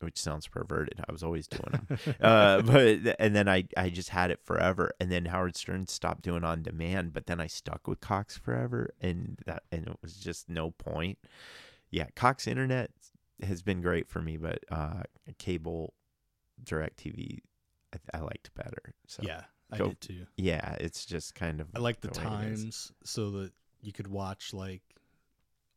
which 0.00 0.18
sounds 0.18 0.46
perverted. 0.48 1.00
I 1.06 1.12
was 1.12 1.22
always 1.22 1.46
doing 1.46 1.70
them, 1.72 1.98
uh, 2.20 2.62
but 2.62 3.16
and 3.18 3.36
then 3.36 3.48
I 3.48 3.64
I 3.76 3.90
just 3.90 4.08
had 4.08 4.30
it 4.30 4.40
forever, 4.42 4.92
and 5.00 5.12
then 5.12 5.26
Howard 5.26 5.56
Stern 5.56 5.86
stopped 5.86 6.22
doing 6.22 6.44
on 6.44 6.62
demand, 6.62 7.12
but 7.12 7.26
then 7.26 7.40
I 7.40 7.46
stuck 7.46 7.86
with 7.86 8.00
Cox 8.00 8.36
forever, 8.38 8.90
and 9.00 9.38
that 9.46 9.64
and 9.70 9.88
it 9.88 9.96
was 10.02 10.14
just 10.16 10.48
no 10.48 10.70
point. 10.70 11.18
Yeah, 11.90 12.06
Cox 12.16 12.46
Internet 12.46 12.90
has 13.42 13.60
been 13.62 13.82
great 13.82 14.08
for 14.08 14.22
me, 14.22 14.36
but 14.38 14.60
uh, 14.70 15.02
cable, 15.38 15.92
Direct 16.62 17.04
TV, 17.04 17.40
I, 17.92 18.18
I 18.18 18.20
liked 18.20 18.54
better. 18.54 18.94
So 19.06 19.22
yeah, 19.24 19.42
I 19.70 19.78
go- 19.78 19.88
did 19.88 20.00
too. 20.00 20.26
yeah, 20.36 20.76
it's 20.80 21.04
just 21.04 21.34
kind 21.34 21.60
of 21.60 21.68
I 21.74 21.78
like 21.80 22.00
the, 22.00 22.10
is. 22.10 22.16
times 22.16 22.92
so 23.04 23.30
that 23.32 23.52
you 23.80 23.92
could 23.92 24.06
watch 24.08 24.52
like 24.54 24.82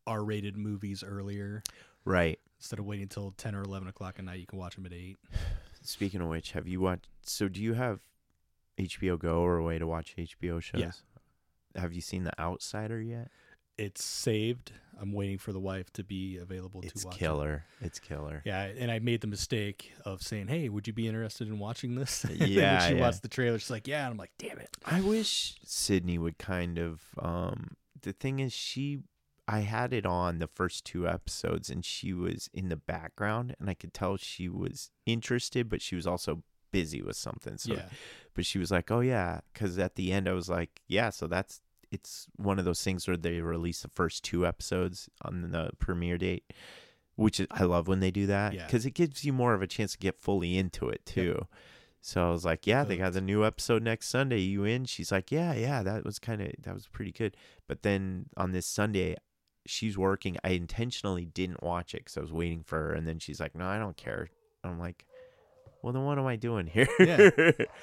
R-rated 0.07 0.55
movies 0.57 1.03
earlier 1.03 1.63
Right. 2.03 2.39
instead 2.59 2.77
of 2.79 2.85
waiting 2.85 3.03
until 3.03 3.31
ten 3.37 3.55
or 3.55 3.63
eleven 3.63 3.87
o'clock 3.87 4.15
at 4.19 4.25
night. 4.25 4.39
You 4.39 4.45
can 4.45 4.59
watch 4.59 4.75
them 4.75 4.85
at 4.85 4.93
eight. 4.93 5.17
Speaking 5.81 6.21
of 6.21 6.27
which, 6.29 6.51
have 6.51 6.67
you 6.67 6.79
watched? 6.81 7.07
So, 7.23 7.47
do 7.47 7.61
you 7.61 7.73
have 7.73 7.99
HBO 8.79 9.17
Go 9.19 9.39
or 9.41 9.57
a 9.57 9.63
way 9.63 9.77
to 9.79 9.85
watch 9.87 10.15
HBO 10.17 10.61
shows? 10.61 10.81
Yeah. 10.81 10.91
Have 11.81 11.93
you 11.93 12.01
seen 12.01 12.23
The 12.23 12.39
Outsider 12.39 13.01
yet? 13.01 13.29
It's 13.77 14.03
saved. 14.03 14.71
I'm 14.99 15.11
waiting 15.11 15.37
for 15.37 15.51
the 15.51 15.59
wife 15.59 15.91
to 15.93 16.03
be 16.05 16.37
available 16.37 16.81
It's 16.81 17.01
to 17.01 17.07
watch. 17.07 17.15
it. 17.15 17.19
killer. 17.19 17.65
It's 17.81 17.99
killer. 17.99 18.41
Yeah, 18.45 18.61
and 18.63 18.89
I 18.89 18.99
made 18.99 19.19
the 19.19 19.27
mistake 19.27 19.91
of 20.05 20.21
saying, 20.21 20.47
"Hey, 20.47 20.69
would 20.69 20.87
you 20.87 20.93
be 20.93 21.07
interested 21.07 21.47
in 21.49 21.59
watching 21.59 21.95
this?" 21.95 22.25
Yeah, 22.33 22.87
she 22.87 22.95
yeah. 22.95 23.01
watched 23.01 23.21
the 23.21 23.27
trailer. 23.27 23.59
She's 23.59 23.69
like, 23.69 23.87
"Yeah," 23.87 24.05
and 24.05 24.11
I'm 24.13 24.17
like, 24.17 24.31
"Damn 24.37 24.59
it!" 24.59 24.69
I 24.85 25.01
wish 25.01 25.55
Sydney 25.65 26.17
would 26.17 26.37
kind 26.37 26.77
of. 26.77 27.01
Um, 27.19 27.75
the 28.01 28.13
thing 28.13 28.39
is, 28.39 28.53
she. 28.53 28.99
I 29.47 29.59
had 29.59 29.93
it 29.93 30.07
on 30.07 30.39
the 30.39 30.47
first 30.47 30.85
two 30.85 31.07
episodes, 31.07 31.69
and 31.69 31.85
she 31.85 32.13
was 32.13 32.49
in 32.53 32.69
the 32.69 32.75
background, 32.77 33.55
and 33.59 33.69
I 33.69 33.73
could 33.75 33.93
tell 33.93 34.17
she 34.17 34.49
was 34.49 34.89
interested, 35.05 35.69
but 35.69 35.81
she 35.83 35.95
was 35.95 36.07
also 36.07 36.41
busy 36.71 37.01
with 37.03 37.15
something. 37.15 37.57
So 37.57 37.73
yeah, 37.75 37.83
but 38.33 38.45
she 38.45 38.57
was 38.59 38.71
like, 38.71 38.89
"Oh 38.89 39.01
yeah," 39.01 39.41
because 39.53 39.77
at 39.77 39.95
the 39.95 40.11
end 40.13 40.27
I 40.29 40.33
was 40.33 40.49
like, 40.49 40.81
"Yeah." 40.87 41.09
So 41.11 41.27
that's 41.27 41.61
it's 41.91 42.27
one 42.35 42.59
of 42.59 42.65
those 42.65 42.83
things 42.83 43.07
where 43.07 43.17
they 43.17 43.41
release 43.41 43.81
the 43.81 43.87
first 43.89 44.23
two 44.23 44.45
episodes 44.45 45.09
on 45.21 45.51
the 45.51 45.71
premiere 45.79 46.17
date, 46.17 46.51
which 47.15 47.39
is, 47.39 47.47
I 47.51 47.63
love 47.63 47.87
when 47.87 47.99
they 47.99 48.11
do 48.11 48.25
that 48.27 48.53
Yeah. 48.53 48.65
because 48.65 48.85
it 48.85 48.91
gives 48.91 49.23
you 49.25 49.33
more 49.33 49.53
of 49.53 49.61
a 49.61 49.67
chance 49.67 49.93
to 49.93 49.97
get 49.97 50.19
fully 50.19 50.57
into 50.57 50.89
it 50.89 51.05
too. 51.05 51.47
So 52.01 52.27
I 52.27 52.29
was 52.31 52.45
like, 52.45 52.67
"Yeah, 52.67 52.83
they 52.83 52.97
got 52.97 53.13
the 53.13 53.21
new 53.21 53.43
episode 53.43 53.81
next 53.81 54.09
Sunday. 54.09 54.39
You 54.41 54.63
in?" 54.63 54.85
She's 54.85 55.11
like, 55.11 55.31
"Yeah, 55.31 55.53
yeah, 55.53 55.81
that 55.81 56.05
was 56.05 56.19
kind 56.19 56.39
of 56.41 56.51
that 56.61 56.73
was 56.73 56.87
pretty 56.87 57.11
good." 57.11 57.35
But 57.67 57.81
then 57.83 58.27
on 58.37 58.51
this 58.51 58.67
Sunday. 58.67 59.15
She's 59.67 59.97
working. 59.97 60.37
I 60.43 60.49
intentionally 60.49 61.25
didn't 61.25 61.63
watch 61.63 61.95
it 61.95 62.01
because 62.01 62.17
I 62.17 62.21
was 62.21 62.31
waiting 62.31 62.61
for 62.61 62.77
her, 62.77 62.93
and 62.93 63.07
then 63.07 63.17
she's 63.17 63.39
like, 63.39 63.55
"No, 63.55 63.65
I 63.65 63.79
don't 63.79 63.97
care." 63.97 64.29
I'm 64.63 64.77
like, 64.77 65.07
"Well, 65.85 65.93
then 65.93 66.03
what 66.03 66.17
am 66.17 66.25
I 66.25 66.35
doing 66.35 66.65
here?" 66.65 66.87
Yeah. 66.99 67.29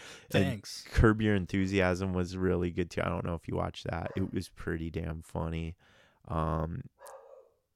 Thanks. 0.30 0.84
Curb 0.92 1.22
Your 1.22 1.36
Enthusiasm 1.36 2.12
was 2.12 2.36
really 2.36 2.70
good 2.70 2.90
too. 2.90 3.00
I 3.00 3.09
don't 3.09 3.24
know 3.24 3.34
if 3.34 3.46
you 3.46 3.55
watched 3.55 3.84
that. 3.88 4.11
It 4.16 4.34
was 4.34 4.48
pretty 4.48 4.90
damn 4.90 5.22
funny. 5.22 5.76
Um, 6.26 6.82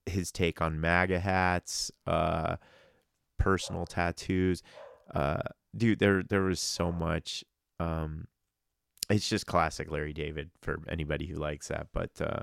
his 0.05 0.33
take 0.33 0.61
on 0.61 0.81
MAGA 0.81 1.21
hats, 1.21 1.93
uh, 2.09 2.57
personal 3.39 3.87
tattoos, 3.87 4.65
uh, 5.15 5.43
dude. 5.77 6.01
There, 6.01 6.25
there 6.25 6.43
was 6.43 6.61
so 6.61 6.91
much. 6.91 7.45
Um, 7.79 8.27
it's 9.09 9.29
just 9.29 9.47
classic 9.47 9.91
Larry 9.91 10.13
David 10.13 10.51
for 10.61 10.81
anybody 10.89 11.27
who 11.27 11.37
likes 11.37 11.69
that. 11.69 11.87
But, 11.93 12.11
uh, 12.21 12.43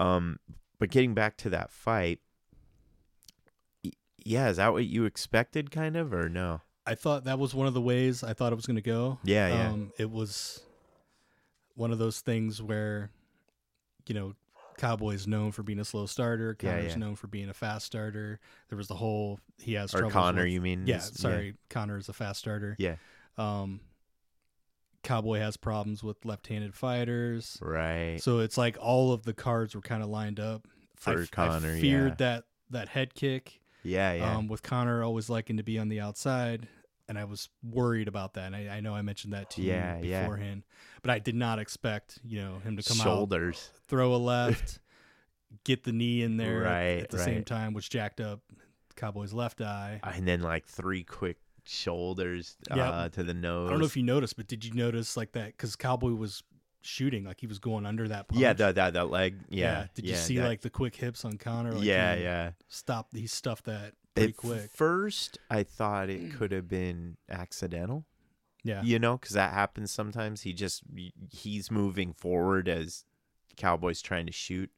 um, 0.00 0.38
but 0.78 0.90
getting 0.90 1.12
back 1.12 1.36
to 1.38 1.50
that 1.50 1.70
fight, 1.70 2.20
yeah, 4.24 4.48
is 4.48 4.56
that 4.56 4.72
what 4.72 4.86
you 4.86 5.04
expected, 5.04 5.70
kind 5.70 5.96
of, 5.96 6.14
or 6.14 6.28
no? 6.28 6.62
I 6.88 6.94
thought 6.94 7.24
that 7.24 7.38
was 7.38 7.54
one 7.54 7.66
of 7.66 7.74
the 7.74 7.80
ways 7.80 8.24
I 8.24 8.32
thought 8.32 8.52
it 8.52 8.56
was 8.56 8.66
going 8.66 8.76
to 8.76 8.82
go. 8.82 9.18
Yeah, 9.24 9.48
yeah. 9.48 9.68
Um, 9.70 9.92
it 9.98 10.10
was 10.10 10.60
one 11.74 11.92
of 11.92 11.98
those 11.98 12.20
things 12.20 12.62
where, 12.62 13.10
you 14.06 14.14
know, 14.14 14.34
Cowboy's 14.78 15.26
known 15.26 15.52
for 15.52 15.62
being 15.62 15.78
a 15.80 15.84
slow 15.84 16.06
starter. 16.06 16.56
Yeah, 16.62 16.76
Conor's 16.76 16.92
yeah. 16.92 16.98
known 16.98 17.16
for 17.16 17.26
being 17.26 17.48
a 17.48 17.54
fast 17.54 17.86
starter. 17.86 18.40
There 18.68 18.78
was 18.78 18.88
the 18.88 18.94
whole 18.94 19.38
he 19.58 19.74
has 19.74 19.94
or 19.94 20.08
Conor, 20.08 20.44
with- 20.44 20.52
you 20.52 20.60
mean? 20.60 20.86
yeah, 20.86 20.98
sorry, 20.98 21.54
Conor 21.68 21.98
is 21.98 22.08
a 22.08 22.12
fast 22.12 22.40
starter. 22.40 22.74
Yeah. 22.78 22.96
Um, 23.36 23.80
Cowboy 25.02 25.38
has 25.38 25.56
problems 25.56 26.02
with 26.02 26.24
left-handed 26.24 26.74
fighters. 26.74 27.58
Right. 27.60 28.18
So 28.20 28.40
it's 28.40 28.58
like 28.58 28.76
all 28.80 29.12
of 29.12 29.24
the 29.24 29.32
cards 29.32 29.74
were 29.74 29.80
kind 29.80 30.02
of 30.02 30.08
lined 30.08 30.40
up 30.40 30.66
For 30.96 31.22
f- 31.22 31.30
Conor, 31.30 31.74
I 31.74 31.80
feared 31.80 32.10
yeah. 32.12 32.14
that 32.36 32.44
that 32.70 32.88
head 32.88 33.14
kick. 33.14 33.60
Yeah, 33.84 34.12
yeah. 34.12 34.36
Um, 34.36 34.48
with 34.48 34.62
Conor 34.62 35.02
always 35.04 35.30
liking 35.30 35.56
to 35.56 35.62
be 35.62 35.78
on 35.78 35.88
the 35.88 36.00
outside, 36.00 36.68
and 37.08 37.18
I 37.18 37.24
was 37.24 37.48
worried 37.62 38.08
about 38.08 38.34
that. 38.34 38.52
And 38.52 38.56
I, 38.56 38.76
I 38.76 38.80
know 38.80 38.94
I 38.94 39.02
mentioned 39.02 39.32
that 39.32 39.50
to 39.50 39.62
Yeah, 39.62 39.98
you 39.98 40.10
yeah. 40.10 40.22
beforehand, 40.22 40.64
but 41.02 41.10
I 41.10 41.18
did 41.18 41.34
not 41.34 41.58
expect 41.58 42.18
you 42.24 42.40
know 42.40 42.58
him 42.58 42.76
to 42.76 42.82
come 42.82 43.00
out, 43.00 43.04
Shoulders. 43.04 43.70
throw 43.88 44.14
a 44.14 44.16
left, 44.34 44.78
get 45.64 45.84
the 45.84 45.92
knee 45.92 46.22
in 46.22 46.36
there 46.36 46.64
at- 46.64 46.70
Right, 46.70 47.02
at 47.02 47.10
the 47.10 47.18
same 47.18 47.44
time, 47.44 47.72
which 47.74 47.90
jacked 47.90 48.20
up 48.20 48.40
Cowboy's 48.96 49.32
left 49.32 49.60
eye. 49.60 50.00
And 50.02 50.26
then 50.26 50.40
like 50.42 50.66
three 50.66 51.04
quick 51.04 51.38
shoulders 51.64 52.56
Yep. 52.68 52.78
uh, 52.78 53.08
to 53.10 53.22
the 53.22 53.34
nose. 53.34 53.68
I 53.68 53.70
don't 53.70 53.80
know 53.80 53.86
if 53.86 53.96
you 53.96 54.02
noticed, 54.02 54.36
but 54.36 54.46
did 54.46 54.64
you 54.64 54.72
notice 54.74 55.16
like 55.16 55.32
that? 55.32 55.46
Because 55.48 55.76
Cowboy 55.76 56.10
was 56.12 56.42
shooting, 56.82 57.24
like 57.24 57.40
he 57.40 57.46
was 57.46 57.58
going 57.58 57.86
under 57.86 58.08
that 58.08 58.28
punch. 58.28 58.40
Yeah, 58.40 58.52
that 58.54 58.74
that 58.76 58.94
that 58.94 59.10
leg. 59.10 59.36
Yeah. 59.48 59.86
Did 59.94 60.06
you 60.06 60.14
see 60.16 60.36
that- 60.38 60.46
like 60.48 60.60
the 60.62 60.70
quick 60.70 60.96
hips 60.96 61.24
on 61.24 61.36
Conor? 61.38 61.72
Like 61.72 61.84
yeah, 61.84 62.14
yeah. 62.14 62.50
Stopped. 62.68 63.14
He 63.16 63.26
stuffed 63.26 63.64
that 63.66 63.94
pretty 64.18 64.32
At 64.32 64.36
quick. 64.36 64.70
first, 64.70 65.38
I 65.50 65.62
thought 65.62 66.10
it 66.10 66.32
could 66.34 66.52
have 66.52 66.68
been 66.68 67.16
accidental. 67.28 68.04
Yeah. 68.64 68.82
You 68.82 68.98
know, 68.98 69.16
because 69.16 69.34
that 69.34 69.52
happens 69.54 69.90
sometimes. 69.90 70.42
He 70.42 70.52
just 70.52 70.82
he's 71.30 71.70
moving 71.70 72.12
forward 72.12 72.68
as 72.68 73.04
Cowboys 73.56 74.02
trying 74.02 74.26
to 74.26 74.32
shoot. 74.32 74.70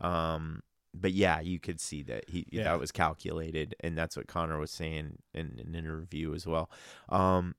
Um, 0.00 0.62
but 0.94 1.12
yeah, 1.12 1.40
you 1.40 1.58
could 1.60 1.80
see 1.80 2.02
that 2.04 2.28
he 2.28 2.46
Yeah. 2.50 2.64
that 2.64 2.78
was 2.80 2.92
calculated, 2.92 3.74
and 3.80 3.98
that's 3.98 4.16
what 4.16 4.26
Conor 4.28 4.58
was 4.58 4.70
saying 4.70 5.18
in, 5.34 5.58
in 5.58 5.68
an 5.68 5.74
interview 5.74 6.34
as 6.34 6.46
well. 6.46 6.70
Um, 7.08 7.54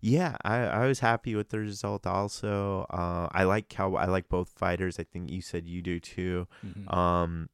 yeah, 0.00 0.36
I, 0.44 0.56
I 0.56 0.86
was 0.86 0.98
happy 0.98 1.34
with 1.36 1.50
the 1.50 1.60
result. 1.60 2.06
Also, 2.06 2.86
uh, 2.90 3.28
I 3.30 3.44
like 3.44 3.68
cow. 3.68 3.94
I 3.94 4.06
like 4.06 4.28
both 4.28 4.48
fighters. 4.50 4.98
I 4.98 5.04
think 5.04 5.30
you 5.30 5.40
said 5.40 5.66
you 5.68 5.80
do 5.80 6.00
too. 6.00 6.48
Mhm. 6.66 6.92
Um, 6.92 7.48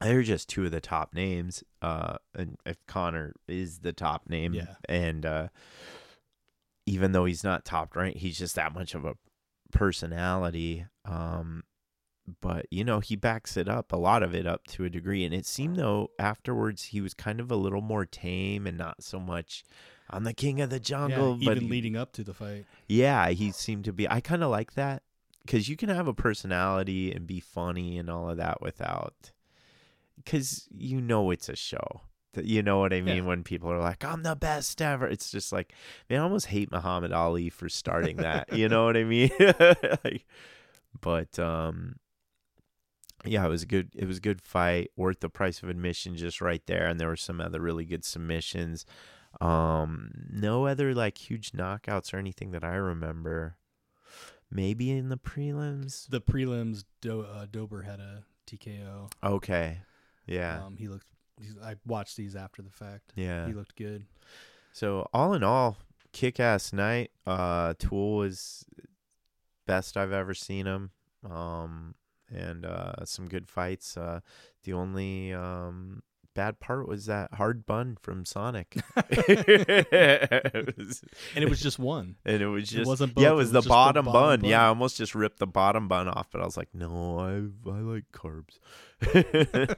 they're 0.00 0.22
just 0.22 0.48
two 0.48 0.64
of 0.64 0.70
the 0.70 0.80
top 0.80 1.14
names. 1.14 1.62
Uh, 1.82 2.16
and 2.34 2.56
if 2.66 2.84
Conor 2.86 3.34
is 3.48 3.80
the 3.80 3.92
top 3.92 4.28
name, 4.28 4.54
Yeah. 4.54 4.74
and 4.88 5.24
uh, 5.26 5.48
even 6.86 7.12
though 7.12 7.24
he's 7.24 7.44
not 7.44 7.64
top 7.64 7.94
ranked, 7.96 8.18
he's 8.18 8.38
just 8.38 8.54
that 8.56 8.72
much 8.74 8.94
of 8.94 9.04
a 9.04 9.14
personality. 9.72 10.86
Um, 11.04 11.64
but 12.42 12.66
you 12.70 12.84
know 12.84 13.00
he 13.00 13.16
backs 13.16 13.56
it 13.56 13.68
up 13.70 13.90
a 13.90 13.96
lot 13.96 14.22
of 14.22 14.34
it 14.34 14.46
up 14.46 14.66
to 14.68 14.84
a 14.84 14.90
degree, 14.90 15.24
and 15.24 15.32
it 15.34 15.46
seemed 15.46 15.76
though 15.76 16.10
afterwards 16.18 16.84
he 16.84 17.00
was 17.00 17.14
kind 17.14 17.40
of 17.40 17.50
a 17.50 17.56
little 17.56 17.80
more 17.80 18.04
tame 18.04 18.66
and 18.66 18.76
not 18.76 19.02
so 19.02 19.18
much. 19.18 19.64
I'm 20.10 20.24
the 20.24 20.34
king 20.34 20.60
of 20.60 20.68
the 20.70 20.76
yeah, 20.76 20.80
jungle, 20.80 21.34
but 21.36 21.52
even 21.52 21.64
he- 21.64 21.68
leading 21.70 21.96
up 21.96 22.12
to 22.12 22.24
the 22.24 22.34
fight. 22.34 22.66
yeah, 22.86 23.28
he 23.30 23.50
seemed 23.50 23.84
to 23.86 23.92
be. 23.94 24.08
I 24.08 24.20
kind 24.20 24.42
of 24.42 24.50
like 24.50 24.74
that 24.74 25.02
because 25.44 25.68
you 25.70 25.76
can 25.76 25.88
have 25.88 26.06
a 26.06 26.12
personality 26.14 27.12
and 27.12 27.26
be 27.26 27.40
funny 27.40 27.96
and 27.98 28.10
all 28.10 28.28
of 28.28 28.36
that 28.36 28.60
without, 28.60 29.32
because 30.24 30.68
you 30.70 31.00
know 31.00 31.30
it's 31.30 31.48
a 31.48 31.56
show. 31.56 32.02
That 32.34 32.44
you 32.44 32.62
know 32.62 32.78
what 32.78 32.92
I 32.92 33.00
mean 33.00 33.16
Yeah. 33.16 33.22
when 33.22 33.42
people 33.42 33.70
are 33.72 33.80
like, 33.80 34.04
"I'm 34.04 34.22
the 34.22 34.36
best 34.36 34.82
ever." 34.82 35.06
It's 35.08 35.30
just 35.30 35.50
like, 35.50 35.72
man, 36.10 36.20
I 36.20 36.22
almost 36.24 36.46
hate 36.46 36.70
Muhammad 36.70 37.12
Ali 37.12 37.48
for 37.48 37.68
starting 37.70 38.18
that. 38.18 38.52
you 38.52 38.68
know 38.68 38.84
what 38.84 38.96
I 38.96 39.04
mean? 39.04 39.30
like, 40.04 40.26
but 41.00 41.38
um, 41.38 41.96
yeah, 43.24 43.44
it 43.44 43.48
was 43.48 43.62
a 43.62 43.66
good. 43.66 43.90
It 43.96 44.06
was 44.06 44.18
a 44.18 44.20
good 44.20 44.40
fight, 44.42 44.90
worth 44.96 45.20
the 45.20 45.30
price 45.30 45.62
of 45.62 45.68
admission, 45.70 46.16
just 46.16 46.40
right 46.40 46.62
there. 46.66 46.86
And 46.86 47.00
there 47.00 47.08
were 47.08 47.16
some 47.16 47.40
other 47.40 47.60
really 47.60 47.84
good 47.86 48.04
submissions. 48.04 48.84
Um, 49.40 50.10
no 50.30 50.66
other 50.66 50.94
like 50.94 51.18
huge 51.18 51.52
knockouts 51.52 52.12
or 52.12 52.18
anything 52.18 52.50
that 52.52 52.62
I 52.64 52.74
remember. 52.74 53.56
Maybe 54.50 54.90
in 54.90 55.08
the 55.10 55.18
prelims. 55.18 56.08
The 56.08 56.20
prelims, 56.22 56.84
Do- 57.02 57.22
uh, 57.22 57.46
Dober 57.50 57.82
had 57.82 58.00
a 58.00 58.24
TKO. 58.46 59.10
Okay. 59.22 59.80
Yeah. 60.28 60.64
Um, 60.64 60.76
he 60.76 60.86
looked. 60.88 61.06
I 61.62 61.76
watched 61.86 62.16
these 62.16 62.36
after 62.36 62.62
the 62.62 62.70
fact. 62.70 63.12
yeah. 63.16 63.46
He 63.46 63.52
looked 63.52 63.76
good. 63.76 64.06
So 64.72 65.08
all 65.12 65.34
in 65.34 65.42
all, 65.42 65.76
kick 66.12 66.38
ass 66.40 66.72
night. 66.72 67.10
Uh 67.26 67.74
Tool 67.78 68.16
was 68.18 68.64
best 69.66 69.96
I've 69.96 70.12
ever 70.12 70.34
seen 70.34 70.66
him. 70.66 70.90
Um 71.28 71.94
and 72.32 72.64
uh 72.66 73.04
some 73.04 73.28
good 73.28 73.48
fights. 73.48 73.96
Uh 73.96 74.20
the 74.64 74.72
only 74.72 75.32
um 75.32 76.02
bad 76.34 76.60
part 76.60 76.86
was 76.88 77.06
that 77.06 77.34
hard 77.34 77.66
bun 77.66 77.96
from 78.00 78.24
Sonic. 78.24 78.76
It 79.10 80.76
was- 80.76 81.02
And 81.34 81.42
it 81.44 81.48
was 81.50 81.60
just 81.60 81.78
one. 81.78 82.16
and 82.24 82.40
it 82.42 82.46
was 82.46 82.64
It 82.64 82.76
just 82.76 82.88
wasn't 82.88 83.12
yeah, 83.16 83.30
it 83.30 83.34
was 83.34 83.50
it 83.50 83.52
the 83.52 83.58
was 83.58 83.64
the 83.64 83.70
bottom, 83.70 84.04
bottom 84.06 84.40
bun. 84.42 84.48
Yeah. 84.50 84.64
I 84.64 84.68
almost 84.68 84.96
just 84.96 85.14
ripped 85.14 85.38
the 85.38 85.46
bottom 85.46 85.88
bun 85.88 86.08
off, 86.08 86.28
but 86.30 86.40
I 86.40 86.44
was 86.44 86.56
like, 86.56 86.68
no, 86.74 87.18
I 87.18 87.70
I 87.70 87.80
like 87.80 88.04
carbs. 88.12 88.58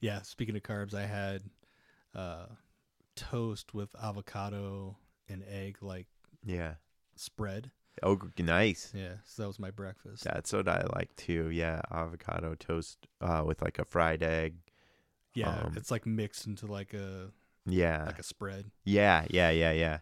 Yeah. 0.00 0.22
Speaking 0.22 0.56
of 0.56 0.62
carbs, 0.62 0.94
I 0.94 1.06
had 1.06 1.42
uh, 2.14 2.46
toast 3.16 3.74
with 3.74 3.94
avocado 4.02 4.96
and 5.28 5.42
egg 5.48 5.78
like 5.80 6.06
yeah. 6.44 6.74
spread. 7.16 7.70
Oh, 8.02 8.18
nice. 8.38 8.92
Yeah. 8.94 9.14
So 9.24 9.42
that 9.42 9.48
was 9.48 9.58
my 9.58 9.70
breakfast. 9.72 10.22
That's 10.24 10.52
what 10.52 10.68
I 10.68 10.84
like 10.94 11.14
too. 11.16 11.50
Yeah, 11.50 11.80
avocado 11.90 12.54
toast 12.54 12.98
uh, 13.20 13.42
with 13.44 13.60
like 13.60 13.78
a 13.80 13.84
fried 13.84 14.22
egg. 14.22 14.54
yeah. 15.34 15.62
um, 15.64 15.72
it's 15.76 15.90
like 15.90 16.06
mixed 16.06 16.46
into 16.46 16.66
like 16.66 16.94
a 16.94 17.32
Yeah, 17.66 18.04
like 18.06 18.20
a 18.20 18.22
spread. 18.22 18.70
yeah, 18.84 19.24
yeah, 19.30 19.50
yeah, 19.50 19.72
yeah. 19.72 19.98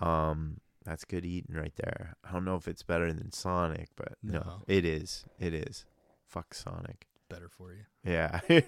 Um, 0.00 0.58
that's 0.84 1.04
good 1.04 1.24
eating 1.24 1.54
right 1.54 1.74
there. 1.76 2.16
I 2.28 2.32
don't 2.32 2.44
know 2.44 2.56
if 2.56 2.66
it's 2.66 2.82
better 2.82 3.12
than 3.12 3.30
Sonic, 3.32 3.90
but 3.96 4.14
no, 4.24 4.40
No. 4.40 4.62
it 4.66 4.84
is. 4.84 5.24
It 5.38 5.54
is. 5.54 5.84
Fuck 6.26 6.52
Sonic. 6.54 7.06
Better 7.30 7.48
for 7.48 7.72
you. 7.72 7.84
Yeah. 8.04 8.40
um, 8.48 8.58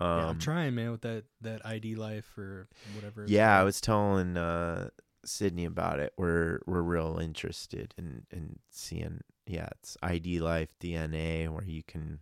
yeah, 0.00 0.28
I'm 0.28 0.38
trying, 0.38 0.74
man, 0.74 0.92
with 0.92 1.00
that 1.02 1.24
that 1.40 1.64
ID 1.66 1.96
life 1.96 2.36
or 2.38 2.68
whatever. 2.94 3.24
Yeah, 3.26 3.58
I 3.58 3.64
was 3.64 3.80
telling 3.80 4.36
uh, 4.36 4.90
Sydney 5.24 5.64
about 5.64 5.98
it. 6.00 6.12
We're 6.16 6.60
we're 6.66 6.82
real 6.82 7.18
interested 7.20 7.94
in 7.98 8.26
in 8.30 8.58
seeing. 8.70 9.20
Yeah, 9.46 9.68
it's 9.80 9.96
ID 10.02 10.38
Life 10.40 10.74
DNA 10.78 11.48
where 11.48 11.64
you 11.64 11.82
can 11.82 12.20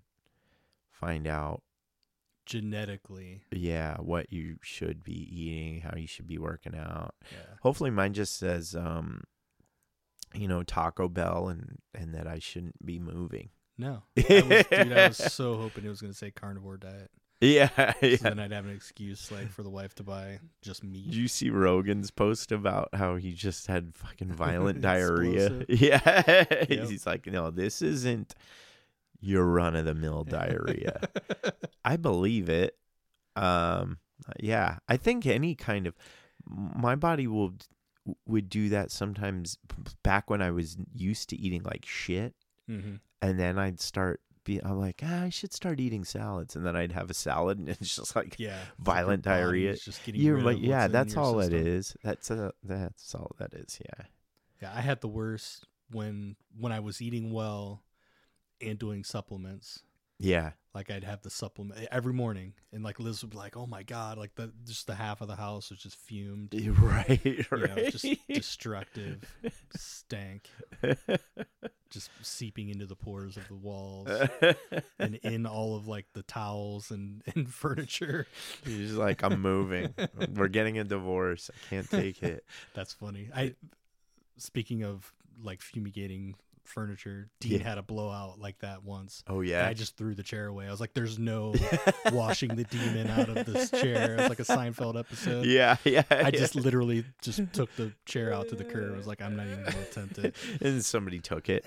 find 0.90 1.26
out. 1.26 1.62
genetically. 2.46 3.42
Yeah, 3.52 3.96
what 3.98 4.32
you 4.32 4.56
should 4.62 5.04
be 5.04 5.12
eating, 5.12 5.82
how 5.82 5.94
you 5.96 6.06
should 6.06 6.26
be 6.26 6.38
working 6.38 6.74
out. 6.74 7.14
Yeah. 7.30 7.56
Hopefully, 7.62 7.90
mine 7.90 8.14
just 8.14 8.38
says, 8.38 8.74
um, 8.74 9.24
you 10.32 10.48
know, 10.48 10.62
Taco 10.62 11.08
Bell, 11.08 11.48
and 11.48 11.78
and 11.94 12.14
that 12.14 12.26
I 12.26 12.38
shouldn't 12.38 12.84
be 12.86 12.98
moving. 12.98 13.50
No. 13.78 14.02
I 14.18 14.42
was, 14.42 14.66
dude, 14.66 14.92
I 14.92 15.08
was 15.08 15.16
so 15.16 15.56
hoping 15.56 15.84
it 15.84 15.88
was 15.88 16.00
going 16.00 16.12
to 16.12 16.18
say 16.18 16.30
carnivore 16.30 16.76
diet. 16.76 17.10
Yeah, 17.40 17.92
So 18.02 18.16
then 18.16 18.40
I'd 18.40 18.50
have 18.50 18.64
an 18.66 18.74
excuse 18.74 19.30
like 19.30 19.48
for 19.52 19.62
the 19.62 19.70
wife 19.70 19.94
to 19.96 20.02
buy 20.02 20.40
just 20.60 20.82
meat. 20.82 21.04
Did 21.04 21.14
you 21.14 21.28
see 21.28 21.50
Rogan's 21.50 22.10
post 22.10 22.50
about 22.50 22.88
how 22.92 23.14
he 23.14 23.32
just 23.32 23.68
had 23.68 23.94
fucking 23.94 24.32
violent 24.32 24.80
diarrhea? 24.80 25.64
Yeah. 25.68 26.34
Yep. 26.68 26.88
He's 26.88 27.06
like, 27.06 27.28
no, 27.28 27.52
this 27.52 27.80
isn't 27.80 28.34
your 29.20 29.44
run 29.44 29.76
of 29.76 29.84
the 29.84 29.94
mill 29.94 30.24
diarrhea. 30.24 31.00
I 31.84 31.96
believe 31.96 32.48
it. 32.48 32.76
Um, 33.36 33.98
yeah, 34.40 34.78
I 34.88 34.96
think 34.96 35.24
any 35.24 35.54
kind 35.54 35.86
of 35.86 35.94
my 36.44 36.96
body 36.96 37.28
will 37.28 37.54
would 38.26 38.48
do 38.48 38.68
that 38.70 38.90
sometimes. 38.90 39.58
Back 40.02 40.28
when 40.28 40.42
I 40.42 40.50
was 40.50 40.76
used 40.92 41.28
to 41.30 41.36
eating 41.36 41.62
like 41.62 41.84
shit, 41.86 42.34
hmm 42.68 42.96
and 43.20 43.40
then 43.40 43.58
I'd 43.58 43.80
start 43.80 44.20
be 44.44 44.60
I'm 44.62 44.78
like, 44.78 45.02
ah, 45.04 45.24
I 45.24 45.28
should 45.28 45.52
start 45.52 45.80
eating 45.80 46.04
salads, 46.04 46.56
and 46.56 46.64
then 46.64 46.74
I'd 46.76 46.92
have 46.92 47.10
a 47.10 47.14
salad, 47.14 47.58
and 47.58 47.68
it's 47.80 47.96
just 47.96 48.16
like 48.16 48.36
Yeah. 48.38 48.58
Violent 48.78 49.24
body's 49.24 49.38
diarrhea. 49.38 49.76
Just 49.76 50.04
getting 50.04 50.20
you're 50.20 50.40
like, 50.40 50.58
yeah, 50.60 50.88
that's 50.88 51.16
all 51.16 51.40
system. 51.40 51.60
it 51.60 51.66
is. 51.66 51.96
That's 52.02 52.30
uh 52.30 52.50
that's 52.62 53.14
all 53.14 53.32
that 53.38 53.52
is. 53.54 53.78
Yeah. 53.84 54.04
Yeah, 54.62 54.72
I 54.74 54.80
had 54.80 55.00
the 55.00 55.08
worst 55.08 55.66
when 55.90 56.36
when 56.58 56.72
I 56.72 56.80
was 56.80 57.00
eating 57.02 57.32
well 57.32 57.84
and 58.60 58.78
doing 58.78 59.04
supplements. 59.04 59.82
Yeah. 60.18 60.52
Like 60.74 60.90
I'd 60.90 61.04
have 61.04 61.22
the 61.22 61.30
supplement 61.30 61.80
eh, 61.80 61.86
every 61.90 62.12
morning, 62.12 62.52
and 62.72 62.84
like 62.84 63.00
Liz 63.00 63.22
would 63.22 63.30
be 63.30 63.36
like, 63.36 63.56
"Oh 63.56 63.66
my 63.66 63.82
god!" 63.82 64.16
Like 64.18 64.34
the 64.36 64.52
just 64.64 64.86
the 64.86 64.94
half 64.94 65.20
of 65.20 65.26
the 65.26 65.34
house 65.34 65.70
was 65.70 65.80
just 65.80 65.96
fumed. 65.96 66.54
Right. 66.80 67.20
You 67.24 67.44
know, 67.50 67.58
Right. 67.74 67.90
just 67.90 68.06
destructive 68.28 69.24
stank, 69.74 70.48
just 71.90 72.10
seeping 72.22 72.68
into 72.68 72.86
the 72.86 72.94
pores 72.94 73.36
of 73.36 73.48
the 73.48 73.54
walls 73.56 74.08
and 74.98 75.16
in 75.16 75.46
all 75.46 75.74
of 75.74 75.88
like 75.88 76.06
the 76.12 76.22
towels 76.22 76.90
and, 76.90 77.22
and 77.34 77.52
furniture. 77.52 78.26
He's 78.64 78.92
like, 78.92 79.22
I'm 79.24 79.40
moving. 79.40 79.94
We're 80.34 80.48
getting 80.48 80.78
a 80.78 80.84
divorce. 80.84 81.50
I 81.52 81.70
can't 81.70 81.90
take 81.90 82.22
it. 82.22 82.44
That's 82.74 82.92
funny. 82.92 83.30
I 83.34 83.54
speaking 84.36 84.84
of 84.84 85.12
like 85.42 85.60
fumigating 85.62 86.34
furniture, 86.68 87.30
Dean 87.40 87.60
Yeah. 87.60 87.68
had 87.68 87.78
a 87.78 87.82
blowout 87.82 88.38
like 88.38 88.58
that 88.60 88.84
once. 88.84 89.22
Oh 89.26 89.40
And 89.40 89.48
yeah. 89.48 89.66
I 89.66 89.74
just 89.74 89.96
threw 89.96 90.14
the 90.14 90.22
chair 90.22 90.46
away. 90.46 90.66
I 90.66 90.70
was 90.70 90.80
like, 90.80 90.94
"There's 90.94 91.18
no 91.18 91.54
washing 92.12 92.54
the 92.54 92.64
demon 92.64 93.08
out 93.08 93.28
of 93.28 93.46
this 93.46 93.70
chair." 93.70 94.16
It's 94.18 94.28
like 94.28 94.40
a 94.40 94.44
Seinfeld 94.44 94.98
episode. 94.98 95.46
yeah, 95.46 95.76
yeah. 95.84 96.02
I 96.10 96.30
just 96.30 96.54
literally 96.54 97.04
just 97.22 97.40
took 97.52 97.74
the 97.76 97.92
chair 98.06 98.32
out 98.32 98.48
to 98.50 98.54
the 98.54 98.64
curb. 98.64 98.94
I 98.94 98.96
was 98.96 99.06
like, 99.06 99.22
"I'm 99.22 99.36
not 99.36 99.46
even 99.46 99.64
gonna 99.64 99.80
attempt 99.80 100.18
it." 100.18 100.34
and 100.60 100.84
somebody 100.84 101.18
took 101.20 101.48
it. 101.48 101.64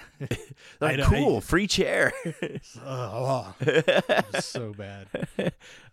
Like, 0.80 0.98
know, 0.98 1.04
I- 1.04 1.08
cool, 1.10 1.42
free 1.42 1.68
chair. 1.68 2.14
Ugh, 2.26 2.60
oh, 2.86 3.54
so 4.40 4.74
bad. 4.74 5.08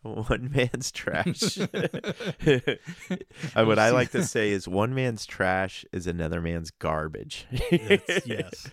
one 0.03 0.51
man's 0.55 0.93
trash. 0.93 1.59
Uh, 1.59 2.75
what 3.65 3.79
I 3.79 3.91
like 3.91 4.11
to 4.13 4.25
say 4.25 4.51
is 4.51 4.69
one 4.69 4.95
man's 4.95 5.27
trash 5.27 5.85
is 5.93 6.07
another 6.07 6.41
man's 6.41 6.71
garbage. 6.71 7.47
Yes, 8.25 8.69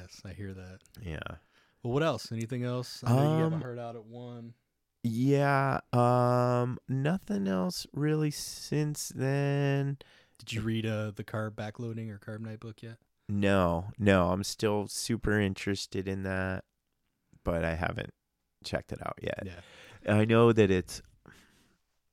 yes, 0.00 0.20
I 0.24 0.32
hear 0.32 0.52
that. 0.54 0.78
Yeah. 1.02 1.36
Well, 1.82 1.92
what 1.92 2.02
else? 2.02 2.32
Anything 2.32 2.64
else? 2.64 3.02
I 3.06 3.12
know 3.12 3.38
you 3.38 3.44
Um, 3.44 3.60
heard 3.60 3.78
out 3.78 3.94
at 3.96 4.04
one. 4.04 4.54
Yeah. 5.02 5.80
Um 5.92 6.78
nothing 6.88 7.46
else 7.46 7.86
really 7.92 8.30
since 8.30 9.12
then. 9.14 9.98
Did 10.38 10.52
you 10.52 10.62
read 10.62 10.86
uh, 10.86 11.12
the 11.14 11.24
carb 11.24 11.52
backloading 11.52 12.10
or 12.10 12.18
carb 12.18 12.40
night 12.40 12.60
book 12.60 12.82
yet? 12.82 12.96
No, 13.28 13.86
no, 13.98 14.30
I'm 14.30 14.44
still 14.44 14.86
super 14.88 15.38
interested 15.40 16.08
in 16.08 16.24
that, 16.24 16.64
but 17.44 17.64
I 17.64 17.74
haven't 17.74 18.12
checked 18.64 18.92
it 18.92 18.98
out 19.06 19.18
yet. 19.22 19.42
Yeah. 19.46 20.14
I 20.14 20.24
know 20.24 20.52
that 20.52 20.70
it's 20.70 21.00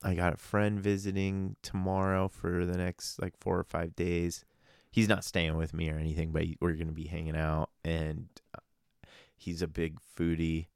I 0.04 0.14
got 0.14 0.34
a 0.34 0.38
friend 0.38 0.80
visiting 0.80 1.56
tomorrow 1.62 2.28
for 2.28 2.66
the 2.66 2.78
next 2.78 3.22
like 3.22 3.34
4 3.40 3.60
or 3.60 3.64
5 3.64 3.96
days. 3.96 4.46
He's 4.92 5.08
not 5.08 5.24
staying 5.24 5.56
with 5.56 5.74
me 5.74 5.90
or 5.90 5.98
anything, 5.98 6.32
but 6.32 6.44
we're 6.60 6.74
going 6.74 6.88
to 6.88 6.94
be 6.94 7.06
hanging 7.06 7.36
out 7.36 7.70
and 7.84 8.28
uh, 8.56 8.60
He's 9.42 9.64
a 9.64 9.68
big 9.68 9.98
foodie. 10.16 10.68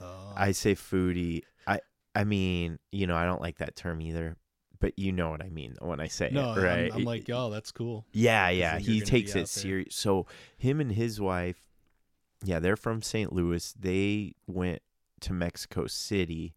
Uh, 0.00 0.32
I 0.34 0.50
say 0.50 0.74
foodie. 0.74 1.42
I 1.68 1.78
I 2.16 2.24
mean, 2.24 2.80
you 2.90 3.06
know, 3.06 3.14
I 3.14 3.24
don't 3.24 3.40
like 3.40 3.58
that 3.58 3.76
term 3.76 4.00
either, 4.00 4.36
but 4.80 4.98
you 4.98 5.12
know 5.12 5.30
what 5.30 5.40
I 5.40 5.50
mean 5.50 5.76
when 5.80 6.00
I 6.00 6.08
say 6.08 6.30
no, 6.32 6.54
it, 6.54 6.62
right? 6.62 6.90
I'm, 6.92 6.98
I'm 6.98 7.04
like, 7.04 7.30
oh, 7.32 7.48
that's 7.48 7.70
cool. 7.70 8.04
Yeah, 8.12 8.48
yeah. 8.48 8.80
He 8.80 9.02
takes 9.02 9.36
it 9.36 9.46
serious. 9.48 9.94
So 9.94 10.26
him 10.56 10.80
and 10.80 10.90
his 10.90 11.20
wife, 11.20 11.62
yeah, 12.42 12.58
they're 12.58 12.76
from 12.76 13.02
St. 13.02 13.32
Louis. 13.32 13.72
They 13.78 14.34
went 14.48 14.82
to 15.20 15.32
Mexico 15.32 15.86
City, 15.86 16.56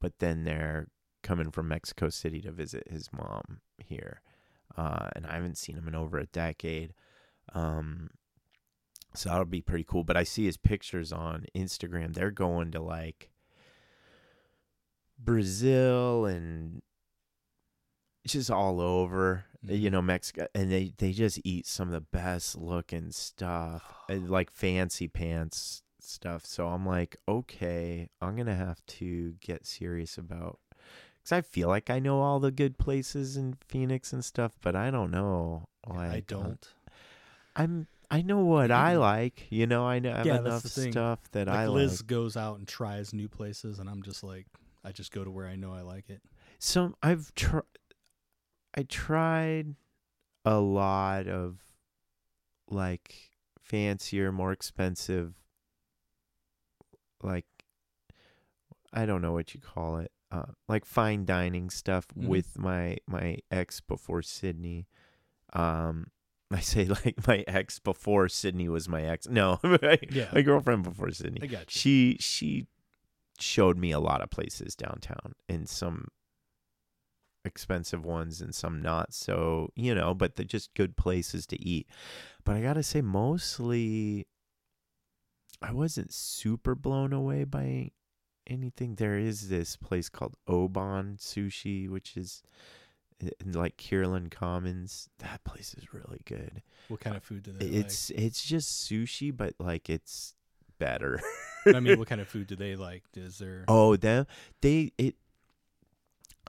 but 0.00 0.20
then 0.20 0.44
they're 0.44 0.86
coming 1.24 1.50
from 1.50 1.66
Mexico 1.66 2.10
City 2.10 2.40
to 2.42 2.52
visit 2.52 2.84
his 2.88 3.10
mom 3.12 3.58
here. 3.78 4.20
Uh, 4.76 5.08
and 5.16 5.26
I 5.26 5.34
haven't 5.34 5.58
seen 5.58 5.76
him 5.76 5.88
in 5.88 5.94
over 5.94 6.18
a 6.18 6.26
decade. 6.26 6.92
Um, 7.54 8.10
so 9.14 9.28
that'll 9.30 9.44
be 9.46 9.62
pretty 9.62 9.84
cool. 9.84 10.04
But 10.04 10.16
I 10.16 10.24
see 10.24 10.44
his 10.44 10.56
pictures 10.58 11.12
on 11.12 11.46
Instagram. 11.54 12.12
They're 12.14 12.30
going 12.30 12.72
to 12.72 12.80
like 12.82 13.30
Brazil 15.18 16.26
and 16.26 16.82
just 18.26 18.50
all 18.50 18.80
over, 18.80 19.44
you 19.62 19.88
Mhm. 19.88 19.92
know, 19.92 20.02
Mexico, 20.02 20.46
and 20.54 20.70
they 20.70 20.92
they 20.98 21.12
just 21.12 21.40
eat 21.44 21.66
some 21.66 21.88
of 21.88 21.92
the 21.92 22.00
best 22.00 22.56
looking 22.56 23.12
stuff, 23.12 23.82
uh, 24.10 24.16
like 24.20 24.50
fancy 24.50 25.08
pants 25.08 25.82
stuff. 26.00 26.44
So 26.44 26.68
I'm 26.68 26.84
like, 26.84 27.16
okay, 27.28 28.10
I'm 28.20 28.36
gonna 28.36 28.56
have 28.56 28.84
to 28.86 29.32
get 29.40 29.66
serious 29.66 30.18
about, 30.18 30.58
because 31.26 31.38
I 31.38 31.40
feel 31.42 31.68
like 31.68 31.90
I 31.90 31.98
know 31.98 32.20
all 32.20 32.38
the 32.38 32.52
good 32.52 32.78
places 32.78 33.36
in 33.36 33.56
Phoenix 33.66 34.12
and 34.12 34.24
stuff, 34.24 34.52
but 34.62 34.76
I 34.76 34.92
don't 34.92 35.10
know. 35.10 35.64
Like, 35.86 35.98
I 35.98 36.16
uh, 36.16 36.20
don't. 36.28 36.68
I'm. 37.56 37.86
I 38.08 38.22
know 38.22 38.38
what 38.44 38.70
I 38.70 38.96
like. 38.96 39.46
You 39.50 39.66
know, 39.66 39.84
I 39.84 39.98
know 39.98 40.12
I 40.12 40.18
have 40.18 40.26
Yeah, 40.26 40.38
enough 40.38 40.64
stuff 40.66 41.18
that 41.32 41.48
Like 41.48 41.56
I 41.58 41.66
Liz 41.66 41.98
like. 41.98 42.06
goes 42.06 42.36
out 42.36 42.58
and 42.58 42.68
tries 42.68 43.12
new 43.12 43.28
places, 43.28 43.80
and 43.80 43.88
I'm 43.88 44.02
just 44.02 44.22
like, 44.22 44.46
I 44.84 44.92
just 44.92 45.10
go 45.12 45.24
to 45.24 45.30
where 45.30 45.48
I 45.48 45.56
know 45.56 45.72
I 45.72 45.80
like 45.80 46.08
it. 46.08 46.22
So 46.60 46.94
I've 47.02 47.34
tried 47.34 47.62
I 48.76 48.84
tried 48.84 49.74
a 50.44 50.60
lot 50.60 51.26
of 51.26 51.58
like 52.70 53.14
fancier, 53.60 54.30
more 54.30 54.52
expensive 54.52 55.34
like 57.20 57.46
I 58.92 59.06
don't 59.06 59.22
know 59.22 59.32
what 59.32 59.52
you 59.54 59.60
call 59.60 59.96
it. 59.98 60.12
Uh 60.30 60.46
like 60.68 60.84
fine 60.84 61.24
dining 61.24 61.70
stuff 61.70 62.06
Mhm. 62.16 62.26
with 62.28 62.58
my 62.58 62.96
my 63.06 63.38
ex 63.50 63.80
before 63.80 64.22
Sydney. 64.22 64.86
Um 65.52 66.08
I 66.50 66.60
say 66.60 66.84
like 66.84 67.26
my 67.26 67.44
ex 67.48 67.78
before 67.78 68.28
Sydney 68.28 68.68
was 68.68 68.88
my 68.88 69.02
ex. 69.02 69.28
No, 69.28 69.58
my, 69.64 69.98
Yeah. 70.10 70.28
my 70.32 70.42
girlfriend 70.42 70.82
before 70.84 71.10
Sydney 71.10 71.40
I 71.42 71.46
got 71.46 71.60
you. 71.74 71.80
she 71.80 72.16
she 72.20 72.66
showed 73.38 73.76
me 73.76 73.90
a 73.92 74.00
lot 74.00 74.22
of 74.22 74.30
places 74.30 74.74
downtown 74.74 75.34
and 75.48 75.68
some 75.68 76.08
expensive 77.44 78.04
ones 78.04 78.40
and 78.40 78.52
some 78.54 78.82
not 78.82 79.12
so 79.14 79.70
you 79.76 79.94
know 79.94 80.12
but 80.12 80.34
they're 80.34 80.44
just 80.44 80.74
good 80.74 80.96
places 80.96 81.46
to 81.46 81.60
eat 81.62 81.86
but 82.44 82.56
i 82.56 82.60
gotta 82.60 82.82
say 82.82 83.00
mostly 83.00 84.26
i 85.62 85.72
wasn't 85.72 86.12
super 86.12 86.74
blown 86.74 87.12
away 87.12 87.44
by 87.44 87.88
anything 88.46 88.94
there 88.96 89.18
is 89.18 89.48
this 89.48 89.76
place 89.76 90.08
called 90.08 90.36
oban 90.46 91.16
sushi 91.18 91.88
which 91.88 92.16
is 92.16 92.42
eh, 93.22 93.30
in 93.40 93.52
like 93.52 93.76
Kierland 93.76 94.30
Commons. 94.30 95.08
That 95.18 95.42
place 95.44 95.74
is 95.74 95.92
really 95.92 96.20
good. 96.24 96.62
What 96.88 97.00
kind 97.00 97.16
of 97.16 97.22
food 97.24 97.42
do 97.42 97.52
they 97.52 97.66
It's 97.66 98.10
it's 98.10 98.44
just 98.44 98.88
sushi, 98.88 99.36
but 99.36 99.54
like 99.58 99.88
it's 99.90 100.34
better. 100.78 101.20
I 101.66 101.80
mean, 101.80 101.98
what 101.98 102.08
kind 102.08 102.20
of 102.20 102.28
food 102.28 102.46
do 102.46 102.56
they 102.56 102.76
like? 102.76 103.02
Is 103.14 103.38
there? 103.38 103.64
Oh, 103.68 103.96
them 103.96 104.26
they 104.60 104.92
it. 104.98 105.16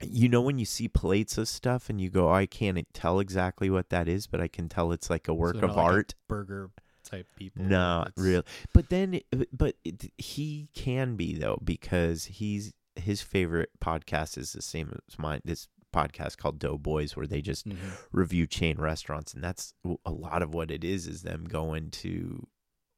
You 0.04 0.30
know 0.30 0.42
when 0.42 0.60
you 0.60 0.66
see 0.66 0.88
plates 0.88 1.40
of 1.40 1.48
stuff 1.48 1.90
and 1.90 2.00
you 2.00 2.12
go, 2.12 2.32
I 2.32 2.46
can't 2.46 2.86
tell 2.94 3.20
exactly 3.20 3.68
what 3.72 3.90
that 3.90 4.08
is, 4.08 4.28
but 4.28 4.40
I 4.40 4.48
can 4.48 4.70
tell 4.70 4.92
it's 4.92 5.10
like 5.10 5.28
a 5.28 5.34
work 5.34 5.56
they're 5.56 5.66
of 5.66 5.76
like 5.76 5.86
art. 5.86 6.16
burger 6.28 6.70
type 7.08 7.28
people. 7.36 7.64
Not 7.66 8.10
It's- 8.10 8.24
real, 8.24 8.44
but 8.74 8.90
then, 8.90 9.20
but 9.52 9.76
it, 9.84 10.12
he 10.18 10.70
can 10.74 11.16
be 11.16 11.36
though 11.38 11.60
because 11.64 12.26
he's 12.26 12.74
his 12.96 13.22
favorite 13.22 13.70
podcast 13.80 14.38
is 14.38 14.54
the 14.54 14.62
same 14.62 15.00
as 15.08 15.18
mine. 15.20 15.42
This 15.46 15.68
podcast 15.94 16.38
called 16.38 16.60
Doughboys, 16.60 17.16
where 17.16 17.28
they 17.28 17.42
just 17.42 17.68
Mhm. 17.68 17.78
review 18.12 18.46
chain 18.48 18.78
restaurants, 18.78 19.34
and 19.34 19.44
that's 19.44 19.74
a 20.06 20.12
lot 20.12 20.42
of 20.42 20.54
what 20.54 20.70
it 20.72 20.84
is. 20.84 21.08
Is 21.08 21.22
them 21.22 21.46
going 21.46 21.92
to 21.92 22.48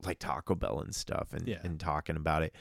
like 0.04 0.20
Taco 0.20 0.56
Bell 0.56 0.80
and 0.80 0.96
stuff, 0.96 1.34
and 1.34 1.48
Yeah. 1.48 1.60
and 1.64 1.80
talking 1.80 2.16
about 2.16 2.44
it. 2.44 2.56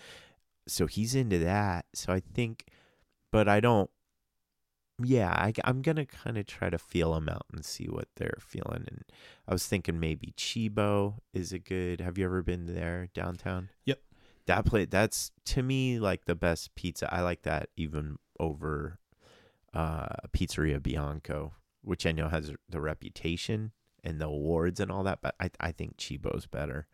So 0.66 0.86
he's 0.86 1.14
into 1.14 1.38
that. 1.38 1.86
So 1.94 2.12
I 2.12 2.20
think, 2.20 2.66
but 3.32 3.48
I 3.48 3.60
don't. 3.60 3.90
Yeah, 5.00 5.30
I, 5.30 5.52
am 5.64 5.82
gonna 5.82 6.06
kind 6.06 6.36
of 6.38 6.46
try 6.46 6.70
to 6.70 6.78
feel 6.78 7.14
them 7.14 7.28
out 7.28 7.46
and 7.52 7.64
see 7.64 7.86
what 7.86 8.08
they're 8.16 8.38
feeling. 8.40 8.84
And 8.88 9.04
I 9.46 9.52
was 9.52 9.66
thinking 9.66 10.00
maybe 10.00 10.34
Cibo 10.36 11.22
is 11.32 11.52
a 11.52 11.58
good. 11.58 12.00
Have 12.00 12.18
you 12.18 12.24
ever 12.24 12.42
been 12.42 12.74
there 12.74 13.08
downtown? 13.14 13.70
Yep. 13.84 14.00
That 14.46 14.64
place. 14.64 14.88
That's 14.90 15.30
to 15.46 15.62
me 15.62 16.00
like 16.00 16.24
the 16.24 16.34
best 16.34 16.74
pizza. 16.74 17.12
I 17.12 17.20
like 17.20 17.42
that 17.42 17.68
even 17.76 18.18
over 18.40 18.98
uh 19.72 20.08
Pizzeria 20.32 20.82
Bianco, 20.82 21.52
which 21.82 22.04
I 22.04 22.12
know 22.12 22.28
has 22.28 22.52
the 22.68 22.80
reputation 22.80 23.72
and 24.02 24.20
the 24.20 24.26
awards 24.26 24.80
and 24.80 24.90
all 24.90 25.04
that, 25.04 25.20
but 25.22 25.36
I 25.38 25.50
I 25.60 25.70
think 25.72 26.00
Cibo's 26.00 26.46
better. 26.46 26.88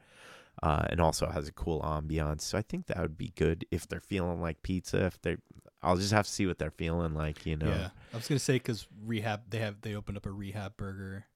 Uh, 0.62 0.86
and 0.89 1.01
also 1.01 1.26
has 1.26 1.48
a 1.48 1.52
cool 1.52 1.81
ambiance. 1.82 2.43
So 2.43 2.56
I 2.56 2.62
think 2.62 2.86
that 2.86 2.98
would 2.98 3.18
be 3.18 3.32
good 3.35 3.66
if 3.72 3.89
they're 3.89 3.98
feeling 3.98 4.40
like 4.40 4.62
pizza. 4.62 5.05
If 5.05 5.20
they, 5.20 5.36
I'll 5.85 5.97
just 5.97 6.12
have 6.12 6.27
to 6.27 6.32
see 6.32 6.47
what 6.47 6.59
they're 6.59 6.70
feeling 6.70 7.15
like. 7.15 7.47
You 7.47 7.56
know. 7.56 7.69
Yeah, 7.69 7.90
I 8.12 8.16
was 8.16 8.28
gonna 8.28 8.39
say 8.39 8.55
because 8.55 8.86
rehab 9.05 9.43
they 9.51 9.59
have 9.59 9.81
they 9.81 9.94
opened 9.94 10.16
up 10.16 10.27
a 10.27 10.31
rehab 10.31 10.77
burger 10.77 11.27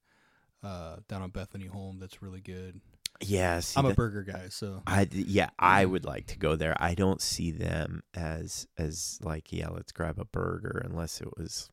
uh, 0.62 0.96
down 1.08 1.22
on 1.22 1.30
Bethany 1.30 1.66
Home 1.66 1.98
that's 2.00 2.22
really 2.22 2.40
good. 2.40 2.80
Yeah. 3.20 3.60
see, 3.60 3.78
I'm 3.78 3.86
a 3.86 3.88
that- 3.88 3.96
burger 3.96 4.22
guy, 4.22 4.48
so 4.48 4.82
I 4.86 5.08
yeah, 5.10 5.50
I 5.58 5.84
would 5.84 6.04
like 6.04 6.26
to 6.28 6.38
go 6.38 6.56
there. 6.56 6.76
I 6.78 6.94
don't 6.94 7.20
see 7.20 7.50
them 7.50 8.02
as 8.14 8.66
as 8.76 9.18
like 9.22 9.52
yeah, 9.52 9.68
let's 9.68 9.92
grab 9.92 10.18
a 10.18 10.24
burger 10.24 10.82
unless 10.84 11.20
it 11.20 11.28
was 11.36 11.70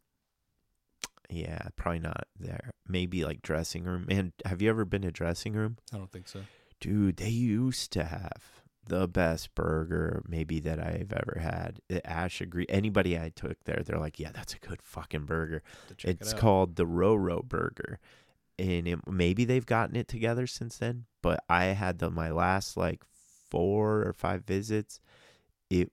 yeah, 1.30 1.68
probably 1.76 2.00
not 2.00 2.28
there. 2.40 2.72
Maybe 2.88 3.26
like 3.26 3.42
dressing 3.42 3.84
room. 3.84 4.06
And 4.10 4.34
have 4.46 4.62
you 4.62 4.70
ever 4.70 4.86
been 4.86 5.02
to 5.04 5.12
dressing 5.12 5.54
room? 5.54 5.78
I 5.94 5.98
don't 5.98 6.12
think 6.12 6.28
so. 6.28 6.42
Dude, 6.80 7.18
they 7.18 7.30
used 7.30 7.92
to 7.94 8.04
have 8.04 8.64
the 8.88 9.08
best 9.08 9.54
burger 9.56 10.24
maybe 10.28 10.60
that 10.60 10.80
I've 10.80 11.12
ever 11.14 11.40
had. 11.42 11.80
Ash 12.06 12.42
agree. 12.42 12.66
Anybody 12.70 13.18
I 13.18 13.30
took 13.30 13.64
there, 13.64 13.82
they're 13.86 14.00
like, 14.00 14.20
"Yeah, 14.20 14.32
that's 14.34 14.54
a 14.54 14.60
good 14.60 14.82
fucking 14.82 15.26
burger." 15.26 15.64
It's 16.04 16.34
it 16.34 16.38
called 16.38 16.76
the 16.76 16.86
Roro 16.86 17.44
Burger, 17.44 18.00
and 18.60 18.88
it, 18.88 19.00
maybe 19.08 19.46
they've 19.46 19.66
gotten 19.66 19.96
it 19.96 20.08
together 20.08 20.48
since 20.48 20.78
then. 20.78 21.06
But 21.22 21.44
I 21.50 21.66
had 21.66 22.00
the 22.00 22.10
my 22.10 22.32
last 22.32 22.78
like 22.78 23.04
four 23.50 24.02
or 24.04 24.14
five 24.14 24.44
visits. 24.46 25.00
It 25.70 25.92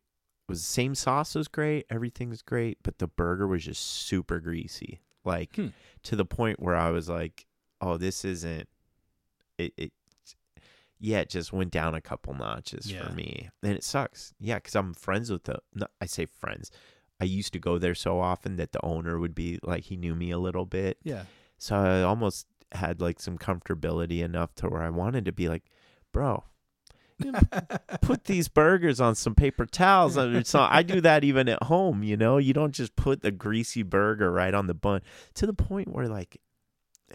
was 0.49 0.61
the 0.61 0.67
same 0.67 0.95
sauce 0.95 1.35
was 1.35 1.49
great, 1.49 1.87
everything 1.89 2.29
was 2.29 2.43
great, 2.43 2.79
but 2.83 2.99
the 2.99 3.07
burger 3.09 3.47
was 3.47 3.65
just 3.65 3.83
super 3.83 4.39
greasy, 4.41 5.01
like 5.25 5.57
Hmm. 5.57 5.69
to 6.03 6.17
the 6.17 6.25
point 6.27 6.61
where 6.61 6.77
I 6.77 6.91
was 6.91 7.09
like, 7.09 7.47
"Oh, 7.81 7.97
this 7.97 8.25
isn't." 8.25 8.69
It, 9.59 9.73
it 9.77 9.93
yeah, 11.05 11.19
it 11.19 11.29
just 11.29 11.53
went 11.53 11.73
down 11.73 11.95
a 11.97 12.01
couple 12.01 12.33
notches 12.33 12.91
Yeah. 12.91 13.07
for 13.09 13.13
me, 13.13 13.51
and 13.63 13.73
it 13.73 13.83
sucks. 13.85 14.33
Yeah, 14.39 14.55
because 14.55 14.77
I'm 14.77 14.95
friends 14.95 15.31
with 15.31 15.45
the. 15.45 15.59
No, 15.75 15.87
I 16.01 16.07
say 16.07 16.27
friends. 16.27 16.71
I 17.21 17.25
used 17.25 17.53
to 17.55 17.59
go 17.59 17.77
there 17.79 17.95
so 17.95 18.21
often 18.21 18.57
that 18.57 18.71
the 18.73 18.85
owner 18.85 19.19
would 19.19 19.35
be 19.35 19.59
like 19.63 19.85
he 19.85 19.97
knew 19.97 20.15
me 20.15 20.31
a 20.31 20.39
little 20.39 20.65
bit, 20.65 20.99
Yeah, 21.05 21.25
so 21.59 21.77
I 21.77 22.03
almost 22.03 22.47
had 22.73 23.01
like 23.01 23.21
some 23.21 23.37
comfortability 23.37 24.23
enough 24.23 24.55
to 24.57 24.69
where 24.69 24.83
I 24.83 24.91
wanted 24.91 25.25
to 25.27 25.33
be 25.33 25.49
like, 25.49 25.65
bro, 26.13 26.45
put 28.01 28.25
these 28.25 28.49
burgers 28.49 29.01
on 29.01 29.15
some 29.15 29.35
paper 29.35 29.67
towels. 29.67 30.17
Uh, 30.17 30.29
or 30.29 30.45
so 30.45 30.61
I 30.69 30.83
do 30.83 31.01
that 31.03 31.25
even 31.25 31.49
at 31.49 31.63
home. 31.65 32.03
You 32.03 32.17
know, 32.17 32.39
you 32.39 32.53
don't 32.53 32.73
just 32.73 32.97
put 32.97 33.23
the 33.23 33.31
greasy 33.31 33.83
burger 33.83 34.31
right 34.33 34.55
on 34.55 34.67
the 34.67 34.75
bun 34.75 35.03
to 35.35 35.47
the 35.47 35.53
point 35.55 35.89
where 35.93 36.09
like 36.09 36.39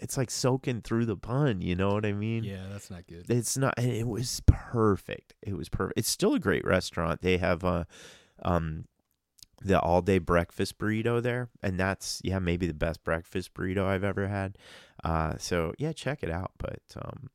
it's 0.00 0.16
like 0.16 0.30
soaking 0.30 0.82
through 0.82 1.06
the 1.06 1.16
bun. 1.16 1.60
You 1.60 1.74
know 1.74 1.92
what 1.92 2.06
I 2.06 2.12
mean? 2.12 2.44
yeah, 2.44 2.66
that's 2.70 2.90
not 2.90 3.06
good. 3.06 3.26
It's 3.28 3.56
not. 3.56 3.74
and 3.76 3.90
It 3.90 4.06
was 4.06 4.42
perfect. 4.46 5.34
It 5.42 5.56
was 5.56 5.68
perfect. 5.68 5.98
It's 5.98 6.08
still 6.08 6.34
a 6.34 6.38
great 6.40 6.64
restaurant. 6.64 7.22
They 7.22 7.38
have 7.38 7.64
uh, 7.64 7.84
um, 8.42 8.84
the 9.62 9.80
all 9.80 10.02
day 10.02 10.18
breakfast 10.18 10.78
burrito 10.78 11.22
there, 11.22 11.48
and 11.62 11.78
that's 11.78 12.20
yeah 12.24 12.38
maybe 12.38 12.66
the 12.66 12.74
best 12.74 13.02
breakfast 13.04 13.54
burrito 13.54 13.84
I've 13.84 14.04
ever 14.04 14.28
had. 14.28 14.56
Uh, 15.04 15.34
so 15.38 15.74
yeah, 15.78 15.92
check 15.92 16.22
it 16.22 16.30
out. 16.30 16.52
But 16.58 16.80
um, 16.96 17.30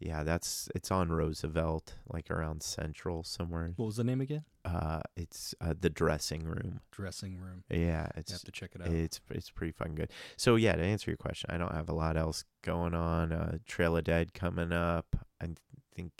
yeah, 0.00 0.22
that's 0.24 0.68
it's 0.74 0.90
on 0.90 1.10
Roosevelt, 1.10 1.94
like 2.12 2.30
around 2.30 2.62
Central 2.62 3.22
somewhere. 3.24 3.72
What 3.76 3.86
was 3.86 3.96
the 3.96 4.04
name 4.04 4.20
again? 4.20 4.44
Uh, 4.64 5.00
it's 5.16 5.54
uh, 5.60 5.74
the 5.78 5.90
dressing 5.90 6.44
room. 6.44 6.80
Dressing 6.90 7.38
room. 7.38 7.64
Yeah, 7.70 8.08
it's 8.16 8.32
have 8.32 8.42
to 8.42 8.52
check 8.52 8.70
it 8.74 8.80
out. 8.82 8.88
it's 8.88 9.20
it's 9.30 9.50
pretty 9.50 9.72
fucking 9.72 9.94
good. 9.94 10.10
So 10.36 10.56
yeah, 10.56 10.74
to 10.76 10.82
answer 10.82 11.10
your 11.10 11.16
question, 11.18 11.50
I 11.50 11.58
don't 11.58 11.72
have 11.74 11.88
a 11.88 11.94
lot 11.94 12.16
else 12.16 12.44
going 12.62 12.94
on. 12.94 13.32
Uh, 13.32 13.58
Trail 13.66 13.96
of 13.96 14.04
Dead 14.04 14.34
coming 14.34 14.72
up. 14.72 15.16
I 15.40 15.48
think 15.94 16.12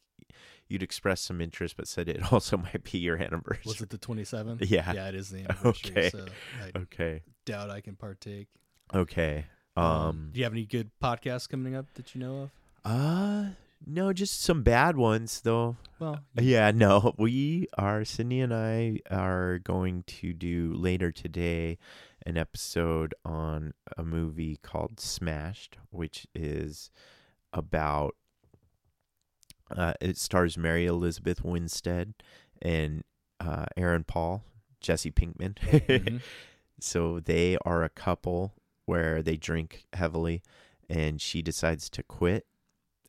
you'd 0.68 0.82
expressed 0.82 1.24
some 1.24 1.40
interest, 1.40 1.76
but 1.76 1.86
said 1.88 2.08
it 2.08 2.32
also 2.32 2.56
might 2.56 2.84
be 2.90 2.98
your 2.98 3.16
anniversary. 3.16 3.62
Was 3.66 3.80
it 3.80 3.90
the 3.90 3.98
27th? 3.98 4.68
Yeah. 4.70 4.92
Yeah, 4.92 5.08
it 5.08 5.14
is 5.14 5.30
the 5.30 5.40
anniversary. 5.48 5.90
Okay. 5.92 6.10
So 6.10 6.24
I 6.62 6.78
Okay. 6.78 7.22
doubt 7.44 7.70
I 7.70 7.80
can 7.80 7.96
partake. 7.96 8.48
Okay. 8.94 9.46
Um. 9.76 10.30
do 10.32 10.38
you 10.38 10.44
have 10.44 10.52
any 10.52 10.64
good 10.64 10.90
podcasts 11.02 11.48
coming 11.48 11.74
up 11.74 11.86
that 11.94 12.14
you 12.14 12.20
know 12.20 12.42
of? 12.44 12.50
Uh. 12.84 13.46
No, 13.86 14.12
just 14.12 14.42
some 14.42 14.62
bad 14.62 14.96
ones 14.96 15.40
though. 15.42 15.76
Well, 15.98 16.20
Yeah, 16.40 16.70
no, 16.70 17.14
we 17.18 17.68
are 17.76 18.04
Sydney 18.04 18.40
and 18.40 18.52
I 18.54 19.00
are 19.10 19.58
going 19.58 20.04
to 20.04 20.32
do 20.32 20.72
later 20.74 21.12
today 21.12 21.78
an 22.24 22.38
episode 22.38 23.14
on 23.24 23.74
a 23.96 24.02
movie 24.02 24.58
called 24.62 25.00
Smashed, 25.00 25.76
which 25.90 26.26
is 26.34 26.90
about 27.52 28.16
uh, 29.74 29.94
it 30.00 30.16
stars 30.16 30.56
Mary 30.56 30.86
Elizabeth 30.86 31.44
Winstead 31.44 32.14
and 32.62 33.02
uh, 33.40 33.66
Aaron 33.76 34.04
Paul, 34.04 34.44
Jesse 34.80 35.10
Pinkman. 35.10 35.54
mhm. 35.56 36.20
so 36.80 37.20
they 37.20 37.56
are 37.64 37.82
a 37.82 37.88
couple 37.88 38.54
where 38.86 39.22
they 39.22 39.36
drink 39.36 39.86
heavily 39.92 40.42
and 40.88 41.20
she 41.20 41.42
decides 41.42 41.88
to 41.90 42.02
quit 42.02 42.46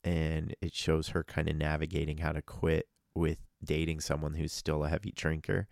and 0.05 0.55
it 0.61 0.73
shows 0.73 1.09
her 1.09 1.23
kind 1.23 1.49
of 1.49 1.55
navigating 1.55 2.19
how 2.19 2.31
to 2.31 2.41
quit 2.41 2.87
with 3.15 3.39
dating 3.63 3.99
someone 3.99 4.35
who's 4.35 4.53
still 4.53 4.85
a 4.85 4.89
heavy 4.89 5.11
drinker. 5.11 5.67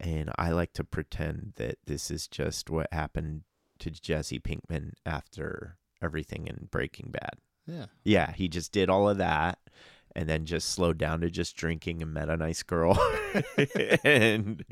And 0.00 0.30
i 0.36 0.50
like 0.50 0.72
to 0.74 0.84
pretend 0.84 1.54
that 1.56 1.78
this 1.86 2.10
is 2.10 2.28
just 2.28 2.68
what 2.68 2.92
happened 2.92 3.42
to 3.78 3.90
jesse 3.90 4.38
pinkman 4.40 4.92
after 5.06 5.76
everything 6.02 6.46
in 6.46 6.68
breaking 6.70 7.10
bad. 7.10 7.34
Yeah. 7.66 7.86
yeah 8.04 8.32
he 8.32 8.48
just 8.48 8.72
did 8.72 8.90
all 8.90 9.08
of 9.08 9.18
that 9.18 9.58
and 10.14 10.28
then 10.28 10.46
just 10.46 10.70
slowed 10.70 10.98
down 10.98 11.20
to 11.20 11.30
just 11.30 11.56
drinking 11.56 12.02
and 12.02 12.14
met 12.14 12.28
a 12.28 12.36
nice 12.36 12.62
girl. 12.62 12.98
And 14.04 14.64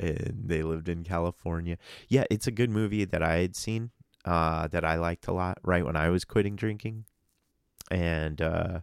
and 0.00 0.42
they 0.46 0.62
lived 0.62 0.88
in 0.88 1.04
california. 1.04 1.76
Yeah 2.08 2.24
it's 2.30 2.46
a 2.46 2.52
good 2.52 2.70
movie 2.70 3.04
that 3.04 3.22
i 3.22 3.36
had 3.38 3.54
seen 3.54 3.90
uh 4.24 4.66
that 4.68 4.84
i 4.84 4.96
liked 4.96 5.26
a 5.28 5.32
lot 5.32 5.58
right 5.62 5.84
when 5.84 5.94
i 5.96 6.08
was 6.08 6.24
quitting 6.24 6.56
drinking 6.56 7.04
and 7.90 8.40
uh 8.42 8.80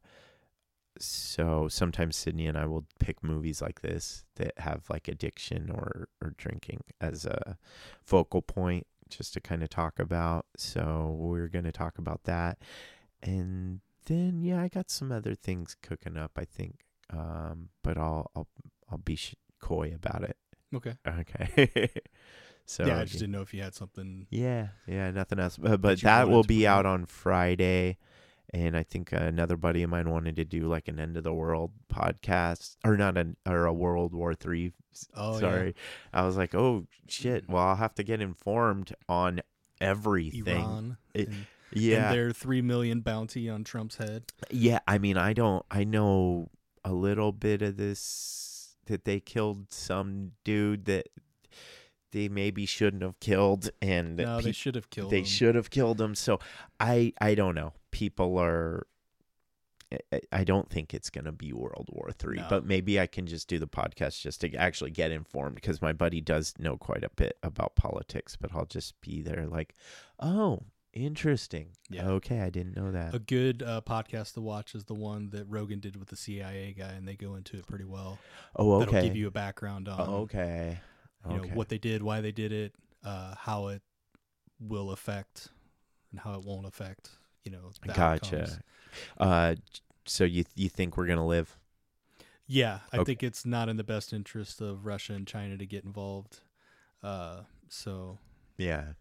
so 0.98 1.68
sometimes 1.68 2.16
sydney 2.16 2.48
and 2.48 2.58
i 2.58 2.66
will 2.66 2.86
pick 3.00 3.22
movies 3.24 3.62
like 3.62 3.82
this 3.82 4.24
that 4.38 4.54
have 4.58 4.84
like 4.90 5.08
addiction 5.08 5.70
or 5.70 6.08
or 6.22 6.34
drinking 6.38 6.82
as 7.02 7.26
a 7.26 7.58
focal 8.02 8.42
point 8.42 8.88
just 9.10 9.34
to 9.34 9.42
kind 9.42 9.62
of 9.62 9.70
talk 9.70 10.00
about 10.00 10.46
so 10.56 11.16
we're 11.20 11.48
going 11.50 11.66
to 11.66 11.72
talk 11.72 11.98
about 11.98 12.24
that 12.24 12.58
and 13.22 13.82
then 14.06 14.40
yeah 14.42 14.62
i 14.62 14.68
got 14.70 14.90
some 14.90 15.12
other 15.12 15.36
things 15.36 15.76
cooking 15.84 16.16
up 16.18 16.32
i 16.38 16.46
think 16.46 16.80
um 17.12 17.70
but 17.84 17.98
i'll 17.98 18.32
i'll 18.36 18.48
i'll 18.90 18.98
be 18.98 19.16
sh- 19.16 19.36
coy 19.62 19.92
about 19.94 20.24
it 20.24 20.38
Okay. 20.74 20.96
okay 21.08 21.90
so 22.66 22.86
yeah, 22.86 23.00
I 23.00 23.04
just 23.04 23.20
didn't 23.20 23.32
know 23.32 23.42
if 23.42 23.54
you 23.54 23.62
had 23.62 23.76
something. 23.76 24.28
yeah, 24.30 24.70
yeah, 24.88 25.10
nothing 25.12 25.40
else. 25.40 25.58
Uh, 25.64 25.78
but 25.78 26.02
that 26.02 26.28
will 26.28 26.44
be 26.44 26.68
out 26.68 26.86
on 26.86 27.06
Friday. 27.06 27.98
And 28.54 28.78
I 28.78 28.84
think 28.84 29.12
another 29.12 29.58
buddy 29.58 29.84
of 29.84 29.90
mine 29.90 30.10
wanted 30.10 30.36
to 30.38 30.46
do 30.46 30.68
like 30.68 30.88
an 30.88 31.00
end 31.00 31.18
of 31.18 31.24
the 31.24 31.34
world 31.34 31.72
podcast, 31.94 32.78
or 32.86 32.96
not 32.98 33.18
an 33.18 33.36
or 33.46 33.66
a 33.66 33.74
World 33.74 34.14
War 34.14 34.34
Three. 34.34 34.72
Oh, 35.16 35.34
yeah. 35.34 35.40
sorry, 35.40 35.76
I 36.14 36.22
was 36.26 36.38
like, 36.38 36.56
oh 36.56 36.86
shit. 37.08 37.50
Well, 37.50 37.64
I'll 37.64 37.76
have 37.76 37.96
to 37.96 38.04
get 38.04 38.22
informed 38.22 38.94
on 39.10 39.42
everything. 39.82 40.48
Iran. 40.48 40.98
It- 41.14 41.28
and, 41.30 41.46
Yeah, 41.72 42.10
and 42.10 42.16
their 42.18 42.32
three 42.32 42.62
million 42.62 43.02
bounty 43.02 43.50
on 43.50 43.64
Trump's 43.66 43.98
head. 43.98 44.24
yeah. 44.52 44.80
I 44.88 44.98
mean, 45.00 45.18
I 45.18 45.34
don't. 45.34 45.66
I 45.70 45.84
know 45.84 46.50
a 46.86 46.94
little 46.94 47.32
bit 47.32 47.62
of 47.62 47.76
this 47.78 48.76
that 48.86 49.04
they 49.04 49.20
killed 49.20 49.74
some 49.74 50.32
dude 50.44 50.86
that 50.86 51.08
they 52.16 52.30
maybe 52.30 52.66
shouldn't 52.66 53.04
have 53.04 53.20
killed, 53.20 53.70
and 53.82 54.16
No, 54.16 54.40
they 54.40 54.54
should 54.54 54.76
have 54.76 54.90
killed 54.90 55.12
they 55.12 55.20
him. 55.20 55.26
should 55.26 55.56
have 55.56 55.70
killed 55.70 56.00
him 56.00 56.16
so 56.16 56.40
i 56.80 57.12
i 57.20 57.36
don't 57.36 57.56
know 57.56 57.74
people 57.92 58.38
are 58.40 58.88
I- 60.32 60.44
don't 60.44 60.70
think 60.70 60.94
it's 60.94 61.10
gonna 61.10 61.32
be 61.32 61.54
World 61.54 61.90
War 61.92 62.12
Three, 62.12 62.38
No. 62.38 62.48
but 62.50 62.66
maybe 62.66 63.00
I 63.00 63.08
can 63.08 63.28
just 63.28 63.48
do 63.48 63.60
the 63.60 63.68
podcast 63.68 64.20
just 64.20 64.42
to 64.42 64.54
actually 64.56 64.92
get 64.92 65.12
informed 65.12 65.56
because 65.56 65.82
my 65.82 65.94
buddy 65.94 66.22
does 66.22 66.54
know 66.58 66.76
quite 66.76 67.04
a 67.04 67.10
bit 67.16 67.38
about 67.44 67.76
politics. 67.76 68.36
But 68.36 68.54
I'll 68.56 68.66
just 68.66 69.00
be 69.02 69.22
there 69.22 69.46
like, 69.48 69.74
oh, 70.20 70.64
interesting. 70.92 71.68
Yeah. 71.90 72.08
Okay, 72.10 72.42
I 72.42 72.50
didn't 72.50 72.76
know 72.76 72.92
that. 72.92 73.14
A 73.14 73.20
good 73.20 73.62
uh, 73.62 73.82
podcast 73.86 74.34
to 74.34 74.42
watch 74.42 74.74
is 74.76 74.86
the 74.86 74.96
one 74.96 75.30
that 75.30 75.46
Rogan 75.48 75.80
did 75.80 75.96
with 75.96 76.10
the 76.10 76.18
CIA 76.18 76.74
guy, 76.78 76.92
and 76.92 77.08
they 77.08 77.16
go 77.16 77.36
into 77.36 77.56
it 77.58 77.68
pretty 77.68 77.86
well. 77.86 78.18
oh, 78.56 78.80
That'll 78.80 78.96
okay. 78.96 79.08
give 79.08 79.16
you 79.16 79.28
a 79.28 79.32
background 79.32 79.88
on 79.88 80.02
Oh, 80.02 80.16
okay. 80.24 80.80
You 81.30 81.38
know 81.38 81.44
what 81.56 81.70
they 81.70 81.78
did, 81.78 82.04
why 82.04 82.22
they 82.22 82.32
did 82.32 82.52
it, 82.52 82.74
uh, 83.04 83.36
how 83.36 83.68
it 83.68 83.82
will 84.60 84.92
affect, 84.92 85.50
and 86.12 86.20
how 86.20 86.34
it 86.40 86.46
won't 86.46 86.66
affect. 86.66 87.12
You 87.44 87.52
know. 87.52 87.72
Gotcha. 87.94 88.60
Uh, 89.18 89.56
so 90.06 90.24
you 90.24 90.46
you 90.56 90.70
think 90.70 90.98
we're 90.98 91.08
gonna 91.08 91.26
live? 91.26 91.58
Yeah, 92.48 92.82
I 92.94 92.98
Okay. 92.98 93.06
think 93.06 93.24
it's 93.24 93.46
not 93.46 93.70
in 93.70 93.78
the 93.78 93.84
best 93.84 94.14
interest 94.14 94.62
of 94.62 94.86
Russia 94.86 95.14
and 95.14 95.28
China 95.28 95.58
to 95.58 95.66
get 95.66 95.84
involved. 95.84 96.42
Uh, 97.02 97.44
so 97.70 98.20
Yeah. 98.58 98.94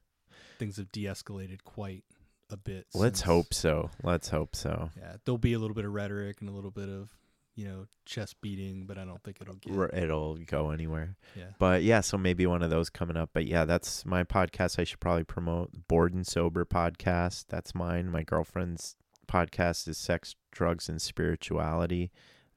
things 0.59 0.79
have 0.79 0.91
de-escalated 0.93 1.63
quite 1.65 2.05
a 2.51 2.57
bit. 2.57 2.87
Let's 2.95 3.19
since- 3.19 3.27
hope 3.27 3.53
so. 3.55 3.91
Let's 4.03 4.29
hope 4.31 4.57
so. 4.57 4.91
Yeah, 4.97 5.17
there'll 5.25 5.37
be 5.39 5.53
a 5.53 5.59
little 5.59 5.75
bit 5.75 5.85
of 5.85 5.93
rhetoric 5.93 6.41
and 6.41 6.49
a 6.49 6.53
little 6.53 6.71
bit 6.71 6.89
of 6.89 7.15
you 7.55 7.67
know 7.67 7.87
chest 8.05 8.41
beating, 8.41 8.87
but 8.87 8.99
I 8.99 9.05
don't 9.05 9.23
think 9.23 9.39
it'll 9.41 9.55
get. 9.55 9.95
It'll 9.95 10.37
go 10.37 10.71
anywhere. 10.71 11.17
Yeah, 11.37 11.51
But 11.59 11.83
yeah, 11.83 12.01
so 12.01 12.19
maybe 12.19 12.47
one 12.47 12.63
of 12.63 12.71
those 12.71 12.91
coming 12.91 13.17
up. 13.17 13.31
But 13.33 13.47
yeah, 13.47 13.65
that's 13.65 14.05
my 14.05 14.25
podcast. 14.25 14.79
I 14.79 14.85
should 14.85 15.01
probably 15.01 15.25
promote 15.25 15.71
Bored 15.89 16.15
and 16.15 16.27
Sober 16.27 16.65
podcast. 16.65 17.47
That's 17.49 17.75
mine. 17.75 18.11
My 18.11 18.23
girlfriend's 18.23 18.97
podcast 19.29 19.89
is 19.89 19.97
Sex, 19.99 20.35
Drugs, 20.53 20.89
and 20.89 21.01
Spirituality. 21.01 22.11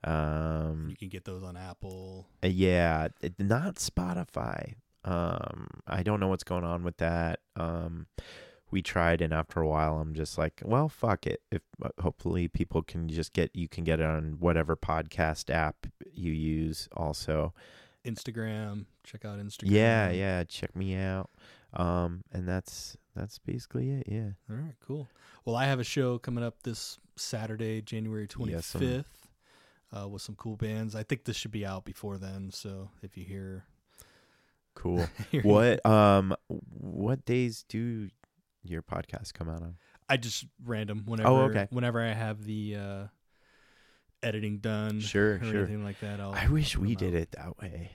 Um, 0.03 0.87
you 0.89 0.95
can 0.95 1.09
get 1.09 1.25
those 1.25 1.43
on 1.43 1.57
Apple. 1.57 2.27
uh, 2.43 2.47
yeah, 2.47 3.07
not 3.39 3.75
Spotify. 3.75 4.75
Um, 5.03 5.67
I 5.87 6.03
don't 6.03 6.19
know 6.19 6.27
what's 6.27 6.43
going 6.43 6.63
on 6.65 6.83
with 6.83 6.97
that. 6.97 7.39
Um, 7.55 8.07
we 8.71 8.81
tried, 8.81 9.21
and 9.21 9.33
after 9.33 9.61
a 9.61 9.67
while, 9.67 9.99
I'm 9.99 10.13
just 10.13 10.37
like, 10.37 10.61
well, 10.63 10.89
fuck 10.89 11.25
it. 11.25 11.41
If 11.51 11.61
uh, 11.81 11.89
hopefully 12.01 12.47
people 12.47 12.81
can 12.81 13.07
just 13.07 13.33
get 13.33 13.55
you 13.55 13.67
can 13.67 13.83
get 13.83 13.99
it 13.99 14.05
on 14.05 14.37
whatever 14.39 14.75
podcast 14.75 15.49
app 15.53 15.87
you 16.11 16.31
use. 16.31 16.89
Also, 16.95 17.53
Instagram, 18.05 18.85
check 19.03 19.25
out 19.25 19.39
Instagram. 19.39 19.71
yeah, 19.71 20.09
yeah, 20.11 20.43
check 20.43 20.75
me 20.75 20.95
out. 20.95 21.29
Um, 21.73 22.23
and 22.31 22.47
that's 22.47 22.97
that's 23.15 23.39
basically 23.39 23.89
it. 23.91 24.07
Yeah. 24.07 24.31
All 24.49 24.55
right, 24.57 24.75
cool. 24.85 25.07
Well, 25.45 25.55
I 25.55 25.65
have 25.65 25.79
a 25.79 25.83
show 25.83 26.17
coming 26.17 26.43
up 26.43 26.63
this 26.63 26.99
Saturday, 27.15 27.81
January 27.81 28.27
25th 28.27 28.49
Yes, 28.51 28.75
um, 29.93 30.03
uh, 30.03 30.07
with 30.07 30.21
some 30.21 30.35
cool 30.35 30.55
bands. 30.55 30.95
I 30.95 31.03
think 31.03 31.23
this 31.23 31.35
should 31.35 31.51
be 31.51 31.65
out 31.65 31.85
before 31.85 32.17
then. 32.17 32.51
So 32.51 32.89
if 33.01 33.17
you 33.17 33.23
hear, 33.25 33.65
Cool. 34.75 35.07
what 35.41 35.83
um 35.85 36.35
what 36.47 37.25
days 37.25 37.65
do 37.67 38.09
your 38.69 38.81
podcast 38.81 39.33
come 39.33 39.49
out 39.49 39.61
on? 39.61 39.75
I 40.09 40.17
just 40.17 40.45
random 40.63 41.03
whenever. 41.05 41.29
Oh, 41.29 41.35
okay. 41.43 41.67
Whenever 41.69 42.01
I 42.01 42.13
have 42.13 42.43
the 42.43 42.75
uh, 42.75 43.03
editing 44.23 44.59
done, 44.59 44.99
Sure, 44.99 45.39
sure. 45.39 45.57
anything 45.59 45.83
like 45.83 45.99
that. 46.01 46.19
I'll, 46.19 46.33
I 46.33 46.47
wish 46.47 46.77
we 46.77 46.95
did 46.95 47.13
out. 47.15 47.21
it 47.21 47.31
that 47.31 47.57
way. 47.59 47.91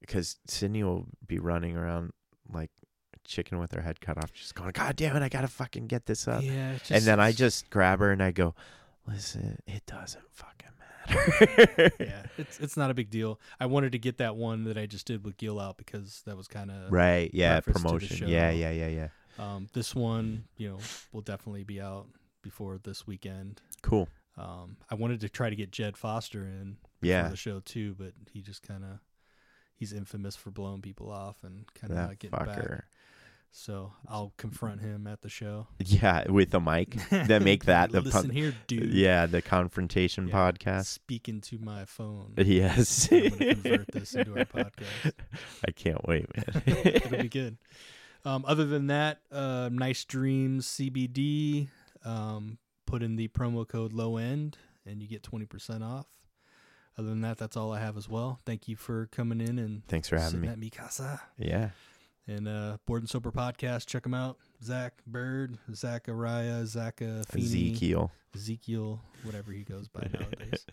Because 0.00 0.36
Sydney 0.46 0.82
will 0.84 1.06
be 1.26 1.38
running 1.38 1.76
around 1.76 2.12
like 2.52 2.70
a 3.14 3.18
chicken 3.28 3.58
with 3.58 3.72
her 3.72 3.80
head 3.82 4.00
cut 4.00 4.18
off, 4.18 4.32
just 4.32 4.54
going, 4.54 4.70
God 4.72 4.96
damn 4.96 5.16
it, 5.16 5.22
I 5.22 5.28
gotta 5.28 5.48
fucking 5.48 5.86
get 5.88 6.06
this 6.06 6.28
up. 6.28 6.42
Yeah, 6.42 6.72
it's 6.72 6.90
and 6.90 7.02
then 7.02 7.18
I 7.20 7.32
just 7.32 7.70
grab 7.70 7.98
her 8.00 8.12
and 8.12 8.22
I 8.22 8.30
go, 8.30 8.54
Listen, 9.08 9.58
it 9.66 9.84
doesn't 9.86 10.24
fucking 10.32 10.70
matter. 10.78 11.92
yeah, 12.00 12.22
it's 12.38 12.58
it's 12.60 12.76
not 12.76 12.90
a 12.90 12.94
big 12.94 13.08
deal. 13.10 13.40
I 13.60 13.66
wanted 13.66 13.92
to 13.92 13.98
get 13.98 14.18
that 14.18 14.36
one 14.36 14.64
that 14.64 14.76
I 14.76 14.86
just 14.86 15.06
did 15.06 15.24
with 15.24 15.36
Gil 15.36 15.60
out 15.60 15.76
because 15.76 16.22
that 16.26 16.36
was 16.36 16.48
kind 16.48 16.70
of 16.70 16.90
Right, 16.92 17.30
yeah, 17.32 17.60
preface 17.60 17.82
to 17.82 17.82
the 17.82 17.88
promotion. 17.98 18.28
Yeah, 18.28 18.50
yeah, 18.50 18.70
yeah, 18.70 18.88
yeah. 18.88 19.08
Um, 19.38 19.68
this 19.72 19.94
one, 19.94 20.44
you 20.56 20.68
know, 20.70 20.78
will 21.12 21.20
definitely 21.22 21.64
be 21.64 21.80
out 21.80 22.06
before 22.42 22.78
this 22.82 23.06
weekend. 23.06 23.60
Cool. 23.82 24.08
Um, 24.38 24.76
I 24.90 24.94
wanted 24.94 25.20
to 25.20 25.28
try 25.28 25.50
to 25.50 25.56
get 25.56 25.70
Jed 25.70 25.96
Foster 25.96 26.42
in 26.42 26.76
for 27.00 27.06
Yeah. 27.06 27.28
the 27.28 27.36
show 27.36 27.60
too, 27.60 27.94
but 27.98 28.12
he 28.32 28.40
just 28.42 28.62
kind 28.62 28.84
of 28.84 28.98
he's 29.74 29.92
infamous 29.92 30.36
for 30.36 30.50
blowing 30.50 30.80
people 30.82 31.10
off 31.10 31.36
and 31.42 31.64
kind 31.74 31.92
of 31.92 31.98
not 31.98 32.18
getting 32.18 32.38
back. 32.38 32.48
fucker. 32.48 32.82
So 33.52 33.92
I'll 34.06 34.34
confront 34.36 34.82
him 34.82 35.06
at 35.06 35.22
the 35.22 35.30
show. 35.30 35.68
Yeah, 35.78 36.30
with 36.30 36.52
a 36.52 36.60
mic. 36.60 36.96
Then 37.10 37.44
make 37.44 37.64
that 37.64 37.90
the 37.90 38.02
listen 38.02 38.22
pun- 38.24 38.30
here, 38.30 38.54
dude. 38.66 38.92
Yeah, 38.92 39.24
the 39.26 39.40
confrontation 39.40 40.28
Yeah. 40.28 40.34
podcast. 40.34 40.86
Speaking 40.86 41.40
to 41.42 41.58
my 41.58 41.84
phone. 41.86 42.34
Yes. 42.38 43.08
I'm 43.10 43.28
gonna 43.30 43.54
convert 43.54 43.86
this 43.92 44.14
into 44.14 44.38
our 44.38 44.44
podcast. 44.64 45.12
I 45.66 45.70
can't 45.70 46.06
wait, 46.06 46.26
man. 46.36 46.62
It'll 46.66 47.18
be 47.22 47.28
good. 47.28 47.56
Um, 48.26 48.44
other 48.46 48.64
than 48.64 48.88
that, 48.88 49.20
uh, 49.30 49.70
Nice 49.72 50.04
Dreams 50.04 50.66
CBD. 50.66 51.68
Um, 52.04 52.58
put 52.86 53.02
in 53.02 53.16
the 53.16 53.28
promo 53.28 53.66
code 53.66 53.92
low 53.92 54.16
end 54.16 54.58
and 54.84 55.00
you 55.00 55.08
get 55.08 55.22
20% 55.22 55.82
off. 55.82 56.06
Other 56.98 57.08
than 57.08 57.20
that, 57.20 57.38
that's 57.38 57.56
all 57.56 57.72
I 57.72 57.78
have 57.80 57.96
as 57.96 58.08
well. 58.08 58.40
Thank 58.44 58.68
you 58.68 58.74
for 58.76 59.06
coming 59.12 59.40
in 59.40 59.58
and 59.58 59.86
Thanks 59.86 60.08
for 60.08 60.18
having 60.18 60.40
me. 60.40 60.48
at 60.48 60.58
mi 60.58 60.70
casa. 60.70 61.20
Yeah. 61.38 61.70
And 62.26 62.48
uh, 62.48 62.78
Bored 62.86 63.02
and 63.02 63.08
Sober 63.08 63.30
podcast, 63.30 63.86
check 63.86 64.02
them 64.02 64.14
out. 64.14 64.38
Zach 64.62 64.94
Bird, 65.06 65.58
Zachariah, 65.72 66.62
Zaka 66.62 67.24
Feeney, 67.28 67.44
Ezekiel. 67.72 68.10
Ezekiel, 68.34 69.00
whatever 69.22 69.52
he 69.52 69.62
goes 69.62 69.86
by 69.88 70.08
nowadays. 70.12 70.66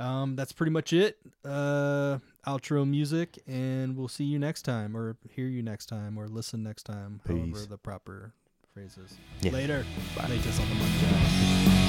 Um, 0.00 0.34
that's 0.34 0.52
pretty 0.52 0.72
much 0.72 0.92
it. 0.92 1.18
Uh, 1.44 2.18
outro 2.46 2.88
music, 2.88 3.38
and 3.46 3.96
we'll 3.96 4.08
see 4.08 4.24
you 4.24 4.38
next 4.38 4.62
time, 4.62 4.96
or 4.96 5.16
hear 5.30 5.46
you 5.46 5.62
next 5.62 5.86
time, 5.86 6.18
or 6.18 6.26
listen 6.26 6.62
next 6.62 6.84
time, 6.84 7.20
however 7.26 7.44
Peace. 7.46 7.66
the 7.66 7.78
proper 7.78 8.32
phrases. 8.72 9.14
Yeah. 9.42 9.52
Later. 9.52 9.84
Bye. 10.16 10.26
Latest 10.28 10.60
on 10.60 10.68
the 10.68 10.74
Monday. 10.74 11.86